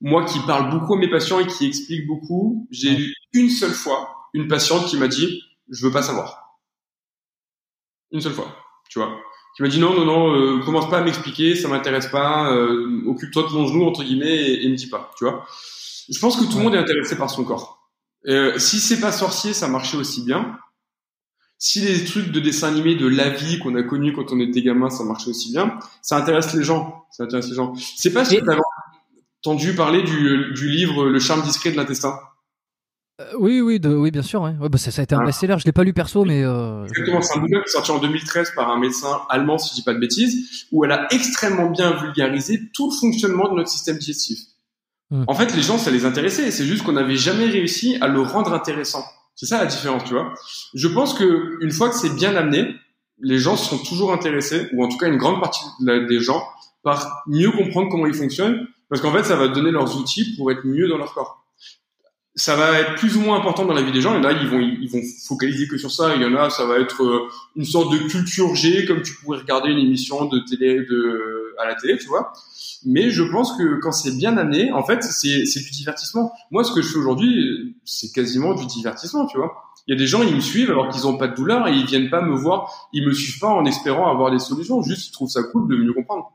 [0.00, 3.72] moi qui parle beaucoup à mes patients et qui explique beaucoup j'ai eu une seule
[3.72, 6.58] fois une patiente qui m'a dit je veux pas savoir
[8.10, 8.54] une seule fois
[8.88, 9.18] tu vois
[9.58, 13.02] qui m'a dit non, non, non, euh, commence pas à m'expliquer, ça m'intéresse pas, euh,
[13.08, 15.44] occupe-toi de mon genou entre guillemets et, et, me dis pas, tu vois.
[16.08, 17.90] Je pense que tout le monde est intéressé par son corps.
[18.28, 20.58] Euh, si c'est pas sorcier, ça marchait aussi bien.
[21.58, 24.62] Si les trucs de dessin animé de la vie qu'on a connu quand on était
[24.62, 27.06] gamin, ça marchait aussi bien, ça intéresse les gens.
[27.10, 27.74] Ça intéresse les gens.
[27.96, 28.34] C'est pas as
[29.42, 32.18] entendu parler du, du livre Le charme discret de l'intestin?
[33.20, 34.42] Euh, oui, oui, de, oui, bien sûr.
[34.42, 34.54] Ouais.
[34.60, 35.56] Ouais, bah, ça, ça, a été un best-seller.
[35.58, 36.84] Je l'ai pas lu perso, mais euh...
[36.84, 37.20] exactement.
[37.20, 39.82] C'est un bouquin qui est sorti en 2013 par un médecin allemand, si je dis
[39.82, 43.98] pas de bêtises, où elle a extrêmement bien vulgarisé tout le fonctionnement de notre système
[43.98, 44.38] digestif.
[45.10, 45.24] Hmm.
[45.26, 46.50] En fait, les gens, ça les intéressait.
[46.50, 49.04] C'est juste qu'on n'avait jamais réussi à le rendre intéressant.
[49.34, 50.34] C'est ça la différence, tu vois.
[50.74, 52.74] Je pense que une fois que c'est bien amené,
[53.20, 56.44] les gens sont toujours intéressés, ou en tout cas une grande partie des gens,
[56.82, 60.50] par mieux comprendre comment ils fonctionnent, parce qu'en fait, ça va donner leurs outils pour
[60.50, 61.44] être mieux dans leur corps
[62.38, 64.14] ça va être plus ou moins important dans la vie des gens.
[64.14, 66.14] Il y en a, ils vont, ils vont focaliser que sur ça.
[66.14, 69.14] Il y en a, ça va être euh, une sorte de culture G, comme tu
[69.16, 72.32] pourrais regarder une émission de télé, de, à la télé, tu vois.
[72.86, 76.32] Mais je pense que quand c'est bien amené, en fait, c'est, c'est du divertissement.
[76.52, 79.64] Moi, ce que je fais aujourd'hui, c'est quasiment du divertissement, tu vois.
[79.88, 81.72] Il y a des gens, ils me suivent alors qu'ils n'ont pas de douleur et
[81.72, 84.80] ils viennent pas me voir, ils me suivent pas en espérant avoir des solutions.
[84.82, 86.30] Juste, ils trouvent ça cool de mieux comprendre.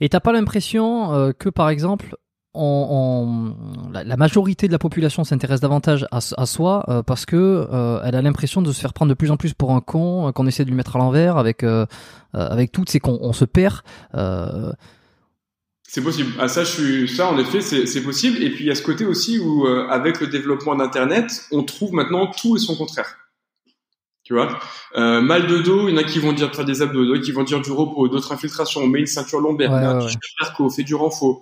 [0.00, 2.16] Et t'as pas l'impression euh, que, par exemple,
[2.54, 7.36] la, majorité de la population s'intéresse davantage à, soi euh, parce que
[7.72, 10.30] euh, elle a l'impression de se faire prendre de plus en plus pour un con,
[10.34, 11.64] qu'on essaie de lui mettre à l'envers avec
[12.34, 13.80] avec toutes ces qu'on on se perd.
[15.82, 16.32] C'est possible.
[16.38, 18.42] Ah ça, ça en effet, c'est possible.
[18.42, 21.94] Et puis il y a ce côté aussi où avec le développement d'internet, on trouve
[21.94, 23.21] maintenant tout et son contraire.
[24.24, 24.60] Tu vois,
[24.94, 27.32] mal de dos, il y en a qui vont dire faire des abdos, d'autres qui
[27.32, 30.70] vont dire du repos, d'autres infiltrations, on met une ceinture lombaire, ouais, ouais.
[30.70, 31.40] fait du renfort.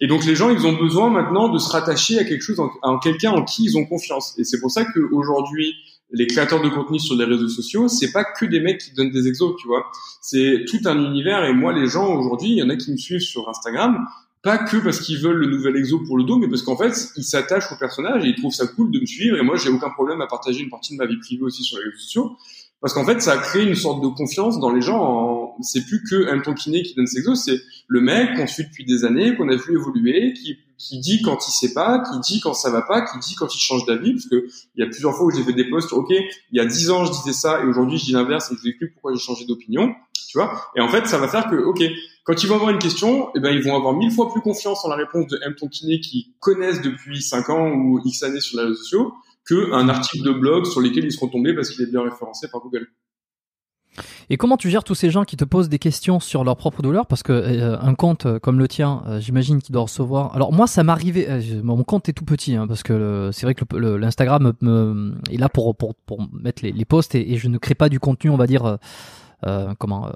[0.00, 2.98] Et donc les gens, ils ont besoin maintenant de se rattacher à quelque chose, à
[3.02, 4.34] quelqu'un en qui ils ont confiance.
[4.38, 5.74] Et c'est pour ça qu'aujourd'hui,
[6.10, 9.10] les créateurs de contenu sur les réseaux sociaux, c'est pas que des mecs qui donnent
[9.10, 9.86] des exos, tu vois.
[10.20, 11.44] C'est tout un univers.
[11.44, 14.06] Et moi, les gens aujourd'hui, il y en a qui me suivent sur Instagram,
[14.42, 17.10] pas que parce qu'ils veulent le nouvel exo pour le dos, mais parce qu'en fait,
[17.16, 19.36] ils s'attachent au personnage et ils trouvent ça cool de me suivre.
[19.38, 21.78] Et moi, j'ai aucun problème à partager une partie de ma vie privée aussi sur
[21.78, 22.36] les réseaux sociaux.
[22.80, 25.41] Parce qu'en fait, ça a créé une sorte de confiance dans les gens.
[25.60, 28.64] C'est plus que un ton kiné qui donne ses exos, c'est le mec qu'on suit
[28.64, 32.18] depuis des années, qu'on a vu évoluer, qui, qui dit quand il sait pas, qui
[32.20, 34.12] dit quand ça va pas, qui dit quand il change d'avis.
[34.12, 34.46] Parce que
[34.76, 36.90] il y a plusieurs fois où j'ai fait des posts, ok, il y a dix
[36.90, 39.20] ans je disais ça et aujourd'hui je dis l'inverse et je vous explique pourquoi j'ai
[39.20, 39.94] changé d'opinion,
[40.28, 40.70] tu vois.
[40.76, 41.82] Et en fait, ça va faire que, ok,
[42.24, 44.84] quand ils vont avoir une question, eh ben ils vont avoir mille fois plus confiance
[44.84, 48.40] en la réponse de M ton kiné qui connaissent depuis cinq ans ou X années
[48.40, 49.12] sur les réseaux sociaux
[49.46, 52.60] qu'un article de blog sur lesquels ils seront tombés parce qu'il est bien référencé par
[52.60, 52.88] Google.
[54.30, 56.82] Et comment tu gères tous ces gens qui te posent des questions sur leur propre
[56.82, 57.06] douleur?
[57.06, 60.34] Parce que euh, un compte euh, comme le tien, euh, j'imagine qu'il doit recevoir.
[60.34, 61.28] Alors moi, ça m'arrivait.
[61.62, 64.52] mon compte est tout petit, hein, parce que c'est vrai que l'Instagram
[65.30, 68.30] est là pour pour, pour mettre les, posts et, je ne crée pas du contenu,
[68.30, 68.78] on va dire
[69.78, 70.10] comment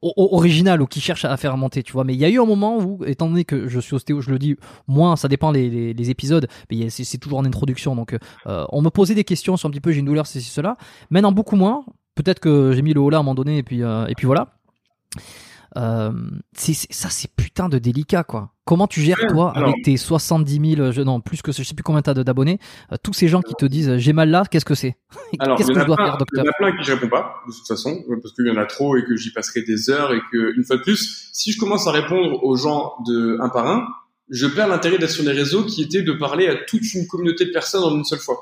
[0.00, 2.04] original ou qui cherche à faire monter, tu vois.
[2.04, 4.30] Mais il y a eu un moment où, étant donné que je suis ostéo, je
[4.30, 4.56] le dis,
[4.86, 7.94] moins ça dépend les, épisodes, mais c'est toujours en introduction.
[7.94, 8.16] Donc,
[8.46, 10.76] on me posait des questions sur un petit peu, j'ai une douleur, c'est cela.
[11.10, 11.84] Maintenant, beaucoup moins.
[12.18, 14.26] Peut-être que j'ai mis le haut là à un moment donné, et puis, et puis
[14.26, 14.58] voilà.
[15.76, 16.12] Euh,
[16.54, 18.52] ça, c'est putain de délicat, quoi.
[18.64, 21.82] Comment tu gères, toi, avec tes 70 000, je, non, plus que je sais plus
[21.82, 22.58] combien t'as d'abonnés,
[22.92, 24.96] euh, tous ces gens qui te disent j'ai mal là, qu'est-ce que c'est?
[25.56, 26.44] Qu'est-ce que je dois faire, docteur?
[26.44, 28.50] Il y en a plein qui je réponds pas, de toute façon, parce qu'il y
[28.50, 31.30] en a trop et que j'y passerai des heures et que, une fois de plus,
[31.32, 33.86] si je commence à répondre aux gens de un par un,
[34.30, 37.46] je perds l'intérêt d'être sur les réseaux qui était de parler à toute une communauté
[37.46, 38.38] de personnes en une seule fois.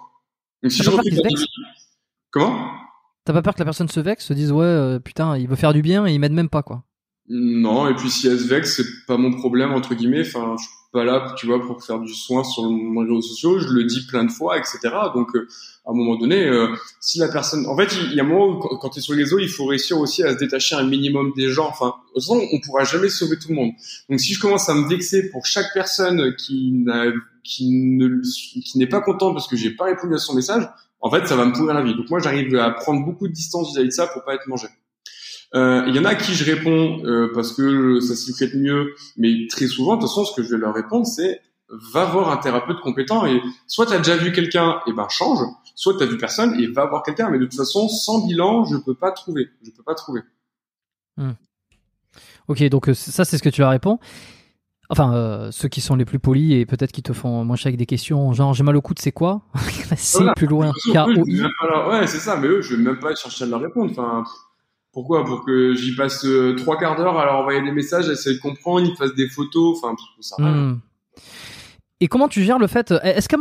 [0.62, 0.90] Donc si je
[2.31, 2.86] Comment?
[3.27, 5.57] T'as pas peur que la personne se vexe, se dise ouais, euh, putain, il veut
[5.57, 6.85] faire du bien et il m'aide même pas, quoi
[7.28, 10.20] Non, et puis si elle se vexe, c'est pas mon problème entre guillemets.
[10.20, 13.59] Enfin, je suis pas là, tu vois, pour faire du soin sur les réseaux sociaux.
[13.59, 14.78] Je le dis plein de fois, etc.
[15.12, 15.48] Donc, euh,
[15.85, 16.69] à un moment donné, euh,
[17.01, 19.15] si la personne, en fait, il y a un moment où quand tu es sur
[19.15, 21.66] les réseaux, il faut réussir aussi à se détacher un minimum des gens.
[21.69, 23.73] Enfin, de toute on pourra jamais sauver tout le monde.
[24.09, 26.73] Donc, si je commence à me vexer pour chaque personne qui
[27.43, 30.69] qui n'est pas contente parce que j'ai pas répondu à son message,
[31.01, 31.94] en fait, ça va me pourrir la vie.
[31.94, 34.68] Donc, moi, j'arrive à prendre beaucoup de distance vis-à-vis de ça pour pas être mangé.
[35.55, 38.55] Euh, il y en a à qui je réponds euh, parce que ça s'y prête
[38.55, 42.05] mieux, mais très souvent, de toute façon, ce que je vais leur répondre, c'est va
[42.05, 45.40] voir un thérapeute compétent et soit tu as déjà vu quelqu'un, et ben change,
[45.74, 47.31] soit tu as vu personne et va voir quelqu'un.
[47.31, 49.48] Mais de toute façon, sans bilan, je peux pas trouver.
[49.64, 50.20] Je peux pas trouver.
[51.16, 51.32] Hmm.
[52.48, 53.98] Ok, donc euh, ça c'est ce que tu leur réponds.
[54.89, 57.87] Enfin, ceux qui sont les plus polis et peut-être qui te font manger avec des
[57.87, 59.43] questions, genre j'ai mal au coude, c'est quoi
[59.97, 60.73] C'est plus loin.
[60.87, 63.91] Ouais, c'est ça, mais eux, je vais même pas chercher à leur répondre.
[63.91, 64.25] Enfin,
[64.97, 65.27] pourquoi?
[65.27, 68.41] Pour que j'y passe euh, trois quarts d'heure à leur envoyer des messages, essayer de
[68.41, 70.81] comprendre, ils fassent des photos, enfin, ça hmm.
[72.01, 73.37] Et comment tu gères le fait euh, Est-ce qu'à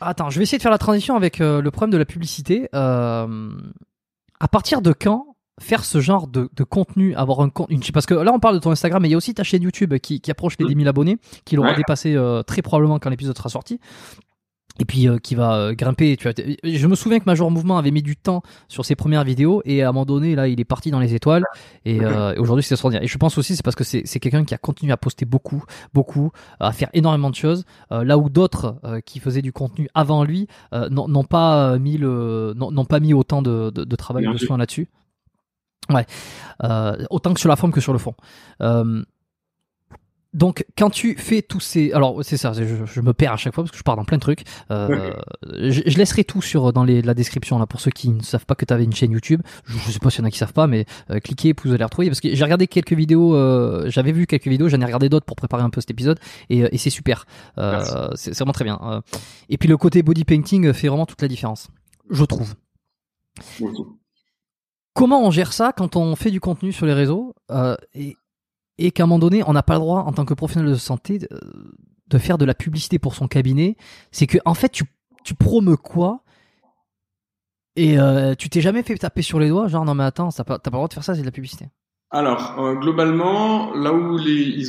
[0.00, 2.68] Attends, je vais essayer de faire la transition avec euh, le problème de la publicité.
[2.72, 3.26] à
[4.52, 5.27] partir de quand
[5.58, 8.70] faire ce genre de, contenu, avoir un compte, parce que là on parle de ton
[8.70, 11.16] Instagram, mais il y a aussi ta chaîne YouTube qui, approche les 10 000 abonnés,
[11.44, 12.16] qui l'aura dépassé
[12.46, 13.80] très probablement quand l'épisode sera sorti
[14.78, 16.16] et puis euh, qui va euh, grimper.
[16.16, 16.32] Tu vois.
[16.64, 19.82] Je me souviens que Major Mouvement avait mis du temps sur ses premières vidéos et
[19.82, 21.44] à un moment donné, là, il est parti dans les étoiles.
[21.84, 23.02] Et, euh, aujourd'hui, c'est extraordinaire.
[23.02, 25.64] Et je pense aussi, c'est parce que c'est, quelqu'un qui a continué à poster beaucoup,
[25.94, 26.30] beaucoup,
[26.60, 27.64] à faire énormément de choses.
[27.90, 33.00] là où d'autres qui faisaient du contenu avant lui n'ont, pas mis le, n'ont, pas
[33.00, 34.88] mis autant de, de, de travail et de soin là-dessus.
[35.90, 36.06] Ouais,
[37.10, 38.14] autant que sur la forme que sur le fond.
[40.34, 43.64] Donc, quand tu fais tous ces, alors c'est ça, je, me perds à chaque fois
[43.64, 44.42] parce que je pars dans plein de trucs.
[44.70, 48.44] Euh, je, laisserai tout sur dans les, la description là pour ceux qui ne savent
[48.44, 49.40] pas que tu avais une chaîne YouTube.
[49.64, 51.72] Je, je sais pas s'il y en a qui savent pas, mais euh, cliquez, vous
[51.72, 54.84] allez retrouver parce que j'ai regardé quelques vidéos, euh, j'avais vu quelques vidéos, j'en ai
[54.84, 56.20] regardé d'autres pour préparer un peu cet épisode
[56.50, 57.24] et, et c'est super.
[58.14, 59.02] c'est vraiment très bien.
[59.48, 61.68] et puis le côté body painting fait vraiment toute la différence,
[62.10, 62.54] je trouve.
[64.98, 67.34] Comment on gère ça quand on fait du contenu sur les réseaux
[67.94, 68.16] et
[68.78, 70.76] et qu'à un moment donné, on n'a pas le droit, en tant que professionnel de
[70.76, 73.76] santé, de, faire de la publicité pour son cabinet.
[74.12, 74.84] C'est que, en fait, tu,
[75.24, 76.22] tu promes quoi
[77.76, 80.42] et euh, tu t'es jamais fait taper sur les doigts, genre non mais attends, t'as
[80.42, 81.66] pas, pas le droit de faire ça, c'est de la publicité.
[82.10, 84.64] Alors euh, globalement, là où les,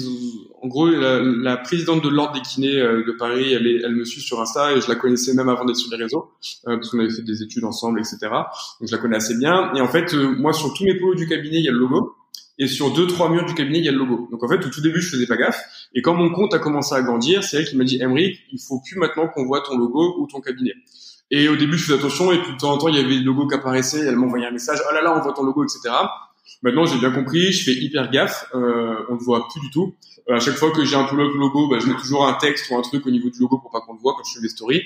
[0.62, 4.42] en gros la, présidente de l'ordre des kinés euh, de Paris, elle, me suit sur
[4.42, 6.32] Insta et je la connaissais même avant d'être sur les réseaux
[6.66, 8.18] parce qu'on avait fait des études ensemble, etc.
[8.22, 9.74] Donc je la connais assez bien.
[9.76, 12.16] Et en fait, moi sur tous mes pots du cabinet, il y a le logo
[12.60, 14.28] et sur deux trois murs du cabinet il y a le logo.
[14.32, 15.64] Donc en fait au tout début je faisais pas gaffe
[15.96, 18.60] et quand mon compte a commencé à grandir, c'est elle qui m'a dit Emric, il
[18.60, 20.74] faut plus maintenant qu'on voit ton logo ou ton cabinet.
[21.32, 23.16] Et au début je faisais attention et puis de temps en temps il y avait
[23.16, 25.64] le logo qui apparaissait, elle m'envoyait un message, oh là là on voit ton logo
[25.64, 25.96] etc.
[26.62, 29.96] Maintenant j'ai bien compris, je fais hyper gaffe, euh, on ne voit plus du tout.
[30.30, 32.70] Euh, à chaque fois que j'ai un pull-up logo, bah, je mets toujours un texte
[32.70, 34.42] ou un truc au niveau du logo pour pas qu'on le voit quand je fais
[34.42, 34.84] des stories.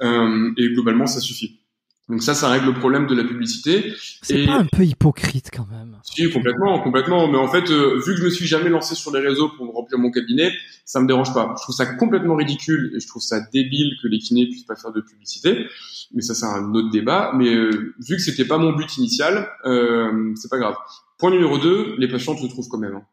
[0.00, 1.60] Euh, et globalement ça suffit.
[2.08, 3.94] Donc ça, ça règle le problème de la publicité.
[4.22, 5.98] C'est pas un peu hypocrite quand même.
[6.02, 7.28] Si, complètement, complètement.
[7.28, 9.72] Mais en fait, euh, vu que je me suis jamais lancé sur les réseaux pour
[9.72, 10.52] remplir mon cabinet,
[10.84, 11.54] ça me dérange pas.
[11.56, 14.74] Je trouve ça complètement ridicule et je trouve ça débile que les kinés puissent pas
[14.74, 15.66] faire de publicité.
[16.12, 17.32] Mais ça, c'est un autre débat.
[17.36, 20.74] Mais euh, vu que c'était pas mon but initial, euh, c'est pas grave.
[21.18, 22.96] Point numéro 2, les patients te trouvent quand même.
[22.96, 23.04] Hein.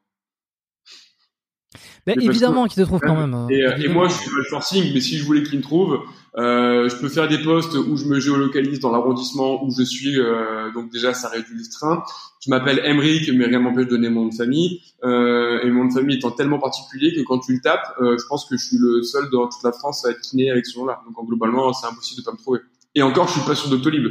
[2.16, 3.34] Ben, évidemment qu'ils te trouvent quand même.
[3.34, 3.48] Hein.
[3.50, 6.00] Et, moi, je suis pas le forcing, mais si je voulais qu'ils me trouvent,
[6.38, 10.20] euh, je peux faire des posts où je me géolocalise dans l'arrondissement où je suis,
[10.20, 12.04] euh, donc déjà ça réduit le train.
[12.46, 14.82] Je m'appelle Emric, mais rien m'empêche de donner mon nom de famille.
[15.04, 18.18] Euh, et mon nom de famille étant tellement particulier que quand tu le tapes, euh,
[18.18, 20.66] je pense que je suis le seul dans toute la France à être kiné avec
[20.66, 21.02] ce nom-là.
[21.06, 22.60] Donc en, globalement, c'est impossible de pas me trouver.
[23.00, 24.06] Et encore, je suis pas sur Doctolib.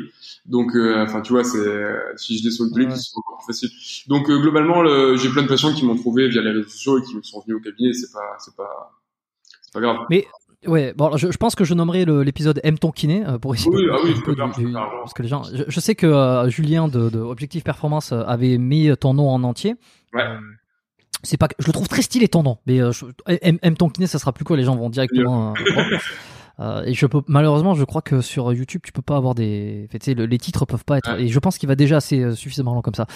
[0.47, 1.59] Donc, euh, enfin, tu vois, c'est
[2.17, 3.69] si je l'ai sur Doctolib, c'est encore plus facile.
[4.09, 4.83] Donc, euh, globalement,
[5.17, 7.59] j'ai plein de patients qui m'ont trouvé via les réseaux sociaux et qui sont venus
[7.59, 7.93] au cabinet.
[7.93, 8.99] C'est pas, c'est pas,
[9.61, 9.99] c'est pas grave.
[10.09, 10.27] Mais
[10.67, 13.71] Ouais, bon, je, je, pense que je nommerai l'épisode M ton kiné euh, pour essayer.
[13.71, 14.13] Oui, de, ah oui,
[14.75, 18.91] parce que les gens, je, sais que euh, Julien de, de, Objectif Performance avait mis
[18.97, 19.77] ton nom en entier.
[20.15, 20.25] Ouais.
[21.23, 22.81] c'est pas, je le trouve très stylé ton nom, mais
[23.29, 25.55] M, M ton kiné, ça sera plus quoi Les gens vont directement.
[26.61, 29.89] Euh, et je peux malheureusement, je crois que sur YouTube, tu peux pas avoir des,
[29.91, 31.19] tu sais, les titres peuvent pas être.
[31.19, 33.07] Et je pense qu'il va déjà assez euh, suffisamment long comme ça.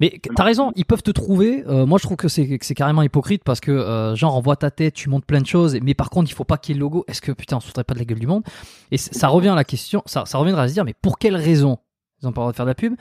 [0.00, 1.64] Mais t'as raison, ils peuvent te trouver.
[1.66, 4.94] Euh, moi, je trouve que c'est c'est carrément hypocrite parce que genre envoie ta tête,
[4.94, 6.84] tu montes plein de choses, mais par contre, il faut pas qu'il y ait le
[6.84, 7.04] logo.
[7.08, 8.42] Est-ce que putain, on se foutrait pas de la gueule du monde?
[8.90, 11.36] Et ça revient à la question, ça, ça reviendra à se dire, mais pour quelle
[11.36, 11.78] raison?
[12.20, 12.94] Ils ont pas le droit de faire de la pub?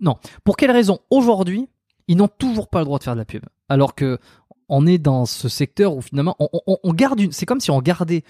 [0.00, 0.16] Non.
[0.44, 1.68] Pour quelle raison aujourd'hui
[2.06, 3.42] ils n'ont toujours pas le droit de faire de la pub?
[3.68, 4.18] Alors que
[4.68, 7.32] on est dans ce secteur où finalement on, on, on garde une.
[7.32, 8.22] C'est comme si on gardait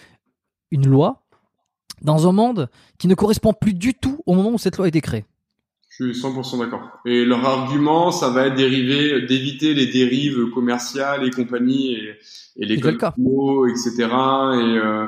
[0.71, 1.23] une loi
[2.03, 2.69] dans un monde
[2.99, 5.25] qui ne correspond plus du tout au moment où cette loi a été créée.
[5.91, 6.83] Je suis 100% d'accord.
[7.05, 12.17] Et leur argument, ça va être dérivé, d'éviter les dérives commerciales et compagnie et,
[12.57, 13.93] et les codes etc.
[13.99, 15.07] Et euh,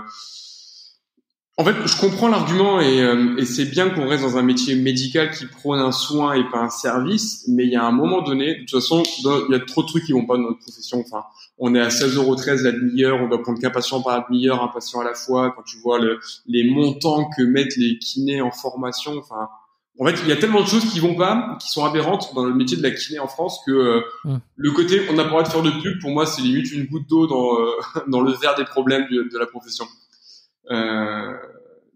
[1.59, 4.75] en fait, je comprends l'argument et, euh, et c'est bien qu'on reste dans un métier
[4.75, 7.45] médical qui prône un soin et pas un service.
[7.49, 9.87] Mais il y a un moment donné, de toute façon, il y a trop de
[9.87, 11.01] trucs qui vont pas dans notre profession.
[11.01, 11.25] Enfin,
[11.59, 15.01] on est à 16,13€ la demi-heure, on doit prendre qu'un patient par demi-heure, un patient
[15.01, 15.53] à la fois.
[15.55, 19.49] Quand tu vois le, les montants que mettent les kinés en formation, enfin
[20.01, 22.45] en fait, il y a tellement de choses qui vont pas, qui sont aberrantes dans
[22.45, 24.37] le métier de la kiné en France que euh, mm.
[24.57, 26.73] le côté on n'a pas le droit de faire de pub, pour moi, c'est limite
[26.73, 27.73] une goutte d'eau dans, euh,
[28.09, 29.87] dans le verre des problèmes de, la profession.
[30.71, 31.37] Euh,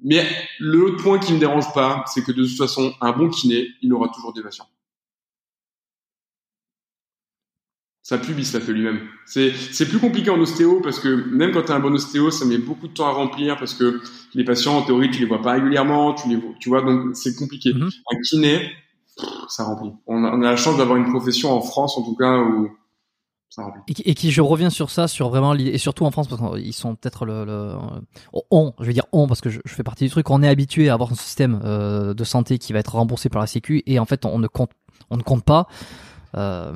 [0.03, 0.25] mais
[0.59, 3.93] le point qui me dérange pas, c'est que de toute façon, un bon kiné, il
[3.93, 4.69] aura toujours des patients.
[8.07, 9.01] sa pub, il se la fait lui-même.
[9.25, 12.31] C'est, c'est plus compliqué en ostéo parce que même quand tu as un bon ostéo,
[12.31, 14.01] ça met beaucoup de temps à remplir parce que
[14.33, 17.17] les patients, en théorie, tu les vois pas régulièrement, tu les vois, tu vois, donc
[17.17, 17.75] c'est compliqué.
[17.75, 17.91] Mhm.
[18.13, 18.71] Un kiné,
[19.49, 19.91] ça remplit.
[20.07, 22.71] On a, on a, la chance d'avoir une profession en France, en tout cas, où
[23.89, 26.95] Et, qui, je reviens sur ça, sur vraiment, et surtout en France, parce qu'ils sont
[26.95, 27.75] peut-être le, le,
[28.51, 30.89] on, je vais dire on, parce que je, fais partie du truc, on est habitué
[30.89, 33.99] à avoir un système euh, de santé qui va être remboursé par la Sécu, et
[33.99, 34.71] en fait, on ne compte,
[35.11, 35.67] on ne compte pas
[36.37, 36.73] euh,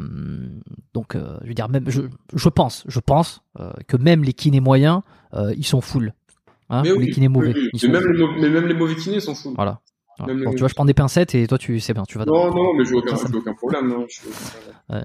[0.94, 2.02] donc, euh, je veux dire, même, je,
[2.34, 3.42] je pense, je pense
[3.88, 5.02] que même les kinés moyens,
[5.34, 6.14] ils sont full.
[6.70, 7.52] Hein, mais les kinés mauvais.
[7.52, 9.52] mais, même les, mais, même les, mauvais kinés sont full.
[9.56, 9.80] Voilà.
[10.26, 12.24] tu vois, je prends des pincettes et toi, tu sais bien, tu vas.
[12.24, 13.88] Non, non, mais je aucun, aucun problème.
[13.88, 14.06] Non,
[14.88, 15.04] ouais.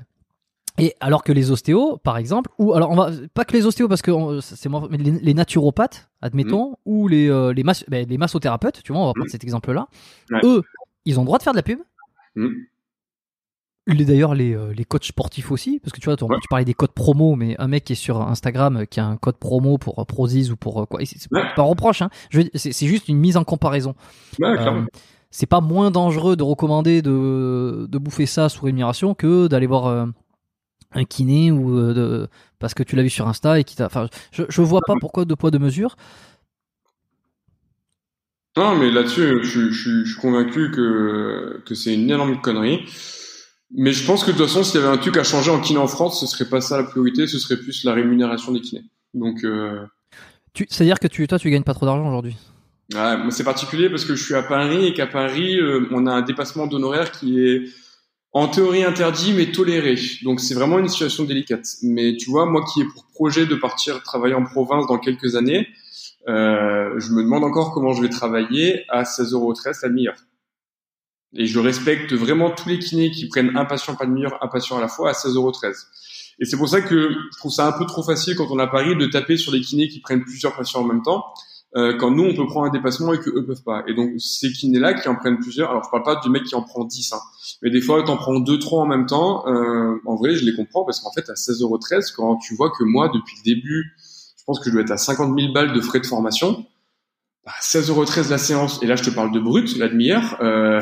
[0.78, 3.88] Et alors que les ostéos, par exemple, ou alors on va pas que les ostéos
[3.88, 6.76] parce que c'est moi, mais les, naturopathes, admettons, mmh.
[6.86, 9.30] ou les les, ben, les massothérapeutes, tu vois, on va prendre mmh.
[9.30, 9.88] cet exemple-là.
[10.44, 10.64] Eux,
[11.06, 11.80] ils ont le droit de faire de la pub.
[12.36, 12.50] Mmh
[13.94, 16.92] d'ailleurs les, euh, les coachs sportifs aussi parce que tu vois tu, parlais des codes
[16.92, 20.00] promo mais un mec qui est sur Instagram euh, qui a un code promo pour
[20.00, 22.10] euh, Prozis ou pour quoi c'est pas un reproche hein
[22.56, 23.96] c'est juste une mise en comparaison
[25.30, 30.08] c'est pas moins dangereux de recommander de, de bouffer ça sous rémunération que d'aller voir
[30.96, 32.28] un kiné ou de
[32.60, 34.96] parce que tu l'as vu sur Insta et qui t'a enfin je, je vois pas
[35.00, 35.96] pourquoi deux poids deux mesures
[38.58, 42.86] non mais là-dessus je, je, je, suis convaincu que que c'est une énorme connerie
[43.78, 45.60] mais je pense que de toute façon, s'il y avait un truc à changer en
[45.60, 48.62] kiné en France, ce serait pas ça la priorité, ce serait plus la rémunération des
[48.62, 48.86] kinés.
[49.14, 49.86] Donc, euh...
[50.70, 52.38] c'est-à-dire que tu, toi, tu gagnes pas trop d'argent aujourd'hui.
[52.94, 56.14] Ouais, c'est particulier parce que je suis à Paris et qu'à Paris, euh, on a
[56.14, 57.64] un dépassement d'honoraires qui est
[58.36, 59.96] en théorie interdit mais toléré.
[60.24, 61.66] Donc c'est vraiment une situation délicate.
[61.82, 65.38] Mais tu vois, moi qui ai pour projet de partir travailler en province dans quelques
[65.38, 65.70] années,
[66.28, 70.18] euh, je me demande encore comment je vais travailler à 16,13 euros la demi-heure.
[71.38, 74.48] Et je respecte vraiment tous les kinés qui prennent un patient, pas de meilleur, un
[74.50, 75.86] patient à la fois à 16,13€.
[76.40, 78.68] Et c'est pour ça que je trouve ça un peu trop facile quand on a
[78.68, 81.24] Paris de taper sur les kinés qui prennent plusieurs patients en même temps,
[81.76, 83.84] euh, quand nous on peut prendre un dépassement et que eux peuvent pas.
[83.88, 86.56] Et donc ces kinés-là qui en prennent plusieurs, alors je parle pas du mec qui
[86.56, 87.20] en prend 10, hein,
[87.62, 89.46] mais des fois t'en prends deux, trois en même temps.
[89.48, 92.84] Euh, en vrai, je les comprends parce qu'en fait à 16,13€, quand tu vois que
[92.84, 93.94] moi depuis le début,
[94.38, 96.66] je pense que je dois être à 50 000 balles de frais de formation.
[97.46, 100.80] Bah, 16,13€ la séance, et là je te parle de brut, la demi-heure, euh,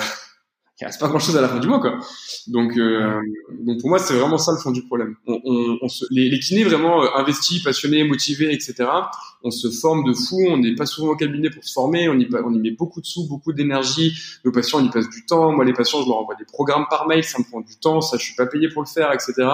[0.82, 2.00] il reste pas grand chose à la fin du mois quoi.
[2.48, 3.20] Donc euh,
[3.62, 5.16] donc pour moi c'est vraiment ça le fond du problème.
[5.28, 8.86] On, on, on se, les, les, kinés vraiment euh, investis passionnés motivés etc
[9.44, 12.16] on se forme de fou on n'est pas souvent au cabinet pour se former on
[12.16, 14.18] y on y met beaucoup de sous beaucoup d'énergie.
[14.44, 15.52] Nos patients on y passe du temps.
[15.52, 18.02] Moi les patients je leur envoie des programmes par mail ça me prend du temps
[18.02, 19.48] ça je suis pas payé pour le faire etc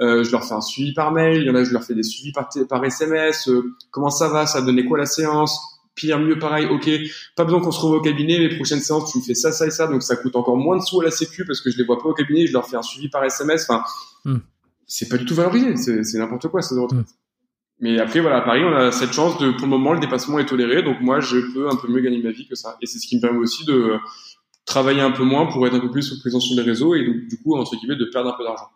[0.00, 1.94] euh, je leur fais un suivi par mail il y en a je leur fais
[1.94, 5.73] des suivis par par SMS euh, comment ça va ça a donné quoi la séance?
[5.94, 6.90] Pire, mieux, pareil, ok,
[7.36, 9.66] pas besoin qu'on se retrouve au cabinet, mes prochaines séances, tu me fais ça, ça
[9.66, 11.78] et ça, donc ça coûte encore moins de sous à la sécu parce que je
[11.78, 13.84] les vois pas au cabinet, je leur fais un suivi par SMS, enfin,
[14.24, 14.38] hmm.
[14.86, 17.00] c'est pas du tout valorisé, c'est n'importe quoi, ça retraite.
[17.00, 17.04] Hmm.
[17.80, 20.38] Mais après, voilà, à Paris, on a cette chance de, pour le moment, le dépassement
[20.38, 22.76] est toléré, donc moi, je peux un peu mieux gagner ma vie que ça.
[22.80, 23.96] Et c'est ce qui me permet aussi de
[24.64, 27.16] travailler un peu moins pour être un peu plus présent sur les réseaux et donc,
[27.28, 28.70] du coup, entre guillemets, de perdre un peu d'argent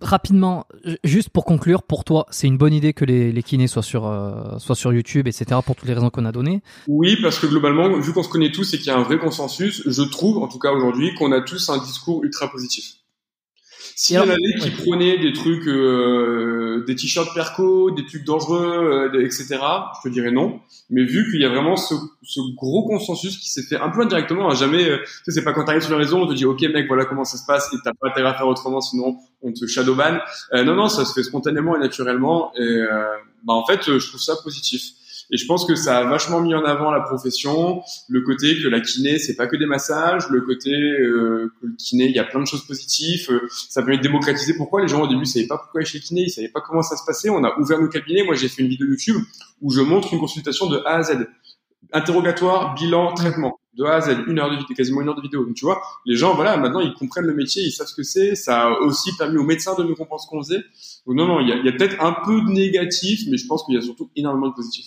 [0.00, 0.66] rapidement,
[1.04, 4.06] juste pour conclure, pour toi, c'est une bonne idée que les, les kinés soient sur,
[4.06, 6.62] euh, soient sur YouTube, etc., pour toutes les raisons qu'on a données?
[6.86, 9.18] Oui, parce que globalement, vu qu'on se connaît tous et qu'il y a un vrai
[9.18, 12.96] consensus, je trouve, en tout cas aujourd'hui, qu'on a tous un discours ultra positif.
[13.98, 19.10] S'il y en avait qui prenaient des trucs, euh, des t-shirts perco, des trucs dangereux,
[19.14, 19.46] euh, etc.,
[19.96, 20.60] je te dirais non.
[20.90, 24.02] Mais vu qu'il y a vraiment ce, ce, gros consensus qui s'est fait un peu
[24.02, 26.34] indirectement, hein, jamais, euh, tu sais, c'est pas quand t'arrives sur les réseau, on te
[26.34, 28.82] dit, ok mec, voilà comment ça se passe, et t'as pas intérêt à faire autrement,
[28.82, 30.18] sinon on te shadowban.
[30.52, 32.52] Euh, non, non, ça se fait spontanément et naturellement.
[32.54, 33.02] Et euh,
[33.44, 34.82] bah en fait, je trouve ça positif.
[35.32, 38.68] Et je pense que ça a vachement mis en avant la profession, le côté que
[38.68, 42.18] la kiné c'est pas que des massages, le côté euh, que le kiné il y
[42.18, 44.54] a plein de choses positives, euh, ça permet de démocratiser.
[44.56, 46.60] Pourquoi les gens au début savaient pas pourquoi aller chez le kiné, ils savaient pas
[46.60, 47.28] comment ça se passait?
[47.28, 48.22] On a ouvert nos cabinets.
[48.22, 49.22] Moi j'ai fait une vidéo YouTube
[49.62, 51.26] où je montre une consultation de A à Z,
[51.92, 53.58] interrogatoire, bilan, traitement.
[53.76, 55.44] de A à Z, une heure de vidéo, quasiment une heure de vidéo.
[55.44, 58.02] Donc tu vois, les gens, voilà, maintenant ils comprennent le métier, ils savent ce que
[58.02, 58.34] c'est.
[58.34, 60.62] Ça a aussi permis aux médecins de mieux comprendre ce qu'on faisait.
[61.06, 63.74] Donc non, non, il y a peut-être un peu de négatif, mais je pense qu'il
[63.74, 64.86] y a surtout énormément de positif.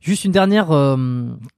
[0.00, 0.96] Juste une dernière euh,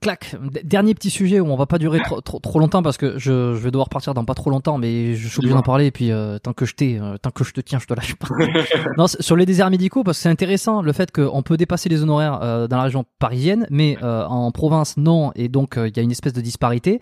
[0.01, 3.19] claque, dernier petit sujet où on va pas durer trop, trop, trop longtemps parce que
[3.19, 5.87] je, je, vais devoir partir dans pas trop longtemps, mais je suis obligé d'en parler
[5.87, 7.93] et puis euh, tant que je t'ai, euh, tant que je te tiens, je te
[7.93, 8.29] lâche pas.
[8.97, 12.03] non, sur les déserts médicaux parce que c'est intéressant le fait qu'on peut dépasser les
[12.03, 16.03] honoraires euh, dans la région parisienne, mais en province non, et donc il y a
[16.03, 17.01] une espèce de disparité.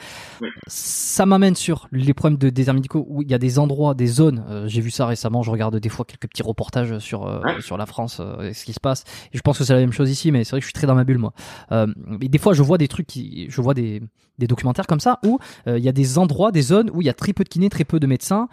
[0.67, 4.07] Ça m'amène sur les problèmes de déserts médicaux où il y a des endroits, des
[4.07, 4.45] zones.
[4.67, 8.21] J'ai vu ça récemment, je regarde des fois quelques petits reportages sur sur la France,
[8.43, 9.05] et ce qui se passe.
[9.33, 10.75] Et je pense que c'est la même chose ici, mais c'est vrai que je suis
[10.75, 11.28] très dans ma bulle moi.
[11.73, 14.03] Euh, mais des fois, je vois des trucs, je vois des,
[14.39, 17.11] documentaires comme ça où euh, il y a des endroits, des zones où il y
[17.11, 18.49] a très peu de kinés, très peu de médecins.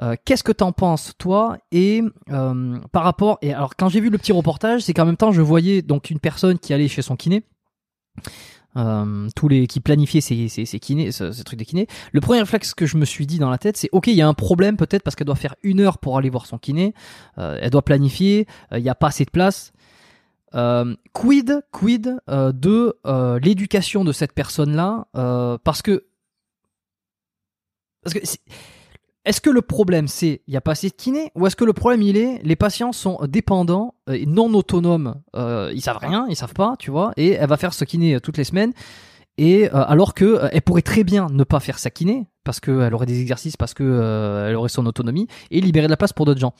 [0.00, 4.10] Euh, Qu'est-ce que t'en penses toi Et euh, par rapport, et alors quand j'ai vu
[4.10, 7.02] le petit reportage, c'est qu'en même temps je voyais donc une personne qui allait chez
[7.02, 7.44] son kiné.
[8.78, 9.82] Euh, tous les qui
[10.22, 11.86] ces, ces kinés, ces, trucs de kiné.
[12.12, 14.22] Le premier réflexe que je me suis dit dans la tête, c'est ok, il y
[14.22, 16.94] a un problème peut-être parce qu'elle doit faire une heure pour aller voir son kiné.
[17.36, 18.46] Euh, elle doit planifier.
[18.74, 19.72] Il n'y a pas assez de place.
[20.54, 25.06] Euh, quid, quid euh, de euh, l'éducation de cette personne-là
[25.64, 26.04] Parce que,
[28.02, 28.20] parce que
[29.24, 31.64] est-ce que le problème c'est il n'y a pas assez de kiné ou est-ce que
[31.64, 36.36] le problème il est les patients sont dépendants et non autonomes Ils savent rien, ils
[36.36, 38.72] savent pas, tu vois, et elle va faire ce kiné toutes les semaines.
[39.38, 43.06] Et alors que elle pourrait très bien ne pas faire sa kiné parce qu'elle aurait
[43.06, 46.40] des exercices, parce que elle aurait son autonomie et libérer de la place pour d'autres
[46.40, 46.54] gens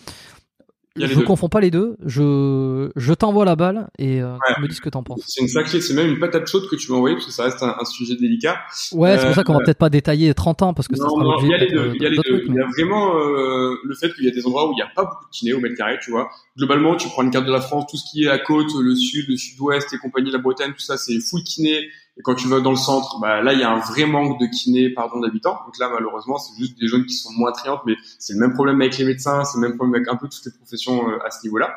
[0.97, 1.97] je ne confonds pas les deux.
[2.05, 4.55] Je, je t'envoie la balle et euh, ouais.
[4.55, 5.23] tu me dis ce que t'en penses.
[5.27, 7.45] C'est une sacrée, c'est même une patate chaude que tu m'as envoyée parce que ça
[7.45, 8.59] reste un, un sujet délicat.
[8.93, 11.25] Ouais, c'est pour ça qu'on va peut-être pas détailler 30 ans parce que non, ça
[11.25, 11.93] non, il y a les deux.
[11.95, 12.45] Il y a les deux.
[12.47, 14.83] Il y a vraiment euh, le fait qu'il y a des endroits où il n'y
[14.83, 16.31] a pas beaucoup de kinés au mètre carré, tu vois.
[16.57, 18.95] Globalement, tu prends une carte de la France, tout ce qui est à côte, le
[18.95, 21.89] sud, le sud-ouest et compagnie, la Bretagne, tout ça, c'est full kiné.
[22.19, 24.39] Et quand tu vas dans le centre, bah, là, il y a un vrai manque
[24.39, 25.59] de kinés, pardon, d'habitants.
[25.65, 28.53] Donc là, malheureusement, c'est juste des zones qui sont moins attrayantes, mais c'est le même
[28.53, 31.19] problème avec les médecins, c'est le même problème avec un peu toutes les professions euh,
[31.25, 31.75] à ce niveau-là.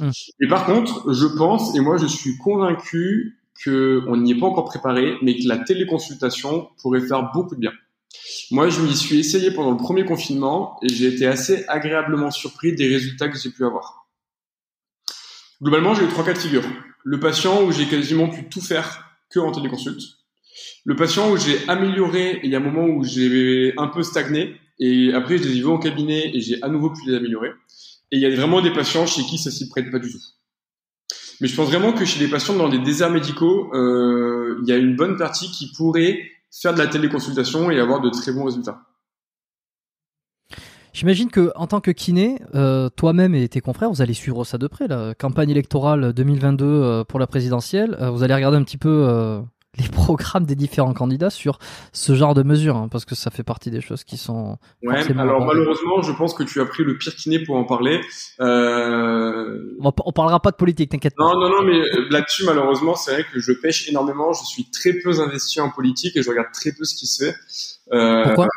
[0.00, 0.10] Mmh.
[0.40, 4.46] Et par contre, je pense, et moi, je suis convaincu que on n'y est pas
[4.46, 7.72] encore préparé, mais que la téléconsultation pourrait faire beaucoup de bien.
[8.50, 12.74] Moi, je m'y suis essayé pendant le premier confinement et j'ai été assez agréablement surpris
[12.74, 14.06] des résultats que j'ai pu avoir.
[15.60, 16.62] Globalement, j'ai eu trois cas de figure.
[17.04, 20.02] Le patient où j'ai quasiment pu tout faire que en téléconsulte.
[20.84, 24.56] Le patient où j'ai amélioré, il y a un moment où j'ai un peu stagné,
[24.78, 27.50] et après je les ai vus au cabinet et j'ai à nouveau pu les améliorer.
[28.10, 30.22] Et il y a vraiment des patients chez qui ça s'y prête pas du tout.
[31.40, 34.72] Mais je pense vraiment que chez les patients dans des déserts médicaux, euh, il y
[34.72, 36.18] a une bonne partie qui pourrait
[36.50, 38.80] faire de la téléconsultation et avoir de très bons résultats.
[40.92, 44.58] J'imagine que en tant que kiné, euh, toi-même et tes confrères, vous allez suivre ça
[44.58, 44.88] de près.
[44.88, 49.42] La campagne électorale 2022 euh, pour la présidentielle, euh, vous allez regarder un petit peu
[49.78, 51.58] les programmes des différents candidats sur
[51.92, 54.56] ce genre de mesures, hein, parce que ça fait partie des choses qui sont.
[54.82, 54.96] Ouais.
[55.18, 58.00] Alors malheureusement, je pense que tu as pris le pire kiné pour en parler.
[58.40, 59.76] Euh...
[59.80, 61.24] On, on, parlera pas de politique, t'inquiète pas.
[61.24, 64.32] Non, non, non, mais là-dessus, malheureusement, c'est vrai que je pêche énormément.
[64.32, 67.24] Je suis très peu investi en politique et je regarde très peu ce qui se
[67.24, 67.36] fait.
[67.92, 68.48] Euh, Pourquoi?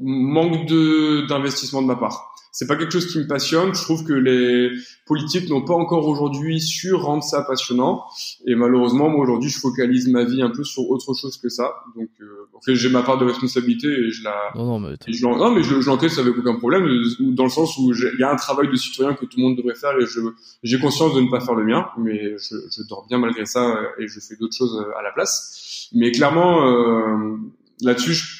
[0.00, 2.30] Manque de d'investissement de ma part.
[2.52, 3.74] C'est pas quelque chose qui me passionne.
[3.74, 4.70] Je trouve que les
[5.06, 8.04] politiques n'ont pas encore aujourd'hui su rendre ça passionnant.
[8.44, 11.72] Et malheureusement, moi aujourd'hui, je focalise ma vie un peu sur autre chose que ça.
[11.96, 14.34] Donc, euh, en fait, j'ai ma part de responsabilité et je la.
[14.56, 16.88] Non, non, mais, je non, mais je, je l'encaisse avec aucun problème.
[17.20, 19.56] Dans le sens où il y a un travail de citoyen que tout le monde
[19.56, 20.20] devrait faire et je
[20.64, 23.80] j'ai conscience de ne pas faire le mien, mais je, je dors bien malgré ça
[23.98, 25.88] et je fais d'autres choses à la place.
[25.92, 27.36] Mais clairement, euh,
[27.80, 28.39] là-dessus, je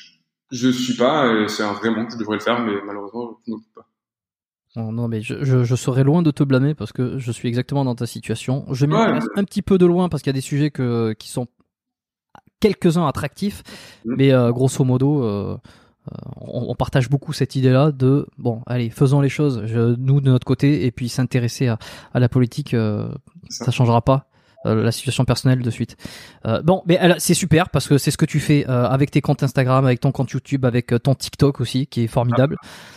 [0.51, 3.53] je suis pas, et c'est un vrai manque, je devrais le faire, mais malheureusement, je
[3.53, 3.87] ne peux pas.
[4.77, 7.49] Non, non, mais je, je, je, serais loin de te blâmer parce que je suis
[7.49, 8.65] exactement dans ta situation.
[8.71, 9.41] Je m'intéresse ouais.
[9.41, 11.49] un petit peu de loin parce qu'il y a des sujets que, qui sont
[12.61, 13.63] quelques-uns attractifs,
[14.05, 14.15] mmh.
[14.17, 15.57] mais euh, grosso modo, euh,
[16.41, 20.31] on, on, partage beaucoup cette idée-là de bon, allez, faisons les choses, je, nous de
[20.31, 21.79] notre côté, et puis s'intéresser à,
[22.13, 23.11] à, la politique, euh,
[23.49, 23.67] ça.
[23.67, 24.30] ça changera pas euh,
[24.65, 25.97] la situation personnelle de suite.
[26.47, 29.21] Euh, bon, mais c'est super parce que c'est ce que tu fais euh, avec tes
[29.21, 32.57] comptes Instagram, avec ton compte YouTube, avec euh, ton TikTok aussi, qui est formidable.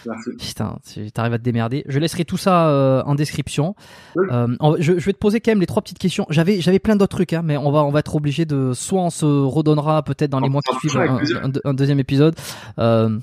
[0.10, 0.78] Ah, Putain,
[1.14, 1.84] t'arrives à te démerder.
[1.88, 3.76] Je laisserai tout ça euh, en description.
[4.16, 4.28] Oui.
[4.80, 6.26] Je, je, vais te poser quand même les trois petites questions.
[6.30, 9.02] J'avais, j'avais plein d'autres trucs, hein, mais on va, on va être obligé de, soit
[9.02, 12.36] on se redonnera peut-être dans les mois qui suivent un, un, un, deuxième épisode.
[12.80, 13.20] Euh,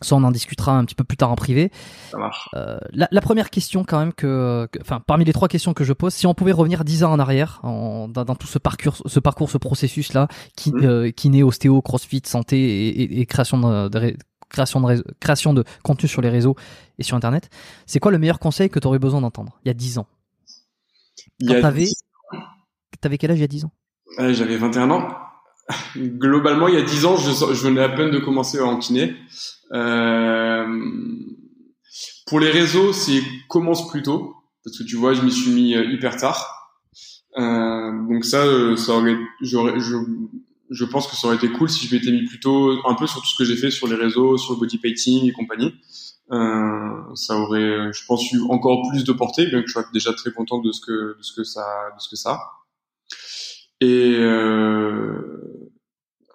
[0.00, 1.70] ça, on en discutera un petit peu plus tard en privé.
[2.10, 2.48] Ça marche.
[2.54, 5.84] Euh, la, la, première question, quand même, que, que, enfin, parmi les trois questions que
[5.84, 8.58] je pose, si on pouvait revenir dix ans en arrière, en, dans, dans, tout ce
[8.58, 10.84] parcours, ce parcours, ce processus-là, qui, mmh.
[10.84, 14.16] euh, naît ostéo, crossfit, santé et, et, et création de, de,
[14.48, 16.56] création de création de contenu sur les réseaux
[16.98, 17.50] et sur Internet,
[17.86, 20.06] c'est quoi le meilleur conseil que tu aurais besoin d'entendre il y a dix ans?
[21.46, 21.94] Quand t'avais, 10...
[23.00, 23.72] t'avais quel âge il y a dix ans?
[24.18, 25.08] Euh, J'avais 21 ans.
[25.96, 27.30] Globalement, il y a dix ans, je,
[27.62, 29.16] venais à peine de commencer en kiné.
[29.72, 30.66] Euh,
[32.26, 35.72] pour les réseaux, c'est commence plus tôt parce que tu vois, je m'y suis mis
[35.72, 36.72] hyper tard.
[37.36, 38.44] Euh, donc ça,
[38.76, 39.56] ça aurait, je,
[40.70, 43.20] je pense que ça aurait été cool si je m'étais mis plutôt un peu sur
[43.20, 45.74] tout ce que j'ai fait sur les réseaux, sur le body painting et compagnie.
[46.30, 50.12] Euh, ça aurait, je pense, eu encore plus de portée, bien que je sois déjà
[50.12, 51.64] très content de ce que, de ce que ça,
[51.96, 52.40] de ce que ça.
[53.80, 55.70] Et euh,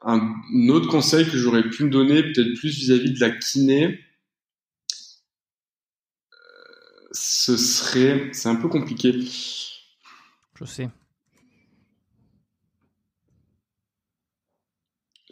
[0.01, 0.33] un,
[0.69, 3.99] autre conseil que j'aurais pu me donner, peut-être plus vis-à-vis de la kiné,
[6.31, 6.37] euh,
[7.11, 9.13] ce serait, c'est un peu compliqué.
[10.55, 10.89] Je sais.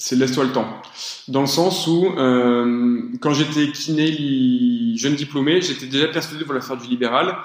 [0.02, 0.82] c'est laisse-toi le temps.
[1.28, 6.66] Dans le sens où, euh, quand j'étais kiné jeune diplômé, j'étais déjà persuadé de vouloir
[6.66, 7.38] faire du libéral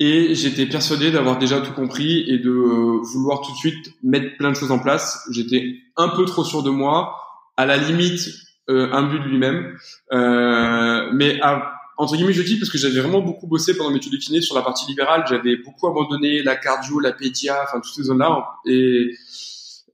[0.00, 4.36] et j'étais persuadé d'avoir déjà tout compris et de euh, vouloir tout de suite mettre
[4.36, 5.26] plein de choses en place.
[5.30, 7.14] J'étais un peu trop sûr de moi,
[7.56, 8.28] à la limite
[8.68, 9.76] euh, un but de lui-même,
[10.12, 13.96] euh, mais à, entre guillemets je dis parce que j'avais vraiment beaucoup bossé pendant mes
[13.96, 17.80] études de kiné sur la partie libérale, j'avais beaucoup abandonné la cardio, la pédia, enfin
[17.80, 19.14] toutes ces zones-là et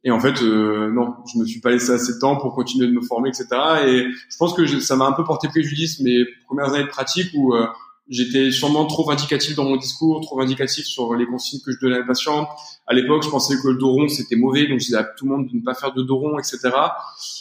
[0.05, 2.87] et en fait, euh, non, je me suis pas laissé assez de temps pour continuer
[2.87, 3.47] de me former, etc.
[3.87, 7.31] Et je pense que ça m'a un peu porté préjudice mes premières années de pratique
[7.35, 7.67] où euh,
[8.09, 11.97] j'étais sûrement trop vindicatif dans mon discours, trop vindicatif sur les consignes que je donnais
[11.97, 12.49] à mes patients.
[12.87, 15.27] À l'époque, je pensais que le dos rond c'était mauvais, donc je disais à tout
[15.27, 16.71] le monde de ne pas faire de dos rond, etc.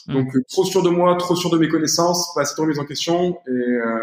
[0.07, 0.13] Mmh.
[0.13, 2.79] Donc euh, trop sûr de moi, trop sûr de mes connaissances, pas assez de remise
[2.79, 3.37] en question.
[3.47, 3.99] Et euh,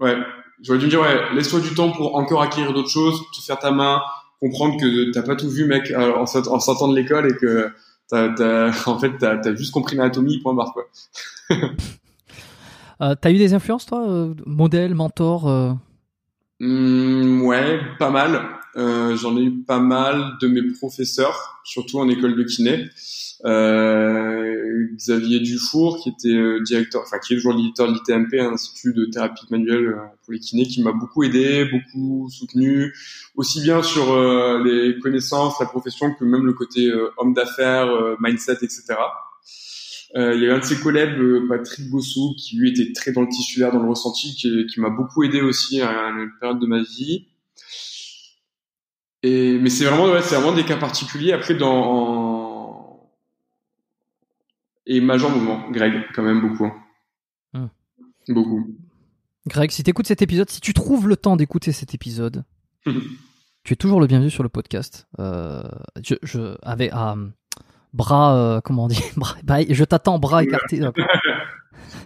[0.00, 0.16] ouais,
[0.62, 3.58] j'aurais dû me dire ouais, laisse-toi du temps pour encore acquérir d'autres choses, te faire
[3.58, 4.02] ta main,
[4.40, 7.70] comprendre que t'as pas tout vu, mec, euh, en, sortant de l'école et que
[8.08, 10.84] t'as, t'as, en fait, t'as, as juste compris l'anatomie, point barre, quoi.
[13.00, 15.72] euh, t'as eu des influences, toi, euh, modèle, mentor euh...
[16.60, 18.40] Mmh, Ouais, pas mal.
[18.76, 22.90] J'en ai eu pas mal de mes professeurs, surtout en école de kiné.
[24.96, 29.46] Xavier Dufour, qui était directeur, enfin qui est toujours l'éditeur de l'ITMP, institut de thérapie
[29.50, 32.92] manuelle pour les kinés, qui m'a beaucoup aidé, beaucoup soutenu,
[33.34, 34.14] aussi bien sur
[34.62, 37.88] les connaissances, la profession, que même le côté homme d'affaires,
[38.20, 38.94] mindset, etc.
[40.16, 43.28] il y a un de ses collègues, Patrick Bossou, qui lui était très dans le
[43.28, 46.82] tissulaire, dans le ressenti, qui, qui m'a beaucoup aidé aussi à une période de ma
[46.82, 47.28] vie.
[49.22, 51.32] Et, mais c'est vraiment, ouais, c'est vraiment des cas particuliers.
[51.32, 52.56] Après, dans,
[54.86, 56.66] et Major Mouvement, Greg, quand même beaucoup.
[57.52, 57.70] Hein.
[58.28, 58.32] Hmm.
[58.32, 58.76] Beaucoup.
[59.46, 62.44] Greg, si tu écoutes cet épisode, si tu trouves le temps d'écouter cet épisode,
[63.64, 65.08] tu es toujours le bienvenu sur le podcast.
[65.18, 65.62] Euh,
[66.02, 66.92] je, je avec
[67.92, 69.02] bras, euh, comment on dit,
[69.44, 70.80] bah, je t'attends bras écartés.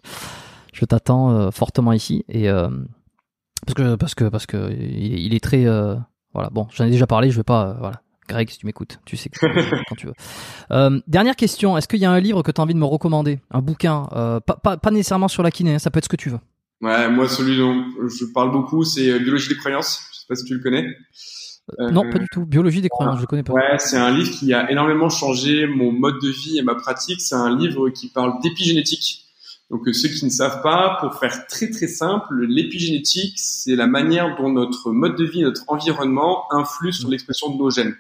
[0.73, 5.65] je t'attends euh, fortement ici et parce que parce que parce que il, est très
[6.33, 9.17] voilà bon, j'en ai déjà parlé, je vais pas voilà Greg, si tu m'écoutes, tu
[9.17, 9.39] sais que
[9.89, 10.15] quand tu veux.
[10.70, 12.84] Euh, dernière question, est-ce qu'il y a un livre que tu as envie de me
[12.84, 13.41] recommander?
[13.50, 16.09] Un bouquin euh, pas, pas, pas, nécessairement sur la kiné, hein, ça peut être ce
[16.09, 16.39] que tu veux.
[16.81, 20.00] Ouais, moi celui dont je parle beaucoup, c'est euh, Biologie des croyances.
[20.12, 20.86] Je sais pas si tu le connais.
[21.78, 22.44] Euh, non, pas du tout.
[22.47, 23.52] Biologie des croyances, je connais pas.
[23.52, 27.20] Ouais, c'est un livre qui a énormément changé mon mode de vie et ma pratique.
[27.20, 29.26] C'est un livre qui parle d'épigénétique.
[29.70, 34.36] Donc ceux qui ne savent pas, pour faire très très simple, l'épigénétique, c'est la manière
[34.36, 37.94] dont notre mode de vie, notre environnement influe sur l'expression de nos gènes.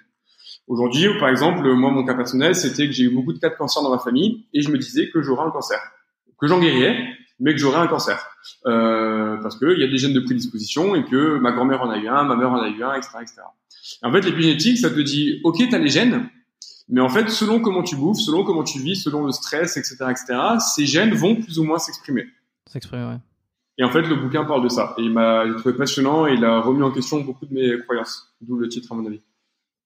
[0.66, 3.54] Aujourd'hui, par exemple, moi, mon cas personnel, c'était que j'ai eu beaucoup de cas de
[3.54, 5.78] cancer dans ma famille et je me disais que j'aurais un cancer,
[6.40, 6.96] que j'en guérirais,
[7.38, 11.04] mais que j'aurais un cancer, euh, parce qu'il y a des gènes de prédisposition et
[11.04, 13.42] que ma grand-mère en a eu un, ma mère en a eu un, etc., etc.
[14.02, 16.28] en fait, l'épigénétique, ça te dit, ok, tu as les gènes,
[16.88, 19.96] mais en fait, selon comment tu bouffes, selon comment tu vis, selon le stress, etc.,
[20.10, 22.26] etc., ces gènes vont plus ou moins s'exprimer.
[22.66, 23.18] S'exprimer, ouais.
[23.78, 24.94] Et en fait, le bouquin parle de ça.
[24.98, 28.34] Et il m'a trouvé passionnant et il a remis en question beaucoup de mes croyances,
[28.40, 29.22] d'où le titre à mon avis.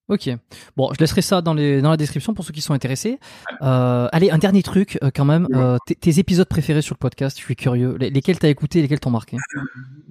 [0.08, 0.28] Ok.
[0.76, 3.18] Bon, je laisserai ça dans, les, dans la description pour ceux qui sont intéressés.
[3.62, 5.48] Euh, allez, un dernier truc euh, quand même.
[5.54, 7.96] Euh, tes épisodes préférés sur le podcast, je suis curieux.
[7.98, 9.38] lesquels t'as écouté, lesquels t'ont marqué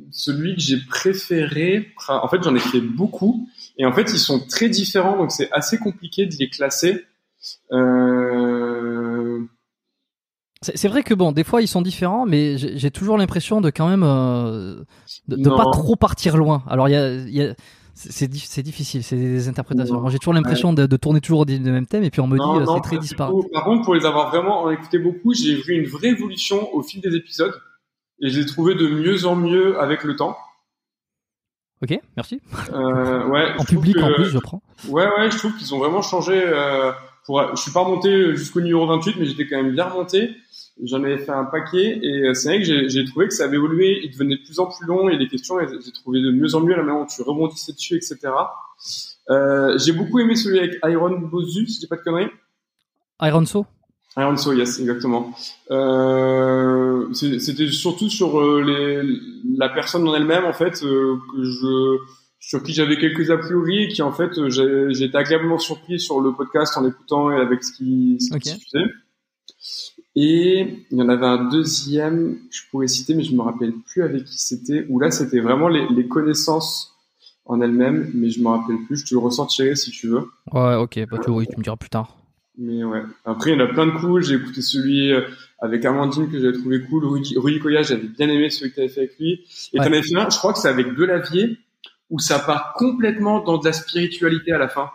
[0.10, 3.48] Celui que j'ai préféré, en fait, j'en ai fait beaucoup.
[3.78, 7.06] Et en fait, ils sont très différents, donc c'est assez compliqué de les classer.
[10.62, 13.90] C'est vrai que bon, des fois ils sont différents, mais j'ai toujours l'impression de quand
[13.90, 14.86] même de,
[15.28, 16.64] de pas trop partir loin.
[16.68, 17.54] Alors il y a, y a
[17.96, 20.10] c'est difficile, c'est des interprétations.
[20.10, 22.74] J'ai toujours l'impression de, tourner toujours du même thème, et puis on me dit euh,
[22.74, 23.36] c'est très disparate.
[23.54, 27.02] Par contre, pour les avoir vraiment écouté beaucoup, j'ai vu une vraie évolution au fil
[27.02, 27.54] des épisodes,
[28.20, 30.38] et je les ai trouvés de mieux en mieux avec le temps.
[31.84, 32.42] Ok, merci.
[32.72, 34.64] Euh, ouais, en public, en plus, je prends.
[34.88, 36.42] Ouais, ouais, je trouve qu'ils ont vraiment changé.
[36.42, 36.92] Euh,
[37.26, 37.42] pour...
[37.56, 40.32] Je suis pas remonté jusqu'au numéro 28, mais j'étais quand même bien remonté.
[40.82, 43.58] J'en avais fait un paquet et euh, c'est vrai que j'ai trouvé que ça avait
[43.58, 46.56] évolué, il devenait de plus en plus long et les questions, j'ai trouvé de mieux
[46.56, 48.18] en mieux la manière dont tu rebondissais dessus, etc.
[49.30, 52.32] Euh, j'ai beaucoup aimé celui avec Iron Bozu, si je dis pas de conneries.
[53.22, 53.66] Ironso
[54.18, 55.34] Iron So, yes, exactement.
[55.72, 59.02] Euh, C'était surtout sur les,
[59.58, 61.98] la personne en elle-même, en fait, euh, que je,
[62.40, 66.19] sur qui j'avais quelques a priori et qui, en fait, j'ai été agréablement surpris sur
[66.19, 68.43] le podcast en écoutant et avec ce qui, ce qui Ok.
[68.60, 68.92] se faisait.
[70.16, 74.03] Et il y en avait un deuxième je pourrais citer, mais je me rappelle plus
[74.03, 74.85] avec qui c'était.
[74.90, 76.95] Où là, c'était vraiment les, les connaissances
[77.45, 78.98] en elles-mêmes, mais je me rappelle plus.
[78.98, 80.30] Je te le ressortirai si tu veux.
[80.51, 82.16] Ouais, ok, bah tu, oui, tu me diras plus tard.
[82.58, 83.01] Mais ouais.
[83.25, 84.22] Après, il y en a plein de cool.
[84.24, 85.22] J'ai écouté celui euh,
[85.59, 87.06] avec Amandine que j'avais trouvé cool.
[87.06, 89.43] Rudy, Rudy Koya, j'avais bien aimé celui que tu avais fait avec lui.
[89.74, 89.85] Et Ouais.
[89.85, 91.58] t'en avais fait un, je crois que c'est avec Delavier,
[92.11, 94.92] où ça part complètement dans de la spiritualité à la fin.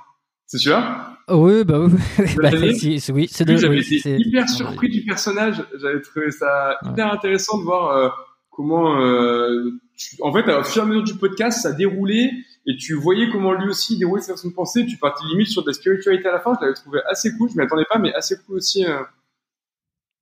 [0.46, 1.17] C'est celui-là?
[1.30, 1.92] Oui, bah oui,
[2.42, 5.62] bah, c'est- oui, j'avais oui, été c'est- hyper surpris du personnage.
[5.80, 6.90] J'avais trouvé ça Ouais.
[6.90, 8.08] hyper intéressant de voir euh,
[8.50, 12.30] comment, euh, tu- en fait, au fur et à mesure du podcast, ça déroulait
[12.66, 14.86] et tu voyais comment lui aussi déroulait sa façon de penser.
[14.86, 16.52] Tu partais limite sur de la spiritualité à la fin.
[16.58, 17.50] Je l'avais trouvé assez cool.
[17.50, 18.84] Je m'y attendais pas, mais assez cool aussi.
[18.84, 18.98] euh.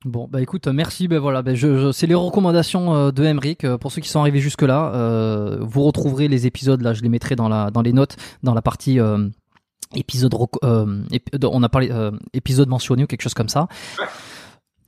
[0.04, 1.08] Bon, bah écoute, merci.
[1.08, 3.66] Ben voilà, ben je, je- c'est les recommandations de Emric.
[3.80, 6.80] Pour ceux qui sont arrivés jusque là, euh, vous retrouverez les épisodes.
[6.82, 9.26] Là, je les mettrai dans la dans les notes, dans la partie euh,
[9.94, 10.34] épisode.
[10.64, 11.02] euh,
[11.44, 13.68] on a parlé euh, épisode mentionné ou quelque chose comme ça.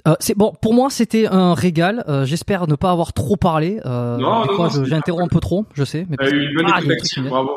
[0.06, 2.04] Euh, c'est bon pour moi c'était un régal.
[2.24, 3.80] J'espère ne pas avoir trop parlé.
[3.84, 6.06] Non, non, non, j'interromps un peu trop, je sais.
[6.08, 6.16] Mais
[6.66, 6.80] Ah,
[7.28, 7.50] bravo.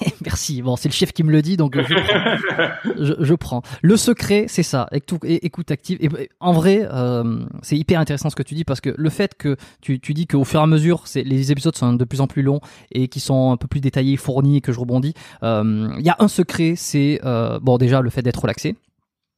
[0.24, 0.62] Merci.
[0.62, 3.62] Bon, c'est le chef qui me le dit, donc je prends.
[3.64, 3.78] je.
[3.82, 4.88] Le secret, c'est ça.
[5.22, 5.98] Écoute, active.
[6.40, 9.56] En vrai, euh, c'est hyper intéressant ce que tu dis parce que le fait que
[9.80, 12.42] tu, tu dis qu'au fur et à mesure, les épisodes sont de plus en plus
[12.42, 12.60] longs
[12.92, 15.14] et qui sont un peu plus détaillés, fournis, et que je rebondis.
[15.42, 18.76] euh, Il y a un secret, c'est euh, bon déjà le fait d'être relaxé.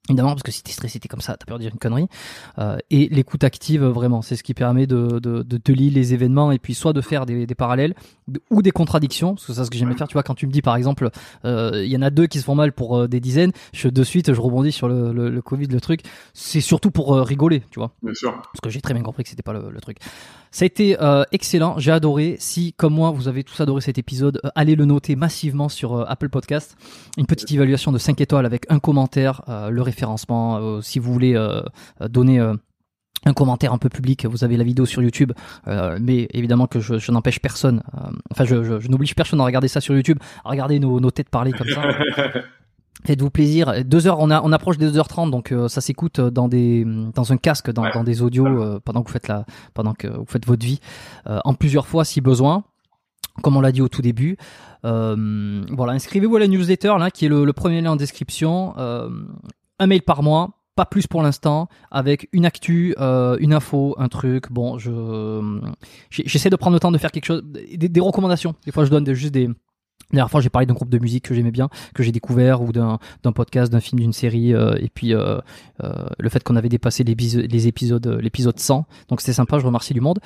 [0.09, 2.07] Évidemment, parce que si t'es stressé, t'es comme ça, t'as peur de dire une connerie.
[2.59, 6.15] Euh, et l'écoute active, vraiment, c'est ce qui permet de, de, de, de lire les
[6.15, 7.95] événements et puis soit de faire des, des parallèles
[8.29, 10.07] de- ou des contradictions, parce que c'est ce que j'aime faire.
[10.09, 11.11] Tu vois, quand tu me dis par exemple,
[11.45, 13.89] euh, il y en a deux qui se font mal pour euh, des dizaines, je
[13.89, 16.01] de suite je rebondis sur le, le, le Covid, le truc.
[16.35, 18.33] C'est surtout pour euh, rigoler, tu vois, Bien sûr.
[18.33, 19.99] parce que j'ai très bien compris que c'était pas le, le truc.
[20.51, 22.37] Ça a été euh, excellent, j'ai adoré.
[22.39, 25.95] Si comme moi vous avez tous adoré cet épisode, euh, allez le noter massivement sur
[25.95, 26.77] euh, Apple Podcast.
[27.19, 30.81] Une petite évaluation de 5 étoiles avec un commentaire, le référencement.
[30.83, 31.35] si vous voulez
[32.09, 35.33] donner un commentaire un peu public, vous avez la vidéo sur YouTube,
[35.67, 37.83] mais évidemment que je, n'empêche personne,
[38.31, 41.69] enfin je, n'oblige personne à regarder ça sur YouTube, à regarder nos têtes parler comme
[41.69, 41.83] ça.
[43.07, 43.85] Faites-vous plaisir.
[43.85, 47.33] Deux heures, on, a, on approche des 2h30, donc euh, ça s'écoute dans des dans
[47.33, 47.93] un casque, dans, Ouais.
[47.95, 49.45] dans des audios euh, pendant que vous faites la
[49.75, 50.81] pendant que vous faites votre vie,
[51.29, 52.65] euh, en plusieurs fois si besoin.
[53.43, 54.39] Comme on l'a dit au tout début.
[54.87, 58.73] Euh, voilà, inscrivez-vous à la newsletter là, qui est le, le premier lien en description.
[58.79, 59.11] Euh,
[59.79, 64.09] un mail par mois, pas plus pour l'instant, avec une actu, euh, une info, un
[64.09, 64.51] truc.
[64.51, 65.61] Bon, je
[66.11, 68.55] j'essaie de prendre le temps de faire quelque chose, des, des recommandations.
[68.65, 69.51] Des fois, je donne des- juste des
[70.13, 72.63] la dernière fois, j'ai parlé d'un groupe de musique que j'aimais bien, que j'ai découvert,
[72.63, 75.39] ou d'un d'un podcast, d'un film, d'une série, euh, et puis euh,
[75.83, 78.87] euh, le fait qu'on avait dépassé les, les épisodes, euh, l'épisode 100.
[79.09, 80.21] Donc c'était sympa, je remercie du monde.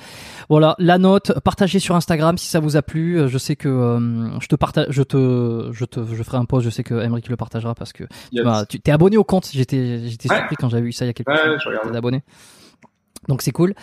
[0.49, 3.19] Voilà, la note, partagez sur Instagram si ça vous a plu.
[3.19, 6.45] Euh, Je sais que euh, je te partage, je te, je te, je ferai un
[6.45, 6.63] post.
[6.65, 8.43] Je sais que Emric le partagera parce que Yes.
[8.45, 9.49] bah, tu t'es abonné au compte.
[9.51, 10.37] J'étais, j'étais Ouais.
[10.37, 11.57] surpris quand j'avais vu ça il y a quelques Ouais.
[11.91, 12.21] T'es abonné.
[13.27, 13.73] Donc c'est cool.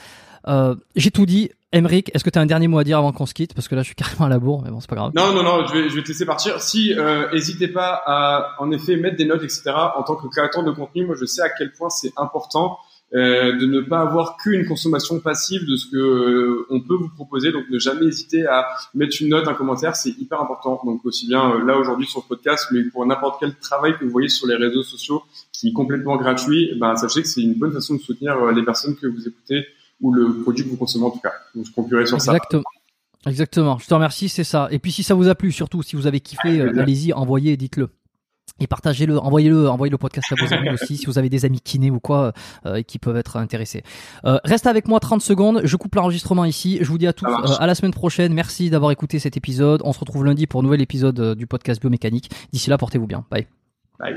[0.47, 1.51] Euh, j'ai tout dit.
[1.73, 3.53] Emric, est-ce que tu as un dernier mot à dire avant qu'on se quitte?
[3.55, 5.13] Parce que là, je suis carrément à la bourre, mais bon, c'est pas grave.
[5.15, 6.63] Non, non, non, je vais, je vais te laisser partir.
[6.63, 9.73] Si, euh, n'hésitez pas à, en effet, mettre des notes, etc.
[9.97, 12.79] En tant que créateur de contenu, moi, je sais à quel point c'est important
[13.15, 17.09] euh, de ne pas avoir qu'une consommation passive de ce que euh, on peut vous
[17.09, 17.53] proposer.
[17.53, 20.81] Donc, ne jamais hésiter à mettre une note, un commentaire, c'est hyper important.
[20.85, 24.05] Donc, aussi bien euh, là aujourd'hui sur le podcast, mais pour n'importe quel travail que
[24.05, 25.23] vous voyez sur les réseaux sociaux
[25.53, 28.63] qui est complètement gratuit, ben, sachez que c'est une bonne façon de soutenir euh, les
[28.63, 29.67] personnes que vous écoutez
[30.01, 31.33] ou le produit que vous consommez en tout cas.
[31.55, 32.33] Donc, je conclurai sur ça.
[32.33, 32.65] Exactement.
[33.27, 33.79] Exactement.
[33.79, 34.69] Je te remercie, c'est ça.
[34.71, 37.57] Et puis si ça vous a plu, surtout si vous avez kiffé, euh, allez-y, envoyez,
[37.57, 37.91] dites-le.
[38.61, 41.61] Et partagez-le, envoyez-le, envoyez le podcast à vos amis aussi, si vous avez des amis
[41.61, 42.33] kinés ou quoi,
[42.67, 43.83] euh, et qui peuvent être intéressés.
[44.25, 47.27] Euh, reste avec moi 30 secondes, je coupe l'enregistrement ici, je vous dis à tous
[47.27, 50.61] euh, à la semaine prochaine, merci d'avoir écouté cet épisode, on se retrouve lundi pour
[50.61, 52.31] un nouvel épisode du podcast biomécanique.
[52.53, 53.47] D'ici là, portez-vous bien, bye.
[54.01, 54.17] Bye.